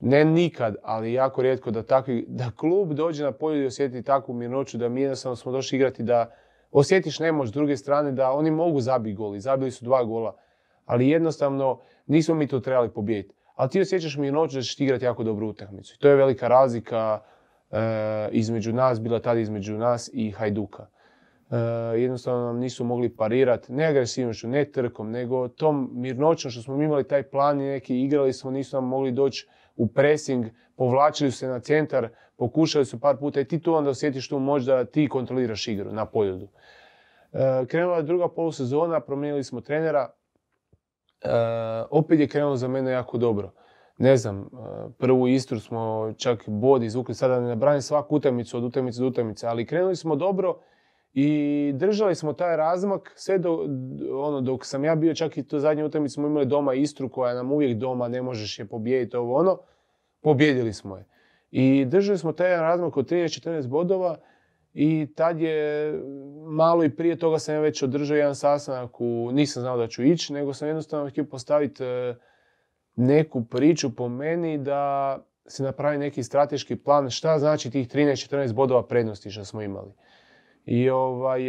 ne 0.00 0.24
nikad, 0.24 0.76
ali 0.82 1.12
jako 1.12 1.42
rijetko 1.42 1.70
da, 1.70 1.82
takvi, 1.82 2.24
da 2.28 2.50
klub 2.56 2.92
dođe 2.92 3.24
na 3.24 3.32
poljud 3.32 3.62
i 3.62 3.66
osjeti 3.66 4.02
takvu 4.02 4.34
mirnoću 4.34 4.78
da 4.78 4.88
mi 4.88 5.00
jednostavno 5.00 5.36
smo 5.36 5.52
došli 5.52 5.76
igrati 5.76 6.02
da 6.02 6.34
osjetiš 6.72 7.18
nemoć 7.18 7.48
s 7.48 7.52
druge 7.52 7.76
strane 7.76 8.12
da 8.12 8.32
oni 8.32 8.50
mogu 8.50 8.80
zabiti 8.80 9.14
gol 9.14 9.36
i 9.36 9.40
zabili 9.40 9.70
su 9.70 9.84
dva 9.84 10.04
gola, 10.04 10.36
ali 10.84 11.08
jednostavno 11.08 11.80
nismo 12.06 12.34
mi 12.34 12.46
to 12.46 12.60
trebali 12.60 12.90
pobijediti. 12.90 13.34
Ali 13.54 13.70
ti 13.70 13.80
osjećaš 13.80 14.16
mirnoću 14.16 14.56
da 14.56 14.62
ćeš 14.62 14.80
igrati 14.80 15.04
jako 15.04 15.24
dobru 15.24 15.48
utakmicu. 15.48 15.94
I 15.94 15.98
to 15.98 16.08
je 16.08 16.16
velika 16.16 16.48
razlika 16.48 17.20
između 18.30 18.72
nas, 18.72 19.00
bila 19.00 19.18
tada 19.18 19.40
između 19.40 19.78
nas 19.78 20.10
i 20.12 20.30
Hajduka. 20.30 20.86
E, 21.50 21.56
jednostavno 22.00 22.46
nam 22.46 22.58
nisu 22.58 22.84
mogli 22.84 23.16
parirati, 23.16 23.72
ne 23.72 23.84
agresivnošću, 23.86 24.48
ne 24.48 24.64
trkom, 24.64 25.10
nego 25.10 25.48
tom 25.48 25.90
mirnoćom 25.92 26.50
što 26.50 26.62
smo 26.62 26.82
imali 26.82 27.08
taj 27.08 27.22
plan 27.22 27.60
i 27.60 27.64
neki 27.64 28.00
igrali 28.00 28.32
smo, 28.32 28.50
nisu 28.50 28.76
nam 28.76 28.84
mogli 28.84 29.12
doći 29.12 29.48
u 29.76 29.86
pressing, 29.86 30.46
povlačili 30.76 31.30
su 31.30 31.38
se 31.38 31.48
na 31.48 31.60
centar, 31.60 32.08
pokušali 32.36 32.84
su 32.84 33.00
par 33.00 33.16
puta 33.16 33.40
i 33.40 33.44
ti 33.44 33.60
tu 33.60 33.74
onda 33.74 33.90
osjetiš 33.90 34.28
tu 34.28 34.38
moć 34.38 34.62
da 34.62 34.84
ti 34.84 35.08
kontroliraš 35.08 35.68
igru 35.68 35.92
na 35.92 36.06
poljudu. 36.06 36.48
E, 37.32 37.66
krenula 37.66 37.96
je 37.96 38.02
druga 38.02 38.28
polusezona, 38.28 39.00
promijenili 39.00 39.44
smo 39.44 39.60
trenera, 39.60 40.10
opet 41.90 42.20
je 42.20 42.28
krenulo 42.28 42.56
za 42.56 42.68
mene 42.68 42.90
jako 42.90 43.18
dobro 43.18 43.52
ne 43.98 44.16
znam, 44.16 44.40
e, 44.40 44.46
prvu 44.98 45.28
Istru 45.28 45.60
smo 45.60 46.12
čak 46.16 46.48
bod 46.48 46.82
izvukli, 46.82 47.14
sada 47.14 47.40
ne 47.40 47.48
nabrajam 47.48 47.82
svaku 47.82 48.16
utakmicu 48.16 48.56
od 48.56 48.64
utakmice 48.64 49.00
do 49.00 49.06
utakmice, 49.06 49.46
ali 49.46 49.66
krenuli 49.66 49.96
smo 49.96 50.16
dobro 50.16 50.58
i 51.12 51.72
držali 51.74 52.14
smo 52.14 52.32
taj 52.32 52.56
razmak 52.56 53.12
sve 53.16 53.38
do, 53.38 53.66
ono, 54.12 54.40
dok 54.40 54.66
sam 54.66 54.84
ja 54.84 54.94
bio, 54.94 55.14
čak 55.14 55.36
i 55.36 55.42
to 55.42 55.58
zadnje 55.58 55.84
utakmice 55.84 56.14
smo 56.14 56.26
imali 56.26 56.46
doma 56.46 56.74
Istru 56.74 57.08
koja 57.08 57.34
nam 57.34 57.52
uvijek 57.52 57.78
doma, 57.78 58.08
ne 58.08 58.22
možeš 58.22 58.58
je 58.58 58.64
pobijediti, 58.64 59.16
ovo 59.16 59.36
ono, 59.36 59.58
pobjedili 60.22 60.72
smo 60.72 60.96
je. 60.96 61.04
I 61.50 61.84
držali 61.84 62.18
smo 62.18 62.32
taj 62.32 62.56
razmak 62.56 62.96
od 62.96 63.10
13-14 63.10 63.68
bodova 63.68 64.16
i 64.74 65.06
tad 65.16 65.40
je 65.40 65.92
malo 66.46 66.84
i 66.84 66.96
prije 66.96 67.18
toga 67.18 67.38
sam 67.38 67.54
ja 67.54 67.60
već 67.60 67.82
održao 67.82 68.16
jedan 68.16 68.34
sastanak 68.34 69.00
u, 69.00 69.30
nisam 69.32 69.60
znao 69.60 69.76
da 69.76 69.86
ću 69.86 70.02
ići, 70.02 70.32
nego 70.32 70.54
sam 70.54 70.68
jednostavno 70.68 71.10
htio 71.10 71.24
postaviti 71.24 71.84
e, 71.84 72.14
neku 72.96 73.44
priču 73.44 73.96
po 73.96 74.08
meni 74.08 74.58
da 74.58 75.18
se 75.46 75.62
napravi 75.62 75.98
neki 75.98 76.22
strateški 76.22 76.76
plan 76.76 77.10
šta 77.10 77.38
znači 77.38 77.70
tih 77.70 77.88
13-14 77.88 78.52
bodova 78.52 78.86
prednosti 78.86 79.30
što 79.30 79.44
smo 79.44 79.62
imali. 79.62 79.92
I 80.64 80.90
ovaj, 80.90 81.40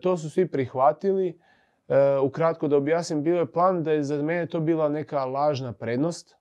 to 0.00 0.16
su 0.16 0.30
svi 0.30 0.46
prihvatili. 0.46 1.40
E, 1.88 2.18
ukratko 2.18 2.68
da 2.68 2.76
objasnim, 2.76 3.22
bio 3.22 3.38
je 3.38 3.52
plan 3.52 3.82
da 3.82 3.92
je 3.92 4.02
za 4.02 4.22
mene 4.22 4.46
to 4.46 4.60
bila 4.60 4.88
neka 4.88 5.24
lažna 5.24 5.72
prednost, 5.72 6.36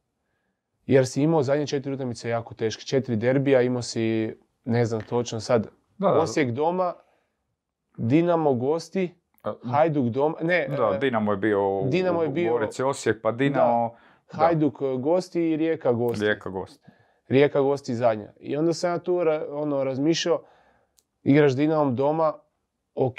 jer 0.86 1.08
si 1.08 1.22
imao 1.22 1.44
zadnje 1.44 1.68
četiri 1.68 1.94
utakmice 1.94 2.30
jako 2.30 2.54
teške. 2.54 2.84
Četiri 2.84 3.16
derbija, 3.16 3.62
imao 3.62 3.82
si, 3.82 4.36
ne 4.66 4.86
znam 4.86 5.02
točno 5.02 5.40
sad, 5.40 5.68
da, 5.98 6.14
Osijek 6.14 6.52
doma, 6.52 6.94
Dinamo 7.98 8.54
gosti, 8.54 9.16
Hajduk 9.64 10.06
doma, 10.06 10.36
ne. 10.42 10.68
Da, 10.78 10.92
e, 10.96 11.00
Dinamo 11.00 11.32
je 11.32 11.38
bio 11.38 11.82
Dinamo 11.86 12.24
je 12.24 12.30
bio, 12.30 12.56
u 12.56 12.88
Osijek, 12.90 13.22
pa 13.22 13.32
Dinamo... 13.32 13.96
Hajduk 14.28 14.82
e, 14.82 14.98
gosti 14.98 15.42
i 15.42 15.58
Rijeka 15.58 15.92
gosti. 15.92 16.26
Rijeka 16.26 16.50
gosti. 16.50 16.80
Rijeka 17.28 17.62
gosti 17.62 17.96
zadnja. 17.96 18.34
I 18.40 18.58
onda 18.58 18.74
sam 18.74 18.92
ja 18.92 19.00
tu 19.00 19.20
ono, 19.50 19.84
razmišljao, 19.84 20.44
igraš 21.24 21.56
Dinamom 21.56 21.96
doma, 21.96 22.34
ok, 22.96 23.18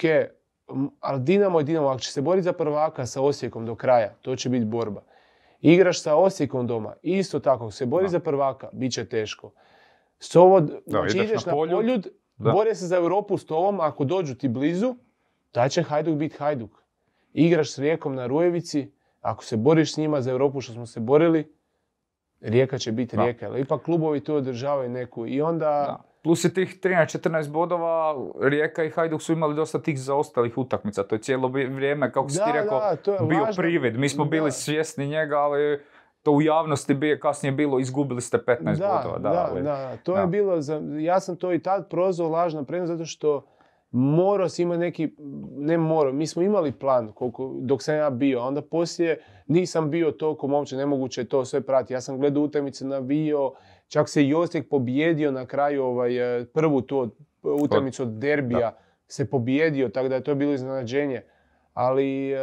ali 1.00 1.20
Dinamo 1.20 1.60
je 1.60 1.64
Dinamo, 1.64 1.88
ako 1.88 2.00
će 2.00 2.12
se 2.12 2.22
boriti 2.22 2.44
za 2.44 2.52
prvaka 2.52 3.06
sa 3.06 3.22
Osijekom 3.22 3.66
do 3.66 3.74
kraja, 3.74 4.14
to 4.22 4.36
će 4.36 4.48
biti 4.48 4.64
borba. 4.64 5.02
Igraš 5.60 6.02
sa 6.02 6.14
Osijekom 6.14 6.66
doma, 6.66 6.94
isto 7.02 7.40
tako, 7.40 7.64
ako 7.64 7.70
se 7.70 7.86
bori 7.86 8.08
za 8.08 8.20
prvaka, 8.20 8.68
bit 8.72 8.92
će 8.92 9.08
teško. 9.08 9.52
S 10.18 10.36
ovo, 10.36 10.62
znači 10.86 11.18
ideš 11.18 11.46
na 11.46 11.52
poljud, 11.52 12.06
bore 12.36 12.74
se 12.74 12.86
za 12.86 12.96
Europu 12.96 13.38
s 13.38 13.46
tobom, 13.46 13.80
ako 13.80 14.04
dođu 14.04 14.34
ti 14.34 14.48
blizu, 14.48 14.94
da 15.54 15.68
će 15.68 15.82
Hajduk 15.82 16.14
biti 16.14 16.36
Hajduk. 16.36 16.70
Igraš 17.32 17.72
s 17.72 17.78
Rijekom 17.78 18.14
na 18.14 18.26
Rujevici, 18.26 18.92
ako 19.26 19.44
se 19.44 19.56
boriš 19.56 19.94
s 19.94 19.96
njima 19.96 20.20
za 20.20 20.30
Europu 20.30 20.60
što 20.60 20.72
smo 20.72 20.86
se 20.86 21.00
borili, 21.00 21.56
Rijeka 22.40 22.78
će 22.78 22.92
biti 22.92 23.16
Rijeka. 23.16 23.46
Ali 23.46 23.60
ipak 23.60 23.82
klubovi 23.82 24.20
tu 24.24 24.34
održavaju 24.34 24.90
neku 24.90 25.26
i 25.26 25.42
onda... 25.42 25.66
Da. 25.66 26.02
Plus 26.22 26.44
i 26.44 26.54
tih 26.54 26.80
13-14 26.82 27.50
bodova, 27.50 28.14
Rijeka 28.40 28.84
i 28.84 28.90
Hajduk 28.90 29.22
su 29.22 29.32
imali 29.32 29.54
dosta 29.54 29.82
tih 29.82 30.00
zaostalih 30.00 30.58
utakmica. 30.58 31.02
To 31.02 31.14
je 31.14 31.18
cijelo 31.18 31.48
vrijeme, 31.48 32.12
kako 32.12 32.28
si 32.28 32.38
ti 32.38 32.52
rekao, 32.52 32.96
bio 33.28 33.40
važno. 33.40 33.62
privid. 33.62 33.98
Mi 33.98 34.08
smo 34.08 34.24
bili 34.24 34.52
svjesni 34.52 35.06
njega, 35.06 35.36
ali 35.36 35.80
to 36.22 36.32
u 36.32 36.42
javnosti 36.42 36.94
bi 36.94 37.20
kasnije 37.20 37.52
bilo 37.52 37.78
izgubili 37.78 38.20
ste 38.20 38.38
15 38.38 38.56
bodova. 38.64 39.18
Da, 39.18 39.50
da, 39.54 39.60
da. 39.62 39.96
To 40.02 40.16
je 40.16 40.26
bilo, 40.26 40.60
za, 40.60 40.82
ja 40.98 41.20
sam 41.20 41.36
to 41.36 41.52
i 41.52 41.58
tad 41.58 41.88
prozvao 41.90 42.28
lažno 42.28 42.64
prednost 42.64 42.92
zato 42.92 43.06
što 43.06 43.46
morao 43.90 44.48
si 44.48 44.62
imati 44.62 44.78
neki, 44.78 45.14
ne 45.56 45.78
morao, 45.78 46.12
mi 46.12 46.26
smo 46.26 46.42
imali 46.42 46.72
plan 46.72 47.12
koliko, 47.12 47.54
dok 47.60 47.82
sam 47.82 47.96
ja 47.96 48.10
bio, 48.10 48.40
a 48.40 48.46
onda 48.46 48.62
poslije 48.62 49.20
nisam 49.46 49.90
bio 49.90 50.10
toliko 50.10 50.46
momče, 50.46 50.76
nemoguće 50.76 51.24
to 51.24 51.44
sve 51.44 51.60
prati. 51.60 51.92
Ja 51.92 52.00
sam 52.00 52.18
gledao 52.18 52.42
utakmice, 52.42 52.84
navio, 52.84 53.52
čak 53.88 54.08
se 54.08 54.24
i 54.24 54.34
Osijek 54.34 54.68
pobjedio 54.68 55.30
na 55.30 55.46
kraju 55.46 55.84
ovaj, 55.84 56.40
e, 56.40 56.44
prvu 56.44 56.80
tu 56.80 57.10
utakmicu 57.42 58.02
od 58.02 58.08
derbija, 58.08 58.76
se 59.08 59.30
pobjedio, 59.30 59.88
tako 59.88 60.08
da 60.08 60.14
je 60.14 60.24
to 60.24 60.34
bilo 60.34 60.52
iznenađenje. 60.52 61.22
Ali 61.74 62.32
e, 62.32 62.38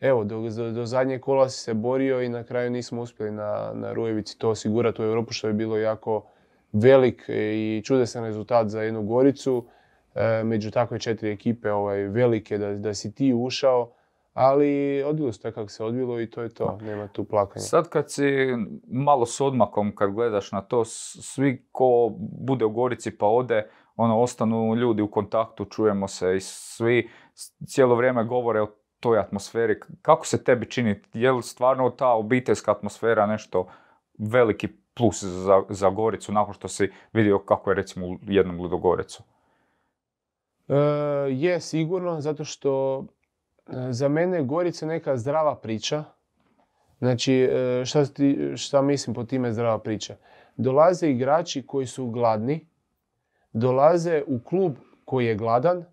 evo, 0.00 0.24
do, 0.24 0.40
do, 0.74 0.86
zadnje 0.86 1.18
kola 1.18 1.48
si 1.48 1.58
se 1.58 1.74
borio 1.74 2.22
i 2.22 2.28
na 2.28 2.44
kraju 2.44 2.70
nismo 2.70 3.02
uspjeli 3.02 3.32
na, 3.32 3.70
na 3.74 3.92
Rujevici 3.92 4.38
to 4.38 4.48
osigurati 4.50 5.02
u 5.02 5.04
Europu, 5.04 5.32
što 5.32 5.46
je 5.46 5.52
bilo 5.52 5.76
jako 5.78 6.26
velik 6.72 7.24
i 7.28 7.82
čudesan 7.84 8.24
rezultat 8.24 8.68
za 8.68 8.82
jednu 8.82 9.02
Goricu. 9.02 9.66
E, 10.14 10.44
među 10.44 10.70
takve 10.70 10.98
četiri 10.98 11.30
ekipe 11.30 11.72
ovaj, 11.72 12.02
velike 12.02 12.58
da, 12.58 12.74
da 12.74 12.94
si 12.94 13.14
ti 13.14 13.34
ušao, 13.34 13.92
ali 14.34 15.02
odbilo 15.02 15.32
se 15.32 15.52
kako 15.52 15.68
se 15.68 15.84
odbilo 15.84 16.20
i 16.20 16.30
to 16.30 16.42
je 16.42 16.48
to, 16.48 16.78
nema 16.82 17.08
tu 17.08 17.24
plakanja. 17.24 17.62
Sad 17.62 17.88
kad 17.88 18.10
si 18.10 18.24
malo 18.86 19.26
s 19.26 19.40
odmakom 19.40 19.94
kad 19.94 20.10
gledaš 20.10 20.52
na 20.52 20.60
to, 20.60 20.84
svi 20.84 21.66
ko 21.72 22.10
bude 22.18 22.64
u 22.64 22.70
Gorici 22.70 23.10
pa 23.10 23.26
ode, 23.26 23.66
ono, 23.96 24.20
ostanu 24.20 24.74
ljudi 24.74 25.02
u 25.02 25.10
kontaktu, 25.10 25.64
čujemo 25.64 26.08
se 26.08 26.36
i 26.36 26.40
svi 26.40 27.10
cijelo 27.66 27.94
vrijeme 27.94 28.24
govore 28.24 28.62
o 28.62 28.68
toj 29.00 29.18
atmosferi. 29.18 29.80
Kako 30.02 30.26
se 30.26 30.44
tebi 30.44 30.70
čini? 30.70 31.00
Je 31.12 31.32
li 31.32 31.42
stvarno 31.42 31.90
ta 31.90 32.08
obiteljska 32.08 32.72
atmosfera 32.72 33.26
nešto 33.26 33.66
veliki 34.18 34.68
plus 34.94 35.24
za, 35.24 35.62
za 35.68 35.90
Goricu 35.90 36.32
nakon 36.32 36.54
što 36.54 36.68
si 36.68 36.90
vidio 37.12 37.38
kako 37.38 37.70
je 37.70 37.74
recimo 37.74 38.06
u 38.06 38.18
jednom 38.22 38.60
Ludogorecu? 38.60 39.22
E, 40.68 40.74
je 41.30 41.60
sigurno, 41.60 42.20
zato 42.20 42.44
što 42.44 43.04
e, 43.66 43.92
za 43.92 44.08
mene 44.08 44.36
je 44.36 44.42
Gorica 44.42 44.86
neka 44.86 45.16
zdrava 45.16 45.56
priča. 45.56 46.04
Znači, 46.98 47.34
e, 47.34 47.84
šta, 47.84 48.04
šta 48.56 48.82
mislim 48.82 49.14
po 49.14 49.24
time 49.24 49.52
zdrava 49.52 49.78
priča? 49.78 50.16
Dolaze 50.56 51.10
igrači 51.10 51.66
koji 51.66 51.86
su 51.86 52.06
gladni, 52.06 52.66
dolaze 53.52 54.22
u 54.26 54.38
klub 54.38 54.72
koji 55.04 55.26
je 55.26 55.34
gladan 55.34 55.84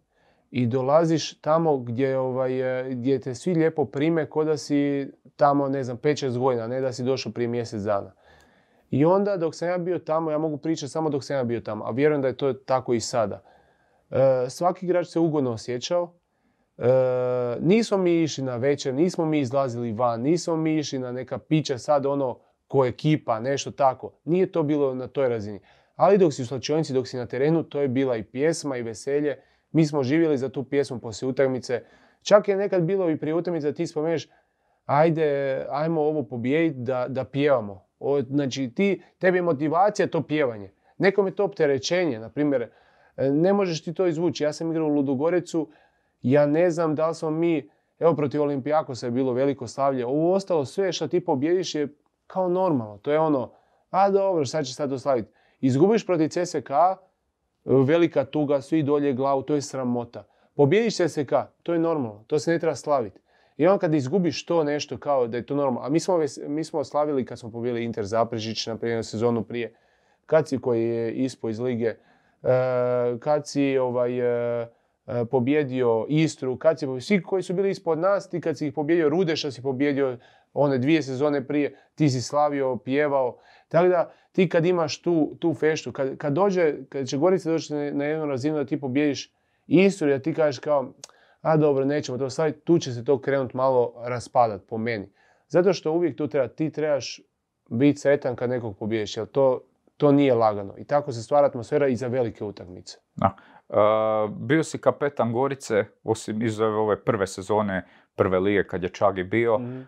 i 0.51 0.67
dolaziš 0.67 1.41
tamo 1.41 1.77
gdje, 1.77 2.17
ovaj, 2.17 2.51
gdje 2.89 3.19
te 3.19 3.35
svi 3.35 3.53
lijepo 3.53 3.85
prime 3.85 4.25
ko 4.25 4.43
da 4.43 4.57
si 4.57 5.11
tamo, 5.35 5.69
ne 5.69 5.83
znam, 5.83 5.97
5-6 5.97 6.37
godina, 6.37 6.67
ne 6.67 6.81
da 6.81 6.93
si 6.93 7.03
došao 7.03 7.31
prije 7.31 7.47
mjesec 7.47 7.81
dana. 7.81 8.11
I 8.91 9.05
onda 9.05 9.37
dok 9.37 9.55
sam 9.55 9.67
ja 9.67 9.77
bio 9.77 9.99
tamo, 9.99 10.31
ja 10.31 10.37
mogu 10.37 10.57
pričati 10.57 10.91
samo 10.91 11.09
dok 11.09 11.23
sam 11.23 11.35
ja 11.35 11.43
bio 11.43 11.59
tamo, 11.59 11.85
a 11.85 11.91
vjerujem 11.91 12.21
da 12.21 12.27
je 12.27 12.37
to 12.37 12.53
tako 12.53 12.93
i 12.93 12.99
sada. 12.99 13.43
E, 14.11 14.49
svaki 14.49 14.85
igrač 14.85 15.07
se 15.07 15.19
ugodno 15.19 15.51
osjećao. 15.51 16.13
E, 16.77 16.83
nismo 17.61 17.97
mi 17.97 18.23
išli 18.23 18.43
na 18.43 18.55
večer, 18.55 18.93
nismo 18.93 19.25
mi 19.25 19.39
izlazili 19.39 19.91
van, 19.91 20.21
nismo 20.21 20.55
mi 20.55 20.77
išli 20.77 20.99
na 20.99 21.11
neka 21.11 21.37
pića 21.37 21.77
sad 21.77 22.05
ono 22.05 22.39
ko 22.67 22.85
ekipa, 22.85 23.39
nešto 23.39 23.71
tako. 23.71 24.11
Nije 24.25 24.51
to 24.51 24.63
bilo 24.63 24.95
na 24.95 25.07
toj 25.07 25.29
razini. 25.29 25.59
Ali 25.95 26.17
dok 26.17 26.33
si 26.33 26.41
u 26.41 26.45
slačionici, 26.45 26.93
dok 26.93 27.07
si 27.07 27.17
na 27.17 27.25
terenu, 27.25 27.63
to 27.63 27.81
je 27.81 27.87
bila 27.87 28.17
i 28.17 28.23
pjesma 28.23 28.77
i 28.77 28.81
veselje. 28.81 29.37
Mi 29.71 29.85
smo 29.85 30.03
živjeli 30.03 30.37
za 30.37 30.49
tu 30.49 30.63
pjesmu 30.63 30.99
poslije 30.99 31.29
utakmice. 31.29 31.83
Čak 32.21 32.47
je 32.47 32.55
nekad 32.55 32.83
bilo 32.83 33.09
i 33.09 33.17
prije 33.17 33.35
utakmice 33.35 33.67
da 33.67 33.73
ti 33.73 33.87
spomeneš 33.87 34.27
ajde, 34.85 35.65
ajmo 35.69 36.01
ovo 36.01 36.23
pobijediti 36.23 36.79
da, 36.79 37.05
da 37.09 37.23
pjevamo. 37.23 37.85
O, 37.99 38.21
znači, 38.21 38.71
ti, 38.75 39.01
tebi 39.17 39.37
je 39.37 39.41
motivacija 39.41 40.07
to 40.07 40.23
pjevanje. 40.23 40.71
Nekom 40.97 41.27
je 41.27 41.35
to 41.35 41.43
opterećenje, 41.43 42.19
na 42.19 42.29
primjer, 42.29 42.69
ne 43.31 43.53
možeš 43.53 43.83
ti 43.83 43.93
to 43.93 44.07
izvući. 44.07 44.43
Ja 44.43 44.53
sam 44.53 44.71
igrao 44.71 44.87
u 44.87 44.93
Ludogorecu, 44.93 45.67
ja 46.21 46.45
ne 46.45 46.69
znam 46.71 46.95
da 46.95 47.07
li 47.07 47.15
smo 47.15 47.31
mi, 47.31 47.69
evo 47.99 48.15
protiv 48.15 48.41
Olimpijakosa 48.41 49.07
je 49.07 49.11
bilo 49.11 49.33
veliko 49.33 49.67
slavlje, 49.67 50.05
ovo 50.05 50.33
ostalo 50.33 50.65
sve 50.65 50.91
što 50.91 51.07
ti 51.07 51.25
pobjediš 51.25 51.75
je 51.75 51.87
kao 52.27 52.49
normalno. 52.49 52.97
To 52.97 53.11
je 53.11 53.19
ono, 53.19 53.51
a 53.89 54.09
dobro, 54.09 54.45
sad 54.45 54.65
će 54.65 54.73
sad 54.73 54.91
oslaviti. 54.91 55.31
Izgubiš 55.61 56.05
protiv 56.05 56.27
CSK, 56.29 56.69
velika 57.65 58.25
tuga, 58.25 58.61
svi 58.61 58.83
dolje 58.83 59.13
glavu, 59.13 59.41
to 59.41 59.55
je 59.55 59.61
sramota. 59.61 60.23
Pobjediš 60.55 60.95
CSK, 60.95 61.33
to 61.63 61.73
je 61.73 61.79
normalno, 61.79 62.23
to 62.27 62.39
se 62.39 62.51
ne 62.51 62.59
treba 62.59 62.75
slaviti. 62.75 63.19
I 63.57 63.67
on 63.67 63.79
kad 63.79 63.93
izgubiš 63.93 64.45
to 64.45 64.63
nešto 64.63 64.97
kao 64.97 65.27
da 65.27 65.37
je 65.37 65.45
to 65.45 65.55
normalno, 65.55 65.87
a 65.87 65.89
mi 65.89 65.99
smo, 65.99 66.19
mi 66.47 66.63
smo 66.63 66.83
slavili 66.83 67.25
kad 67.25 67.39
smo 67.39 67.51
pobili 67.51 67.83
Inter 67.83 68.05
Zaprežić 68.05 68.67
na 68.67 68.77
primjer 68.77 69.05
sezonu 69.05 69.43
prije, 69.43 69.75
kad 70.25 70.47
si 70.47 70.59
koji 70.61 70.83
je 70.83 71.13
ispo 71.13 71.49
iz 71.49 71.59
lige, 71.59 71.85
e, 71.85 71.97
kad 73.19 73.47
si 73.47 73.77
ovaj, 73.77 74.19
e, 74.19 74.67
e, 75.07 75.25
pobjedio 75.25 76.05
Istru, 76.09 76.57
kad 76.57 76.79
si 76.79 76.85
svi 76.99 77.23
koji 77.23 77.43
su 77.43 77.53
bili 77.53 77.69
ispod 77.69 77.99
nas, 77.99 78.29
ti 78.29 78.41
kad 78.41 78.57
si 78.57 78.67
ih 78.67 78.73
pobjedio 78.73 79.09
Rudeša 79.09 79.51
si 79.51 79.61
pobjedio 79.61 80.17
one 80.53 80.77
dvije 80.77 81.03
sezone 81.03 81.47
prije, 81.47 81.75
ti 81.95 82.09
si 82.09 82.21
slavio, 82.21 82.77
pjevao. 82.77 83.37
Tako 83.67 83.87
da 83.87 84.11
ti 84.31 84.49
kad 84.49 84.65
imaš 84.65 85.01
tu, 85.01 85.35
tu 85.39 85.53
feštu, 85.53 85.91
kad, 85.91 86.17
kad 86.17 86.33
dođe, 86.33 86.75
kad 86.89 87.07
će 87.07 87.17
Gorica 87.17 87.51
doći 87.51 87.73
na, 87.73 88.05
jednu 88.05 88.25
razinu 88.25 88.57
da 88.57 88.65
ti 88.65 88.79
pobjediš 88.79 89.33
Istru, 89.67 90.09
da 90.09 90.19
ti 90.19 90.33
kažeš 90.33 90.59
kao, 90.59 90.93
a 91.41 91.57
dobro, 91.57 91.85
nećemo 91.85 92.17
to 92.17 92.29
staviti, 92.29 92.59
tu 92.59 92.79
će 92.79 92.93
se 92.93 93.05
to 93.05 93.21
krenuti 93.21 93.57
malo 93.57 93.93
raspadat 93.97 94.61
po 94.67 94.77
meni. 94.77 95.09
Zato 95.47 95.73
što 95.73 95.91
uvijek 95.91 96.17
tu 96.17 96.27
treba, 96.27 96.47
ti 96.47 96.71
trebaš 96.71 97.21
biti 97.69 97.99
sretan 97.99 98.35
kad 98.35 98.49
nekog 98.49 98.77
pobiješ, 98.77 99.17
jer 99.17 99.25
to, 99.25 99.61
to 99.99 100.11
nije 100.11 100.33
lagano. 100.33 100.73
I 100.77 100.85
tako 100.85 101.11
se 101.11 101.23
stvara 101.23 101.47
atmosfera 101.47 101.87
i 101.87 101.95
za 101.95 102.07
velike 102.07 102.43
utakmice. 102.43 102.97
Da. 103.15 103.35
Uh, 103.69 104.31
bio 104.35 104.63
si 104.63 104.77
kapetan 104.77 105.33
Gorice, 105.33 105.85
osim 106.03 106.41
iz 106.41 106.59
ove 106.59 107.03
prve 107.03 107.27
sezone 107.27 107.85
prve 108.15 108.39
lige 108.39 108.67
kad 108.67 108.83
je 108.83 108.89
Čagi 108.89 109.23
bio. 109.23 109.57
mm 109.59 109.87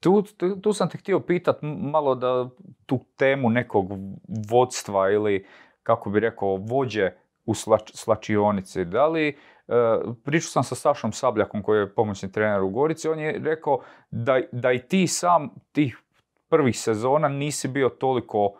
tu, 0.00 0.22
tu, 0.22 0.60
tu, 0.60 0.72
sam 0.72 0.88
te 0.88 0.98
htio 0.98 1.20
pitat 1.20 1.56
malo 1.62 2.14
da 2.14 2.48
tu 2.86 3.00
temu 3.16 3.50
nekog 3.50 3.86
vodstva 4.50 5.10
ili 5.10 5.46
kako 5.82 6.10
bi 6.10 6.20
rekao 6.20 6.56
vođe 6.56 7.10
u 7.44 7.54
slač, 7.54 7.90
slačionici. 7.94 8.84
Da 8.84 9.06
li 9.06 9.36
E, 9.68 9.98
pričao 10.24 10.48
sam 10.48 10.64
sa 10.64 10.74
Sašom 10.74 11.12
Sabljakom 11.12 11.62
koji 11.62 11.78
je 11.78 11.94
pomoćni 11.94 12.32
trener 12.32 12.62
u 12.62 12.70
Gorici, 12.70 13.08
on 13.08 13.18
je 13.18 13.40
rekao 13.44 13.80
da, 14.10 14.40
da 14.52 14.72
i 14.72 14.78
ti 14.78 15.06
sam 15.06 15.50
tih 15.72 15.98
prvih 16.48 16.80
sezona 16.80 17.28
nisi 17.28 17.68
bio 17.68 17.88
toliko 17.88 18.52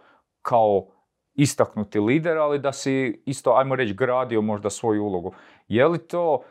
kao 0.45 0.87
istaknuti 1.35 2.01
lider, 2.01 2.39
ali 2.39 2.59
da 2.59 2.73
si 2.73 3.23
isto, 3.27 3.55
ajmo 3.57 3.77
reći, 3.77 3.95
gradio 3.95 4.43
možda 4.43 4.71
svoju 4.71 5.05
ulogu. 5.05 5.33
Je 5.69 5.87
li 5.87 5.99
to, 5.99 6.43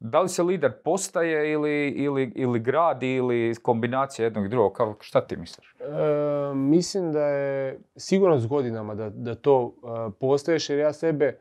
da 0.00 0.20
li 0.20 0.28
se 0.28 0.42
lider 0.42 0.72
postaje 0.84 1.52
ili, 1.52 1.88
ili, 1.88 2.32
ili 2.34 2.60
gradi 2.60 3.14
ili 3.14 3.54
kombinacija 3.62 4.24
jednog 4.24 4.46
i 4.46 4.48
drugog? 4.48 4.72
Kako, 4.72 4.96
šta 5.00 5.26
ti 5.26 5.36
misliš? 5.36 5.74
E, 5.80 6.54
mislim 6.54 7.12
da 7.12 7.26
je 7.26 7.80
sigurno 7.96 8.38
s 8.38 8.46
godinama 8.46 8.94
da, 8.94 9.10
da 9.10 9.34
to 9.34 9.62
uh, 9.62 9.72
postaješ 10.20 10.70
jer 10.70 10.78
ja 10.78 10.92
sebe 10.92 11.38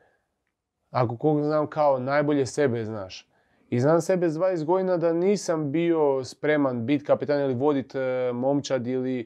ako 0.95 1.17
kog 1.17 1.43
znam 1.43 1.67
kao 1.67 1.99
najbolje 1.99 2.45
sebe 2.45 2.85
znaš. 2.85 3.29
I 3.69 3.79
znam 3.79 4.01
sebe 4.01 4.29
s 4.29 4.33
20 4.33 4.65
godina 4.65 4.97
da 4.97 5.13
nisam 5.13 5.71
bio 5.71 6.23
spreman 6.23 6.85
biti 6.85 7.05
kapetan 7.05 7.41
ili 7.41 7.53
voditi 7.53 7.97
e, 7.97 8.31
momčad 8.33 8.87
ili 8.87 9.19
e, 9.19 9.25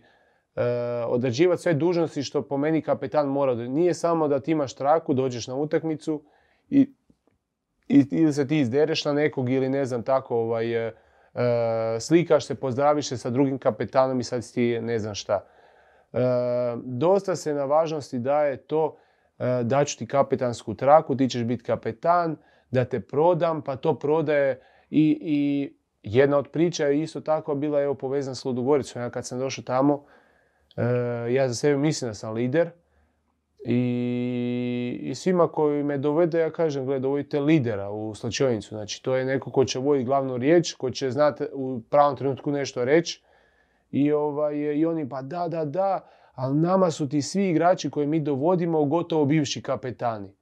odrađivati 1.08 1.62
sve 1.62 1.74
dužnosti 1.74 2.24
što 2.24 2.42
po 2.42 2.58
meni 2.58 2.82
kapetan 2.82 3.28
mora. 3.28 3.56
Nije 3.56 3.94
samo 3.94 4.28
da 4.28 4.40
ti 4.40 4.52
imaš 4.52 4.74
traku, 4.74 5.14
dođeš 5.14 5.48
na 5.48 5.56
utakmicu 5.56 6.24
i, 6.70 6.94
i 7.88 8.06
ili 8.12 8.34
se 8.34 8.48
ti 8.48 8.60
izdereš 8.60 9.06
na 9.06 9.14
nekog 9.14 9.50
ili 9.50 9.70
ne 9.70 9.86
znam 9.86 10.04
tako 10.04 10.36
ovaj, 10.36 10.88
e, 10.88 10.94
slikaš 12.00 12.46
se, 12.46 12.56
pozdraviš 12.56 13.08
se 13.08 13.18
sa 13.18 13.30
drugim 13.30 13.58
kapetanom 13.58 14.20
i 14.20 14.24
sad 14.24 14.54
ti 14.54 14.80
ne 14.82 15.00
znam 15.00 15.16
šta. 15.16 15.46
dosta 16.84 17.36
se 17.36 17.54
na 17.54 17.66
važnosti 17.66 18.20
daje 18.20 18.58
to 18.58 18.98
E, 19.40 19.64
daću 19.64 19.98
ti 19.98 20.08
kapetansku 20.08 20.76
traku, 20.76 21.16
ti 21.16 21.30
ćeš 21.30 21.44
biti 21.44 21.64
kapetan, 21.64 22.36
da 22.72 22.86
te 22.86 23.00
prodam, 23.00 23.62
pa 23.62 23.76
to 23.76 24.00
prodaje 24.00 24.62
i, 24.90 25.20
i 25.22 25.74
jedna 26.04 26.38
od 26.38 26.48
priča 26.48 26.86
je 26.86 27.02
isto 27.02 27.22
tako 27.22 27.56
bila 27.56 27.82
evo 27.82 27.94
povezana 27.94 28.36
s 28.36 28.46
Ludogoricom. 28.46 29.02
Ja 29.02 29.10
kad 29.10 29.26
sam 29.26 29.40
došao 29.40 29.64
tamo, 29.64 30.06
e, 30.78 31.34
ja 31.34 31.48
za 31.48 31.56
sebe 31.56 31.78
mislim 31.78 32.10
da 32.10 32.14
sam 32.14 32.34
lider 32.34 32.70
i, 33.66 35.00
i 35.04 35.16
svima 35.16 35.48
koji 35.48 35.84
me 35.84 35.98
dovede 35.98 36.40
ja 36.40 36.52
kažem, 36.52 36.86
gledaj, 36.86 37.00
dovodite 37.00 37.40
lidera 37.40 37.90
u 37.90 38.16
slačionicu. 38.16 38.70
Znači, 38.70 39.04
to 39.04 39.16
je 39.16 39.26
neko 39.26 39.52
ko 39.52 39.66
će 39.66 39.80
voditi 39.80 40.06
glavnu 40.06 40.38
riječ, 40.38 40.74
ko 40.74 40.92
će 40.92 41.12
znati 41.12 41.44
u 41.54 41.82
pravom 41.90 42.16
trenutku 42.16 42.52
nešto 42.52 42.86
reći. 42.86 43.24
I, 43.92 44.12
ovaj, 44.12 44.56
I 44.56 44.86
oni, 44.86 45.10
pa 45.10 45.22
da, 45.22 45.48
da, 45.48 45.66
da, 45.66 46.08
ali 46.34 46.58
nama 46.58 46.92
su 46.92 47.10
ti 47.10 47.22
svi 47.22 47.50
igrači 47.50 47.90
koje 47.90 48.08
mi 48.08 48.20
dovodimo 48.20 48.86
gotovo 48.86 49.26
bivši 49.26 49.62
kapetani. 49.62 50.34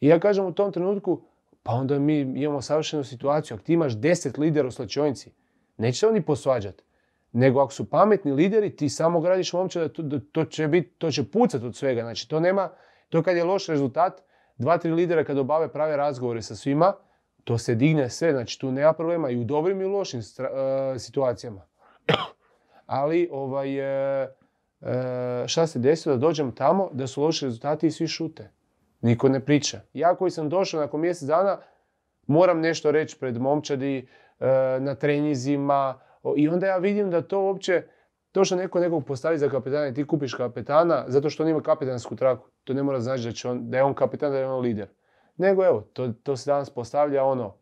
I 0.00 0.08
ja 0.08 0.20
kažem 0.20 0.46
u 0.46 0.52
tom 0.52 0.72
trenutku, 0.72 1.22
pa 1.62 1.72
onda 1.72 1.98
mi 1.98 2.20
imamo 2.20 2.62
savršenu 2.62 3.04
situaciju. 3.04 3.54
Ako 3.54 3.64
ti 3.64 3.72
imaš 3.72 3.96
deset 3.96 4.38
lidera 4.38 4.68
u 4.68 4.70
slačionici, 4.70 5.32
neće 5.76 5.98
se 5.98 6.06
oni 6.06 6.22
posvađati. 6.22 6.84
Nego 7.38 7.60
ako 7.60 7.72
su 7.72 7.90
pametni 7.90 8.32
lideri, 8.32 8.76
ti 8.76 8.88
samo 8.88 9.20
gradiš 9.20 9.52
momčad, 9.52 9.92
to, 9.92 10.02
to, 10.32 10.44
će 10.44 10.68
bit, 10.68 10.98
to 10.98 11.10
će 11.10 11.30
pucat 11.30 11.62
od 11.62 11.76
svega. 11.76 12.02
Znači, 12.02 12.28
to 12.28 12.40
nema, 12.40 12.70
to 13.08 13.22
kad 13.22 13.36
je 13.36 13.44
loš 13.44 13.66
rezultat, 13.66 14.22
dva, 14.56 14.78
tri 14.78 14.90
lidera 14.90 15.24
kad 15.24 15.38
obave 15.38 15.72
prave 15.72 15.96
razgovore 15.96 16.42
sa 16.42 16.56
svima, 16.56 16.92
to 17.44 17.58
se 17.58 17.74
digne 17.74 18.10
sve. 18.10 18.32
Znači, 18.32 18.58
tu 18.60 18.72
nema 18.72 18.92
problema 18.92 19.30
i 19.30 19.36
u 19.36 19.44
dobrim 19.44 19.80
i 19.80 19.84
u 19.84 19.92
lošim 19.92 20.20
uh, 20.20 21.00
situacijama. 21.00 21.62
Ali, 22.86 23.28
ovaj, 23.32 23.78
uh, 23.78 24.28
e, 24.80 25.44
šta 25.46 25.66
se 25.66 25.78
desilo 25.78 26.14
da 26.16 26.20
dođem 26.20 26.52
tamo, 26.52 26.90
da 26.92 27.06
su 27.06 27.22
loši 27.22 27.44
rezultati 27.44 27.86
i 27.86 27.90
svi 27.90 28.06
šute. 28.06 28.50
Niko 29.00 29.28
ne 29.28 29.40
priča. 29.40 29.80
Ja 29.92 30.14
koji 30.14 30.30
sam 30.30 30.48
došao 30.48 30.80
nakon 30.80 31.00
mjesec 31.00 31.28
dana, 31.28 31.58
moram 32.26 32.60
nešto 32.60 32.90
reći 32.90 33.16
pred 33.20 33.40
momčadi, 33.40 34.08
e, 34.40 34.46
na 34.80 34.94
trenizima 34.94 36.07
i 36.36 36.48
onda 36.48 36.66
ja 36.66 36.76
vidim 36.76 37.10
da 37.10 37.22
to 37.22 37.40
uopće, 37.40 37.82
to 38.32 38.44
što 38.44 38.56
neko 38.56 38.80
nekog 38.80 39.04
postavi 39.04 39.38
za 39.38 39.48
kapetana 39.48 39.88
i 39.88 39.94
ti 39.94 40.06
kupiš 40.06 40.34
kapetana 40.34 41.04
zato 41.08 41.30
što 41.30 41.42
on 41.42 41.48
ima 41.48 41.62
kapetansku 41.62 42.16
traku, 42.16 42.48
to 42.64 42.74
ne 42.74 42.82
mora 42.82 43.00
znači 43.00 43.24
da, 43.24 43.32
će 43.32 43.48
on, 43.48 43.70
da 43.70 43.76
je 43.76 43.82
on 43.82 43.94
kapetan, 43.94 44.32
da 44.32 44.38
je 44.38 44.48
on 44.48 44.60
lider. 44.60 44.88
Nego 45.36 45.64
evo, 45.64 45.80
to, 45.92 46.12
to 46.22 46.36
se 46.36 46.50
danas 46.50 46.70
postavlja 46.70 47.24
ono, 47.24 47.54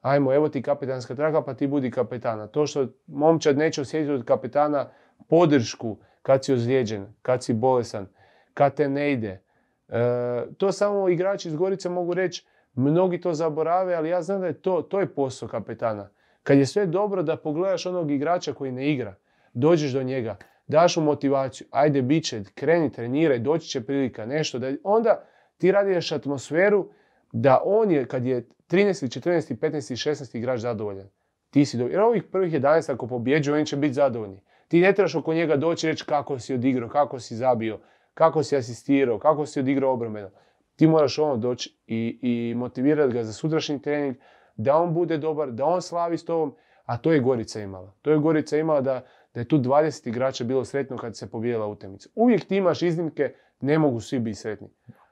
ajmo, 0.00 0.34
evo 0.34 0.48
ti 0.48 0.62
kapetanska 0.62 1.14
traka 1.14 1.42
pa 1.42 1.54
ti 1.54 1.66
budi 1.66 1.90
kapetana. 1.90 2.46
To 2.46 2.66
što 2.66 2.86
momčad 3.06 3.58
neće 3.58 3.80
osjetiti 3.80 4.12
od 4.12 4.24
kapetana 4.24 4.88
podršku, 5.28 5.96
kad 6.22 6.44
si 6.44 6.52
ozlijeđen, 6.52 7.06
kad 7.22 7.44
si 7.44 7.54
bolesan, 7.54 8.06
kad 8.54 8.74
te 8.74 8.88
ne 8.88 9.12
ide. 9.12 9.42
E, 9.88 10.46
to 10.58 10.72
samo 10.72 11.08
igrači 11.08 11.48
iz 11.48 11.56
Gorice 11.56 11.88
mogu 11.88 12.14
reći, 12.14 12.46
mnogi 12.74 13.20
to 13.20 13.34
zaborave, 13.34 13.94
ali 13.94 14.08
ja 14.08 14.22
znam 14.22 14.40
da 14.40 14.46
je 14.46 14.62
to, 14.62 14.82
to 14.82 15.00
je 15.00 15.14
posao 15.14 15.48
kapetana. 15.48 16.08
Kad 16.42 16.58
je 16.58 16.66
sve 16.66 16.86
dobro 16.86 17.22
da 17.22 17.36
pogledaš 17.36 17.86
onog 17.86 18.10
igrača 18.10 18.52
koji 18.52 18.72
ne 18.72 18.92
igra, 18.92 19.14
dođeš 19.52 19.92
do 19.92 20.02
njega, 20.02 20.36
daš 20.66 20.96
mu 20.96 21.02
motivaciju, 21.02 21.66
ajde 21.70 22.02
bit 22.02 22.26
kreni, 22.54 22.92
treniraj, 22.92 23.38
doći 23.38 23.68
će 23.68 23.80
prilika, 23.80 24.26
nešto, 24.26 24.58
da, 24.58 24.72
onda 24.84 25.24
ti 25.58 25.72
radiš 25.72 26.12
atmosferu 26.12 26.88
da 27.32 27.62
on 27.64 27.90
je, 27.90 28.06
kad 28.06 28.26
je 28.26 28.48
13, 28.70 29.20
14, 29.20 29.56
15, 29.56 30.10
16 30.10 30.36
igrač 30.36 30.60
zadovoljan, 30.60 31.08
ti 31.50 31.64
si 31.64 31.78
Jer 31.78 32.00
ovih 32.00 32.22
prvih 32.22 32.54
11 32.54 32.92
ako 32.92 33.06
pobjeđu, 33.06 33.54
oni 33.54 33.66
će 33.66 33.76
biti 33.76 33.94
zadovoljni. 33.94 34.40
Ti 34.68 34.80
ne 34.80 34.92
trebaš 34.92 35.14
oko 35.14 35.34
njega 35.34 35.56
doći 35.56 35.86
i 35.86 35.90
reći 35.90 36.04
kako 36.04 36.38
si 36.38 36.54
odigrao, 36.54 36.88
kako 36.88 37.20
si 37.20 37.36
zabio, 37.36 37.78
kako 38.14 38.42
si 38.42 38.56
asistirao, 38.56 39.18
kako 39.18 39.46
si 39.46 39.60
odigrao 39.60 39.92
obrambeno. 39.92 40.30
Ti 40.76 40.86
moraš 40.86 41.18
ono 41.18 41.36
doći 41.36 41.76
i, 41.86 42.18
i 42.22 42.54
motivirati 42.54 43.12
ga 43.12 43.24
za 43.24 43.32
sutrašnji 43.32 43.82
trening, 43.82 44.16
da 44.62 44.76
on 44.76 44.94
bude 44.94 45.18
dobar, 45.18 45.50
da 45.50 45.64
on 45.64 45.82
slavi 45.82 46.18
s 46.18 46.24
tobom, 46.24 46.54
a 46.84 46.96
to 46.96 47.12
je 47.12 47.20
Gorica 47.20 47.60
imala. 47.60 47.92
To 48.02 48.10
je 48.10 48.18
Gorica 48.18 48.56
imala 48.56 48.80
da, 48.80 49.04
da 49.34 49.40
je 49.40 49.48
tu 49.48 49.58
20 49.58 50.08
igrača 50.08 50.44
bilo 50.44 50.64
sretno 50.64 50.96
kad 50.96 51.16
se 51.16 51.30
pobijela 51.30 51.66
utakmica. 51.66 52.08
Uvijek 52.14 52.44
ti 52.44 52.56
imaš 52.56 52.82
iznimke, 52.82 53.34
ne 53.60 53.78
mogu 53.78 54.00
svi 54.00 54.18
biti 54.18 54.38
sretni. 54.38 54.68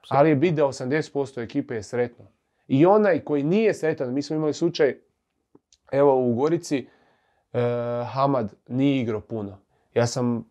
Ali 0.08 0.28
je 0.28 0.36
bit 0.36 0.54
da 0.54 0.64
80% 0.64 1.42
ekipe 1.42 1.74
je 1.74 1.82
sretno. 1.82 2.24
I 2.68 2.86
onaj 2.86 3.20
koji 3.20 3.42
nije 3.42 3.74
sretan, 3.74 4.14
mi 4.14 4.22
smo 4.22 4.36
imali 4.36 4.54
slučaj, 4.54 4.96
evo 5.92 6.28
u 6.30 6.34
Gorici, 6.34 6.88
e, 7.52 7.60
Hamad 8.12 8.54
nije 8.68 9.00
igrao 9.00 9.20
puno. 9.20 9.58
Ja 9.94 10.06
sam 10.06 10.50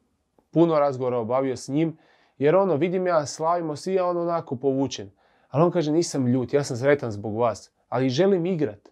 puno 0.51 0.79
razgovora 0.79 1.17
obavio 1.17 1.57
s 1.57 1.67
njim, 1.67 1.97
jer 2.37 2.55
ono, 2.55 2.75
vidim 2.75 3.07
ja, 3.07 3.25
slavimo 3.25 3.75
svi, 3.75 3.93
ja 3.93 4.05
on 4.05 4.17
onako 4.17 4.55
povučen. 4.55 5.11
Ali 5.49 5.63
on 5.63 5.71
kaže, 5.71 5.91
nisam 5.91 6.27
ljut, 6.27 6.53
ja 6.53 6.63
sam 6.63 6.77
sretan 6.77 7.11
zbog 7.11 7.37
vas, 7.37 7.71
ali 7.87 8.09
želim 8.09 8.45
igrat. 8.45 8.89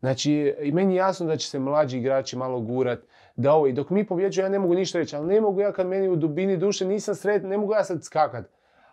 Znači, 0.00 0.54
i 0.62 0.72
meni 0.72 0.94
je 0.94 0.96
jasno 0.96 1.26
da 1.26 1.36
će 1.36 1.48
se 1.48 1.58
mlađi 1.58 1.98
igrači 1.98 2.36
malo 2.36 2.60
gurat, 2.60 3.00
da 3.36 3.52
ovo, 3.52 3.66
i 3.66 3.72
dok 3.72 3.90
mi 3.90 4.06
pobjeđujemo, 4.06 4.46
ja 4.46 4.52
ne 4.52 4.58
mogu 4.58 4.74
ništa 4.74 4.98
reći, 4.98 5.16
ali 5.16 5.26
ne 5.26 5.40
mogu 5.40 5.60
ja 5.60 5.72
kad 5.72 5.86
meni 5.86 6.08
u 6.08 6.16
dubini 6.16 6.56
duše 6.56 6.86
nisam 6.86 7.14
sretan, 7.14 7.50
ne 7.50 7.58
mogu 7.58 7.72
ja 7.72 7.84
sad 7.84 8.04
skakat. 8.04 8.44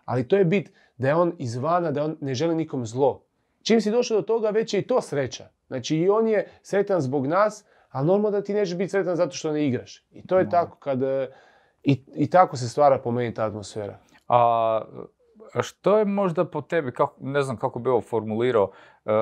Ali 0.04 0.28
to 0.28 0.36
je 0.36 0.44
bit 0.44 0.72
da 0.96 1.08
je 1.08 1.14
on 1.14 1.32
izvana, 1.38 1.90
da 1.90 2.04
on 2.04 2.16
ne 2.20 2.34
želi 2.34 2.54
nikom 2.54 2.86
zlo. 2.86 3.22
Čim 3.62 3.80
si 3.80 3.90
došao 3.90 4.16
do 4.16 4.22
toga, 4.22 4.50
već 4.50 4.74
je 4.74 4.80
i 4.80 4.86
to 4.86 5.00
sreća. 5.00 5.48
Znači 5.66 5.96
i 5.96 6.08
on 6.08 6.28
je 6.28 6.48
sretan 6.62 7.00
zbog 7.00 7.26
nas, 7.26 7.64
ali 7.90 8.06
normalno 8.06 8.30
da 8.30 8.44
ti 8.44 8.54
nećeš 8.54 8.76
biti 8.76 8.90
sretan 8.90 9.16
zato 9.16 9.36
što 9.36 9.52
ne 9.52 9.66
igraš. 9.66 10.04
I 10.10 10.26
to 10.26 10.38
je 10.38 10.50
tako 10.50 10.76
kad... 10.78 11.02
E, 11.02 11.28
I, 11.84 12.04
I 12.14 12.30
tako 12.30 12.56
se 12.56 12.68
stvara 12.68 12.98
po 12.98 13.10
meni 13.10 13.34
ta 13.34 13.44
atmosfera. 13.44 13.98
A 14.28 14.80
što 15.62 15.98
je 15.98 16.04
možda 16.04 16.44
po 16.44 16.60
tebi, 16.60 16.92
kako, 16.92 17.16
ne 17.20 17.42
znam 17.42 17.56
kako 17.56 17.78
bi 17.78 17.90
ovo 17.90 18.00
formulirao, 18.00 18.70
uh, 19.04 19.12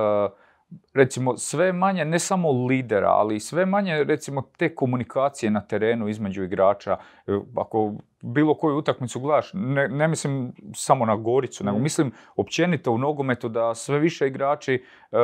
recimo 0.95 1.37
sve 1.37 1.73
manje 1.73 2.05
ne 2.05 2.19
samo 2.19 2.67
lidera, 2.67 3.09
ali 3.09 3.41
sve 3.41 3.67
manje 3.67 4.05
recimo 4.05 4.43
te 4.57 4.75
komunikacije 4.75 5.51
na 5.51 5.61
terenu 5.61 6.09
između 6.09 6.45
igrača. 6.45 6.97
E, 7.27 7.39
ako 7.57 7.93
bilo 8.23 8.55
koju 8.55 8.77
utakmicu 8.77 9.21
gledaš, 9.21 9.51
ne, 9.55 9.89
ne 9.89 10.09
mislim 10.09 10.53
samo 10.75 11.07
na 11.07 11.17
Goricu, 11.17 11.65
nego 11.65 11.79
mm. 11.79 11.83
mislim 11.83 12.13
općenito 12.37 12.93
u 12.93 12.99
nogometu 12.99 13.49
da 13.49 13.75
sve 13.75 13.99
više 13.99 14.27
igrači 14.27 14.85
e, 15.13 15.17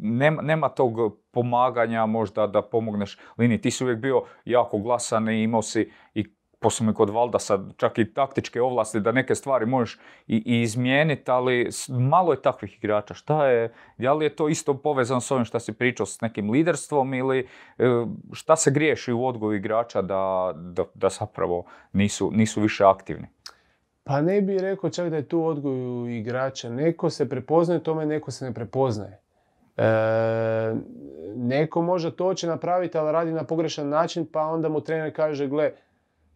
nema, 0.00 0.42
nema 0.42 0.68
tog 0.68 1.18
pomaganja 1.30 2.06
možda 2.06 2.46
da 2.46 2.62
pomogneš 2.62 3.18
liniji. 3.38 3.60
Ti 3.60 3.70
si 3.70 3.84
uvijek 3.84 3.98
bio 3.98 4.22
jako 4.44 4.78
glasan 4.78 5.28
i 5.28 5.42
imao 5.42 5.62
si 5.62 5.90
i 6.14 6.37
posebno 6.60 6.94
kod 6.94 7.10
Valda 7.10 7.38
sad 7.38 7.72
čak 7.76 7.98
i 7.98 8.12
taktičke 8.12 8.62
ovlasti 8.62 9.00
da 9.00 9.12
neke 9.12 9.34
stvari 9.34 9.66
možeš 9.66 9.98
i, 10.26 10.42
i 10.46 10.62
izmijeniti, 10.62 11.30
ali 11.30 11.70
malo 11.88 12.32
je 12.32 12.42
takvih 12.42 12.76
igrača. 12.76 13.14
Šta 13.14 13.46
je, 13.46 13.72
da 13.98 14.12
li 14.12 14.24
je 14.24 14.36
to 14.36 14.48
isto 14.48 14.74
povezano 14.74 15.20
s 15.20 15.30
ovim 15.30 15.44
što 15.44 15.60
si 15.60 15.72
pričao 15.72 16.06
s 16.06 16.20
nekim 16.20 16.50
liderstvom 16.50 17.14
ili 17.14 17.48
e, 17.78 17.84
šta 18.32 18.56
se 18.56 18.70
griješi 18.70 19.12
u 19.12 19.26
odgoju 19.26 19.56
igrača 19.56 20.02
da, 20.02 20.52
da, 20.56 20.84
da 20.94 21.08
zapravo 21.08 21.64
nisu, 21.92 22.30
nisu 22.34 22.60
više 22.60 22.84
aktivni? 22.84 23.26
Pa 24.04 24.20
ne 24.20 24.40
bih 24.40 24.60
rekao 24.60 24.90
čak 24.90 25.08
da 25.08 25.16
je 25.16 25.28
tu 25.28 25.44
odgoju 25.44 26.08
igrača. 26.08 26.70
Neko 26.70 27.10
se 27.10 27.28
prepoznaje 27.28 27.82
tome, 27.82 28.06
neko 28.06 28.30
se 28.30 28.44
ne 28.44 28.54
prepoznaje. 28.54 29.20
E, 29.76 30.74
neko 31.36 31.82
može 31.82 32.16
to 32.16 32.34
će 32.34 32.46
napraviti, 32.46 32.98
ali 32.98 33.12
radi 33.12 33.32
na 33.32 33.44
pogrešan 33.44 33.88
način, 33.88 34.26
pa 34.32 34.40
onda 34.40 34.68
mu 34.68 34.80
trener 34.80 35.16
kaže, 35.16 35.46
gle, 35.46 35.72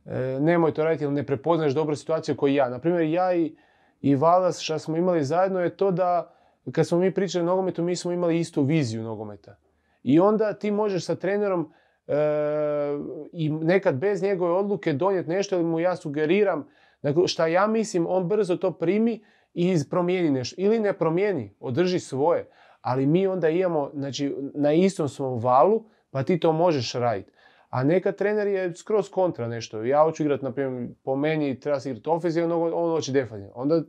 E, 0.07 0.40
nemoj 0.40 0.74
to 0.74 0.84
raditi 0.84 1.05
jer 1.05 1.12
ne 1.12 1.26
prepoznaješ 1.26 1.74
dobru 1.74 1.96
situaciju 1.96 2.36
koju 2.36 2.55
ja. 2.55 2.68
Naprimjer, 2.68 3.03
ja 3.03 3.34
i, 3.34 4.14
Valas 4.14 4.61
što 4.61 4.78
smo 4.78 4.96
imali 4.96 5.24
zajedno 5.24 5.61
je 5.61 5.76
to 5.76 5.90
da 5.90 6.34
kad 6.72 6.86
smo 6.86 6.98
mi 6.98 7.14
pričali 7.14 7.42
o 7.42 7.46
nogometu, 7.46 7.82
mi 7.82 7.96
smo 7.96 8.12
imali 8.12 8.38
istu 8.38 8.62
viziju 8.62 9.03
nogometa. 9.03 9.57
I 10.03 10.20
onda 10.20 10.53
ti 10.53 10.70
možeš 10.70 11.05
sa 11.05 11.14
trenerom 11.14 11.72
e, 12.07 12.14
i 13.32 13.50
nekad 13.50 13.94
bez 13.94 14.22
njegove 14.22 14.53
odluke 14.53 14.92
donijeti 14.92 15.30
nešto 15.30 15.57
ili 15.57 15.64
mu 15.64 15.80
ja 15.80 15.96
sugeriram 15.96 16.68
dakle, 17.03 17.28
šta 17.28 17.46
ja 17.46 17.66
mislim, 17.66 18.07
on 18.09 18.28
brzo 18.28 18.57
to 18.57 18.72
primi 18.72 19.24
i 19.55 19.76
promijeni 19.90 20.30
nešto. 20.30 20.55
Ili 20.59 20.80
ne 20.80 20.92
promijeni, 20.92 21.55
održi 21.61 21.98
svoje. 21.98 22.48
Ali 22.80 23.07
mi 23.07 23.26
onda 23.26 23.48
imamo, 23.48 23.90
znači, 23.94 24.36
na 24.55 24.72
istom 24.72 25.09
svom 25.09 25.40
valu, 25.40 25.84
pa 26.11 26.22
ti 26.22 26.40
to 26.40 26.53
možeš 26.53 26.92
raditi. 26.92 27.32
A 27.73 27.85
neka 27.85 28.12
trener 28.12 28.47
je 28.47 28.75
skroz 28.75 29.09
kontra 29.09 29.49
nešto. 29.49 29.85
Ja 29.85 30.03
hoću 30.03 30.23
igrati, 30.23 30.45
na 30.45 30.53
primjer, 30.53 30.89
po 31.05 31.16
meni 31.16 31.61
treba 31.61 31.81
se 31.81 31.91
igrati 31.91 32.09
ofenzivno, 32.09 32.62
on 32.62 32.91
hoće 32.91 33.12
defensivno. 33.12 33.53
Onda, 33.55 33.83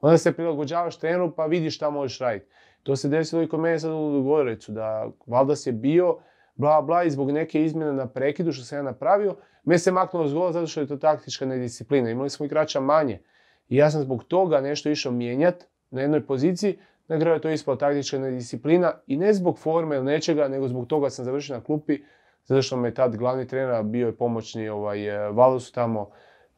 onda 0.00 0.18
se 0.18 0.32
prilagođavaš 0.32 0.98
treneru 0.98 1.34
pa 1.36 1.46
vidiš 1.46 1.76
šta 1.76 1.90
možeš 1.90 2.18
raditi. 2.18 2.46
To 2.82 2.96
se 2.96 3.08
desilo 3.08 3.42
i 3.42 3.48
kod 3.48 3.60
mene 3.60 3.78
sad 3.78 3.90
u 3.90 4.22
Gorecu, 4.22 4.72
da 4.72 5.10
Valdas 5.26 5.66
je 5.66 5.72
bio, 5.72 6.18
bla 6.54 6.82
bla, 6.82 7.04
i 7.04 7.10
zbog 7.10 7.30
neke 7.30 7.64
izmjene 7.64 7.92
na 7.92 8.08
prekidu 8.08 8.52
što 8.52 8.64
sam 8.64 8.78
ja 8.78 8.82
napravio, 8.82 9.36
me 9.64 9.78
se 9.78 9.92
maknulo 9.92 10.28
s 10.28 10.34
gola 10.34 10.52
zato 10.52 10.66
što 10.66 10.80
je 10.80 10.86
to 10.86 10.96
taktička 10.96 11.46
nedisciplina. 11.46 12.10
Imali 12.10 12.30
smo 12.30 12.46
igrača 12.46 12.80
manje. 12.80 13.20
I 13.68 13.76
ja 13.76 13.90
sam 13.90 14.02
zbog 14.02 14.24
toga 14.24 14.60
nešto 14.60 14.90
išao 14.90 15.12
mijenjati 15.12 15.66
na 15.90 16.00
jednoj 16.00 16.26
poziciji, 16.26 16.78
na 17.08 17.18
kraju 17.20 17.36
je 17.36 17.40
to 17.40 17.50
ispala 17.50 17.78
taktička 17.78 18.18
nedisciplina 18.18 18.92
i 19.06 19.16
ne 19.16 19.32
zbog 19.32 19.58
forme 19.58 19.96
ili 19.96 20.04
nečega, 20.04 20.48
nego 20.48 20.68
zbog 20.68 20.86
toga 20.86 21.10
sam 21.10 21.24
završio 21.24 21.56
na 21.56 21.64
klupi 21.64 21.98
zato 22.44 22.62
što 22.62 22.76
me 22.76 22.94
tad 22.94 23.16
glavni 23.16 23.46
trener, 23.46 23.82
bio 23.82 24.06
je 24.06 24.16
pomoćni 24.16 24.68
ovaj, 24.68 25.08
e, 25.08 25.30
Valusu 25.30 25.72
tamo, 25.72 26.10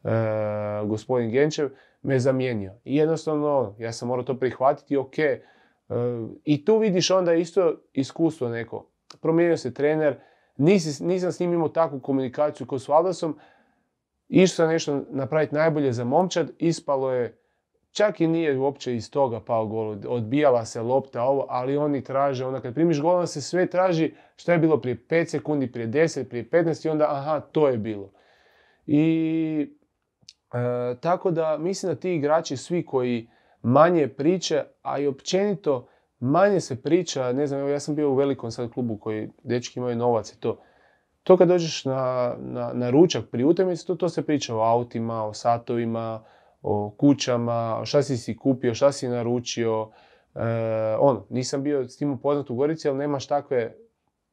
e, 0.03 0.09
gospodin 0.85 1.31
Genčev, 1.31 1.69
me 2.01 2.19
zamijenio. 2.19 2.73
I 2.83 2.95
jednostavno, 2.95 3.57
ono, 3.57 3.75
ja 3.79 3.91
sam 3.93 4.07
morao 4.07 4.23
to 4.23 4.39
prihvatiti, 4.39 4.97
ok. 4.97 5.19
E, 5.19 5.41
I 6.43 6.65
tu 6.65 6.77
vidiš 6.77 7.11
onda 7.11 7.33
isto 7.33 7.75
iskustvo 7.93 8.49
neko. 8.49 8.89
Promijenio 9.21 9.57
se 9.57 9.73
trener, 9.73 10.19
nisam 10.99 11.31
s 11.31 11.39
njim 11.39 11.53
imao 11.53 11.69
takvu 11.69 11.99
komunikaciju 11.99 12.67
kao 12.67 12.79
s 12.79 12.87
Valdasom, 12.87 13.39
išao 14.29 14.55
sam 14.55 14.69
nešto 14.69 15.03
napraviti 15.09 15.55
najbolje 15.55 15.91
za 15.93 16.03
momčad, 16.03 16.51
ispalo 16.57 17.11
je 17.11 17.37
Čak 17.97 18.21
i 18.21 18.27
nije 18.27 18.59
uopće 18.59 18.95
iz 18.95 19.11
toga 19.11 19.39
pao 19.39 19.65
gol, 19.65 19.95
odbijala 20.07 20.65
se 20.65 20.81
lopta 20.81 21.23
ovo, 21.23 21.45
ali 21.49 21.77
oni 21.77 22.03
traže, 22.03 22.45
onda 22.45 22.61
kad 22.61 22.73
primiš 22.73 23.01
gol, 23.01 23.15
onda 23.15 23.27
se 23.27 23.41
sve 23.41 23.69
traži 23.69 24.13
što 24.35 24.51
je 24.51 24.57
bilo 24.57 24.81
prije 24.81 25.05
5 25.09 25.25
sekundi, 25.25 25.71
prije 25.71 25.87
10, 25.87 26.23
prije 26.23 26.49
15 26.49 26.85
i 26.85 26.89
onda 26.89 27.05
aha, 27.09 27.39
to 27.39 27.67
je 27.67 27.77
bilo. 27.77 28.11
I 28.85 29.67
e, 30.53 30.95
tako 30.99 31.31
da 31.31 31.57
mislim 31.57 31.93
da 31.93 31.99
ti 31.99 32.15
igrači 32.15 32.57
svi 32.57 32.85
koji 32.85 33.29
manje 33.61 34.07
priče, 34.07 34.63
a 34.81 34.99
i 34.99 35.07
općenito 35.07 35.87
manje 36.19 36.59
se 36.59 36.81
priča, 36.81 37.31
ne 37.31 37.47
znam, 37.47 37.59
evo 37.59 37.69
ja 37.69 37.79
sam 37.79 37.95
bio 37.95 38.11
u 38.11 38.15
velikom 38.15 38.51
sad 38.51 38.73
klubu 38.73 38.97
koji 38.97 39.29
dečki 39.43 39.79
imaju 39.79 39.95
novac 39.95 40.33
i 40.33 40.39
to. 40.39 40.61
To 41.23 41.37
kad 41.37 41.47
dođeš 41.47 41.85
na, 41.85 42.35
na, 42.39 42.71
na 42.73 42.89
ručak 42.89 43.25
pri 43.31 43.43
utakmici, 43.43 43.87
to, 43.87 43.95
to 43.95 44.09
se 44.09 44.25
priča 44.25 44.55
o 44.55 44.61
autima, 44.61 45.23
o 45.23 45.33
satovima, 45.33 46.23
o 46.61 46.93
kućama, 46.97 47.81
šta 47.85 48.03
si 48.03 48.17
si 48.17 48.37
kupio, 48.37 48.73
šta 48.73 48.91
si 48.91 49.07
naručio. 49.07 49.89
E, 50.35 50.39
ono, 50.99 51.25
nisam 51.29 51.63
bio 51.63 51.87
s 51.87 51.97
tim 51.97 52.13
upoznat 52.13 52.49
u 52.49 52.55
Gorici, 52.55 52.89
ali 52.89 52.97
nemaš 52.97 53.27
takve 53.27 53.75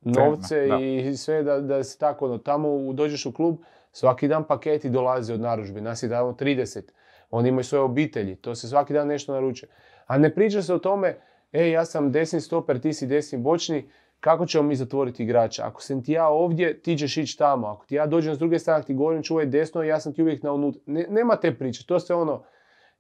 novce 0.00 0.68
i 0.80 1.16
sve 1.16 1.42
da, 1.42 1.60
da 1.60 1.84
se 1.84 1.98
tako, 1.98 2.24
ono, 2.24 2.38
tamo 2.38 2.92
dođeš 2.92 3.26
u 3.26 3.32
klub, 3.32 3.56
svaki 3.92 4.28
dan 4.28 4.44
paketi 4.44 4.90
dolaze 4.90 5.34
od 5.34 5.40
narudžbi, 5.40 5.80
nas 5.80 6.02
je 6.02 6.08
tamo 6.08 6.32
30, 6.32 6.82
oni 7.30 7.48
imaju 7.48 7.64
svoje 7.64 7.82
obitelji, 7.82 8.36
to 8.36 8.54
se 8.54 8.68
svaki 8.68 8.92
dan 8.92 9.08
nešto 9.08 9.32
naručuje. 9.32 9.70
A 10.06 10.18
ne 10.18 10.34
priča 10.34 10.62
se 10.62 10.74
o 10.74 10.78
tome, 10.78 11.16
ej, 11.52 11.70
ja 11.70 11.84
sam 11.84 12.12
desni 12.12 12.40
stoper, 12.40 12.80
ti 12.80 12.92
si 12.92 13.06
desni 13.06 13.38
bočni, 13.38 13.88
kako 14.24 14.46
ćemo 14.46 14.64
mi 14.64 14.76
zatvoriti 14.76 15.22
igrača? 15.22 15.62
Ako 15.66 15.82
sam 15.82 16.04
ti 16.04 16.12
ja 16.12 16.28
ovdje, 16.28 16.80
ti 16.82 16.98
ćeš 16.98 17.16
ići 17.16 17.38
tamo. 17.38 17.66
Ako 17.66 17.86
ti 17.86 17.94
ja 17.94 18.06
dođem 18.06 18.34
s 18.34 18.38
druge 18.38 18.58
strane, 18.58 18.84
ti 18.84 18.94
govorim 18.94 19.22
čuvaj 19.22 19.46
desno, 19.46 19.82
ja 19.82 20.00
sam 20.00 20.12
ti 20.12 20.22
uvijek 20.22 20.42
na 20.42 20.52
unutra. 20.52 20.80
nema 20.86 21.36
te 21.36 21.54
priče, 21.54 21.86
to 21.86 22.00
se 22.00 22.14
ono... 22.14 22.42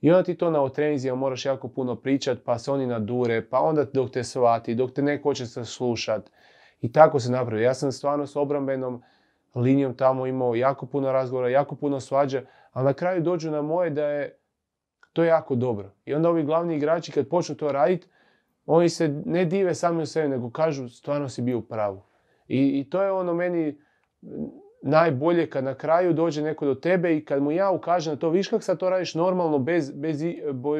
I 0.00 0.10
onda 0.10 0.22
ti 0.22 0.34
to 0.34 0.50
na 0.50 0.62
otrenzijama 0.62 1.20
moraš 1.20 1.46
jako 1.46 1.68
puno 1.68 1.96
pričat, 1.96 2.38
pa 2.44 2.58
se 2.58 2.70
oni 2.70 2.86
nadure, 2.86 3.48
pa 3.48 3.60
onda 3.60 3.84
dok 3.84 4.10
te 4.10 4.24
shvati, 4.24 4.74
dok 4.74 4.92
te 4.92 5.02
neko 5.02 5.28
hoće 5.28 5.46
se 5.46 5.64
slušat. 5.64 6.30
I 6.80 6.92
tako 6.92 7.20
se 7.20 7.30
napravi. 7.30 7.62
Ja 7.62 7.74
sam 7.74 7.92
stvarno 7.92 8.26
s 8.26 8.36
obrambenom 8.36 9.02
linijom 9.54 9.94
tamo 9.96 10.26
imao 10.26 10.54
jako 10.54 10.86
puno 10.86 11.12
razgovora, 11.12 11.48
jako 11.48 11.74
puno 11.74 12.00
svađa, 12.00 12.42
a 12.72 12.82
na 12.82 12.92
kraju 12.92 13.22
dođu 13.22 13.50
na 13.50 13.62
moje 13.62 13.90
da 13.90 14.06
je 14.06 14.38
to 15.12 15.24
jako 15.24 15.54
dobro. 15.54 15.90
I 16.04 16.14
onda 16.14 16.28
ovi 16.28 16.42
glavni 16.42 16.76
igrači 16.76 17.12
kad 17.12 17.28
počnu 17.28 17.54
to 17.54 17.72
raditi, 17.72 18.08
oni 18.66 18.88
se 18.88 19.08
ne 19.24 19.44
dive 19.44 19.74
sami 19.74 20.02
u 20.02 20.06
sebi, 20.06 20.28
nego 20.28 20.50
kažu 20.50 20.88
stvarno 20.88 21.28
si 21.28 21.42
bio 21.42 21.58
u 21.58 21.62
pravu. 21.62 22.02
I, 22.48 22.80
I, 22.80 22.90
to 22.90 23.02
je 23.02 23.12
ono 23.12 23.34
meni 23.34 23.78
najbolje 24.82 25.50
kad 25.50 25.64
na 25.64 25.74
kraju 25.74 26.12
dođe 26.12 26.42
neko 26.42 26.66
do 26.66 26.74
tebe 26.74 27.16
i 27.16 27.24
kad 27.24 27.42
mu 27.42 27.52
ja 27.52 27.70
ukažem 27.70 28.12
na 28.12 28.16
to, 28.16 28.30
viš 28.30 28.48
kak 28.48 28.62
sad 28.62 28.78
to 28.78 28.90
radiš 28.90 29.14
normalno 29.14 29.58
bez, 29.58 29.92
bez, 29.92 30.22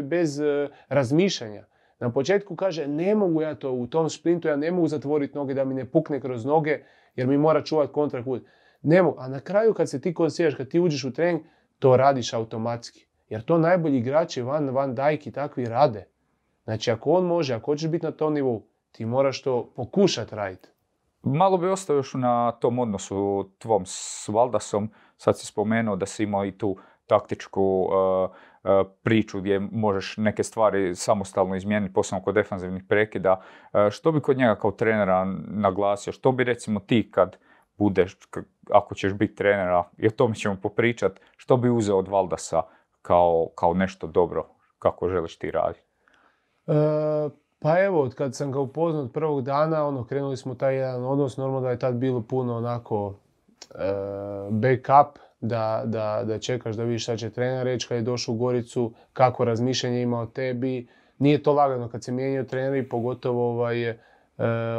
bez 0.02 0.40
uh, 0.40 0.46
razmišljanja. 0.88 1.64
Na 2.00 2.12
početku 2.12 2.56
kaže 2.56 2.86
ne 2.86 3.14
mogu 3.14 3.42
ja 3.42 3.54
to 3.54 3.72
u 3.72 3.86
tom 3.86 4.10
sprintu, 4.10 4.48
ja 4.48 4.56
ne 4.56 4.70
mogu 4.70 4.88
zatvoriti 4.88 5.34
noge 5.34 5.54
da 5.54 5.64
mi 5.64 5.74
ne 5.74 5.84
pukne 5.84 6.20
kroz 6.20 6.44
noge 6.44 6.78
jer 7.16 7.26
mi 7.26 7.38
mora 7.38 7.62
čuvati 7.62 7.92
kontrakut. 7.92 8.42
Ne 8.82 9.02
mogu. 9.02 9.16
A 9.20 9.28
na 9.28 9.40
kraju 9.40 9.74
kad 9.74 9.90
se 9.90 10.00
ti 10.00 10.14
koncentriraš, 10.14 10.54
kad 10.54 10.68
ti 10.68 10.80
uđeš 10.80 11.04
u 11.04 11.12
trening, 11.12 11.42
to 11.78 11.96
radiš 11.96 12.32
automatski. 12.32 13.06
Jer 13.28 13.42
to 13.42 13.58
najbolji 13.58 13.98
igrači 13.98 14.42
van, 14.42 14.70
van 14.70 14.94
dajki 14.94 15.32
takvi 15.32 15.64
rade. 15.64 16.04
Znači 16.64 16.90
ako 16.90 17.10
on 17.10 17.26
može, 17.26 17.54
ako 17.54 17.70
hoćeš 17.70 17.90
biti 17.90 18.06
na 18.06 18.12
tom 18.12 18.34
nivou, 18.34 18.62
ti 18.92 19.04
moraš 19.04 19.42
to 19.42 19.72
pokušati 19.76 20.34
raditi. 20.34 20.68
malo 21.22 21.58
bi 21.58 21.68
ostao 21.68 21.96
još 21.96 22.14
na 22.14 22.52
tom 22.52 22.78
odnosu 22.78 23.48
tvom 23.58 23.82
s 23.86 24.28
Valdasom. 24.28 24.90
Sad 25.16 25.38
si 25.38 25.46
spomenuo 25.46 25.96
da 25.96 26.06
si 26.06 26.22
imao 26.22 26.44
i 26.44 26.58
tu 26.58 26.76
taktičku 27.06 27.88
priču 29.02 29.40
gdje 29.40 29.60
možeš 29.60 30.16
neke 30.16 30.42
stvari 30.42 30.94
samostalno 30.94 31.56
izmijeniti, 31.56 31.94
posebno 31.94 32.24
kod 32.24 32.34
defanzivnih 32.34 32.84
prekida. 32.88 33.40
što 33.90 34.12
bi 34.12 34.20
kod 34.20 34.36
njega 34.36 34.54
kao 34.54 34.70
trenera 34.70 35.24
naglasio? 35.48 36.12
Što 36.12 36.32
bi 36.32 36.44
recimo 36.44 36.80
ti 36.80 37.10
kad 37.10 37.36
budeš, 37.78 38.16
ako 38.70 38.94
ćeš 38.94 39.12
biti 39.12 39.34
trenera, 39.34 39.84
i 39.96 40.06
o 40.06 40.10
tome 40.10 40.34
ćemo 40.34 40.56
popričat, 40.62 41.20
što 41.36 41.56
bi 41.56 41.70
uzeo 41.70 41.98
od 41.98 42.08
Valdasa 42.08 42.62
kao, 43.02 43.48
kao 43.54 43.74
nešto 43.74 44.06
dobro, 44.06 44.46
kako 44.78 45.08
želiš 45.08 45.38
ti 45.38 45.50
raditi? 45.50 45.83
E, 46.66 46.72
pa 47.58 47.80
evo, 47.80 48.10
kad 48.16 48.34
sam 48.34 48.52
ga 48.52 48.60
upoznao 48.60 49.02
od 49.02 49.12
prvog 49.12 49.42
dana, 49.42 49.86
ono, 49.86 50.04
krenuli 50.04 50.36
smo 50.36 50.54
taj 50.54 50.76
jedan 50.76 51.04
odnos, 51.04 51.36
normalno 51.36 51.60
da 51.60 51.70
je 51.70 51.78
tad 51.78 51.94
bilo 51.94 52.22
puno 52.22 52.56
onako 52.56 53.14
e, 53.70 53.76
backup, 54.50 55.18
da, 55.40 55.82
da, 55.86 56.22
da 56.24 56.38
čekaš 56.38 56.76
da 56.76 56.84
vidiš 56.84 57.02
šta 57.02 57.16
će 57.16 57.30
trener 57.30 57.64
reći 57.64 57.88
kad 57.88 57.96
je 57.96 58.02
došao 58.02 58.34
u 58.34 58.38
Goricu, 58.38 58.92
kako 59.12 59.44
razmišljanje 59.44 60.02
ima 60.02 60.20
o 60.20 60.26
tebi. 60.26 60.88
Nije 61.18 61.42
to 61.42 61.52
lagano 61.52 61.88
kad 61.88 62.04
se 62.04 62.12
mijenjaju 62.12 62.46
treneri, 62.46 62.88
pogotovo 62.88 63.50
ovaj, 63.50 63.88
e, 63.88 63.96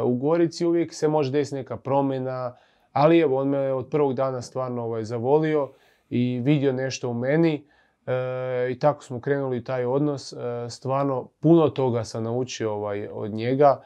u 0.04 0.14
Gorici 0.14 0.66
uvijek 0.66 0.94
se 0.94 1.08
može 1.08 1.32
desiti 1.32 1.56
neka 1.56 1.76
promjena, 1.76 2.56
ali 2.92 3.18
evo, 3.18 3.40
on 3.40 3.48
me 3.48 3.72
od 3.72 3.88
prvog 3.90 4.14
dana 4.14 4.42
stvarno 4.42 4.82
ovaj, 4.82 5.04
zavolio 5.04 5.70
i 6.10 6.40
vidio 6.44 6.72
nešto 6.72 7.08
u 7.08 7.14
meni. 7.14 7.68
E, 8.06 8.70
I 8.70 8.78
tako 8.78 9.04
smo 9.04 9.20
krenuli 9.20 9.64
taj 9.64 9.84
odnos. 9.84 10.32
E, 10.32 10.36
stvarno 10.70 11.28
puno 11.40 11.68
toga 11.68 12.04
sam 12.04 12.24
naučio 12.24 12.72
ovaj, 12.72 13.08
od 13.12 13.30
njega. 13.30 13.82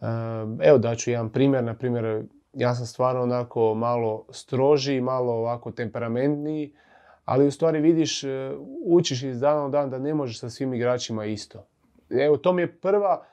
E, 0.00 0.06
evo 0.62 0.78
daću 0.78 1.10
jedan 1.10 1.30
primjer. 1.30 1.64
Na 1.64 1.74
primjer, 1.74 2.24
ja 2.52 2.74
sam 2.74 2.86
stvarno 2.86 3.22
onako 3.22 3.74
malo 3.74 4.26
stroži, 4.30 5.00
malo 5.00 5.32
ovako 5.32 5.70
temperamentniji, 5.70 6.72
ali 7.24 7.46
u 7.46 7.50
stvari 7.50 7.80
vidiš, 7.80 8.22
učiš 8.86 9.22
iz 9.22 9.40
dana 9.40 9.66
u 9.66 9.68
dan 9.68 9.90
da 9.90 9.98
ne 9.98 10.14
možeš 10.14 10.40
sa 10.40 10.50
svim 10.50 10.74
igračima 10.74 11.24
isto. 11.24 11.66
Evo, 12.10 12.36
to 12.36 12.52
mi 12.52 12.62
je 12.62 12.80
prva, 12.80 13.24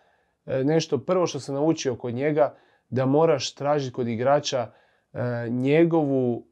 nešto 0.45 0.97
prvo 0.97 1.27
što 1.27 1.39
sam 1.39 1.55
naučio 1.55 1.95
kod 1.95 2.13
njega, 2.13 2.55
da 2.89 3.05
moraš 3.05 3.55
tražiti 3.55 3.93
kod 3.93 4.07
igrača 4.07 4.71
njegovu 5.49 6.45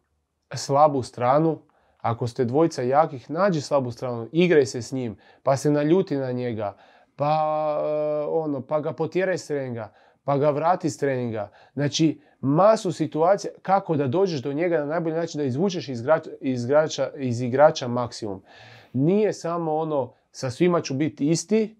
slabu 0.55 1.03
stranu, 1.03 1.61
ako 2.01 2.27
ste 2.27 2.45
dvojica 2.45 2.81
jakih, 2.81 3.31
nađi 3.31 3.61
slabu 3.61 3.91
stranu, 3.91 4.27
igraj 4.31 4.65
se 4.65 4.81
s 4.81 4.91
njim, 4.91 5.17
pa 5.43 5.57
se 5.57 5.71
naljuti 5.71 6.17
na 6.17 6.31
njega, 6.31 6.77
pa, 7.15 7.33
eh, 7.81 8.27
ono, 8.29 8.61
pa 8.61 8.79
ga 8.79 8.93
potjeraj 8.93 9.37
s 9.37 9.47
treninga, 9.47 9.93
pa 10.23 10.37
ga 10.37 10.49
vrati 10.49 10.89
s 10.89 10.97
treninga. 10.97 11.51
Znači, 11.73 12.21
masu 12.41 12.91
situacija 12.91 13.53
kako 13.61 13.95
da 13.95 14.07
dođeš 14.07 14.41
do 14.41 14.53
njega 14.53 14.79
na 14.79 14.85
najbolji 14.85 15.15
način 15.15 15.39
da 15.39 15.43
izvučeš 15.43 15.89
iz, 15.89 16.01
igrača, 16.41 17.11
iz 17.15 17.41
igrača 17.41 17.87
maksimum. 17.87 18.41
Nije 18.93 19.33
samo 19.33 19.75
ono, 19.75 20.13
sa 20.31 20.49
svima 20.51 20.81
ću 20.81 20.93
biti 20.93 21.29
isti, 21.29 21.75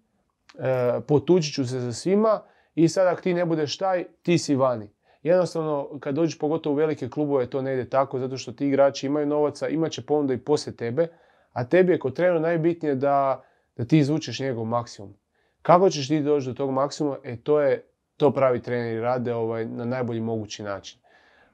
e, 0.59 0.99
potučit 1.07 1.53
ću 1.53 1.65
se 1.65 1.79
sa 1.79 1.93
svima 1.93 2.41
i 2.75 2.87
sad 2.87 3.07
ako 3.07 3.21
ti 3.21 3.33
ne 3.33 3.45
budeš 3.45 3.77
taj, 3.77 4.05
ti 4.21 4.37
si 4.37 4.55
vani. 4.55 4.89
Jednostavno, 5.23 5.99
kad 5.99 6.15
dođeš 6.15 6.39
pogotovo 6.39 6.73
u 6.73 6.77
velike 6.77 7.09
klubove, 7.09 7.49
to 7.49 7.61
ne 7.61 7.73
ide 7.73 7.89
tako, 7.89 8.19
zato 8.19 8.37
što 8.37 8.51
ti 8.51 8.67
igrači 8.67 9.07
imaju 9.07 9.25
novaca, 9.25 9.67
imat 9.67 9.91
će 9.91 10.01
ponuda 10.01 10.33
i 10.33 10.37
poslije 10.37 10.75
tebe, 10.75 11.07
a 11.53 11.63
tebi 11.63 11.91
je 11.91 11.99
kod 11.99 12.15
trener 12.15 12.41
najbitnije 12.41 12.95
da, 12.95 13.43
da 13.77 13.85
ti 13.85 13.97
izvučeš 13.97 14.39
njegov 14.39 14.65
maksimum. 14.65 15.13
Kako 15.61 15.89
ćeš 15.89 16.07
ti 16.07 16.21
doći 16.21 16.47
do 16.47 16.53
tog 16.53 16.71
maksimuma, 16.71 17.17
e 17.23 17.37
to 17.37 17.61
je, 17.61 17.85
to 18.17 18.31
pravi 18.31 18.61
treneri 18.61 18.99
rade 18.99 19.33
ovaj, 19.33 19.65
na 19.65 19.85
najbolji 19.85 20.21
mogući 20.21 20.63
način. 20.63 20.99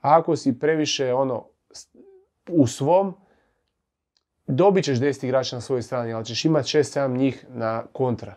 A 0.01 0.19
ako 0.19 0.35
si 0.35 0.59
previše 0.59 1.13
ono, 1.13 1.45
u 2.49 2.67
svom, 2.67 3.13
dobit 4.47 4.85
ćeš 4.85 4.97
10 4.97 5.25
igrača 5.25 5.55
na 5.55 5.61
svojoj 5.61 5.81
strani, 5.81 6.13
ali 6.13 6.25
ćeš 6.25 6.45
imati 6.45 6.67
6-7 6.67 7.17
njih 7.17 7.45
na 7.49 7.83
kontra. 7.93 8.35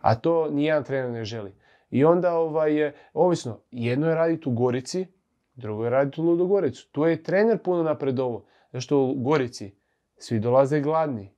A 0.00 0.14
to 0.14 0.50
nijedan 0.50 0.84
trener 0.84 1.10
ne 1.10 1.24
želi. 1.24 1.52
I 1.90 2.04
onda 2.04 2.34
ovaj, 2.34 2.74
je, 2.74 2.94
ovisno, 3.14 3.60
jedno 3.70 4.08
je 4.08 4.14
raditi 4.14 4.48
u 4.48 4.52
Gorici, 4.52 5.06
drugo 5.54 5.84
je 5.84 5.90
raditi 5.90 6.20
u 6.20 6.24
Ludogoricu. 6.24 6.88
Tu 6.92 7.04
je 7.04 7.22
trener 7.22 7.58
puno 7.58 7.82
napredovo. 7.82 8.44
Zašto 8.72 8.98
u 8.98 9.14
Gorici 9.14 9.74
svi 10.18 10.40
dolaze 10.40 10.80
gladni. 10.80 11.32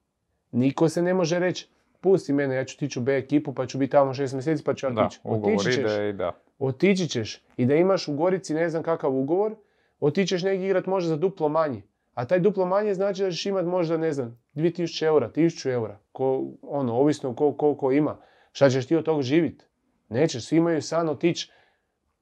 Niko 0.52 0.88
se 0.88 1.02
ne 1.02 1.14
može 1.14 1.38
reći, 1.38 1.68
pusti 2.00 2.32
mene, 2.32 2.54
ja 2.54 2.64
ću 2.64 2.78
tići 2.78 2.98
u 2.98 3.02
B 3.02 3.16
ekipu, 3.16 3.54
pa 3.54 3.66
ću 3.66 3.78
biti 3.78 3.90
tamo 3.90 4.14
šest 4.14 4.34
mjeseci, 4.34 4.64
pa 4.64 4.74
ću 4.74 4.86
ja 4.86 5.08
tići. 5.08 5.20
Otići 5.24 5.72
ćeš. 5.72 5.90
I 6.10 6.12
da. 6.12 6.32
Otići 6.58 7.08
ćeš. 7.08 7.42
I 7.56 7.66
da 7.66 7.74
imaš 7.74 8.08
u 8.08 8.14
Gorici 8.14 8.54
ne 8.54 8.68
znam 8.68 8.82
kakav 8.82 9.16
ugovor, 9.16 9.54
otići 10.00 10.28
ćeš 10.28 10.42
negdje 10.42 10.66
igrat 10.66 10.86
možda 10.86 11.08
za 11.08 11.16
duplo 11.16 11.48
manje. 11.48 11.82
A 12.14 12.24
taj 12.24 12.40
duplo 12.40 12.66
manje 12.66 12.94
znači 12.94 13.22
da 13.22 13.30
ćeš 13.30 13.46
imat 13.46 13.64
možda, 13.64 13.96
ne 13.96 14.12
znam, 14.12 14.38
2000 14.54 15.04
eura, 15.06 15.30
1000 15.30 15.70
eura. 15.72 15.98
Ko, 16.12 16.44
ono, 16.62 16.94
ovisno 16.94 17.34
koliko 17.34 17.92
ima. 17.92 18.16
Šta 18.52 18.70
ćeš 18.70 18.86
ti 18.86 18.96
od 18.96 19.04
toga 19.04 19.22
živjeti? 19.22 19.64
Nećeš, 20.12 20.46
svi 20.46 20.56
imaju 20.56 20.82
san 20.82 21.08
otići 21.08 21.50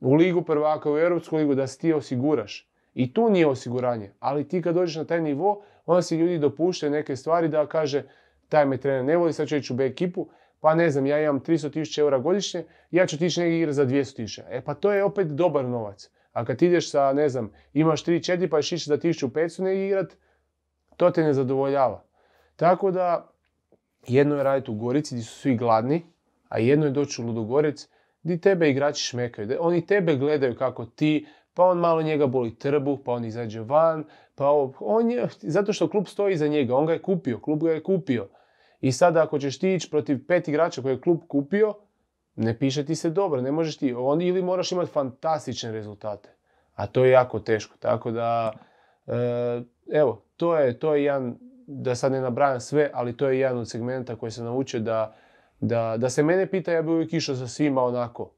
u 0.00 0.14
ligu 0.14 0.42
prvaka, 0.42 0.92
u 0.92 0.98
Europsku 0.98 1.36
ligu, 1.36 1.54
da 1.54 1.66
se 1.66 1.78
ti 1.78 1.92
osiguraš. 1.92 2.70
I 2.94 3.12
tu 3.12 3.30
nije 3.30 3.46
osiguranje. 3.46 4.12
Ali 4.18 4.48
ti 4.48 4.62
kad 4.62 4.74
dođeš 4.74 4.96
na 4.96 5.04
taj 5.04 5.20
nivo, 5.20 5.62
onda 5.86 6.02
si 6.02 6.16
ljudi 6.16 6.38
dopuštaju 6.38 6.92
neke 6.92 7.16
stvari 7.16 7.48
da 7.48 7.66
kaže 7.66 8.04
taj 8.48 8.66
me 8.66 8.76
trener 8.76 9.04
ne 9.04 9.16
voli, 9.16 9.32
sad 9.32 9.48
ću 9.48 9.56
ići 9.56 9.72
u 9.72 9.76
B 9.76 9.86
ekipu, 9.86 10.28
pa 10.60 10.74
ne 10.74 10.90
znam, 10.90 11.06
ja 11.06 11.22
imam 11.22 11.40
300.000 11.40 12.00
eura 12.00 12.18
godišnje, 12.18 12.64
ja 12.90 13.06
ću 13.06 13.18
tići 13.18 13.40
negdje 13.40 13.58
igrati 13.58 13.74
za 13.74 13.86
200.000. 13.86 14.42
E 14.50 14.60
pa 14.60 14.74
to 14.74 14.92
je 14.92 15.04
opet 15.04 15.26
dobar 15.26 15.64
novac. 15.64 16.10
A 16.32 16.44
kad 16.44 16.62
ideš 16.62 16.90
sa, 16.90 17.12
ne 17.12 17.28
znam, 17.28 17.52
imaš 17.72 18.04
3-4 18.04 18.48
pa 18.48 18.62
ćeš 18.62 18.72
ići 18.72 18.88
za 18.88 18.98
1500 18.98 19.62
negdje 19.62 19.86
igrat, 19.86 20.16
to 20.96 21.10
te 21.10 21.22
ne 21.22 21.32
zadovoljava. 21.32 22.04
Tako 22.56 22.90
da, 22.90 23.32
jedno 24.06 24.36
je 24.36 24.42
raditi 24.42 24.70
u 24.70 24.74
Gorici 24.74 25.14
gdje 25.14 25.24
su 25.24 25.38
svi 25.40 25.56
gladni, 25.56 26.06
a 26.50 26.58
jedno 26.58 26.86
je 26.86 26.90
doći 26.90 27.22
u 27.22 27.26
Ludogorec 27.26 27.88
gdje 28.22 28.40
tebe 28.40 28.70
igrači 28.70 29.04
šmekaju. 29.04 29.56
Oni 29.60 29.86
tebe 29.86 30.16
gledaju 30.16 30.56
kako 30.56 30.84
ti, 30.84 31.26
pa 31.54 31.64
on 31.64 31.78
malo 31.78 32.02
njega 32.02 32.26
boli 32.26 32.58
trbu, 32.58 32.98
pa 33.04 33.12
on 33.12 33.24
izađe 33.24 33.60
van, 33.60 34.04
pa 34.34 34.50
on 34.80 35.10
je, 35.10 35.28
zato 35.40 35.72
što 35.72 35.90
klub 35.90 36.06
stoji 36.06 36.34
iza 36.34 36.48
njega, 36.48 36.76
on 36.76 36.86
ga 36.86 36.92
je 36.92 37.02
kupio, 37.02 37.40
klub 37.40 37.62
ga 37.62 37.72
je 37.72 37.82
kupio. 37.82 38.28
I 38.80 38.92
sada 38.92 39.22
ako 39.22 39.38
ćeš 39.38 39.58
ti 39.58 39.74
ići 39.74 39.90
protiv 39.90 40.26
pet 40.26 40.48
igrača 40.48 40.82
koje 40.82 40.92
je 40.92 41.00
klub 41.00 41.20
kupio, 41.28 41.74
ne 42.36 42.58
piše 42.58 42.84
ti 42.84 42.94
se 42.94 43.10
dobro, 43.10 43.40
ne 43.40 43.52
možeš 43.52 43.76
ti, 43.76 43.94
on, 43.98 44.22
ili 44.22 44.42
moraš 44.42 44.72
imati 44.72 44.90
fantastične 44.90 45.72
rezultate. 45.72 46.28
A 46.74 46.86
to 46.86 47.04
je 47.04 47.10
jako 47.10 47.38
teško, 47.38 47.76
tako 47.78 48.10
da, 48.10 48.52
e, 49.06 49.62
evo, 49.92 50.22
to 50.36 50.56
je, 50.58 50.78
to 50.78 50.94
je 50.94 51.04
jedan, 51.04 51.38
da 51.66 51.94
sad 51.94 52.12
ne 52.12 52.20
nabrajam 52.20 52.60
sve, 52.60 52.90
ali 52.94 53.16
to 53.16 53.28
je 53.28 53.40
jedan 53.40 53.58
od 53.58 53.70
segmenta 53.70 54.16
koji 54.16 54.32
se 54.32 54.42
naučio 54.42 54.80
da 54.80 55.16
da, 55.60 55.96
da 55.96 56.10
se 56.10 56.22
mene 56.22 56.46
pita, 56.46 56.72
ja 56.72 56.82
bi 56.82 56.90
uvijek 56.90 57.12
išao 57.12 57.34
sa 57.34 57.46
svima 57.46 57.82
onako. 57.82 58.30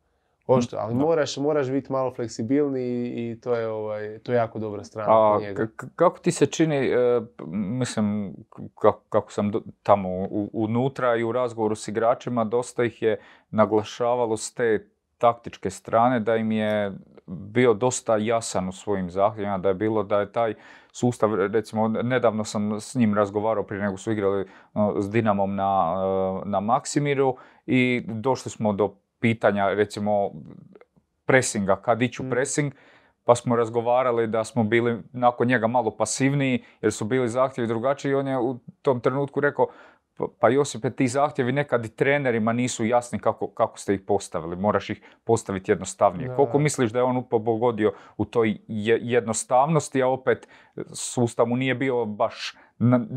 Ošto, 0.47 0.77
ali 0.77 0.95
moraš, 0.95 1.37
moraš 1.37 1.71
biti 1.71 1.93
malo 1.93 2.11
fleksibilni 2.15 3.07
i, 3.07 3.41
to, 3.41 3.55
je, 3.55 3.69
ovaj, 3.69 4.19
to 4.19 4.33
je 4.33 4.37
jako 4.37 4.59
dobra 4.59 4.85
strana 4.85 5.35
A, 5.35 5.39
njega. 5.41 5.67
kako 5.97 6.19
ti 6.19 6.33
se 6.33 6.47
čini, 6.47 6.77
e, 6.77 7.21
mislim, 7.47 8.35
kako, 8.75 9.01
kako 9.09 9.33
sam 9.33 9.53
tamo 9.83 10.09
unutra 10.53 11.17
i 11.17 11.25
u 11.25 11.33
razgovoru 11.33 11.75
s 11.75 11.89
igračima, 11.89 12.45
dosta 12.45 12.85
ih 12.85 13.03
je 13.03 13.21
naglašavalo 13.51 14.37
s 14.37 14.55
te 14.55 14.87
taktičke 15.19 15.71
strane 15.71 16.21
da 16.21 16.37
im 16.37 16.53
je 16.53 16.93
bio 17.27 17.75
dosta 17.75 18.17
jasan 18.17 18.69
u 18.69 18.73
svojim 18.73 19.11
zahtjevima, 19.11 19.59
da 19.59 19.69
je 19.69 19.75
bilo 19.75 20.03
da 20.03 20.21
je 20.21 20.33
taj 20.33 20.55
sustav, 20.93 21.35
recimo 21.35 21.89
nedavno 21.89 22.45
sam 22.45 22.81
s 22.81 22.95
njim 22.95 23.15
razgovarao 23.15 23.65
prije 23.65 23.83
nego 23.83 23.97
su 23.97 24.13
igrali 24.13 24.47
s 24.99 25.11
Dinamom 25.11 25.55
na, 25.55 25.95
e, 26.45 26.49
na 26.49 26.61
Maksimiru 26.61 27.37
i 27.67 28.03
došli 28.07 28.51
smo 28.51 28.73
do 28.73 28.95
pitanja 29.21 29.69
recimo 29.69 30.31
pressinga, 31.27 31.77
kad 31.77 32.03
iću 32.03 32.23
mm. 32.23 32.31
pressing, 32.31 32.73
pa 33.25 33.35
smo 33.35 33.57
razgovarali 33.57 34.27
da 34.27 34.45
smo 34.45 34.65
bili 34.65 35.03
nakon 35.13 35.47
njega 35.49 35.67
malo 35.67 35.97
pasivniji 35.97 36.65
jer 36.81 36.93
su 36.93 37.05
bili 37.05 37.29
zahtjevi 37.29 37.69
drugačiji 37.69 38.11
i 38.11 38.15
on 38.15 38.29
je 38.29 38.39
u 38.39 38.59
tom 38.83 39.01
trenutku 39.01 39.41
rekao 39.41 39.67
pa, 40.41 40.49
Josipe, 40.49 40.91
ti 40.91 41.09
zahtjevi 41.09 41.53
nekad 41.53 41.85
i 41.85 41.89
trenerima 41.89 42.53
nisu 42.53 42.85
jasni 42.85 43.19
kako, 43.19 43.47
kako 43.47 43.79
ste 43.79 43.95
ih 43.95 44.01
postavili. 44.01 44.57
Moraš 44.57 44.91
ih 44.91 45.03
postaviti 45.25 45.71
jednostavnije. 45.71 46.35
Koliko 46.37 46.59
misliš 46.59 46.93
da 46.93 46.99
je 46.99 47.03
on 47.03 47.29
pogodio 47.29 47.93
u 48.17 48.25
toj 48.25 48.57
jednostavnosti, 48.69 50.03
a 50.03 50.09
opet 50.09 50.49
sustav 50.93 51.47
mu 51.47 51.57
nije 51.57 51.75
bio 51.75 52.05
baš 52.05 52.57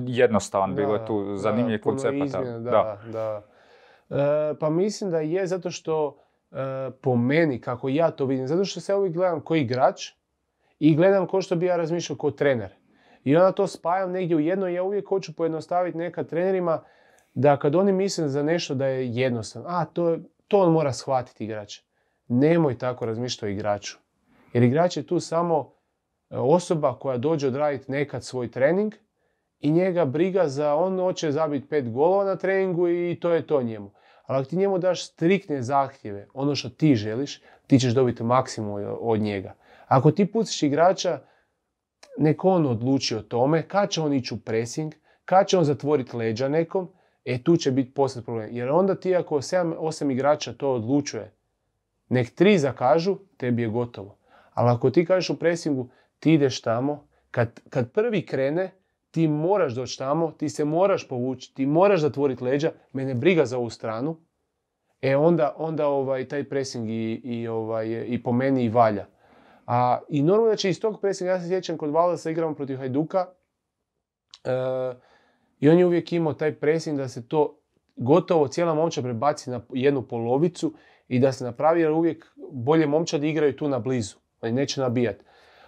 jednostavan. 0.07 0.75
Bilo 0.75 0.93
je 0.93 1.05
tu 1.05 1.37
zanimljivih 1.37 1.81
koncepata. 1.81 2.41
Da, 2.41 3.01
da. 3.11 3.41
E, 4.09 4.53
pa 4.59 4.69
mislim 4.69 5.11
da 5.11 5.19
je 5.19 5.47
zato 5.47 5.71
što 5.71 6.17
e, 6.51 6.55
po 7.01 7.15
meni, 7.15 7.61
kako 7.61 7.89
ja 7.89 8.11
to 8.11 8.25
vidim, 8.25 8.47
zato 8.47 8.65
što 8.65 8.79
se 8.79 8.95
uvijek 8.95 9.13
gledam 9.13 9.41
koji 9.41 9.61
igrač 9.61 10.11
i 10.79 10.95
gledam 10.95 11.27
ko 11.27 11.41
što 11.41 11.55
bi 11.55 11.65
ja 11.65 11.77
razmišljao 11.77 12.17
kao 12.17 12.31
trener. 12.31 12.75
I 13.25 13.35
onda 13.35 13.51
to 13.51 13.67
spajam 13.67 14.11
negdje 14.11 14.37
u 14.37 14.39
jedno 14.39 14.69
i 14.69 14.73
ja 14.73 14.83
uvijek 14.83 15.07
hoću 15.07 15.33
pojednostaviti 15.33 15.97
neka 15.97 16.23
trenerima 16.23 16.83
da 17.33 17.57
kad 17.57 17.75
oni 17.75 17.91
misle 17.91 18.27
za 18.27 18.43
nešto 18.43 18.75
da 18.75 18.85
je 18.85 19.09
jednostavno, 19.09 19.69
a 19.69 19.85
to, 19.85 20.17
to 20.47 20.59
on 20.59 20.71
mora 20.71 20.93
shvatiti 20.93 21.43
igrač. 21.43 21.81
Nemoj 22.27 22.77
tako 22.77 23.05
razmišljati 23.05 23.45
o 23.45 23.49
igraču. 23.49 23.97
Jer 24.53 24.63
igrač 24.63 24.97
je 24.97 25.07
tu 25.07 25.19
samo 25.19 25.71
e, 26.29 26.37
osoba 26.37 26.99
koja 26.99 27.17
dođe 27.17 27.47
odraditi 27.47 27.91
nekad 27.91 28.23
svoj 28.23 28.51
trening 28.51 28.93
i 29.59 29.71
njega 29.71 30.05
briga 30.05 30.47
za 30.47 30.75
on 30.75 30.99
hoće 30.99 31.31
zabiti 31.31 31.67
pet 31.67 31.91
golova 31.91 32.23
na 32.25 32.35
treningu 32.35 32.89
i 32.89 33.17
to 33.21 33.33
je 33.33 33.47
to 33.47 33.63
njemu. 33.63 33.91
Ali 34.25 34.39
ako 34.39 34.49
ti 34.49 34.55
njemu 34.55 34.77
daš 34.77 35.05
striktne 35.05 35.61
zahtjeve, 35.61 36.27
ono 36.33 36.55
što 36.55 36.69
ti 36.69 36.95
želiš, 36.95 37.41
ti 37.67 37.79
ćeš 37.79 37.93
dobiti 37.93 38.23
maksimum 38.23 38.97
od 38.99 39.19
njega. 39.19 39.53
Ako 39.87 40.11
ti 40.11 40.25
pustiš 40.25 40.63
igrača, 40.63 41.19
nek 42.17 42.45
on 42.45 42.65
odluči 42.65 43.15
o 43.15 43.21
tome, 43.21 43.67
kad 43.67 43.89
će 43.89 44.01
on 44.01 44.13
ići 44.13 44.33
u 44.33 44.37
pressing, 44.37 44.93
kad 45.25 45.47
će 45.47 45.57
on 45.57 45.63
zatvoriti 45.63 46.17
leđa 46.17 46.47
nekom, 46.47 46.89
e 47.25 47.43
tu 47.43 47.57
će 47.57 47.71
biti 47.71 47.93
poslije 47.93 48.23
problem. 48.23 48.49
Jer 48.51 48.69
onda 48.69 48.95
ti 48.95 49.15
ako 49.15 49.35
7-8 49.35 50.11
igrača 50.11 50.53
to 50.53 50.73
odlučuje, 50.73 51.31
nek 52.09 52.29
tri 52.29 52.57
zakažu, 52.57 53.17
tebi 53.37 53.61
je 53.61 53.67
gotovo. 53.67 54.17
Ali 54.53 54.69
ako 54.69 54.89
ti 54.89 55.05
kažeš 55.05 55.29
u 55.29 55.39
pressingu, 55.39 55.89
ti 56.19 56.33
ideš 56.33 56.61
tamo, 56.61 57.07
kad, 57.31 57.59
kad 57.69 57.91
prvi 57.91 58.25
krene, 58.25 58.71
ti 59.11 59.27
moraš 59.27 59.73
doći 59.73 59.97
tamo, 59.97 60.31
ti 60.31 60.49
se 60.49 60.65
moraš 60.65 61.07
povući, 61.07 61.55
ti 61.55 61.65
moraš 61.65 62.01
zatvoriti 62.01 62.43
leđa, 62.43 62.71
mene 62.93 63.13
briga 63.13 63.45
za 63.45 63.57
ovu 63.57 63.69
stranu, 63.69 64.17
e 65.01 65.15
onda, 65.15 65.53
onda 65.57 65.87
ovaj, 65.87 66.27
taj 66.27 66.43
pressing 66.43 66.89
i, 66.89 67.21
i, 67.23 67.47
ovaj, 67.47 68.05
i 68.07 68.23
po 68.23 68.31
meni 68.31 68.63
i 68.63 68.69
valja. 68.69 69.05
A, 69.65 69.99
I 70.09 70.21
normalno 70.21 70.49
da 70.49 70.55
će 70.55 70.69
iz 70.69 70.79
tog 70.79 71.01
pressinga, 71.01 71.31
ja 71.31 71.41
se 71.41 71.47
sjećam 71.47 71.77
kod 71.77 71.91
Valdasa 71.91 72.29
igramo 72.29 72.55
protiv 72.55 72.77
Hajduka, 72.77 73.25
e, 74.43 74.49
i 75.59 75.69
on 75.69 75.79
je 75.79 75.85
uvijek 75.85 76.13
imao 76.13 76.33
taj 76.33 76.55
pressing 76.55 76.97
da 76.97 77.07
se 77.07 77.27
to 77.27 77.59
gotovo 77.95 78.47
cijela 78.47 78.73
momčad 78.73 79.03
prebaci 79.03 79.49
na 79.49 79.61
jednu 79.73 80.01
polovicu 80.01 80.73
i 81.07 81.19
da 81.19 81.31
se 81.31 81.43
napravi 81.43 81.81
jer 81.81 81.91
uvijek 81.91 82.25
bolje 82.51 82.87
momčadi 82.87 83.29
igraju 83.29 83.55
tu 83.55 83.67
na 83.67 83.79
blizu, 83.79 84.15
oni 84.41 84.51
neće 84.51 84.81
nabijati. 84.81 85.23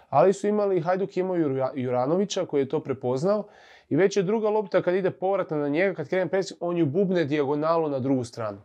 Ali 0.08 0.32
su 0.32 0.46
imali, 0.46 0.80
Hajduk 0.80 1.16
imao 1.16 1.36
Juranovića 1.74 2.46
koji 2.46 2.60
je 2.60 2.68
to 2.68 2.80
prepoznao 2.80 3.48
i 3.88 3.96
već 3.96 4.16
je 4.16 4.22
druga 4.22 4.48
lopta 4.48 4.82
kad 4.82 4.94
ide 4.94 5.10
povratna 5.10 5.56
na 5.56 5.68
njega, 5.68 5.94
kad 5.94 6.08
krene 6.08 6.28
pressing, 6.28 6.58
on 6.60 6.76
ju 6.76 6.86
bubne 6.86 7.24
dijagonalu 7.24 7.88
na 7.88 7.98
drugu 7.98 8.24
stranu. 8.24 8.58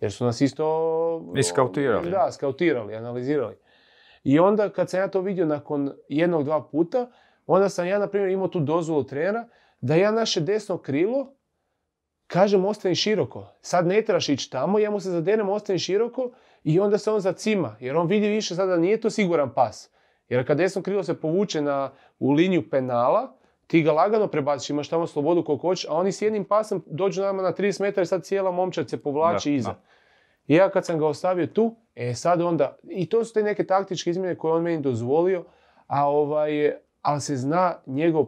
Jer 0.00 0.12
su 0.12 0.24
nas 0.24 0.40
isto... 0.40 1.32
Iskautirali. 1.36 2.10
Da, 2.10 2.32
skautirali, 2.32 2.94
analizirali. 2.94 3.54
I 4.26 4.38
onda 4.38 4.68
kad 4.68 4.90
sam 4.90 5.00
ja 5.00 5.08
to 5.08 5.20
vidio 5.20 5.46
nakon 5.46 5.92
jednog, 6.08 6.44
dva 6.44 6.62
puta, 6.62 7.10
onda 7.46 7.68
sam 7.68 7.86
ja, 7.86 7.98
na 7.98 8.06
primjer, 8.06 8.30
imao 8.30 8.48
tu 8.48 8.60
dozvolu 8.60 9.04
trenera 9.04 9.48
da 9.80 9.94
ja 9.94 10.10
naše 10.10 10.40
desno 10.40 10.78
krilo 10.78 11.32
kažem 12.26 12.64
ostani 12.64 12.94
široko. 12.94 13.46
Sad 13.60 13.86
ne 13.86 14.02
trebaš 14.02 14.28
ići 14.28 14.50
tamo, 14.50 14.78
ja 14.78 14.90
mu 14.90 15.00
se 15.00 15.10
zadenem 15.10 15.48
ostani 15.48 15.78
široko 15.78 16.30
i 16.64 16.80
onda 16.80 16.98
se 16.98 17.10
on 17.10 17.20
zacima. 17.20 17.76
Jer 17.80 17.96
on 17.96 18.06
vidi 18.06 18.28
više 18.28 18.54
sada 18.54 18.70
da 18.70 18.76
nije 18.76 19.00
to 19.00 19.10
siguran 19.10 19.54
pas. 19.54 19.90
Jer 20.28 20.46
kad 20.46 20.58
desno 20.58 20.82
krilo 20.82 21.02
se 21.02 21.20
povuče 21.20 21.62
na, 21.62 21.92
u 22.18 22.32
liniju 22.32 22.70
penala, 22.70 23.36
ti 23.66 23.82
ga 23.82 23.92
lagano 23.92 24.26
prebaciš, 24.26 24.70
imaš 24.70 24.88
tamo 24.88 25.06
slobodu 25.06 25.44
koliko 25.44 25.68
hoćeš, 25.68 25.88
a 25.88 25.92
oni 25.92 26.12
s 26.12 26.22
jednim 26.22 26.44
pasom 26.44 26.82
dođu 26.86 27.22
nama 27.22 27.42
na 27.42 27.52
30 27.52 27.80
metara 27.80 28.02
i 28.02 28.06
sad 28.06 28.24
cijela 28.24 28.50
momčad 28.50 28.90
se 28.90 29.02
povlači 29.02 29.54
iza. 29.54 29.74
I 30.48 30.54
ja 30.54 30.70
kad 30.70 30.86
sam 30.86 30.98
ga 30.98 31.06
ostavio 31.06 31.46
tu, 31.46 31.76
e 31.94 32.14
sad 32.14 32.40
onda, 32.40 32.76
i 32.82 33.08
to 33.08 33.24
su 33.24 33.34
te 33.34 33.42
neke 33.42 33.66
taktičke 33.66 34.10
izmjene 34.10 34.34
koje 34.34 34.54
on 34.54 34.62
meni 34.62 34.82
dozvolio, 34.82 35.44
a 35.86 36.08
ovaj, 36.08 36.72
ali 37.02 37.20
se 37.20 37.36
zna 37.36 37.74
njegov, 37.86 38.26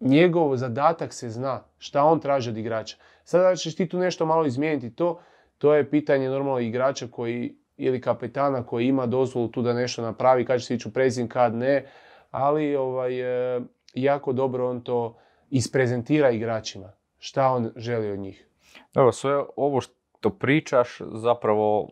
njegov 0.00 0.56
zadatak 0.56 1.12
se 1.12 1.30
zna, 1.30 1.64
šta 1.78 2.04
on 2.04 2.20
traži 2.20 2.50
od 2.50 2.56
igrača. 2.56 2.96
Sada 3.24 3.56
ćeš 3.56 3.76
ti 3.76 3.88
tu 3.88 3.98
nešto 3.98 4.26
malo 4.26 4.46
izmijeniti 4.46 4.90
to, 4.90 5.20
to 5.58 5.74
je 5.74 5.90
pitanje 5.90 6.28
normalno 6.28 6.60
igrača 6.60 7.06
koji, 7.10 7.56
ili 7.76 8.00
kapetana 8.00 8.66
koji 8.66 8.86
ima 8.86 9.06
dozvolu 9.06 9.48
tu 9.48 9.62
da 9.62 9.72
nešto 9.72 10.02
napravi, 10.02 10.44
kad 10.44 10.60
će 10.60 10.66
se 10.66 10.74
ići 10.74 10.88
u 10.88 10.92
prezin, 10.92 11.28
kad 11.28 11.54
ne, 11.54 11.86
ali 12.30 12.76
ovaj, 12.76 13.20
e, 13.56 13.60
jako 13.94 14.32
dobro 14.32 14.70
on 14.70 14.80
to 14.80 15.16
isprezentira 15.50 16.30
igračima, 16.30 16.92
šta 17.18 17.48
on 17.48 17.70
želi 17.76 18.10
od 18.10 18.18
njih. 18.18 18.48
Evo, 18.94 19.12
sve 19.12 19.42
ovo 19.56 19.80
što 19.80 20.03
pričaš 20.30 21.00
zapravo 21.12 21.88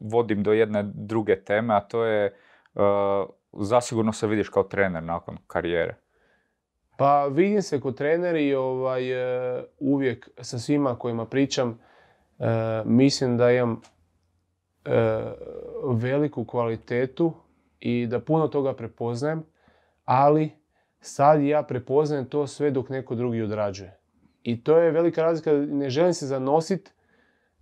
vodim 0.00 0.42
do 0.42 0.52
jedne 0.52 0.82
druge 0.94 1.44
teme, 1.44 1.74
a 1.74 1.80
to 1.80 2.04
je 2.04 2.34
uh, 2.74 2.82
zasigurno 3.52 4.12
se 4.12 4.26
vidiš 4.26 4.48
kao 4.48 4.62
trener 4.62 5.02
nakon 5.02 5.38
karijere. 5.46 5.94
Pa 6.98 7.26
vidim 7.26 7.62
se 7.62 7.80
kao 7.80 7.92
trener 7.92 8.36
i 8.36 8.54
ovaj, 8.54 9.12
e, 9.12 9.62
uvijek 9.78 10.28
sa 10.40 10.58
svima 10.58 10.98
kojima 10.98 11.26
pričam 11.26 11.78
e, 12.38 12.44
mislim 12.84 13.36
da 13.36 13.50
imam 13.50 13.80
veliku 15.94 16.44
kvalitetu 16.44 17.32
i 17.80 18.06
da 18.06 18.20
puno 18.20 18.48
toga 18.48 18.74
prepoznajem, 18.74 19.42
ali 20.04 20.50
sad 21.00 21.42
ja 21.42 21.62
prepoznajem 21.62 22.24
to 22.24 22.46
sve 22.46 22.70
dok 22.70 22.88
neko 22.88 23.14
drugi 23.14 23.42
odrađuje. 23.42 23.98
I 24.42 24.64
to 24.64 24.78
je 24.78 24.90
velika 24.90 25.22
razlika, 25.22 25.52
ne 25.52 25.90
želim 25.90 26.14
se 26.14 26.26
zanositi 26.26 26.90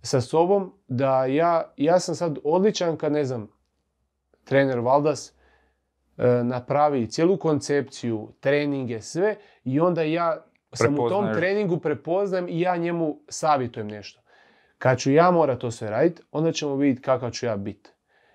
sa 0.05 0.21
sobom 0.21 0.73
da 0.87 1.25
ja, 1.25 1.73
ja 1.77 1.99
sam 1.99 2.15
sad 2.15 2.37
odličan 2.43 2.97
kad, 2.97 3.11
ne 3.11 3.25
znam, 3.25 3.47
trener 4.43 4.79
Valdas 4.79 5.33
e, 6.17 6.43
napravi 6.43 7.07
cijelu 7.07 7.37
koncepciju, 7.37 8.29
treninge, 8.39 9.01
sve 9.01 9.35
i 9.63 9.79
onda 9.79 10.01
ja 10.01 10.45
sam 10.73 10.99
u 10.99 11.09
tom 11.09 11.33
treningu 11.33 11.79
prepoznajem 11.79 12.47
i 12.49 12.61
ja 12.61 12.77
njemu 12.77 13.19
savjetujem 13.29 13.87
nešto. 13.87 14.21
Kad 14.77 14.99
ću 14.99 15.11
ja 15.11 15.31
morat 15.31 15.59
to 15.59 15.71
sve 15.71 15.89
raditi, 15.89 16.21
onda 16.31 16.51
ćemo 16.51 16.75
vidjeti 16.75 17.01
kakav 17.01 17.31
ću 17.31 17.45
ja 17.45 17.57
biti. 17.57 17.89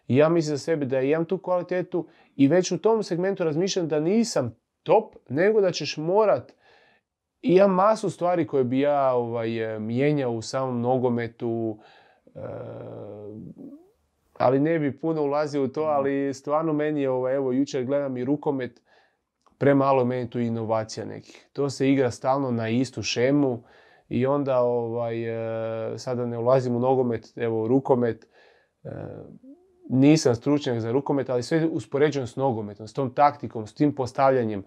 I 0.06 0.16
ja 0.16 0.28
mislim 0.28 0.56
za 0.56 0.64
sebe 0.64 0.86
da 0.86 1.00
imam 1.00 1.24
tu 1.24 1.38
kvalitetu 1.38 2.08
i 2.36 2.48
već 2.48 2.72
u 2.72 2.78
tom 2.78 3.02
segmentu 3.02 3.44
razmišljam 3.44 3.88
da 3.88 4.00
nisam 4.00 4.56
top, 4.82 5.14
nego 5.28 5.60
da 5.60 5.70
ćeš 5.70 5.96
morat 5.96 6.52
i 7.42 7.54
ja 7.54 7.66
masu 7.66 8.10
stvari 8.10 8.46
koje 8.46 8.64
bi 8.64 8.80
ja 8.80 9.12
ovaj, 9.14 9.78
mijenjao 9.78 10.32
u 10.32 10.42
samom 10.42 10.80
nogometu, 10.80 11.78
e, 12.34 12.40
ali 14.38 14.60
ne 14.60 14.78
bi 14.78 15.00
puno 15.00 15.22
ulazio 15.22 15.64
u 15.64 15.68
to, 15.68 15.82
ali 15.82 16.34
stvarno 16.34 16.72
meni 16.72 17.02
je, 17.02 17.10
ovaj, 17.10 17.34
evo, 17.34 17.52
jučer 17.52 17.84
gledam 17.84 18.16
i 18.16 18.24
rukomet, 18.24 18.82
premalo 19.58 20.04
meni 20.04 20.30
tu 20.30 20.38
inovacija 20.38 21.06
nekih. 21.06 21.46
To 21.52 21.70
se 21.70 21.90
igra 21.90 22.10
stalno 22.10 22.50
na 22.50 22.68
istu 22.68 23.02
šemu 23.02 23.62
i 24.08 24.26
onda, 24.26 24.60
ovaj, 24.60 25.24
e, 25.94 25.98
sada 25.98 26.26
ne 26.26 26.38
ulazim 26.38 26.76
u 26.76 26.80
nogomet, 26.80 27.32
evo, 27.36 27.68
rukomet, 27.68 28.26
e, 28.84 28.90
nisam 29.88 30.34
stručnjak 30.34 30.80
za 30.80 30.92
rukomet, 30.92 31.30
ali 31.30 31.42
sve 31.42 31.66
uspoređujem 31.66 32.26
s 32.26 32.36
nogometom, 32.36 32.88
s 32.88 32.92
tom 32.92 33.14
taktikom, 33.14 33.66
s 33.66 33.74
tim 33.74 33.94
postavljanjem, 33.94 34.64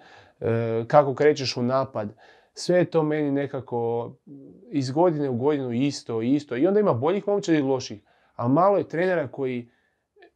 kako 0.87 1.15
krećeš 1.15 1.57
u 1.57 1.63
napad 1.63 2.09
sve 2.53 2.77
je 2.77 2.85
to 2.85 3.03
meni 3.03 3.31
nekako 3.31 4.11
iz 4.71 4.91
godine 4.91 5.29
u 5.29 5.37
godinu 5.37 5.71
isto, 5.71 6.21
isto. 6.21 6.57
I 6.57 6.67
onda 6.67 6.79
ima 6.79 6.93
boljih 6.93 7.27
momčadi 7.27 7.57
i 7.57 7.61
loših. 7.61 8.01
Ali 8.35 8.53
malo 8.53 8.77
je 8.77 8.87
trenera 8.87 9.27
koji 9.27 9.69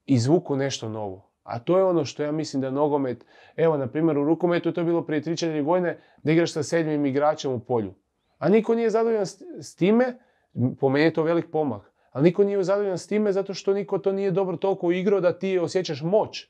izvuku 0.06 0.56
nešto 0.56 0.90
novo. 0.90 1.30
A 1.44 1.60
to 1.60 1.78
je 1.78 1.84
ono 1.84 2.06
što 2.06 2.24
ja 2.24 2.32
mislim 2.32 2.62
da 2.62 2.72
nogomet, 2.72 3.26
evo 3.56 3.78
na 3.78 3.88
primjer 3.88 4.18
u 4.18 4.26
rukometu 4.26 4.72
to 4.72 4.84
bilo 4.84 5.06
prije 5.06 5.22
3-4 5.22 5.64
godine 5.64 6.00
da 6.24 6.32
igraš 6.32 6.54
sa 6.54 6.64
sedmim 6.64 7.06
igračem 7.06 7.52
u 7.52 7.60
polju. 7.60 7.94
A 8.38 8.50
niko 8.50 8.76
nije 8.76 8.90
zadovoljan 8.90 9.26
s 9.62 9.76
time, 9.76 10.20
po 10.80 10.90
meni 10.90 11.06
je 11.06 11.14
to 11.14 11.24
velik 11.24 11.46
pomak, 11.52 11.92
ali 12.12 12.24
niko 12.24 12.44
nije 12.44 12.64
zadovoljan 12.64 12.98
s 12.98 13.08
time 13.08 13.32
zato 13.32 13.54
što 13.54 13.74
niko 13.74 13.98
to 13.98 14.12
nije 14.12 14.32
dobro 14.32 14.58
toliko 14.58 14.92
igrao 14.92 15.22
da 15.22 15.40
ti 15.40 15.60
osjećaš 15.60 16.02
moć. 16.02 16.48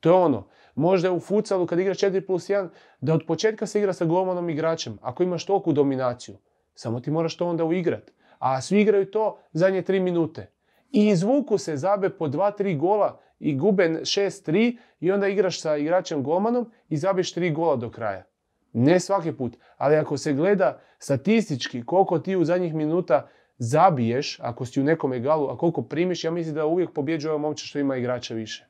To 0.00 0.08
je 0.08 0.14
ono. 0.14 0.48
Možda 0.76 1.12
u 1.12 1.20
futsalu 1.20 1.66
kad 1.66 1.78
igraš 1.78 1.98
4 1.98 2.26
plus 2.26 2.48
1, 2.48 2.68
da 3.00 3.14
od 3.14 3.22
početka 3.26 3.66
se 3.66 3.78
igra 3.78 3.92
sa 3.92 4.04
golmanom 4.04 4.50
igračem, 4.50 4.98
ako 5.02 5.22
imaš 5.22 5.46
toliku 5.46 5.72
dominaciju. 5.72 6.36
Samo 6.74 7.00
ti 7.00 7.10
moraš 7.10 7.36
to 7.36 7.46
onda 7.46 7.64
uigrat. 7.64 8.10
A 8.38 8.60
svi 8.60 8.80
igraju 8.80 9.10
to 9.10 9.38
zadnje 9.52 9.82
3 9.82 10.00
minute. 10.00 10.50
I 10.92 11.08
izvuku 11.08 11.58
se 11.58 11.76
zabe 11.76 12.10
po 12.10 12.28
2-3 12.28 12.78
gola 12.78 13.20
i 13.38 13.56
gube 13.56 13.88
6-3 13.88 14.76
i 15.00 15.12
onda 15.12 15.28
igraš 15.28 15.60
sa 15.60 15.76
igračem 15.76 16.22
golmanom 16.22 16.70
i 16.88 16.96
zabiješ 16.96 17.34
3 17.34 17.54
gola 17.54 17.76
do 17.76 17.90
kraja. 17.90 18.24
Ne 18.72 19.00
svaki 19.00 19.32
put, 19.32 19.56
ali 19.76 19.96
ako 19.96 20.16
se 20.16 20.32
gleda 20.32 20.80
statistički 20.98 21.82
koliko 21.86 22.18
ti 22.18 22.36
u 22.36 22.44
zadnjih 22.44 22.74
minuta 22.74 23.28
zabiješ, 23.58 24.38
ako 24.42 24.66
si 24.66 24.80
u 24.80 24.84
nekom 24.84 25.12
egalu, 25.12 25.48
a 25.48 25.58
koliko 25.58 25.82
primiš, 25.82 26.24
ja 26.24 26.30
mislim 26.30 26.54
da 26.54 26.66
uvijek 26.66 26.92
pobjeđuje 26.92 27.32
ovaj 27.32 27.42
momče 27.42 27.66
što 27.66 27.78
ima 27.78 27.96
igrača 27.96 28.34
više 28.34 28.66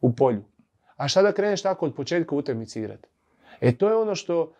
u 0.00 0.12
polju. 0.12 0.44
A 1.00 1.08
šta 1.08 1.22
da 1.22 1.32
kreneš 1.32 1.62
tako 1.62 1.86
od 1.86 1.94
početka 1.94 2.34
utakmice 2.34 2.80
igrati? 2.80 3.08
E 3.60 3.76
to 3.76 3.88
je 3.88 3.96
ono 3.96 4.14
što 4.14 4.52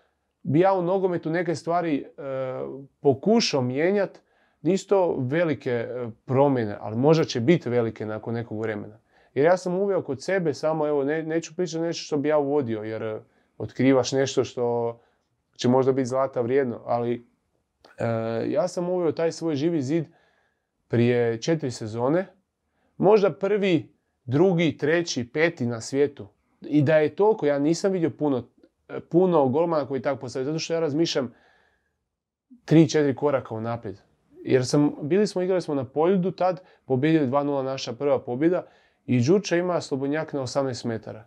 bi 0.43 0.61
ja 0.61 0.72
u 0.72 0.82
nogometu 0.82 1.30
neke 1.30 1.55
stvari 1.55 1.97
e, 1.99 2.22
pokušao 3.01 3.62
mijenjati. 3.62 4.20
Nisu 4.62 4.88
to 4.88 5.16
velike 5.18 5.70
e, 5.70 6.09
promjene, 6.24 6.76
ali 6.80 6.97
možda 6.97 7.24
će 7.24 7.41
biti 7.41 7.68
velike 7.68 8.07
nakon 8.07 8.34
nekog 8.34 8.61
vremena. 8.61 8.99
Jer 9.34 9.45
ja 9.47 9.57
sam 9.57 9.74
uveo 9.74 10.03
kod 10.03 10.22
sebe, 10.22 10.55
samo 10.55 10.86
evo, 10.86 11.05
ne, 11.05 11.22
neću 11.22 11.57
pričati 11.57 11.82
nešto 11.82 12.05
što 12.05 12.16
bi 12.16 12.28
ja 12.28 12.38
uvodio, 12.38 12.82
jer 12.82 13.03
e, 13.03 13.20
otkrivaš 13.59 14.12
nešto 14.12 14.45
što 14.45 14.99
će 15.57 15.68
možda 15.68 15.93
biti 15.93 16.07
zlata 16.09 16.41
vrijedno, 16.41 16.80
ali 16.84 17.26
e, 17.99 18.05
ja 18.51 18.68
sam 18.68 18.88
uveo 18.88 19.12
taj 19.12 19.32
svoj 19.32 19.55
živi 19.55 19.82
zid 19.82 20.05
prije 20.88 21.43
četiri 21.43 21.70
sezone. 21.70 22.26
Možda 22.97 23.32
prvi 23.32 23.99
drugi, 24.31 24.76
treći, 24.76 25.28
peti 25.33 25.66
na 25.66 25.81
svijetu. 25.81 26.26
I 26.61 26.83
da 26.83 26.97
je 26.97 27.16
toliko, 27.16 27.47
ja 27.47 27.59
nisam 27.59 27.93
vidio 27.93 28.11
puno, 28.11 28.49
puno 29.11 29.49
golmana 29.49 29.87
koji 29.87 30.03
tako 30.03 30.20
postavljaju, 30.20 30.47
zato 30.47 30.59
što 30.59 30.74
ja 30.74 30.81
razmišljam 30.81 31.35
tri, 32.64 32.89
četiri 32.89 33.14
koraka 33.14 33.55
unaprijed. 33.55 33.97
Jer 34.43 34.66
sam, 34.66 34.95
bili 35.03 35.26
smo, 35.26 35.43
igrali 35.43 35.62
smo 35.62 35.74
na 35.74 35.85
Poljudu 35.85 36.31
tad, 36.31 36.61
pobjedili 36.85 37.26
2-0 37.26 37.62
naša 37.62 37.93
prva 37.93 38.18
pobjeda 38.24 38.66
i 39.07 39.20
Đurča 39.20 39.57
ima 39.57 39.81
slobodnjak 39.81 40.33
na 40.33 40.41
18 40.41 40.87
metara. 40.87 41.24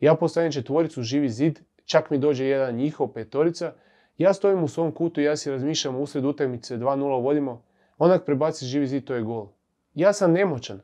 Ja 0.00 0.14
postavim 0.14 0.52
četvoricu, 0.52 1.02
živi 1.02 1.28
zid, 1.28 1.60
čak 1.84 2.10
mi 2.10 2.18
dođe 2.18 2.44
jedan 2.44 2.74
njihov 2.74 3.08
petorica, 3.08 3.72
ja 4.18 4.32
stojim 4.32 4.64
u 4.64 4.68
svom 4.68 4.92
kutu, 4.92 5.20
ja 5.20 5.36
si 5.36 5.50
razmišljam 5.50 5.96
usred 5.96 6.24
utakmice 6.24 6.76
2-0 6.76 7.22
vodimo, 7.22 7.62
onak 7.98 8.24
prebaci 8.24 8.66
živi 8.66 8.86
zid, 8.86 9.04
to 9.04 9.14
je 9.14 9.22
gol. 9.22 9.48
Ja 9.94 10.12
sam 10.12 10.32
nemoćan. 10.32 10.80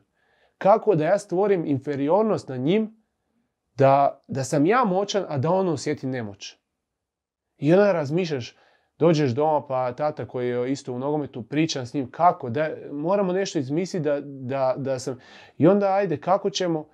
Kako 0.63 0.95
da 0.95 1.03
ja 1.03 1.19
stvorim 1.19 1.65
inferiornost 1.65 2.49
na 2.49 2.57
njim, 2.57 3.03
da, 3.75 4.23
da 4.27 4.43
sam 4.43 4.65
ja 4.65 4.83
moćan, 4.83 5.25
a 5.27 5.37
da 5.37 5.49
on 5.49 5.67
osjeti 5.67 6.07
nemoć. 6.07 6.57
I 7.57 7.73
onda 7.73 7.91
razmišljaš, 7.91 8.57
dođeš 8.97 9.31
doma 9.31 9.67
pa 9.67 9.93
tata 9.93 10.27
koji 10.27 10.49
je 10.49 10.71
isto 10.71 10.93
u 10.93 10.99
nogometu, 10.99 11.43
pričam 11.43 11.85
s 11.85 11.93
njim 11.93 12.11
kako, 12.11 12.49
da, 12.49 12.69
moramo 12.91 13.33
nešto 13.33 13.59
izmisliti 13.59 14.03
da, 14.03 14.21
da, 14.23 14.75
da 14.77 14.99
sam... 14.99 15.19
I 15.57 15.67
onda 15.67 15.93
ajde, 15.93 16.17
kako 16.17 16.49
ćemo, 16.49 16.87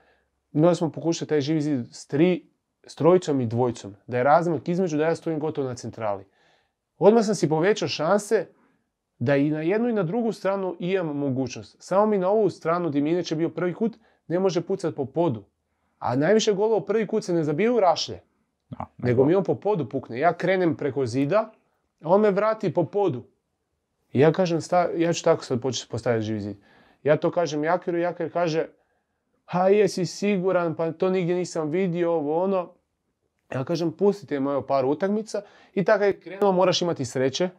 mi 0.51 0.75
smo 0.75 0.91
pokušali 0.91 1.29
taj 1.29 1.41
živi 1.41 1.61
zid 1.61 1.85
s 1.91 2.07
tri, 2.07 2.51
s 2.87 2.95
trojicom 2.95 3.41
i 3.41 3.47
dvojicom, 3.47 3.95
da 4.07 4.17
je 4.17 4.23
razmak 4.23 4.67
između 4.67 4.97
da 4.97 5.05
ja 5.05 5.15
stojim 5.15 5.39
gotovo 5.39 5.67
na 5.67 5.75
centrali. 5.75 6.25
Odmah 6.97 7.25
sam 7.25 7.35
si 7.35 7.49
povećao 7.49 7.87
šanse 7.87 8.47
da 9.19 9.35
i 9.35 9.49
na 9.49 9.61
jednu 9.61 9.89
i 9.89 9.93
na 9.93 10.03
drugu 10.03 10.31
stranu 10.31 10.75
imam 10.79 11.17
mogućnost. 11.17 11.75
Samo 11.79 12.05
mi 12.05 12.17
na 12.17 12.29
ovu 12.29 12.49
stranu 12.49 12.89
gdje 12.89 13.01
mi 13.01 13.11
inače 13.11 13.35
bio 13.35 13.49
prvi 13.49 13.73
kut 13.73 13.97
ne 14.27 14.39
može 14.39 14.61
pucati 14.61 14.95
po 14.95 15.05
podu. 15.05 15.43
A 15.99 16.15
najviše 16.15 16.53
golova 16.53 16.85
prvi 16.85 17.07
kut 17.07 17.23
se 17.23 17.33
ne 17.33 17.43
zabiju 17.43 17.79
rašlje. 17.79 18.19
nego 18.97 19.25
mi 19.25 19.35
on 19.35 19.43
po 19.43 19.55
podu 19.55 19.89
pukne. 19.89 20.19
Ja 20.19 20.33
krenem 20.33 20.75
preko 20.77 21.05
zida, 21.05 21.51
a 22.01 22.09
on 22.09 22.21
me 22.21 22.31
vrati 22.31 22.73
po 22.73 22.83
podu. 22.83 23.23
I 24.13 24.19
ja 24.19 24.31
kažem, 24.31 24.59
ja 24.97 25.13
ću 25.13 25.23
tako 25.23 25.45
sad 25.45 25.61
početi 25.61 25.91
postaviti 25.91 26.25
živi 26.25 26.41
zid. 26.41 26.57
Ja 27.03 27.17
to 27.17 27.31
kažem 27.31 27.63
Jakiru, 27.63 27.97
Jakir 27.97 28.33
kaže, 28.33 28.65
ha 29.45 29.67
jesi 29.67 30.05
siguran, 30.05 30.75
pa 30.75 30.91
to 30.91 31.09
nigdje 31.09 31.35
nisam 31.35 31.69
vidio, 31.69 32.11
ovo 32.11 32.43
ono. 32.43 32.71
Ja 33.53 33.63
kažem, 33.63 33.91
pustite 33.91 34.39
moju 34.39 34.61
par 34.67 34.85
utakmica 34.85 35.41
i 35.73 35.83
tako 35.83 36.03
je 36.03 36.19
krenuo, 36.19 36.51
moraš 36.51 36.81
imati 36.81 37.05
sreće. 37.05 37.49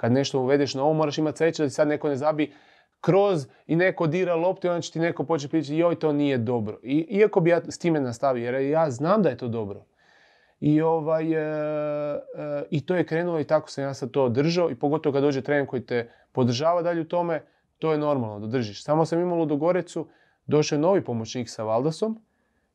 Kad 0.00 0.12
nešto 0.12 0.40
uvedeš 0.40 0.74
na 0.74 0.82
ovo, 0.82 0.92
moraš 0.92 1.18
imati 1.18 1.38
sreće 1.38 1.62
da 1.62 1.68
ti 1.68 1.74
sad 1.74 1.88
neko 1.88 2.08
ne 2.08 2.16
zabi 2.16 2.52
kroz 3.00 3.46
i 3.66 3.76
neko 3.76 4.06
dira 4.06 4.34
loptu 4.34 4.66
i 4.66 4.70
onda 4.70 4.80
će 4.80 4.92
ti 4.92 5.00
neko 5.00 5.24
početi 5.24 5.50
pričati 5.50 5.76
joj 5.76 5.98
to 5.98 6.12
nije 6.12 6.38
dobro. 6.38 6.78
I, 6.82 7.06
iako 7.10 7.40
bi 7.40 7.50
ja 7.50 7.60
s 7.68 7.78
time 7.78 8.00
nastavio, 8.00 8.44
jer 8.44 8.54
ja 8.54 8.90
znam 8.90 9.22
da 9.22 9.28
je 9.28 9.36
to 9.36 9.48
dobro. 9.48 9.84
I, 10.60 10.80
ovaj, 10.80 11.32
e, 11.32 11.36
e, 11.36 12.62
I 12.70 12.86
to 12.86 12.94
je 12.94 13.06
krenulo 13.06 13.40
i 13.40 13.44
tako 13.44 13.70
sam 13.70 13.84
ja 13.84 13.94
sad 13.94 14.10
to 14.10 14.24
održao 14.24 14.70
i 14.70 14.74
pogotovo 14.74 15.12
kad 15.12 15.22
dođe 15.22 15.42
trener 15.42 15.66
koji 15.66 15.86
te 15.86 16.10
podržava 16.32 16.82
dalje 16.82 17.00
u 17.00 17.08
tome, 17.08 17.42
to 17.78 17.92
je 17.92 17.98
normalno 17.98 18.40
da 18.40 18.46
držiš. 18.46 18.84
Samo 18.84 19.04
sam 19.04 19.20
imao 19.20 19.38
Ludogorecu, 19.38 20.08
došao 20.46 20.76
je 20.76 20.80
novi 20.80 21.04
pomoćnik 21.04 21.50
sa 21.50 21.62
Valdasom 21.62 22.22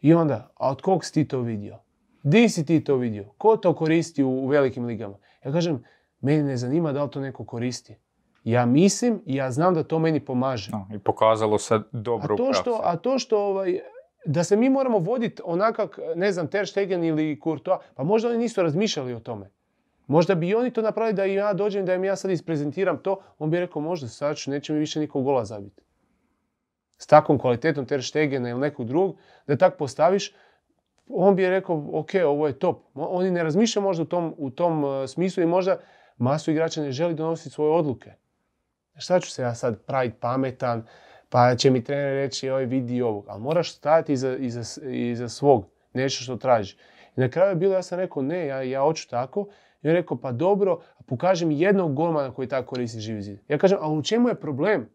i 0.02 0.14
onda, 0.14 0.52
a 0.56 0.70
od 0.70 0.82
kog 0.82 1.06
si 1.06 1.14
ti 1.14 1.28
to 1.28 1.42
vidio? 1.42 1.80
Di 2.24 2.50
si 2.50 2.66
ti 2.66 2.84
to 2.84 2.96
vidio? 2.96 3.26
Ko 3.38 3.58
to 3.58 3.74
koristi 3.74 4.24
u, 4.24 4.48
velikim 4.48 4.86
ligama? 4.86 5.18
Ja 5.46 5.52
kažem, 5.52 5.84
meni 6.26 6.44
ne 6.44 6.58
zanima 6.58 6.92
da 6.92 7.04
li 7.04 7.12
to 7.12 7.20
neko 7.20 7.46
koristi. 7.46 7.96
Ja 8.44 8.66
mislim 8.66 9.22
i 9.26 9.36
ja 9.36 9.52
znam 9.52 9.74
da 9.74 9.84
to 9.84 10.00
meni 10.00 10.20
pomaže. 10.20 10.72
I 10.94 11.00
pokazalo 11.00 11.58
se 11.58 11.80
dobro 11.92 12.34
a 12.34 12.38
to 12.38 12.54
što, 12.54 12.80
A 12.84 12.96
to 12.98 13.20
što 13.20 13.40
ovaj, 13.40 13.80
da 14.26 14.44
se 14.44 14.56
mi 14.56 14.70
moramo 14.70 15.00
voditi 15.00 15.42
onakak, 15.46 16.00
ne 16.16 16.32
znam, 16.32 16.48
Ter 16.48 16.68
Stegen 16.68 17.04
ili 17.04 17.40
Courtois, 17.44 17.80
pa 17.96 18.04
možda 18.04 18.30
oni 18.30 18.38
nisu 18.38 18.62
razmišljali 18.62 19.14
o 19.14 19.20
tome. 19.20 19.52
Možda 20.08 20.36
bi 20.36 20.56
oni 20.56 20.72
to 20.72 20.82
napravili 20.82 21.16
da 21.16 21.26
i 21.26 21.34
ja 21.34 21.54
dođem, 21.54 21.86
da 21.86 21.94
im 21.94 22.04
ja 22.04 22.16
sad 22.16 22.32
isprezentiram 22.32 22.98
to, 22.98 23.20
on 23.40 23.50
bi 23.50 23.60
rekao 23.60 23.82
možda 23.82 24.08
sad 24.08 24.38
ću, 24.38 24.52
neće 24.52 24.74
mi 24.74 24.80
više 24.80 25.00
nikog 25.00 25.24
gola 25.24 25.46
zabiti. 25.46 25.84
S 26.98 27.08
takvom 27.08 27.40
kvalitetom 27.40 27.86
Ter 27.86 28.04
Stegena 28.04 28.50
ili 28.50 28.60
nekog 28.60 28.88
drugog, 28.88 29.16
da 29.48 29.58
tak 29.58 29.78
postaviš, 29.78 30.34
on 31.10 31.36
bi 31.36 31.50
rekao, 31.50 31.86
ok, 31.94 32.10
ovo 32.26 32.48
je 32.48 32.60
top. 32.60 32.84
Oni 32.94 33.32
ne 33.32 33.44
razmišljaju 33.44 33.84
možda 33.84 34.04
u 34.04 34.06
tom, 34.06 34.34
u 34.38 34.50
tom 34.50 34.84
uh, 34.84 34.92
smislu 35.08 35.44
i 35.44 35.46
možda 35.46 35.78
masu 36.18 36.52
igrača 36.52 36.82
ne 36.82 36.92
želi 36.92 37.16
donositi 37.16 37.50
svoje 37.50 37.72
odluke. 37.72 38.14
Šta 38.98 39.20
ću 39.20 39.32
se 39.32 39.42
ja 39.42 39.56
sad 39.56 39.82
praviti 39.82 40.16
pametan, 40.20 40.86
pa 41.30 41.56
će 41.56 41.72
mi 41.72 41.84
trener 41.84 42.14
reći, 42.14 42.50
oj 42.50 42.66
vidi 42.66 43.02
ovog. 43.02 43.26
Ali 43.28 43.42
moraš 43.42 43.74
stajati 43.74 44.14
iza, 44.14 44.38
iza, 44.38 44.82
iza 44.92 45.30
svog, 45.30 45.66
nešto 45.94 46.24
što 46.24 46.36
traži. 46.36 46.78
I 47.16 47.22
na 47.22 47.30
kraju 47.30 47.50
je 47.50 47.56
bilo, 47.56 47.74
ja 47.74 47.84
sam 47.84 48.00
rekao, 48.00 48.24
ne, 48.24 48.48
ja, 48.48 48.62
ja 48.62 48.82
hoću 48.82 49.10
tako. 49.10 49.48
I 49.82 49.88
on 49.88 49.94
rekao, 49.94 50.18
pa 50.18 50.32
dobro, 50.32 50.82
pokaži 51.06 51.46
mi 51.46 51.60
jednog 51.60 51.94
golmana 51.94 52.34
koji 52.34 52.48
tako 52.48 52.68
koristi 52.68 53.00
živi 53.00 53.22
zid. 53.22 53.40
Ja 53.48 53.58
kažem, 53.58 53.78
ali 53.82 53.98
u 53.98 54.04
čemu 54.04 54.30
je 54.30 54.36
problem? 54.36 54.90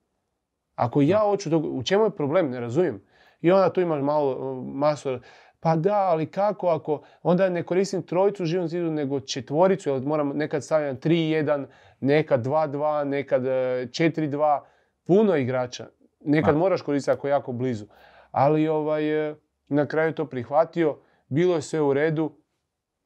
Ako 0.75 1.01
ja 1.03 1.19
hoću, 1.19 1.59
u 1.59 1.83
čemu 1.83 2.05
je 2.05 2.17
problem, 2.17 2.51
ne 2.51 2.61
razumijem. 2.61 3.03
I 3.41 3.51
onda 3.51 3.73
tu 3.73 3.81
imaš 3.81 4.03
malo 4.03 4.55
masu, 4.63 5.19
pa 5.61 5.77
da, 5.77 5.97
ali 5.97 6.27
kako 6.27 6.69
ako, 6.69 7.03
onda 7.23 7.49
ne 7.49 7.63
koristim 7.63 8.03
trojicu 8.03 8.43
u 8.43 8.47
živom 8.47 8.69
zidu, 8.69 8.91
nego 8.91 9.21
četvoricu, 9.21 9.91
jer 9.91 10.03
moram 10.03 10.29
nekad 10.29 10.65
stavljam 10.65 10.97
3-1, 10.97 11.67
nekad 12.01 12.47
2-2, 12.47 13.05
nekad 13.05 13.43
4-2, 13.43 14.57
e, 14.57 14.61
puno 15.05 15.37
igrača. 15.37 15.87
Nekad 16.25 16.57
moraš 16.57 16.83
koristiti 16.83 17.11
ako 17.11 17.27
je 17.27 17.31
jako 17.31 17.53
blizu. 17.53 17.87
Ali 18.31 18.69
ovaj, 18.69 19.31
e, 19.31 19.35
na 19.69 19.87
kraju 19.87 20.13
to 20.13 20.27
prihvatio, 20.27 20.99
bilo 21.29 21.55
je 21.55 21.63
sve 21.63 21.81
u 21.81 21.93
redu. 21.93 22.33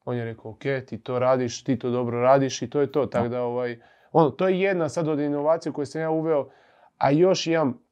On 0.05 0.17
je 0.17 0.25
rekao, 0.25 0.51
ok, 0.51 0.63
ti 0.87 0.97
to 1.03 1.19
radiš, 1.19 1.63
ti 1.63 1.79
to 1.79 1.89
dobro 1.89 2.21
radiš 2.21 2.61
i 2.61 2.69
to 2.69 2.81
je 2.81 2.91
to. 2.91 3.05
Tako 3.05 3.27
da, 3.27 3.41
ovaj, 3.41 3.79
ono, 4.11 4.29
to 4.29 4.47
je 4.47 4.61
jedna 4.61 4.89
sad 4.89 5.07
od 5.07 5.19
inovacija 5.19 5.71
koju 5.71 5.85
sam 5.85 6.01
ja 6.01 6.09
uveo, 6.09 6.49
a 6.97 7.11
još 7.11 7.47
imam 7.47 7.85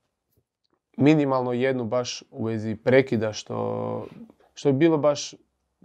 minimalno 0.97 1.53
jednu 1.53 1.85
baš 1.85 2.23
u 2.31 2.45
vezi 2.45 2.75
prekida 2.75 3.33
što, 3.33 4.07
što 4.53 4.69
je 4.69 4.73
bilo 4.73 4.97
baš 4.97 5.33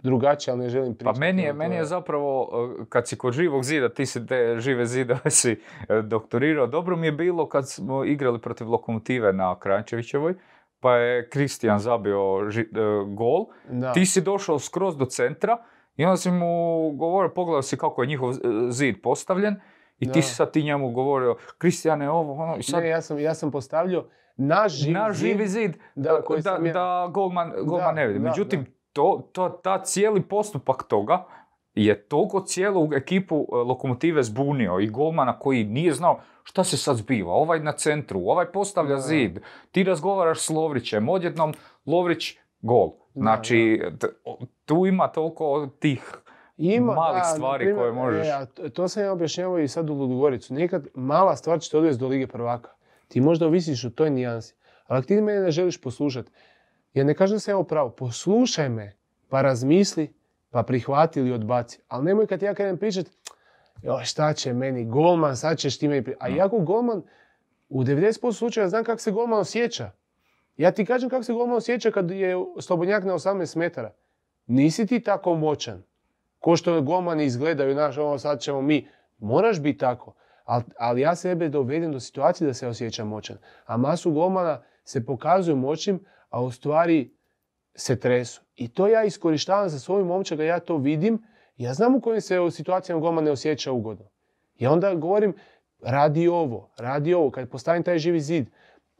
drugačije, 0.03 0.51
ali 0.51 0.63
ne 0.63 0.69
želim 0.69 0.95
pričati. 0.95 1.19
Pa 1.19 1.19
meni 1.19 1.41
je, 1.41 1.53
meni 1.53 1.75
je 1.75 1.85
zapravo, 1.85 2.49
e, 2.81 2.85
kad 2.89 3.07
si 3.07 3.17
kod 3.17 3.33
živog 3.33 3.63
zida, 3.63 3.89
ti 3.89 4.05
si 4.05 4.27
te 4.27 4.55
žive 4.59 4.85
zidove 4.85 5.29
si 5.29 5.51
e, 5.89 6.01
doktorirao, 6.01 6.67
dobro 6.67 6.95
mi 6.95 7.07
je 7.07 7.11
bilo 7.11 7.49
kad 7.49 7.69
smo 7.69 8.05
igrali 8.05 8.41
protiv 8.41 8.69
Lokomotive 8.69 9.33
na 9.33 9.59
Krančevićevoj, 9.59 10.33
pa 10.79 10.95
je 10.95 11.29
Kristijan 11.29 11.79
zabio 11.79 12.49
e, 12.57 12.65
gol, 13.07 13.45
ti 13.93 14.05
si 14.05 14.21
došao 14.21 14.59
skroz 14.59 14.97
do 14.97 15.05
centra 15.05 15.57
i 15.95 16.05
onda 16.05 16.17
si 16.17 16.31
mu 16.31 16.91
govorio, 16.91 17.33
pogledao 17.33 17.61
si 17.61 17.77
kako 17.77 18.03
je 18.03 18.07
njihov 18.07 18.33
zid 18.69 18.95
postavljen 19.03 19.59
i 19.99 20.11
ti 20.11 20.21
si 20.21 20.35
sad 20.35 20.51
ti 20.51 20.63
njemu 20.63 20.91
govorio, 20.91 21.35
Kristijane, 21.57 22.09
ovo, 22.09 22.33
ono, 22.33 22.57
i 22.57 22.63
sad... 22.63 22.83
Ne, 22.83 22.89
ja 22.89 23.01
sam, 23.01 23.19
ja 23.19 23.33
sam 23.33 23.51
postavljao 23.51 24.05
naš 24.39 24.73
živi, 24.73 24.93
naš 24.93 25.17
živi 25.17 25.47
zid, 25.47 25.77
da, 25.95 26.21
da, 26.43 26.57
da 26.73 27.09
golman, 27.13 27.53
golman 27.63 27.95
ne 27.95 28.07
vidi. 28.07 28.19
Međutim, 28.19 28.65
to, 28.93 29.29
to, 29.31 29.49
ta 29.49 29.83
cijeli 29.83 30.21
postupak 30.21 30.83
toga 30.83 31.25
je 31.75 32.07
toliko 32.07 32.41
cijelu 32.41 32.89
ekipu 32.93 33.35
e, 33.35 33.55
lokomotive 33.55 34.23
zbunio 34.23 34.79
i 34.79 34.87
golmana 34.87 35.39
koji 35.39 35.63
nije 35.63 35.93
znao 35.93 36.19
šta 36.43 36.63
se 36.63 36.77
sad 36.77 36.95
zbiva. 36.95 37.33
Ovaj 37.33 37.59
na 37.59 37.71
centru, 37.71 38.19
ovaj 38.19 38.45
postavlja 38.45 38.97
zid, 38.97 39.39
ti 39.71 39.83
razgovaraš 39.83 40.39
s 40.39 40.49
Lovrićem, 40.49 41.09
odjednom 41.09 41.53
Lovrić 41.85 42.37
gol. 42.61 42.91
Znači, 43.13 43.81
tu 44.65 44.85
ima 44.85 45.07
toliko 45.07 45.69
tih 45.79 46.17
ima, 46.57 46.93
malih 46.93 47.23
stvari 47.35 47.75
koje 47.75 47.91
možeš... 47.91 48.27
E, 48.57 48.69
to 48.69 48.87
sam 48.87 49.03
ja 49.03 49.11
objašnjavao 49.11 49.59
i 49.59 49.67
sad 49.67 49.89
u 49.89 49.93
Ludogoricu. 49.93 50.53
Nekad 50.53 50.87
mala 50.93 51.35
stvar 51.35 51.59
će 51.59 51.71
te 51.71 51.77
odvesti 51.77 51.99
do 51.99 52.07
Lige 52.07 52.27
prvaka. 52.27 52.69
Ti 53.09 53.21
možda 53.21 53.47
ovisiš 53.47 53.85
o 53.85 53.89
toj 53.89 54.09
nijansi. 54.09 54.55
Ali 54.87 54.97
ako 54.99 55.07
ti 55.07 55.21
mene 55.21 55.41
ne 55.41 55.51
želiš 55.51 55.81
poslušati, 55.81 56.31
ja 56.93 57.03
ne 57.03 57.13
kažem 57.13 57.35
da 57.35 57.39
se 57.39 57.51
evo 57.51 57.63
pravo, 57.63 57.89
poslušaj 57.89 58.69
me, 58.69 58.97
pa 59.29 59.41
razmisli, 59.41 60.13
pa 60.49 60.63
prihvati 60.63 61.19
ili 61.19 61.31
odbaci. 61.31 61.79
Ali 61.87 62.05
nemoj 62.05 62.27
kad 62.27 62.41
ja 62.41 62.53
krenem 62.53 62.77
pričat, 62.77 63.05
jo, 63.83 63.99
šta 64.03 64.33
će 64.33 64.53
meni, 64.53 64.85
golman, 64.85 65.37
sad 65.37 65.57
ćeš 65.57 65.79
ti 65.79 65.87
meni 65.87 66.13
A 66.19 66.27
jako 66.27 66.59
golman, 66.59 67.01
u 67.69 67.83
90% 67.83 68.33
slučaja 68.33 68.69
znam 68.69 68.83
kako 68.83 69.01
se 69.01 69.11
golman 69.11 69.39
osjeća. 69.39 69.91
Ja 70.57 70.71
ti 70.71 70.85
kažem 70.85 71.09
kako 71.09 71.23
se 71.23 71.33
golman 71.33 71.57
osjeća 71.57 71.91
kad 71.91 72.11
je 72.11 72.35
slobodnjak 72.59 73.03
na 73.03 73.13
18 73.13 73.57
metara. 73.57 73.93
Nisi 74.47 74.87
ti 74.87 74.99
tako 74.99 75.35
moćan. 75.35 75.83
Ko 76.39 76.55
što 76.55 76.81
golmani 76.81 77.25
izgledaju, 77.25 77.73
znaš, 77.73 77.97
ovo 77.97 78.17
sad 78.17 78.39
ćemo 78.39 78.61
mi. 78.61 78.87
Moraš 79.17 79.59
biti 79.59 79.79
tako. 79.79 80.13
Ali, 80.49 80.63
ali 80.77 81.01
ja 81.01 81.15
sebe 81.15 81.49
dovedem 81.49 81.91
do 81.91 81.99
situacije 81.99 82.47
da 82.47 82.53
se 82.53 82.67
osjećam 82.67 83.07
moćan. 83.07 83.37
A 83.65 83.77
masu 83.77 84.11
golmana 84.11 84.61
se 84.83 85.05
pokazuju 85.05 85.55
moćnim, 85.55 85.99
a 86.29 86.41
u 86.41 86.51
stvari 86.51 87.11
se 87.75 87.99
tresu. 87.99 88.41
I 88.55 88.67
to 88.67 88.87
ja 88.87 89.03
iskorištavam 89.03 89.69
za 89.69 89.79
svojim 89.79 90.07
momčaka, 90.07 90.43
ja 90.43 90.59
to 90.59 90.77
vidim, 90.77 91.23
ja 91.57 91.73
znam 91.73 91.95
u 91.95 92.01
kojim 92.01 92.21
se 92.21 92.39
u 92.39 92.51
situacijama 92.51 93.01
golman 93.01 93.23
ne 93.23 93.31
osjeća 93.31 93.71
ugodno. 93.71 94.05
I 94.55 94.67
onda 94.67 94.95
govorim, 94.95 95.33
radi 95.81 96.27
ovo, 96.27 96.71
radi 96.77 97.13
ovo, 97.13 97.31
kad 97.31 97.49
postavim 97.49 97.83
taj 97.83 97.99
živi 97.99 98.19
zid, 98.19 98.49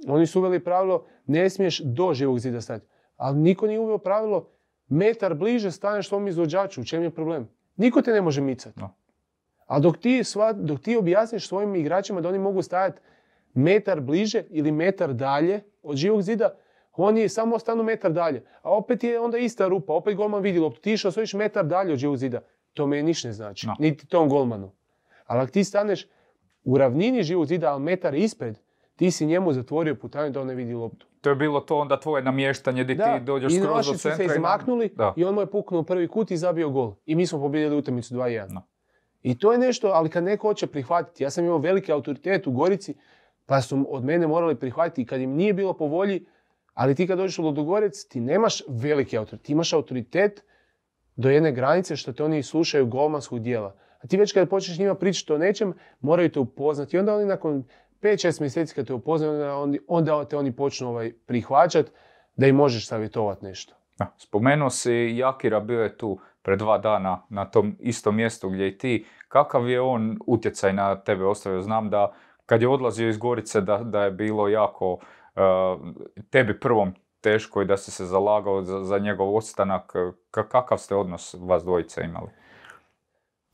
oni 0.08 0.28
su 0.28 0.40
uveli 0.40 0.64
pravilo, 0.64 1.06
ne 1.26 1.50
smiješ 1.50 1.80
do 1.80 2.14
živog 2.14 2.40
zida 2.40 2.62
stati. 2.62 2.86
Ali 3.16 3.40
niko 3.40 3.68
nije 3.68 3.80
uveo 3.80 3.98
pravilo 3.98 4.50
metar 4.88 5.34
bliže 5.34 5.72
staneš 5.72 6.10
tom 6.10 6.28
izvođaču, 6.28 6.82
u 6.82 6.86
čem 6.86 7.04
je 7.04 7.10
problem? 7.10 7.50
Niko 7.76 8.02
te 8.02 8.12
ne 8.12 8.22
može 8.22 8.42
micati. 8.42 8.80
No. 8.80 8.99
A 9.70 9.80
dok 9.80 9.98
ti, 9.98 10.24
sva, 10.24 10.54
dok 10.54 10.80
ti 10.80 10.98
objasniš 10.98 11.48
svojim 11.48 11.76
igračima 11.76 12.22
da 12.22 12.30
oni 12.30 12.40
mogu 12.40 12.62
stajati 12.62 13.00
metar 13.54 14.02
bliže 14.02 14.44
ili 14.50 14.72
metar 14.72 15.14
dalje 15.14 15.62
od 15.84 15.96
živog 15.96 16.22
zida, 16.22 16.50
oni 16.94 17.30
samo 17.30 17.60
stanu 17.60 17.84
metar 17.84 18.12
dalje. 18.12 18.44
A 18.62 18.72
opet 18.72 19.04
je 19.04 19.20
onda 19.20 19.38
ista 19.38 19.68
rupa, 19.68 19.94
opet 19.94 20.16
golman 20.16 20.42
vidi 20.42 20.60
loptu. 20.60 20.82
Ti 20.82 20.92
išao 20.94 21.12
svojiš 21.12 21.34
metar 21.34 21.66
dalje 21.66 21.94
od 21.94 22.00
živog 22.00 22.18
zida. 22.18 22.40
To 22.74 22.88
me 22.88 23.04
ništa 23.04 23.28
ne 23.28 23.34
znači, 23.34 23.68
No. 23.68 23.76
niti 23.80 24.08
tom 24.08 24.30
golmanu. 24.30 24.72
Ali 25.26 25.42
ako 25.42 25.52
ti 25.52 25.64
staneš 25.64 26.08
u 26.64 26.78
ravnini 26.78 27.24
živog 27.24 27.46
zida, 27.46 27.72
ali 27.72 27.82
metar 27.82 28.16
ispred, 28.16 28.60
ti 28.96 29.12
si 29.12 29.26
njemu 29.26 29.54
zatvorio 29.54 29.96
putanju 29.96 30.30
da 30.30 30.42
on 30.42 30.48
ne 30.48 30.56
vidi 30.56 30.74
loptu. 30.74 31.06
To 31.22 31.30
je 31.30 31.36
bilo 31.36 31.60
to 31.60 31.78
onda 31.78 32.00
tvoje 32.00 32.24
namještanje 32.24 32.84
gdje 32.84 32.96
ti 32.96 33.20
dođeš 33.22 33.54
skroz 33.56 33.76
do 33.78 33.84
su 33.84 33.94
se 33.94 34.02
centra. 34.02 34.24
i 34.24 34.28
na- 34.28 34.34
izmaknuli 34.34 34.90
Da. 34.90 35.14
i 35.16 35.24
on 35.24 35.36
mu 35.36 35.42
je 35.42 35.48
puknuo 35.48 35.84
prvi 35.84 36.08
kut 36.08 36.32
i 36.32 36.38
zabio 36.38 36.70
gol. 36.70 36.94
I 37.06 37.16
mi 37.16 37.26
smo 37.26 37.40
pobijedili 37.40 37.78
utakmicu 37.78 38.14
2-1. 38.14 38.48
No. 38.50 38.62
I 39.24 39.40
to 39.40 39.52
je 39.52 39.58
nešto, 39.58 39.88
ali 39.88 40.10
kad 40.10 40.24
neko 40.24 40.48
hoće 40.48 40.68
prihvatiti, 40.68 41.24
ja 41.24 41.30
sam 41.30 41.46
imao 41.46 41.58
veliki 41.58 41.92
autoritet 41.92 42.48
u 42.48 42.52
Gorici, 42.52 42.96
pa 43.46 43.62
su 43.62 43.86
od 43.90 44.06
mene 44.06 44.28
morali 44.28 44.56
prihvatiti 44.56 45.02
i 45.02 45.06
kad 45.06 45.22
im 45.22 45.32
nije 45.32 45.54
bilo 45.54 45.74
po 45.74 45.86
volji, 45.86 46.26
ali 46.74 46.96
ti 46.96 47.08
kad 47.08 47.18
dođeš 47.18 47.40
u 47.40 47.44
Ludogorec, 47.44 48.06
ti 48.06 48.20
nemaš 48.20 48.62
veliki 48.68 49.18
autoritet, 49.18 49.46
ti 49.46 49.52
imaš 49.52 49.74
autoritet 49.74 50.44
do 51.16 51.30
jedne 51.30 51.52
granice 51.52 51.96
što 51.96 52.14
te 52.14 52.24
oni 52.24 52.44
slušaju 52.44 52.88
golmanskog 52.88 53.40
dijela. 53.40 53.76
A 54.00 54.08
ti 54.08 54.18
već 54.18 54.34
kad 54.34 54.50
počneš 54.50 54.80
njima 54.80 54.96
pričati 54.96 55.34
o 55.34 55.38
nečem, 55.38 55.74
moraju 56.00 56.32
te 56.32 56.40
upoznati. 56.40 56.96
I 56.96 57.00
onda 57.00 57.16
oni 57.16 57.26
nakon 57.26 57.64
5-6 58.02 58.42
mjeseci 58.42 58.76
kad 58.76 58.88
te 58.88 58.94
upoznaju, 58.94 59.54
onda, 59.62 59.78
onda 59.88 60.26
te 60.26 60.38
oni 60.38 60.56
počnu 60.56 60.90
ovaj, 60.90 61.14
prihvaćati 61.26 61.92
da 62.36 62.48
im 62.48 62.56
možeš 62.56 62.88
savjetovati 62.88 63.46
nešto. 63.46 63.76
Spomenuo 64.18 64.70
si 64.70 65.14
Jakira, 65.18 65.60
bio 65.60 65.84
je 65.84 65.98
tu 65.98 66.20
pred 66.50 66.60
dva 66.60 66.78
dana 66.78 67.22
na 67.30 67.46
tom 67.46 67.76
istom 67.80 68.16
mjestu 68.16 68.50
gdje 68.50 68.68
i 68.68 68.78
ti. 68.78 69.06
Kakav 69.28 69.70
je 69.70 69.82
on 69.82 70.18
utjecaj 70.28 70.74
na 70.74 70.96
tebe 70.96 71.26
ostavio? 71.26 71.62
Znam 71.62 71.90
da 71.90 72.14
kad 72.46 72.62
je 72.62 72.68
odlazio 72.68 73.10
iz 73.10 73.18
Gorice 73.18 73.62
da, 73.62 73.78
da 73.78 74.04
je 74.04 74.12
bilo 74.12 74.48
jako 74.48 74.94
uh, 74.94 75.02
tebi 76.30 76.60
prvom 76.60 76.94
teško 77.22 77.62
i 77.62 77.66
da 77.66 77.78
si 77.78 77.92
se 77.92 78.06
zalagao 78.06 78.62
za, 78.62 78.84
za 78.84 78.98
njegov 78.98 79.36
ostanak. 79.36 79.94
Ka- 80.32 80.48
kakav 80.48 80.78
ste 80.78 80.96
odnos 80.96 81.36
vas 81.40 81.64
dvojice 81.64 82.02
imali? 82.04 82.28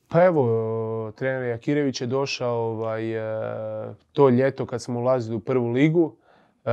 Pa 0.07 0.23
evo, 0.23 1.11
trener 1.15 1.49
Jakirević 1.49 2.01
je 2.01 2.07
došao 2.07 2.57
ovaj, 2.57 3.13
e, 3.13 3.93
to 4.11 4.29
ljeto 4.29 4.65
kad 4.65 4.81
smo 4.81 4.99
ulazili 4.99 5.35
u 5.35 5.39
prvu 5.39 5.69
ligu. 5.69 6.15
E, 6.65 6.71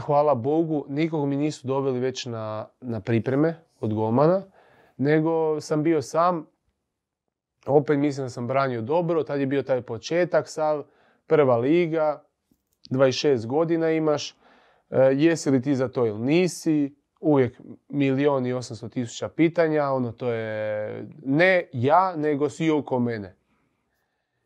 hvala 0.00 0.34
Bogu, 0.34 0.84
nikog 0.88 1.28
mi 1.28 1.36
nisu 1.36 1.66
doveli 1.66 2.00
već 2.00 2.26
na, 2.26 2.66
na 2.80 3.00
pripreme 3.00 3.65
od 3.80 3.94
golmana, 3.94 4.42
nego 4.96 5.60
sam 5.60 5.82
bio 5.82 6.02
sam. 6.02 6.46
Opet 7.66 7.98
mislim 7.98 8.26
da 8.26 8.30
sam 8.30 8.46
branio 8.46 8.82
dobro, 8.82 9.22
tad 9.22 9.40
je 9.40 9.46
bio 9.46 9.62
taj 9.62 9.82
početak 9.82 10.48
sav, 10.48 10.84
prva 11.26 11.56
liga, 11.56 12.24
26 12.90 13.46
godina 13.46 13.90
imaš, 13.90 14.30
e, 14.30 14.36
jesi 15.14 15.50
li 15.50 15.62
ti 15.62 15.74
za 15.74 15.88
to 15.88 16.06
ili 16.06 16.18
nisi, 16.18 16.96
uvijek 17.20 17.60
milion 17.88 18.46
i 18.46 18.52
osamsto 18.52 18.88
tisuća 18.88 19.28
pitanja, 19.28 19.90
ono 19.90 20.12
to 20.12 20.32
je 20.32 21.08
ne 21.24 21.68
ja, 21.72 22.16
nego 22.16 22.48
svi 22.48 22.70
oko 22.70 22.98
mene. 22.98 23.36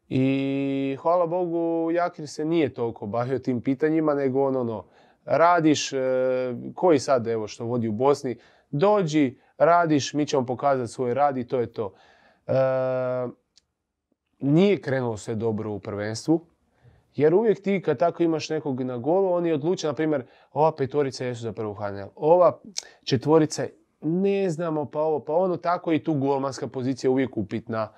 I 0.08 0.96
hvala 1.00 1.26
Bogu, 1.26 1.90
Jakir 1.90 2.28
se 2.28 2.44
nije 2.44 2.74
toliko 2.74 3.06
bavio 3.06 3.38
tim 3.38 3.60
pitanjima, 3.60 4.14
nego 4.14 4.42
on 4.42 4.56
ono, 4.56 4.84
radiš, 5.24 5.92
e, 5.92 5.98
koji 6.74 6.98
sad 6.98 7.26
evo 7.26 7.48
što 7.48 7.64
vodi 7.64 7.88
u 7.88 7.92
Bosni, 7.92 8.36
dođi, 8.70 9.38
radiš, 9.58 10.14
mi 10.14 10.26
ćemo 10.26 10.46
pokazati 10.46 10.92
svoj 10.92 11.14
rad 11.14 11.36
i 11.36 11.46
to 11.46 11.60
je 11.60 11.72
to. 11.72 11.94
E, 12.46 12.52
nije 14.40 14.80
krenulo 14.80 15.16
sve 15.16 15.34
dobro 15.34 15.72
u 15.72 15.78
prvenstvu, 15.78 16.46
jer 17.16 17.34
uvijek 17.34 17.62
ti 17.62 17.82
kad 17.82 17.98
tako 17.98 18.22
imaš 18.22 18.50
nekog 18.50 18.80
na 18.80 18.96
golu, 18.96 19.32
oni 19.32 19.52
odluče, 19.52 19.86
na 19.86 19.92
primjer, 19.92 20.26
ova 20.52 20.76
petorica 20.76 21.24
jesu 21.24 21.42
za 21.42 21.52
prvu 21.52 21.74
HNL, 21.74 22.08
ova 22.16 22.60
četvorica 23.04 23.62
je, 23.62 23.74
ne 24.00 24.50
znamo, 24.50 24.84
pa 24.84 25.00
ovo, 25.00 25.24
pa 25.24 25.34
ono, 25.34 25.56
tako 25.56 25.92
i 25.92 26.04
tu 26.04 26.14
golmanska 26.14 26.66
pozicija 26.68 27.08
je 27.08 27.12
uvijek 27.12 27.36
upitna. 27.36 27.92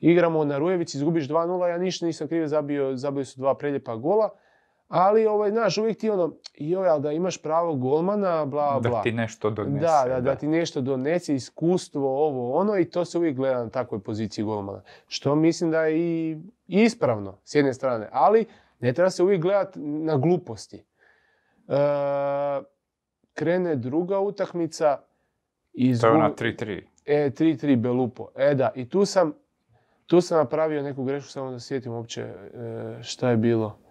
Igramo 0.00 0.44
na 0.44 0.58
Rujevici, 0.58 0.96
izgubiš 0.98 1.28
2-0, 1.28 1.66
ja 1.66 1.78
ništa 1.78 2.06
nisam 2.06 2.28
krivo 2.28 2.46
zabio, 2.46 2.96
zabili 2.96 3.24
su 3.24 3.40
dva 3.40 3.54
preljepa 3.54 3.96
gola, 3.96 4.30
ali, 4.88 5.26
ovaj, 5.26 5.50
znaš, 5.50 5.78
uvijek 5.78 5.98
ti 5.98 6.10
ono, 6.10 6.32
joj, 6.54 6.88
ali 6.88 7.02
da 7.02 7.12
imaš 7.12 7.42
pravo 7.42 7.74
golmana, 7.74 8.44
bla, 8.44 8.80
bla. 8.80 8.90
Da 8.90 9.02
ti 9.02 9.12
nešto 9.12 9.50
donese. 9.50 9.86
Da, 9.86 10.04
da, 10.08 10.20
da 10.20 10.34
ti 10.34 10.46
nešto 10.46 10.80
donese, 10.80 11.34
iskustvo, 11.34 12.26
ovo, 12.26 12.54
ono 12.54 12.78
i 12.78 12.84
to 12.84 13.04
se 13.04 13.18
uvijek 13.18 13.36
gleda 13.36 13.64
na 13.64 13.70
takvoj 13.70 14.00
poziciji 14.00 14.44
golmana. 14.44 14.82
Što 15.08 15.34
mislim 15.34 15.70
da 15.70 15.82
je 15.82 15.98
i 15.98 16.36
ispravno 16.66 17.38
s 17.44 17.54
jedne 17.54 17.74
strane, 17.74 18.08
ali 18.12 18.46
ne 18.80 18.92
treba 18.92 19.10
se 19.10 19.22
uvijek 19.22 19.42
gledati 19.42 19.80
na 19.80 20.16
gluposti. 20.16 20.76
E, 20.76 20.82
krene 23.34 23.76
druga 23.76 24.20
utakmica 24.20 24.98
i 25.72 25.98
To 25.98 26.06
je 26.06 26.12
ona 26.12 26.30
3-3. 26.30 26.82
E, 27.06 27.30
3-3 27.30 27.76
Belupo. 27.76 28.28
E 28.36 28.54
da, 28.54 28.72
i 28.74 28.88
tu 28.88 29.04
sam, 29.04 29.32
tu 30.06 30.20
sam 30.20 30.38
napravio 30.38 30.82
neku 30.82 31.04
grešku, 31.04 31.30
samo 31.30 31.50
da 31.50 31.60
sjetim 31.60 31.92
uopće 31.92 32.22
e, 32.22 32.34
šta 33.02 33.30
je 33.30 33.36
bilo. 33.36 33.85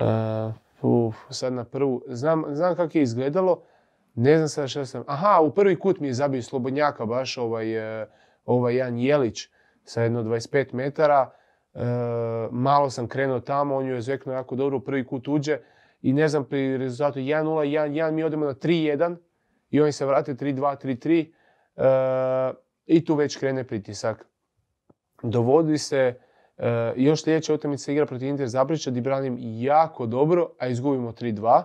E, 0.00 0.52
uf, 0.82 1.16
sad 1.30 1.52
na 1.52 1.64
prvu, 1.64 2.02
znam, 2.08 2.44
znam 2.52 2.76
kako 2.76 2.98
je 2.98 3.02
izgledalo, 3.02 3.62
ne 4.14 4.36
znam 4.36 4.48
sad 4.48 4.68
šta 4.68 4.86
sam, 4.86 5.04
aha, 5.06 5.40
u 5.42 5.50
prvi 5.50 5.78
kut 5.78 6.00
mi 6.00 6.06
je 6.06 6.14
zabio 6.14 6.42
Slobodnjaka, 6.42 7.06
baš 7.06 7.38
ovaj, 7.38 8.00
e, 8.02 8.06
ovaj 8.44 8.76
Jan 8.76 8.98
Jelić 8.98 9.48
sa 9.84 10.02
jedno 10.02 10.22
25 10.22 10.74
metara, 10.74 11.30
E, 11.74 11.82
malo 12.50 12.90
sam 12.90 13.08
krenuo 13.08 13.40
tamo, 13.40 13.76
on 13.76 13.86
ju 13.86 13.94
je 13.94 14.00
zveknuo 14.00 14.34
jako 14.34 14.56
dobro, 14.56 14.76
u 14.76 14.80
prvi 14.80 15.06
kut 15.06 15.28
uđe 15.28 15.58
i 16.02 16.12
ne 16.12 16.28
znam, 16.28 16.44
pri 16.44 16.76
rezultatu 16.76 17.18
1-0, 17.18 17.44
1-1, 17.44 18.10
mi 18.10 18.22
odemo 18.22 18.46
na 18.46 18.54
3-1 18.54 19.16
i 19.70 19.80
oni 19.80 19.92
se 19.92 20.06
vrate 20.06 20.34
3-2, 20.34 20.86
3-3 20.86 21.30
e, 21.76 22.54
i 22.86 23.04
tu 23.04 23.14
već 23.14 23.36
krene 23.36 23.64
pritisak. 23.64 24.26
Dovodi 25.22 25.78
se, 25.78 26.14
e, 26.60 26.92
još 26.96 27.22
sljedeća 27.22 27.54
utakmica 27.54 27.92
igra 27.92 28.06
protiv 28.06 28.28
Inter 28.28 28.48
Zabrića 28.48 28.90
gdje 28.90 29.02
branim 29.02 29.36
jako 29.40 30.06
dobro, 30.06 30.48
a 30.58 30.68
izgubimo 30.68 31.12
3-2. 31.12 31.62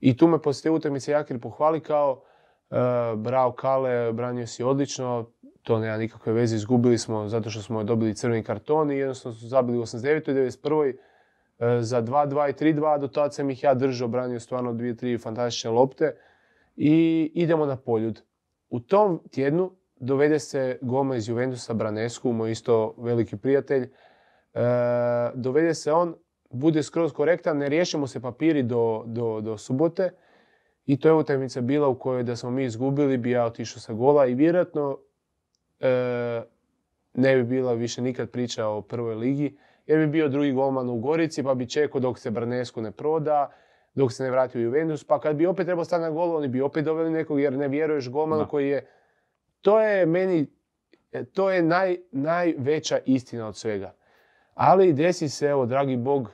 I 0.00 0.16
tu 0.16 0.28
me 0.28 0.42
poslije 0.42 0.72
utakmice 0.72 1.12
Jakir 1.12 1.40
pohvali 1.40 1.80
kao 1.80 2.22
e, 2.70 2.76
bravo 3.16 3.52
Kale, 3.52 4.12
branio 4.12 4.46
si 4.46 4.62
odlično, 4.62 5.30
to 5.62 5.78
nema 5.78 5.96
nikakve 5.96 6.32
veze, 6.32 6.56
izgubili 6.56 6.98
smo 6.98 7.28
zato 7.28 7.50
što 7.50 7.62
smo 7.62 7.84
dobili 7.84 8.14
crveni 8.14 8.42
karton 8.42 8.90
i 8.90 8.96
jednostavno 8.96 9.38
su 9.38 9.48
zabili 9.48 9.78
u 9.78 9.82
89. 9.82 10.30
i 10.30 10.34
91. 10.34 10.94
e, 11.78 11.82
za 11.82 12.02
2-2 12.02 12.50
i 12.50 12.74
3-2, 12.74 13.00
do 13.00 13.08
tada 13.08 13.30
sam 13.30 13.50
ih 13.50 13.62
ja 13.62 13.74
držao, 13.74 14.08
branio 14.08 14.40
stvarno 14.40 14.72
dvije, 14.72 14.96
tri 14.96 15.18
fantastične 15.18 15.70
lopte 15.70 16.16
i 16.76 17.30
idemo 17.34 17.66
na 17.66 17.76
poljud. 17.76 18.22
U 18.68 18.80
tom 18.80 19.20
tjednu 19.30 19.70
dovede 20.00 20.38
se 20.38 20.78
Goma 20.80 21.16
iz 21.16 21.28
Juventusa 21.28 21.74
Branescu, 21.74 22.32
moj 22.32 22.50
isto 22.50 22.94
veliki 22.98 23.36
prijatelj. 23.36 23.82
E, 23.82 23.90
dovede 25.34 25.74
se 25.74 25.92
on, 25.92 26.14
bude 26.50 26.82
skroz 26.82 27.12
korektan, 27.12 27.58
ne 27.58 27.68
riješimo 27.68 28.06
se 28.06 28.20
papiri 28.20 28.62
do, 28.62 29.02
do, 29.06 29.40
do 29.40 29.58
subote 29.58 30.10
i 30.86 31.00
to 31.00 31.08
je 31.08 31.14
utakmica 31.14 31.60
bila 31.60 31.88
u 31.88 31.98
kojoj 31.98 32.22
da 32.22 32.36
smo 32.36 32.50
mi 32.50 32.64
izgubili 32.64 33.18
bi 33.18 33.30
ja 33.30 33.44
otišao 33.44 33.80
sa 33.80 33.92
gola 33.92 34.26
i 34.26 34.34
vjerojatno 34.34 34.98
e, 35.80 36.42
ne 37.14 37.36
bi 37.36 37.42
bila 37.42 37.72
više 37.72 38.02
nikad 38.02 38.30
priča 38.30 38.66
o 38.66 38.82
prvoj 38.82 39.14
ligi 39.14 39.58
jer 39.86 39.98
bi 39.98 40.06
bio 40.06 40.28
drugi 40.28 40.52
golman 40.52 40.88
u 40.88 40.98
Gorici 40.98 41.42
pa 41.42 41.54
bi 41.54 41.68
čekao 41.68 42.00
dok 42.00 42.18
se 42.18 42.30
Branescu 42.30 42.82
ne 42.82 42.90
proda, 42.90 43.52
dok 43.94 44.12
se 44.12 44.22
ne 44.22 44.30
vrati 44.30 44.58
u 44.58 44.60
Juventus, 44.60 45.04
pa 45.04 45.20
kad 45.20 45.36
bi 45.36 45.46
opet 45.46 45.66
trebao 45.66 45.84
stati 45.84 46.02
na 46.02 46.10
golu, 46.10 46.36
oni 46.36 46.48
bi 46.48 46.60
opet 46.60 46.84
doveli 46.84 47.10
nekog 47.10 47.40
jer 47.40 47.52
ne 47.52 47.68
vjeruješ 47.68 48.10
golmanu 48.10 48.48
koji 48.48 48.68
je... 48.68 48.86
To 49.60 49.80
je 49.80 50.06
meni, 50.06 50.46
e, 51.12 51.24
to 51.24 51.50
je 51.50 51.62
naj, 51.62 51.96
najveća 52.12 52.98
istina 53.06 53.48
od 53.48 53.56
svega. 53.56 53.94
Ali 54.54 54.92
desi 54.92 55.28
se, 55.28 55.46
evo, 55.46 55.66
dragi 55.66 55.96
Bog, 55.96 56.30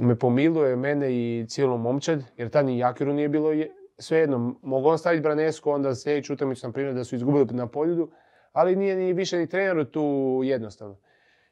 me 0.00 0.18
pomiluje 0.18 0.76
mene 0.76 1.12
i 1.12 1.46
cijelu 1.48 1.78
momčad, 1.78 2.22
jer 2.36 2.50
tad 2.50 2.66
ni 2.66 2.78
Jakiru 2.78 3.12
nije 3.12 3.28
bilo 3.28 3.52
je, 3.52 3.70
svejedno. 3.98 4.54
Mogu 4.62 4.88
on 4.88 4.98
staviti 4.98 5.22
Branesku, 5.22 5.70
onda 5.70 5.94
sljedeću 5.94 6.32
utakmicu, 6.32 6.66
na 6.66 6.72
primjer, 6.72 6.94
da 6.94 7.04
su 7.04 7.16
izgubili 7.16 7.46
na 7.50 7.66
poljudu, 7.66 8.10
ali 8.52 8.76
nije 8.76 8.96
ni 8.96 9.12
više 9.12 9.38
ni 9.38 9.46
treneru 9.46 9.84
tu 9.84 10.40
jednostavno. 10.44 10.96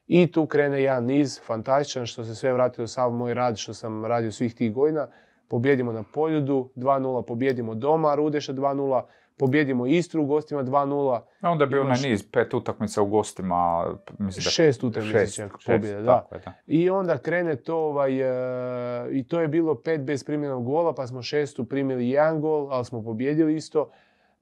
I 0.06 0.32
tu 0.32 0.46
krene 0.46 0.82
jedan 0.82 1.04
niz, 1.04 1.40
fantastičan, 1.46 2.06
što 2.06 2.24
se 2.24 2.34
sve 2.34 2.52
vratilo 2.52 2.86
sav 2.86 3.10
moj 3.10 3.34
rad 3.34 3.56
što 3.56 3.74
sam 3.74 4.04
radio 4.04 4.32
svih 4.32 4.54
tih 4.54 4.72
godina. 4.72 5.08
Pobjedimo 5.48 5.92
na 5.92 6.04
poljudu, 6.14 6.70
2-0 6.76 7.26
pobjedimo 7.26 7.74
doma, 7.74 8.14
Rudeša 8.14 8.52
2-0, 8.52 9.02
pobjedimo 9.42 9.86
Istru 9.86 10.22
u 10.22 10.26
gostima 10.26 10.64
2-0. 10.64 11.20
A 11.40 11.50
onda 11.50 11.64
je 11.64 11.68
bio 11.68 11.80
onaj 11.80 12.00
niz, 12.02 12.24
pet 12.32 12.54
utakmica 12.54 13.02
u 13.02 13.06
gostima. 13.06 13.86
Mislim 14.18 14.44
da... 14.44 14.50
Šest 14.50 14.84
utakmica 14.84 15.48
pobjede, 15.66 16.02
da. 16.02 16.28
I 16.66 16.90
onda 16.90 17.18
krene 17.18 17.56
to, 17.56 17.76
ovaj, 17.76 18.20
e, 18.20 19.08
i 19.12 19.24
to 19.24 19.40
je 19.40 19.48
bilo 19.48 19.74
pet 19.74 20.00
bez 20.00 20.24
primljenog 20.24 20.64
gola, 20.64 20.94
pa 20.94 21.06
smo 21.06 21.22
šestu 21.22 21.64
primili 21.64 22.08
jedan 22.08 22.40
gol, 22.40 22.68
ali 22.72 22.84
smo 22.84 23.02
pobjedili 23.02 23.54
isto. 23.54 23.90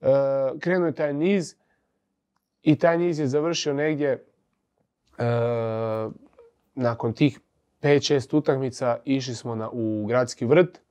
E, 0.01 0.05
krenuo 0.59 0.87
je 0.87 0.93
taj 0.93 1.13
niz 1.13 1.55
i 2.61 2.75
taj 2.75 2.97
niz 2.97 3.19
je 3.19 3.27
završio 3.27 3.73
negdje 3.73 4.09
e, 4.09 4.23
nakon 6.75 7.13
tih 7.13 7.39
5-6 7.81 8.37
utakmica 8.37 8.97
išli 9.05 9.35
smo 9.35 9.55
na, 9.55 9.69
u 9.71 10.05
gradski 10.07 10.45
vrt 10.45 10.81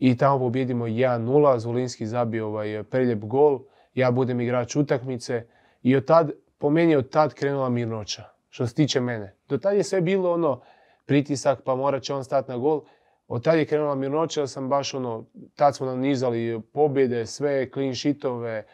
i 0.00 0.16
tamo 0.16 0.38
pobjedimo 0.38 0.86
1-0, 0.86 1.58
Zulinski 1.58 2.06
zabio 2.06 2.46
ovaj 2.46 2.82
preljep 2.82 3.18
gol, 3.18 3.60
ja 3.94 4.10
budem 4.10 4.40
igrač 4.40 4.76
utakmice 4.76 5.46
i 5.82 5.96
od 5.96 6.04
tad, 6.04 6.30
po 6.58 6.70
meni 6.70 6.92
je 6.92 6.98
od 6.98 7.10
tad 7.10 7.34
krenula 7.34 7.68
mirnoća, 7.68 8.24
što 8.48 8.66
se 8.66 8.74
tiče 8.74 9.00
mene. 9.00 9.34
Do 9.48 9.58
tad 9.58 9.76
je 9.76 9.82
sve 9.82 10.00
bilo 10.00 10.32
ono 10.32 10.60
pritisak 11.06 11.58
pa 11.64 11.74
morat 11.74 12.02
će 12.02 12.14
on 12.14 12.24
stati 12.24 12.50
na 12.50 12.56
gol. 12.56 12.82
Od 13.28 13.44
tad 13.44 13.58
je 13.58 13.64
krenula 13.64 13.94
mirnoća, 13.94 14.46
sam 14.46 14.68
baš 14.68 14.94
ono, 14.94 15.24
tad 15.54 15.76
smo 15.76 15.86
nanizali 15.86 16.60
pobjede, 16.72 17.26
sve 17.26 17.70
clean 17.72 17.94
sheetove, 17.94 18.64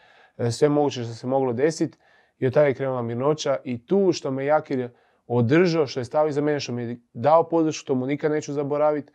sve 0.51 0.69
moguće 0.69 1.03
što 1.03 1.13
se 1.13 1.27
moglo 1.27 1.53
desiti 1.53 1.97
i 2.39 2.47
od 2.47 2.53
tada 2.53 2.67
je 2.67 2.73
krenula 2.73 3.01
mirnoća 3.01 3.57
i 3.63 3.85
tu 3.85 4.11
što 4.11 4.31
me 4.31 4.45
Jakir 4.45 4.89
održao, 5.27 5.87
što 5.87 5.99
je 5.99 6.05
stavio 6.05 6.31
za 6.31 6.41
mene, 6.41 6.59
što 6.59 6.71
mi 6.71 6.83
je 6.83 6.97
dao 7.13 7.49
podršku, 7.49 7.87
to 7.87 7.95
mu 7.95 8.05
nikad 8.05 8.31
neću 8.31 8.53
zaboraviti. 8.53 9.13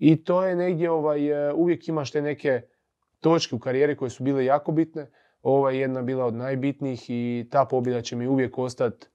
I 0.00 0.24
to 0.24 0.44
je 0.44 0.56
negdje, 0.56 0.90
ovaj, 0.90 1.48
e, 1.48 1.52
uvijek 1.52 1.88
imaš 1.88 2.10
te 2.10 2.22
neke 2.22 2.62
točke 3.20 3.54
u 3.54 3.58
karijeri 3.58 3.96
koje 3.96 4.10
su 4.10 4.24
bile 4.24 4.44
jako 4.44 4.72
bitne. 4.72 5.10
Ova 5.42 5.70
je 5.70 5.80
jedna 5.80 6.02
bila 6.02 6.24
od 6.24 6.34
najbitnijih 6.34 7.04
i 7.08 7.48
ta 7.50 7.64
pobjeda 7.64 8.00
će 8.00 8.16
mi 8.16 8.26
uvijek 8.26 8.58
ostati 8.58 9.06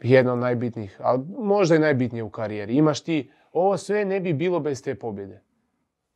jedna 0.00 0.32
od 0.32 0.38
najbitnijih, 0.38 0.96
ali 1.00 1.22
možda 1.38 1.76
i 1.76 1.78
najbitnija 1.78 2.24
u 2.24 2.30
karijeri. 2.30 2.74
Imaš 2.74 3.00
ti, 3.00 3.30
ovo 3.52 3.76
sve 3.76 4.04
ne 4.04 4.20
bi 4.20 4.32
bilo 4.32 4.60
bez 4.60 4.82
te 4.82 4.94
pobjede. 4.94 5.40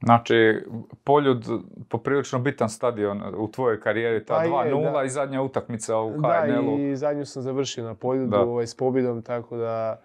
Znači, 0.05 0.65
Poljud, 1.05 1.45
poprilično 1.89 2.39
bitan 2.39 2.69
stadion 2.69 3.23
u 3.37 3.51
tvojoj 3.51 3.81
karijeri, 3.81 4.25
ta 4.25 4.35
2-0 4.35 4.93
pa 4.93 5.05
i 5.05 5.09
zadnja 5.09 5.43
utakmica 5.43 5.99
u 5.99 6.11
HNL-u. 6.11 6.77
Da, 6.77 6.83
i 6.83 6.97
zadnju 6.97 7.27
sam 7.27 7.43
završio 7.43 7.85
na 7.85 7.95
Poljudu 7.95 8.37
ovaj, 8.37 8.67
s 8.67 8.77
pobjedom, 8.77 9.23
tako 9.23 9.57
da, 9.57 10.01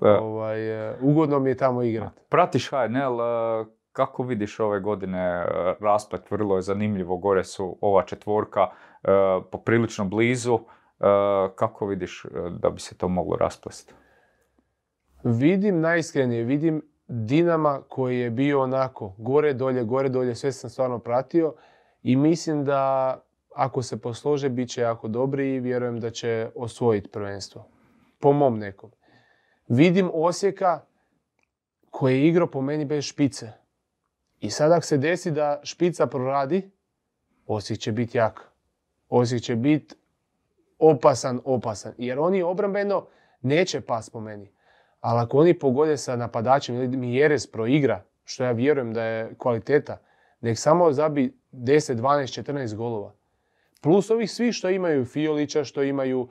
Ovaj, 0.00 0.90
e, 0.90 0.96
ugodno 1.02 1.38
mi 1.38 1.50
je 1.50 1.56
tamo 1.56 1.82
igrati. 1.82 2.20
Pratiš 2.28 2.70
HNL, 2.70 3.20
e, 3.20 3.64
kako 3.92 4.22
vidiš 4.22 4.60
ove 4.60 4.80
godine 4.80 5.18
e, 5.18 5.44
rasplet, 5.80 6.30
vrlo 6.30 6.56
je 6.56 6.62
zanimljivo, 6.62 7.16
gore 7.16 7.44
su 7.44 7.78
ova 7.80 8.02
četvorka 8.02 8.68
poprilično 9.50 10.04
blizu. 10.04 10.58
Kako 11.54 11.86
vidiš 11.86 12.26
da 12.50 12.70
bi 12.70 12.80
se 12.80 12.96
to 12.96 13.08
moglo 13.08 13.36
rasplesti? 13.36 13.94
Vidim 15.22 15.80
najiskrenije, 15.80 16.44
vidim 16.44 16.82
Dinama 17.08 17.80
koji 17.88 18.18
je 18.18 18.30
bio 18.30 18.62
onako 18.62 19.14
gore 19.18 19.54
dolje, 19.54 19.84
gore 19.84 20.08
dolje, 20.08 20.34
sve 20.34 20.52
sam 20.52 20.70
stvarno 20.70 20.98
pratio 20.98 21.54
i 22.02 22.16
mislim 22.16 22.64
da 22.64 23.14
ako 23.56 23.82
se 23.82 24.00
poslože 24.00 24.48
bit 24.48 24.68
će 24.68 24.80
jako 24.80 25.08
dobri 25.08 25.54
i 25.54 25.60
vjerujem 25.60 26.00
da 26.00 26.10
će 26.10 26.50
osvojiti 26.54 27.10
prvenstvo. 27.10 27.64
Po 28.20 28.32
mom 28.32 28.58
nekom. 28.58 28.90
Vidim 29.68 30.10
Osijeka 30.14 30.80
koji 31.90 32.14
je 32.14 32.28
igrao 32.28 32.46
po 32.46 32.62
meni 32.62 32.84
bez 32.84 33.04
špice. 33.04 33.52
I 34.40 34.50
sad 34.50 34.72
ako 34.72 34.86
se 34.86 34.98
desi 34.98 35.30
da 35.30 35.60
špica 35.62 36.06
proradi, 36.06 36.70
Osijek 37.46 37.80
će 37.80 37.92
biti 37.92 38.18
jak. 38.18 38.40
Osijek 39.08 39.42
će 39.42 39.56
biti 39.56 39.94
opasan, 40.78 41.40
opasan. 41.44 41.92
Jer 41.98 42.18
oni 42.18 42.42
obrambeno 42.42 43.06
neće 43.42 43.80
pas 43.80 44.10
po 44.10 44.20
meni. 44.20 44.52
Ali 45.00 45.20
ako 45.20 45.38
oni 45.38 45.58
pogode 45.58 45.96
sa 45.96 46.16
napadačem 46.16 46.76
ili 46.76 46.96
Mjeres 46.96 47.46
proigra, 47.46 48.04
što 48.24 48.44
ja 48.44 48.52
vjerujem 48.52 48.92
da 48.92 49.02
je 49.02 49.34
kvaliteta, 49.38 49.98
nek 50.40 50.58
samo 50.58 50.92
zabi 50.92 51.38
10, 51.52 51.94
12, 51.94 52.42
14 52.42 52.74
golova. 52.74 53.14
Plus 53.80 54.10
ovih 54.10 54.30
svih 54.30 54.54
što 54.54 54.70
imaju 54.70 55.04
Fiolića, 55.04 55.64
što 55.64 55.82
imaju 55.82 56.28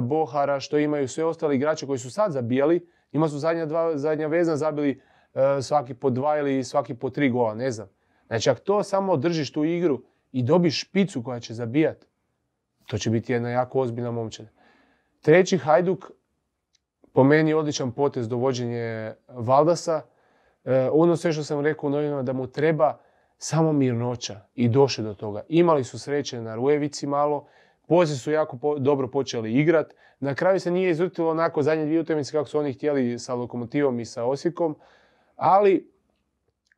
Bohara, 0.00 0.60
što 0.60 0.78
imaju 0.78 1.08
sve 1.08 1.24
ostali 1.24 1.56
igrače 1.56 1.86
koji 1.86 1.98
su 1.98 2.10
sad 2.10 2.32
zabijali. 2.32 2.88
Ima 3.12 3.28
su 3.28 3.38
zadnja, 3.38 3.66
dva, 3.66 3.98
zadnja 3.98 4.26
vezna 4.26 4.56
zabili 4.56 5.00
e, 5.34 5.62
svaki 5.62 5.94
po 5.94 6.10
dva 6.10 6.38
ili 6.38 6.64
svaki 6.64 6.94
po 6.94 7.10
tri 7.10 7.30
gola, 7.30 7.54
ne 7.54 7.70
znam. 7.70 7.88
Znači 8.26 8.50
ako 8.50 8.60
to 8.60 8.82
samo 8.82 9.16
držiš 9.16 9.52
tu 9.52 9.64
igru 9.64 10.02
i 10.32 10.42
dobiš 10.42 10.80
špicu 10.80 11.22
koja 11.22 11.40
će 11.40 11.54
zabijat, 11.54 12.06
to 12.86 12.98
će 12.98 13.10
biti 13.10 13.32
jedna 13.32 13.50
jako 13.50 13.80
ozbiljna 13.80 14.10
momčad. 14.10 14.46
Treći 15.20 15.58
Hajduk 15.58 16.10
po 17.12 17.24
meni 17.24 17.54
odličan 17.54 17.92
potez 17.92 18.28
dovođenje 18.28 19.14
Valdasa. 19.28 20.02
E, 20.64 20.88
ono 20.92 21.16
sve 21.16 21.32
što 21.32 21.44
sam 21.44 21.60
rekao 21.60 21.86
u 21.86 21.90
novinama 21.90 22.22
da 22.22 22.32
mu 22.32 22.46
treba 22.46 22.98
samo 23.38 23.72
mirnoća 23.72 24.40
i 24.54 24.68
došli 24.68 25.04
do 25.04 25.14
toga. 25.14 25.42
Imali 25.48 25.84
su 25.84 25.98
sreće 25.98 26.40
na 26.40 26.54
Rujevici 26.54 27.06
malo, 27.06 27.46
poslije 27.86 28.18
su 28.18 28.30
jako 28.30 28.78
dobro 28.78 29.08
počeli 29.08 29.54
igrat. 29.54 29.94
Na 30.20 30.34
kraju 30.34 30.60
se 30.60 30.70
nije 30.70 30.90
izvrtilo 30.90 31.30
onako 31.30 31.62
zadnje 31.62 31.84
dvije 31.84 32.00
utakmice 32.00 32.32
kako 32.32 32.48
su 32.48 32.58
oni 32.58 32.72
htjeli 32.72 33.18
sa 33.18 33.34
Lokomotivom 33.34 34.00
i 34.00 34.04
sa 34.04 34.24
Osijekom, 34.24 34.76
ali 35.36 35.90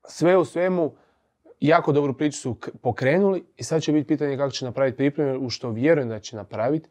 sve 0.09 0.37
u 0.37 0.45
svemu 0.45 0.95
jako 1.61 1.93
dobru 1.93 2.15
priču 2.15 2.39
su 2.39 2.57
pokrenuli 2.83 3.47
i 3.57 3.65
sad 3.65 3.83
će 3.83 3.93
biti 3.93 4.07
pitanje 4.07 4.37
kako 4.37 4.51
će 4.51 4.65
napraviti 4.65 4.97
pripreme, 4.97 5.39
u 5.39 5.51
što 5.51 5.71
vjerujem 5.71 6.09
da 6.09 6.19
će 6.19 6.37
napraviti 6.37 6.89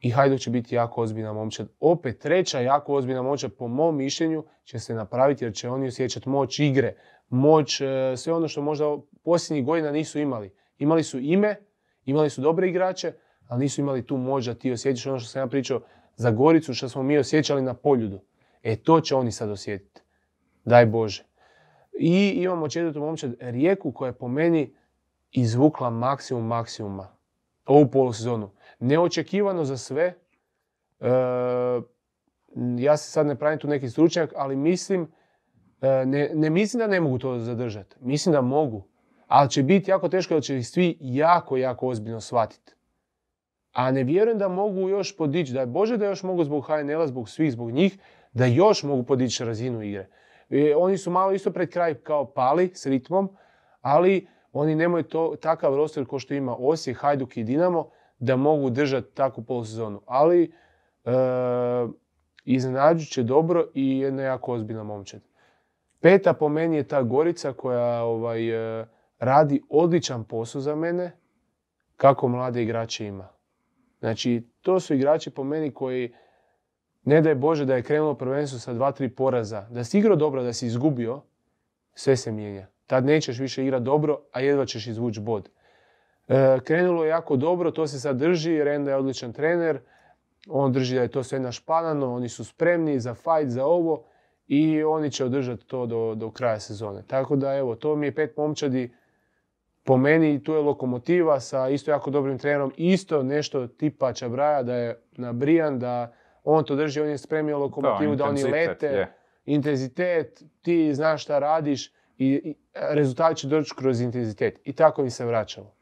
i 0.00 0.10
Hajduk 0.10 0.40
će 0.40 0.50
biti 0.50 0.74
jako 0.74 1.02
ozbiljna 1.02 1.32
momčad. 1.32 1.68
Opet 1.80 2.18
treća 2.18 2.60
jako 2.60 2.94
ozbiljna 2.94 3.22
momčad 3.22 3.52
po 3.52 3.68
mom 3.68 3.96
mišljenju 3.96 4.44
će 4.64 4.78
se 4.78 4.94
napraviti 4.94 5.44
jer 5.44 5.54
će 5.54 5.68
oni 5.68 5.88
osjećati 5.88 6.28
moć 6.28 6.58
igre, 6.58 6.96
moć, 7.28 7.80
e, 7.80 8.14
sve 8.16 8.32
ono 8.32 8.48
što 8.48 8.62
možda 8.62 8.96
posljednjih 9.24 9.64
godina 9.64 9.92
nisu 9.92 10.18
imali. 10.18 10.54
Imali 10.78 11.02
su 11.02 11.18
ime, 11.18 11.56
imali 12.04 12.30
su 12.30 12.40
dobre 12.40 12.68
igrače, 12.68 13.12
ali 13.48 13.60
nisu 13.60 13.80
imali 13.80 14.06
tu 14.06 14.16
moć 14.16 14.46
da 14.46 14.54
ti 14.54 14.72
osjećaš 14.72 15.06
ono 15.06 15.18
što 15.18 15.28
sam 15.28 15.42
ja 15.42 15.46
pričao 15.46 15.80
za 16.16 16.30
Goricu, 16.30 16.74
što 16.74 16.88
smo 16.88 17.02
mi 17.02 17.18
osjećali 17.18 17.62
na 17.62 17.74
poljudu. 17.74 18.20
E 18.62 18.76
to 18.76 19.00
će 19.00 19.14
oni 19.14 19.32
sad 19.32 19.50
osjetiti. 19.50 20.02
Daj 20.64 20.86
Bože. 20.86 21.24
I 21.98 22.28
imamo 22.28 22.68
četvrtu 22.68 23.00
momčad 23.00 23.34
Rijeku 23.40 23.92
koja 23.92 24.08
je 24.08 24.12
po 24.12 24.28
meni 24.28 24.74
izvukla 25.32 25.90
maksimum 25.90 26.46
maksimuma 26.46 27.16
ovu 27.66 27.90
polusezonu 27.90 28.50
neočekivano 28.78 29.64
za 29.64 29.76
sve. 29.76 30.14
E, 31.00 31.08
ja 32.78 32.96
se 32.96 33.10
sad 33.10 33.26
ne 33.26 33.38
pravim 33.38 33.58
tu 33.58 33.68
neki 33.68 33.88
stručnjak, 33.88 34.32
ali 34.36 34.56
mislim, 34.56 35.12
e, 35.80 36.06
ne, 36.06 36.30
ne 36.34 36.50
mislim 36.50 36.78
da 36.78 36.86
ne 36.86 37.00
mogu 37.00 37.18
to 37.18 37.38
zadržati. 37.38 37.96
Mislim 38.00 38.32
da 38.32 38.40
mogu. 38.40 38.88
Ali 39.26 39.50
će 39.50 39.62
biti 39.62 39.90
jako 39.90 40.08
teško 40.08 40.34
da 40.34 40.40
će 40.40 40.58
ih 40.58 40.68
svi 40.68 40.98
jako, 41.00 41.56
jako 41.56 41.88
ozbiljno 41.88 42.20
shvatiti. 42.20 42.74
A 43.74 43.90
ne 43.90 44.04
vjerujem 44.04 44.38
da 44.38 44.48
mogu 44.48 44.88
još 44.88 45.16
podići, 45.16 45.52
da 45.52 45.60
je 45.60 45.66
Bože 45.66 45.96
da 45.96 46.06
još 46.06 46.22
mogu 46.22 46.44
zbog 46.44 46.66
HNL-a, 46.66 47.06
zbog 47.06 47.28
svih, 47.28 47.52
zbog 47.52 47.70
njih, 47.70 47.98
da 48.32 48.46
još 48.46 48.82
mogu 48.82 49.02
podići 49.02 49.44
razinu 49.44 49.82
igre. 49.82 50.06
E, 50.50 50.74
oni 50.76 50.98
su 50.98 51.10
malo 51.10 51.32
isto 51.32 51.50
pred 51.50 51.70
kraj 51.70 51.94
kao 51.94 52.24
pali 52.24 52.70
s 52.74 52.86
ritmom, 52.86 53.36
ali 53.80 54.26
oni 54.52 54.74
nemaju 54.74 55.04
to, 55.04 55.34
takav 55.40 55.76
roster 55.76 56.06
kao 56.08 56.18
što 56.18 56.34
ima 56.34 56.56
Osijek, 56.58 57.00
Hajduk 57.00 57.36
i 57.36 57.44
Dinamo, 57.44 57.90
da 58.18 58.36
mogu 58.36 58.70
držati 58.70 59.14
takvu 59.14 59.44
polusezonu. 59.44 60.00
Ali 60.06 60.52
e, 61.04 61.10
dobro 63.22 63.66
i 63.74 63.98
jedna 63.98 64.22
jako 64.22 64.52
ozbiljna 64.52 64.82
momčad. 64.82 65.20
Peta 66.00 66.32
po 66.32 66.48
meni 66.48 66.76
je 66.76 66.88
ta 66.88 67.02
Gorica 67.02 67.52
koja 67.52 68.02
ovaj, 68.02 68.80
e, 68.80 68.86
radi 69.18 69.62
odličan 69.70 70.24
posao 70.24 70.60
za 70.60 70.74
mene 70.74 71.12
kako 71.96 72.28
mlade 72.28 72.62
igrače 72.62 73.06
ima. 73.06 73.33
Znači, 74.04 74.42
to 74.60 74.80
su 74.80 74.94
igrači 74.94 75.30
po 75.30 75.44
meni 75.44 75.70
koji 75.70 76.12
ne 77.04 77.20
daj 77.20 77.34
Bože 77.34 77.64
da 77.64 77.76
je 77.76 77.82
krenulo 77.82 78.14
prvenstvo 78.14 78.58
sa 78.58 78.72
dva, 78.72 78.92
tri 78.92 79.08
poraza. 79.08 79.60
Da 79.70 79.84
si 79.84 79.98
igrao 79.98 80.16
dobro, 80.16 80.42
da 80.42 80.52
si 80.52 80.66
izgubio, 80.66 81.20
sve 81.94 82.16
se 82.16 82.32
mijenja. 82.32 82.66
Tad 82.86 83.04
nećeš 83.04 83.38
više 83.38 83.62
igrati 83.62 83.84
dobro, 83.84 84.20
a 84.32 84.40
jedva 84.40 84.66
ćeš 84.66 84.86
izvući 84.86 85.20
bod. 85.20 85.48
E, 86.28 86.58
krenulo 86.64 87.04
je 87.04 87.08
jako 87.08 87.36
dobro, 87.36 87.70
to 87.70 87.86
se 87.86 88.00
sad 88.00 88.16
drži, 88.16 88.64
Renda 88.64 88.90
je 88.90 88.96
odličan 88.96 89.32
trener, 89.32 89.78
on 90.48 90.72
drži 90.72 90.94
da 90.94 91.02
je 91.02 91.08
to 91.08 91.22
sve 91.22 91.40
našpanano, 91.40 92.14
oni 92.14 92.28
su 92.28 92.44
spremni 92.44 93.00
za 93.00 93.14
fight, 93.14 93.48
za 93.48 93.64
ovo 93.64 94.04
i 94.46 94.82
oni 94.82 95.10
će 95.10 95.24
održati 95.24 95.66
to 95.66 95.86
do, 95.86 96.14
do 96.14 96.30
kraja 96.30 96.60
sezone. 96.60 97.02
Tako 97.06 97.36
da 97.36 97.54
evo, 97.56 97.74
to 97.74 97.96
mi 97.96 98.06
je 98.06 98.14
pet 98.14 98.36
momčadi 98.36 98.92
po 99.84 99.96
meni, 99.96 100.42
tu 100.42 100.52
je 100.52 100.60
lokomotiva 100.60 101.40
sa 101.40 101.68
isto 101.68 101.90
jako 101.90 102.10
dobrim 102.10 102.38
trenerom, 102.38 102.72
isto 102.76 103.22
nešto 103.22 103.66
tipa 103.66 104.12
Čabraja 104.12 104.62
da 104.62 104.74
je 104.74 105.02
nabrijan, 105.12 105.78
da 105.78 106.12
on 106.44 106.64
to 106.64 106.76
drži, 106.76 107.00
on 107.00 107.08
je 107.08 107.18
spremio 107.18 107.58
lokomotivu, 107.58 108.16
da, 108.16 108.24
oni 108.24 108.44
lete, 108.44 109.12
intenzitet, 109.44 110.42
ti 110.62 110.94
znaš 110.94 111.22
šta 111.22 111.38
radiš 111.38 111.88
i, 111.88 111.94
i 112.18 112.54
rezultat 112.74 113.36
će 113.36 113.48
doći 113.48 113.74
kroz 113.78 114.00
intenzitet. 114.00 114.60
I 114.64 114.72
tako 114.72 115.02
mi 115.02 115.10
se 115.10 115.24
vraćalo. 115.24 115.74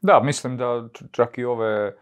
Da, 0.00 0.20
mislim 0.20 0.56
da 0.56 0.88
čak 1.10 1.38
i 1.38 1.44
ove 1.44 1.96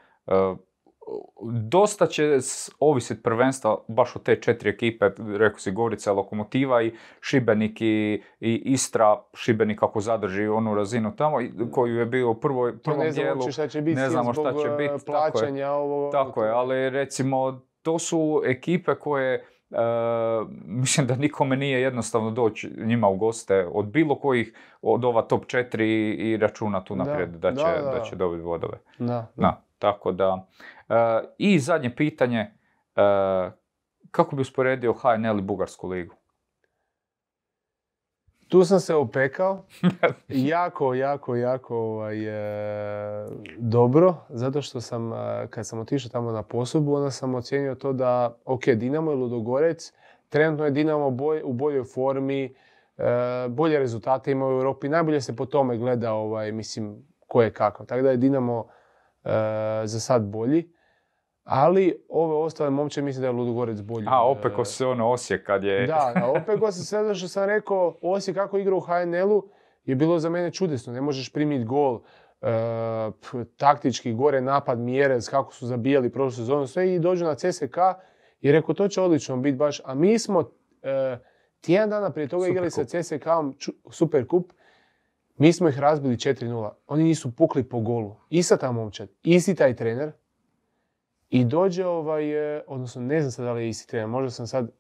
dosta 1.53 2.07
će 2.07 2.39
ovisiti 2.81 3.23
prvenstva 3.23 3.77
baš 3.89 4.17
od 4.17 4.23
te 4.23 4.37
četiri 4.37 4.71
ekipe, 4.71 5.11
rekao 5.39 5.59
si 5.59 5.73
Gorica, 5.73 6.13
Lokomotiva 6.13 6.83
i 6.83 6.93
Šibenik 7.21 7.81
i, 7.81 8.23
Istra, 8.41 9.23
Šibenik 9.35 9.83
ako 9.83 10.01
zadrži 10.01 10.47
onu 10.47 10.75
razinu 10.75 11.17
tamo 11.17 11.39
koju 11.73 11.97
je 11.97 12.07
bio 12.07 12.31
u 12.31 12.35
prvoj, 12.35 12.79
prvom 12.79 13.01
ne 13.01 13.11
dijelu. 13.11 13.53
Šta 13.53 13.69
će 13.69 13.81
biti 13.81 14.01
ne 14.01 14.11
znamo 14.11 14.33
šta 14.35 14.53
će 14.53 14.69
biti. 14.69 15.05
Plaćanja 15.07 15.67
tako 15.67 15.77
ovo. 15.77 16.11
Tako 16.11 16.45
je, 16.45 16.51
ali 16.51 16.91
recimo 16.91 17.61
to 17.83 17.99
su 17.99 18.43
ekipe 18.45 18.95
koje 18.95 19.47
Uh, 19.71 20.49
mislim 20.65 21.07
da 21.07 21.17
nikome 21.17 21.57
nije 21.57 21.81
jednostavno 21.81 22.31
doći 22.31 22.71
njima 22.77 23.09
u 23.09 23.17
goste 23.17 23.67
od 23.73 23.87
bilo 23.87 24.15
kojih 24.15 24.55
od 24.83 25.05
ova 25.05 25.23
top 25.23 25.45
4 25.45 25.83
i, 26.19 26.37
računa 26.37 26.85
tu 26.85 26.97
naprijed 26.97 27.31
da, 27.31 27.55
će, 27.55 27.65
da, 27.95 28.03
će 28.05 28.17
dobiti 28.17 28.43
vodove. 28.43 28.79
Da, 28.99 29.27
da. 29.37 29.63
tako 29.79 30.13
da. 30.13 30.47
E, 30.91 31.23
I 31.39 31.59
zadnje 31.59 31.97
pitanje, 31.97 32.39
e, 32.39 32.51
kako 34.11 34.37
bi 34.37 34.43
usporedio 34.43 34.93
HNL 34.93 35.39
i 35.39 35.43
Bugarsku 35.43 35.89
ligu? 35.89 36.15
Tu 38.49 38.65
sam 38.65 38.81
se 38.81 38.95
opekao. 38.95 39.65
jako, 40.29 40.95
jako, 40.95 41.37
jako 41.37 41.77
ovaj, 41.77 42.17
dobro. 43.59 44.15
Zato 44.29 44.63
što 44.63 44.81
sam, 44.81 45.13
e, 45.13 45.47
kad 45.51 45.67
sam 45.67 45.79
otišao 45.79 46.11
tamo 46.11 46.33
na 46.33 46.43
posobu, 46.43 46.95
onda 46.95 47.11
sam 47.11 47.35
ocijenio 47.35 47.75
to 47.75 47.93
da, 47.93 48.37
ok, 48.45 48.67
Dinamo 48.67 49.11
je 49.11 49.17
Ludogorec, 49.17 49.93
trenutno 50.29 50.65
je 50.65 50.71
Dinamo 50.71 51.07
u 51.45 51.53
boljoj 51.53 51.85
formi, 51.85 52.55
bolje 53.49 53.79
rezultate 53.79 54.33
ima 54.33 54.47
u 54.47 54.51
Europi, 54.51 54.89
najbolje 54.89 55.21
se 55.21 55.37
po 55.37 55.47
tome 55.47 55.77
gleda, 55.77 56.13
ovaj, 56.13 56.53
mislim, 56.53 57.03
ko 57.27 57.43
je 57.43 57.53
kakav. 57.53 57.87
Tako 57.87 58.03
da 58.03 58.11
je 58.11 58.17
Dinamo 58.17 58.67
za 59.85 60.01
sad 60.01 60.23
bolji. 60.23 60.80
Ali 61.51 62.05
ove 62.09 62.35
ostale 62.35 62.71
momče 62.71 63.03
mislim 63.03 63.21
da 63.21 63.27
je 63.27 63.33
Ludogorec 63.33 63.81
bolji. 63.81 64.07
A, 64.09 64.29
opeko 64.29 64.65
se 64.65 64.87
ono 64.87 65.11
Osijek 65.11 65.47
kad 65.47 65.65
je... 65.65 65.87
Da, 65.87 66.33
opeko 66.43 66.73
se 66.73 66.85
sve 66.85 67.15
što 67.15 67.29
sam 67.29 67.45
rekao, 67.45 67.99
Osijek 68.03 68.37
kako 68.37 68.59
igra 68.59 68.77
u 68.77 68.81
HNL-u 68.81 69.49
je 69.85 69.95
bilo 69.95 70.19
za 70.19 70.31
mene 70.31 70.51
čudesno. 70.51 70.93
Ne 70.93 71.01
možeš 71.01 71.33
primiti 71.33 71.65
gol, 71.65 72.01
e, 72.41 72.47
taktički 73.57 74.13
gore 74.13 74.41
napad 74.41 74.79
Mjerez, 74.79 75.29
kako 75.29 75.55
su 75.55 75.67
zabijali 75.67 76.13
prošlu 76.13 76.37
sezonu, 76.37 76.67
sve 76.67 76.95
i 76.95 76.99
dođu 76.99 77.25
na 77.25 77.35
CSK 77.35 77.77
i 78.41 78.53
rekao 78.53 78.75
to 78.75 78.89
će 78.89 79.01
odlično 79.01 79.37
biti 79.37 79.57
baš. 79.57 79.81
A 79.85 79.95
mi 79.95 80.19
smo 80.19 80.51
e, 80.83 81.19
tjedan 81.61 81.91
dana 81.91 82.11
prije 82.11 82.29
toga 82.29 82.49
igrali 82.49 82.71
sa 82.71 82.85
CSK-om 82.85 83.55
Super 83.91 84.27
Kup, 84.27 84.53
mi 85.37 85.53
smo 85.53 85.69
ih 85.69 85.79
razbili 85.79 86.17
4-0. 86.17 86.71
Oni 86.87 87.05
nisu 87.05 87.37
pukli 87.37 87.63
po 87.63 87.81
golu. 87.81 88.17
Ista 88.29 88.57
ta 88.57 88.73
momčad, 88.73 89.09
isti 89.23 89.55
taj 89.55 89.77
trener, 89.77 90.13
i 91.31 91.45
dođe 91.45 91.87
ovaj, 91.87 92.57
e, 92.57 92.63
odnosno 92.67 93.03
ne 93.03 93.21
znam 93.21 93.31
sad 93.31 93.45
da 93.45 93.53
li 93.53 93.63
je 93.63 93.69
isti 93.69 93.89
trener, 93.89 94.09
možda 94.09 94.31
sam 94.31 94.47
sad, 94.47 94.71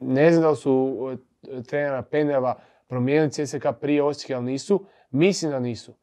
ne 0.00 0.32
znam 0.32 0.42
da 0.42 0.50
li 0.50 0.56
su 0.56 0.96
e, 1.42 1.62
trenera 1.62 2.02
Peneva 2.02 2.60
promijenili 2.88 3.30
CSK 3.30 3.66
prije 3.80 4.02
Osijeka, 4.02 4.36
ali 4.36 4.44
nisu. 4.44 4.86
Mislim 5.10 5.50
da 5.50 5.60
nisu. 5.60 5.94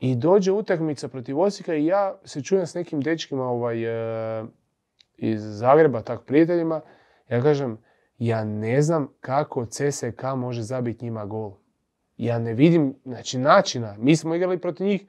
I 0.00 0.16
dođe 0.16 0.52
utakmica 0.52 1.08
protiv 1.08 1.40
Osijeka 1.40 1.74
i 1.74 1.86
ja 1.86 2.18
se 2.24 2.42
čujem 2.42 2.66
s 2.66 2.74
nekim 2.74 3.00
dečkima 3.00 3.44
ovaj, 3.44 3.84
e, 3.84 4.44
iz 5.16 5.40
Zagreba, 5.42 6.02
tak 6.02 6.24
prijateljima. 6.24 6.80
Ja 7.28 7.42
kažem, 7.42 7.78
ja 8.18 8.44
ne 8.44 8.82
znam 8.82 9.08
kako 9.20 9.66
CSK 9.66 10.22
može 10.36 10.62
zabiti 10.62 11.04
njima 11.04 11.26
gol. 11.26 11.52
Ja 12.16 12.38
ne 12.38 12.54
vidim, 12.54 12.94
znači 13.04 13.38
načina. 13.38 13.96
Mi 13.98 14.16
smo 14.16 14.34
igrali 14.34 14.58
protiv 14.58 14.86
njih 14.86 15.06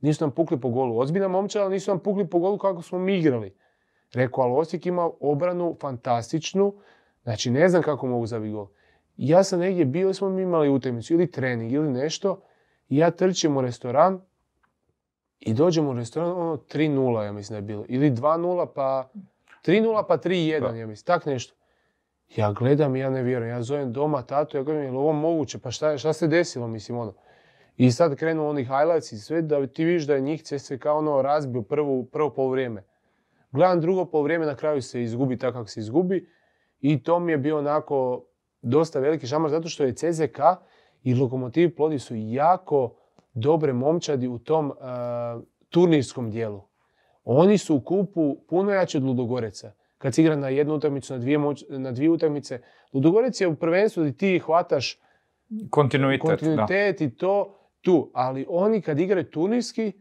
nisu 0.00 0.24
nam 0.24 0.30
pukli 0.30 0.60
po 0.60 0.68
golu. 0.68 0.98
Ozbiljna 0.98 1.28
momčad, 1.28 1.62
ali 1.62 1.74
nisu 1.74 1.90
nam 1.90 1.98
pukli 1.98 2.26
po 2.26 2.38
golu 2.38 2.58
kako 2.58 2.82
smo 2.82 2.98
mi 2.98 3.16
igrali. 3.16 3.54
Rekao, 4.14 4.44
ali 4.44 4.54
Osijek 4.60 4.86
ima 4.86 5.10
obranu 5.20 5.76
fantastičnu, 5.80 6.74
znači 7.22 7.50
ne 7.50 7.68
znam 7.68 7.82
kako 7.82 8.06
mogu 8.06 8.26
zabiti 8.26 8.52
gol. 8.52 8.66
Ja 9.16 9.44
sam 9.44 9.60
negdje 9.60 9.84
bio, 9.84 10.14
smo 10.14 10.28
mi 10.28 10.42
imali 10.42 10.68
utakmicu 10.68 11.14
ili 11.14 11.30
trening 11.30 11.72
ili 11.72 11.90
nešto, 11.90 12.40
i 12.88 12.96
ja 12.96 13.10
trčim 13.10 13.56
u 13.56 13.60
restoran 13.60 14.20
i 15.40 15.54
dođem 15.54 15.88
u 15.88 15.92
restoran, 15.92 16.30
ono 16.30 16.56
3-0, 16.56 17.22
ja 17.24 17.32
mislim 17.32 17.54
da 17.54 17.56
je 17.56 17.62
bilo. 17.62 17.84
Ili 17.88 18.10
2-0 18.10 18.66
pa 18.74 19.08
3-0 19.64 20.04
pa 20.08 20.16
3-1, 20.18 20.74
ja 20.74 20.86
mislim, 20.86 21.06
tak 21.06 21.26
nešto. 21.26 21.54
Ja 22.36 22.52
gledam 22.52 22.96
i 22.96 23.00
ja 23.00 23.10
ne 23.10 23.22
vjerujem. 23.22 23.56
Ja 23.56 23.62
zovem 23.62 23.92
doma 23.92 24.22
tatu, 24.22 24.56
ja 24.56 24.62
gledam, 24.62 24.82
je 24.82 24.90
li 24.90 24.96
ovo 24.96 25.12
moguće? 25.12 25.58
Pa 25.58 25.70
šta, 25.70 25.98
šta 25.98 26.12
se 26.12 26.26
desilo, 26.26 26.66
mislim, 26.66 26.98
ono. 26.98 27.12
I 27.78 27.90
sad 27.90 28.16
krenu 28.16 28.48
oni 28.48 28.64
highlights 28.64 29.12
i 29.12 29.18
sve 29.18 29.42
da 29.42 29.66
ti 29.66 29.84
vidiš 29.84 30.06
da 30.06 30.14
je 30.14 30.20
njih 30.20 30.42
CSK 30.42 30.86
ono 30.86 31.22
razbio 31.22 31.62
prvo, 31.62 32.04
prvo 32.12 32.30
poluvrijeme. 32.30 32.82
Gledam 33.52 33.80
drugo 33.80 34.04
poluvrijeme, 34.04 34.46
na 34.46 34.54
kraju 34.54 34.82
se 34.82 35.02
izgubi 35.02 35.38
tako 35.38 35.52
kako 35.52 35.68
se 35.68 35.80
izgubi. 35.80 36.28
I 36.80 37.02
to 37.02 37.20
mi 37.20 37.32
je 37.32 37.38
bio 37.38 37.58
onako 37.58 38.24
dosta 38.62 39.00
veliki 39.00 39.26
šamar 39.26 39.50
zato 39.50 39.68
što 39.68 39.84
je 39.84 39.94
CZK 39.94 40.38
i 41.02 41.14
Lokomotiv 41.14 41.76
Plodi 41.76 41.98
su 41.98 42.14
jako 42.16 42.96
dobre 43.34 43.72
momčadi 43.72 44.28
u 44.28 44.38
tom 44.38 44.70
uh, 44.70 44.76
turnirskom 45.68 46.30
dijelu. 46.30 46.62
Oni 47.24 47.58
su 47.58 47.76
u 47.76 47.80
kupu 47.80 48.36
puno 48.48 48.72
jači 48.72 48.96
od 48.96 49.04
Ludogoreca. 49.04 49.72
Kad 49.98 50.14
se 50.14 50.22
igra 50.22 50.36
na 50.36 50.48
jednu 50.48 50.74
utakmicu, 50.74 51.12
na 51.12 51.18
dvije, 51.18 51.38
na 51.68 51.92
dvije 51.92 52.10
utakmice. 52.10 52.60
Ludogorec 52.92 53.40
je 53.40 53.48
u 53.48 53.56
prvenstvu 53.56 54.04
da 54.04 54.12
ti 54.12 54.38
hvataš 54.38 55.00
kontinuitet, 55.70 56.28
kontinuitet 56.28 57.00
i 57.00 57.16
to 57.16 57.57
tu. 57.88 58.10
Ali 58.14 58.46
oni 58.48 58.82
kad 58.82 59.00
igraju 59.00 59.30
turnirski, 59.30 59.92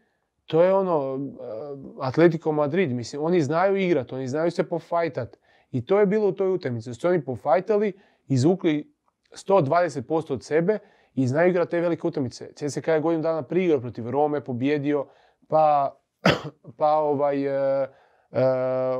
to 0.46 0.64
je 0.64 0.74
ono, 0.74 1.16
eh, 1.16 2.08
Atletico 2.08 2.52
Madrid, 2.52 2.92
mislim, 2.92 3.24
oni 3.24 3.42
znaju 3.42 3.78
igrati, 3.78 4.16
oni 4.16 4.28
znaju 4.28 4.52
se 4.52 4.64
pofajtat. 4.64 5.38
I 5.72 5.86
to 5.86 6.00
je 6.00 6.06
bilo 6.06 6.28
u 6.28 6.32
toj 6.32 6.52
utakmici. 6.52 6.94
Su 6.94 7.08
oni 7.08 7.26
pofajtali, 7.26 7.94
izvukli 8.28 8.94
120% 9.32 10.34
od 10.34 10.44
sebe 10.44 10.80
i 11.16 11.28
znaju 11.28 11.50
igrati 11.50 11.72
te 11.72 11.80
velike 11.82 12.08
utakmice. 12.08 12.52
CSK 12.56 12.88
je 12.88 13.00
godinu 13.00 13.24
dana 13.24 13.42
priigrao 13.42 13.82
protiv 13.82 14.10
Rome, 14.10 14.44
pobjedio, 14.44 15.06
pa, 15.48 15.96
pa 16.78 16.92
ovaj, 16.92 17.46
e, 17.46 17.88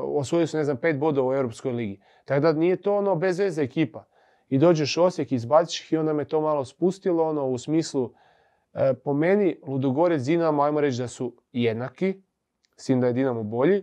osvojio 0.02 0.46
su, 0.46 0.56
ne 0.56 0.64
znam, 0.64 0.76
pet 0.76 0.98
bodova 0.98 1.28
u 1.28 1.34
Europskoj 1.34 1.72
ligi. 1.72 2.00
Tako 2.24 2.40
da 2.40 2.52
nije 2.52 2.76
to 2.76 2.96
ono 2.96 3.16
bez 3.16 3.38
veze 3.38 3.62
ekipa. 3.62 4.04
I 4.48 4.58
dođeš 4.58 4.96
Osijek, 4.98 5.32
izbaciš 5.32 5.80
ih 5.80 5.92
i 5.92 5.96
onda 5.96 6.12
me 6.12 6.24
to 6.24 6.40
malo 6.40 6.64
spustilo, 6.64 7.28
ono, 7.28 7.46
u 7.46 7.58
smislu, 7.58 8.12
E, 8.12 8.27
po 9.04 9.12
meni, 9.12 9.56
Ludogorec 9.66 10.22
Dinamo, 10.22 10.62
ajmo 10.62 10.80
reći 10.80 10.98
da 10.98 11.08
su 11.08 11.36
jednaki, 11.52 12.22
s 12.76 12.84
tim 12.86 13.00
da 13.00 13.06
je 13.06 13.12
Dinamo 13.12 13.42
bolji. 13.42 13.82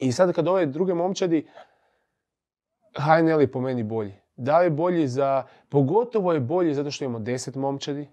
I 0.00 0.12
sad 0.12 0.32
kad 0.32 0.48
ove 0.48 0.66
druge 0.66 0.94
momčadi, 0.94 1.46
HNL 2.96 3.40
je 3.40 3.52
po 3.52 3.60
meni 3.60 3.82
bolji. 3.82 4.14
Da 4.36 4.62
je 4.62 4.70
bolji 4.70 5.08
za, 5.08 5.46
pogotovo 5.68 6.32
je 6.32 6.40
bolji 6.40 6.74
zato 6.74 6.90
što 6.90 7.04
imamo 7.04 7.18
deset 7.18 7.54
momčadi, 7.54 8.08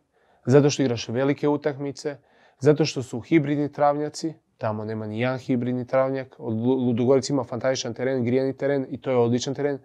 zato 0.45 0.70
što 0.70 0.84
igraš 0.84 1.08
velike 1.08 1.48
utakmice, 1.48 2.18
zato 2.60 2.86
što 2.86 3.03
su 3.03 3.20
hibridni 3.20 3.72
travnjaci, 3.72 4.34
tamo 4.58 4.86
nema 4.86 5.08
ni 5.08 5.20
jedan 5.20 5.40
hibridni 5.40 5.88
travnjak, 5.88 6.36
Ludogorec 6.40 7.30
ima 7.30 7.44
fantastičan 7.44 7.94
teren, 7.94 8.24
grijani 8.24 8.58
teren 8.58 8.86
i 8.90 9.02
to 9.02 9.12
je 9.12 9.18
odličan 9.18 9.53
teren. 9.56 9.80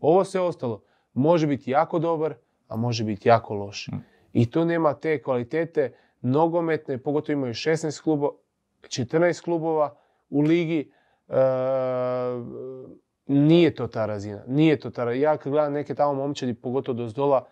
Ovo 0.00 0.24
sve 0.24 0.40
ostalo 0.40 0.82
može 1.12 1.46
biti 1.46 1.70
jako 1.70 1.98
dobar, 1.98 2.34
a 2.68 2.76
može 2.76 3.04
biti 3.04 3.28
jako 3.28 3.54
loš. 3.54 3.88
I 4.32 4.50
tu 4.50 4.64
nema 4.64 4.94
te 4.94 5.22
kvalitete 5.22 5.92
nogometne, 6.20 6.98
pogotovo 6.98 7.32
imaju 7.32 7.54
16 7.54 8.02
klubova, 8.02 8.32
14 8.82 9.44
klubova 9.44 9.96
u 10.30 10.40
ligi. 10.40 10.92
E, 11.28 11.34
nije 13.26 13.74
to 13.74 13.86
ta 13.86 14.06
razina. 14.06 14.42
Nije 14.46 14.80
to 14.80 14.90
ta 14.90 15.04
razina. 15.04 15.30
Ja 15.30 15.36
kad 15.36 15.52
gledam 15.52 15.72
neke 15.72 15.94
tamo 15.94 16.14
momčadi, 16.14 16.54
pogotovo 16.54 16.98
do 16.98 17.08
zdola, 17.08 17.46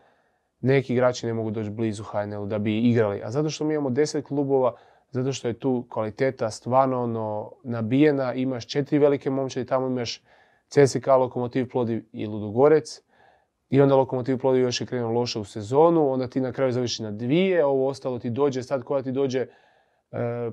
neki 0.60 0.92
igrači 0.92 1.26
ne 1.26 1.34
mogu 1.34 1.50
doći 1.50 1.70
blizu 1.70 2.04
HNL-u 2.04 2.46
da 2.46 2.58
bi 2.58 2.78
igrali. 2.78 3.22
A 3.24 3.30
zato 3.30 3.50
što 3.50 3.64
mi 3.64 3.74
imamo 3.74 3.90
10 3.90 4.22
klubova, 4.22 4.76
zato 5.10 5.32
što 5.32 5.48
je 5.48 5.58
tu 5.58 5.86
kvaliteta 5.88 6.50
stvarno 6.50 7.02
ono, 7.02 7.52
nabijena, 7.64 8.34
imaš 8.34 8.66
četiri 8.66 8.98
velike 8.98 9.30
momčadi, 9.30 9.66
tamo 9.66 9.86
imaš 9.86 10.22
CSK, 10.68 11.06
Lokomotiv, 11.06 11.68
Plodiv 11.70 12.04
i 12.12 12.26
Ludogorec. 12.26 13.02
I 13.70 13.80
onda 13.80 13.96
Lokomotiv 13.96 14.38
Plodio 14.38 14.62
još 14.62 14.80
je 14.80 14.86
krenuo 14.86 15.12
loše 15.12 15.38
u 15.38 15.44
sezonu, 15.44 16.12
onda 16.12 16.28
ti 16.28 16.40
na 16.40 16.52
kraju 16.52 16.72
završi 16.72 17.02
na 17.02 17.10
dvije, 17.10 17.64
ovo 17.64 17.88
ostalo 17.88 18.18
ti 18.18 18.30
dođe, 18.30 18.62
sad 18.62 18.82
koja 18.82 19.02
ti 19.02 19.12
dođe 19.12 19.40
e, 19.40 19.46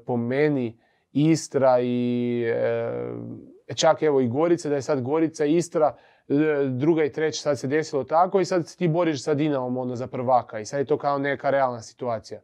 po 0.05 0.17
meni 0.17 0.79
Istra 1.11 1.79
i 1.81 2.43
e, 3.67 3.75
čak 3.75 4.03
evo 4.03 4.21
i 4.21 4.27
Gorica, 4.27 4.69
da 4.69 4.75
je 4.75 4.81
sad 4.81 5.01
Gorica 5.01 5.45
i 5.45 5.55
Istra, 5.55 5.95
e, 6.27 6.33
druga 6.69 7.03
i 7.03 7.11
treća, 7.11 7.41
sad 7.41 7.59
se 7.59 7.67
desilo 7.67 8.03
tako 8.03 8.39
i 8.39 8.45
sad 8.45 8.75
ti 8.75 8.87
boriš 8.87 9.23
sa 9.23 9.33
Dinamom 9.33 9.77
ono 9.77 9.95
za 9.95 10.07
prvaka 10.07 10.59
i 10.59 10.65
sad 10.65 10.79
je 10.79 10.85
to 10.85 10.97
kao 10.97 11.17
neka 11.17 11.49
realna 11.49 11.81
situacija. 11.81 12.41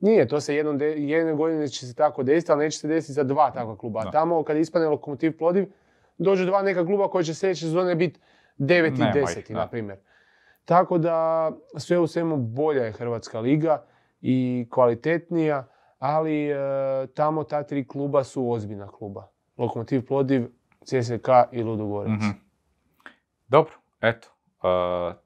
Nije, 0.00 0.28
to 0.28 0.40
se 0.40 0.54
jednom 0.54 0.80
jedne 0.96 1.34
godine 1.34 1.68
će 1.68 1.86
se 1.86 1.94
tako 1.94 2.22
desiti, 2.22 2.52
ali 2.52 2.64
neće 2.64 2.78
se 2.78 2.88
desiti 2.88 3.12
za 3.12 3.22
dva 3.22 3.50
takva 3.50 3.76
kluba. 3.76 4.00
A 4.06 4.10
tamo 4.10 4.42
kad 4.42 4.56
ispane 4.56 4.88
Lokomotiv 4.88 5.38
Plodiv, 5.38 5.66
dođe 6.18 6.44
dva 6.44 6.62
neka 6.62 6.86
kluba 6.86 7.10
koji 7.10 7.24
će 7.24 7.34
sljedeće 7.34 7.60
sezone 7.60 7.94
biti 7.94 8.20
9 8.58 8.86
i 8.86 9.20
10, 9.24 9.52
na 9.52 9.68
primjer. 9.68 9.98
Tako 10.68 10.98
da 10.98 11.50
sve 11.76 11.98
u 11.98 12.06
svemu 12.06 12.36
bolja 12.36 12.84
je 12.84 12.92
Hrvatska 12.92 13.40
liga 13.40 13.84
i 14.20 14.66
kvalitetnija, 14.70 15.66
ali 15.98 16.48
tamo 17.14 17.44
ta 17.44 17.62
tri 17.62 17.88
kluba 17.88 18.24
su 18.24 18.50
ozbiljna 18.50 18.88
kluba. 18.88 19.28
Lokomotiv 19.56 20.06
Plodiv, 20.06 20.46
CSK 20.84 21.28
i 21.52 21.62
Ludogorec. 21.62 22.10
mm 22.10 22.48
Dobro, 23.48 23.72
eto, 24.00 24.28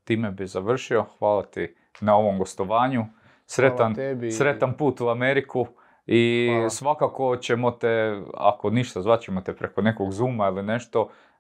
time 0.05 0.31
bi 0.31 0.47
završio. 0.47 1.05
Hvala 1.19 1.43
ti 1.43 1.74
na 2.01 2.16
ovom 2.16 2.39
gostovanju. 2.39 3.05
Sretan, 3.47 3.94
sretan 4.39 4.77
put 4.77 5.01
u 5.01 5.09
Ameriku. 5.09 5.66
I 6.06 6.51
svakako 6.70 7.36
ćemo 7.36 7.70
te, 7.70 8.23
ako 8.35 8.70
ništa, 8.70 9.02
zvaćemo 9.02 9.40
te 9.40 9.56
preko 9.56 9.82
nekog 9.82 10.12
Zuma 10.12 10.48
ili 10.48 10.62
nešto, 10.62 11.09
e, 11.09 11.32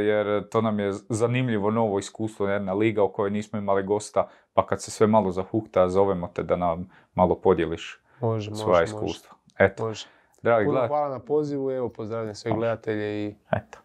jer 0.00 0.48
to 0.48 0.60
nam 0.60 0.80
je 0.80 0.92
zanimljivo 1.08 1.70
novo 1.70 1.98
iskustvo, 1.98 2.48
jedna 2.48 2.72
liga 2.72 3.02
u 3.02 3.12
kojoj 3.12 3.30
nismo 3.30 3.58
imali 3.58 3.82
gosta, 3.82 4.28
pa 4.52 4.66
kad 4.66 4.82
se 4.82 4.90
sve 4.90 5.06
malo 5.06 5.30
zahukta, 5.30 5.88
zovemo 5.88 6.28
te 6.28 6.42
da 6.42 6.56
nam 6.56 6.88
malo 7.14 7.40
podijeliš 7.40 8.00
može, 8.20 8.54
svoja 8.54 8.82
iskustva. 8.82 9.36
Eto. 9.58 9.86
Može. 9.86 10.06
Dragi 10.42 10.66
Puno 10.66 10.86
hvala 10.86 11.08
na 11.08 11.18
pozivu, 11.18 11.70
evo 11.70 11.88
pozdravljam 11.88 12.34
sve 12.34 12.52
gledatelje 12.52 13.26
i 13.26 13.34
Eto. 13.52 13.78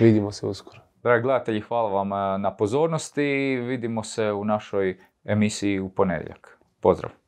vidimo 0.00 0.32
se 0.32 0.46
uskoro. 0.46 0.80
Dragi 1.02 1.22
gledatelji, 1.22 1.60
hvala 1.60 1.90
vam 1.90 2.12
e, 2.12 2.38
na 2.38 2.56
pozornosti 2.56 3.24
i 3.24 3.56
vidimo 3.56 4.02
se 4.02 4.32
u 4.32 4.44
našoj 4.44 4.98
emisiji 5.24 5.80
u 5.80 5.88
ponedjeljak. 5.88 6.58
Pozdrav! 6.80 7.23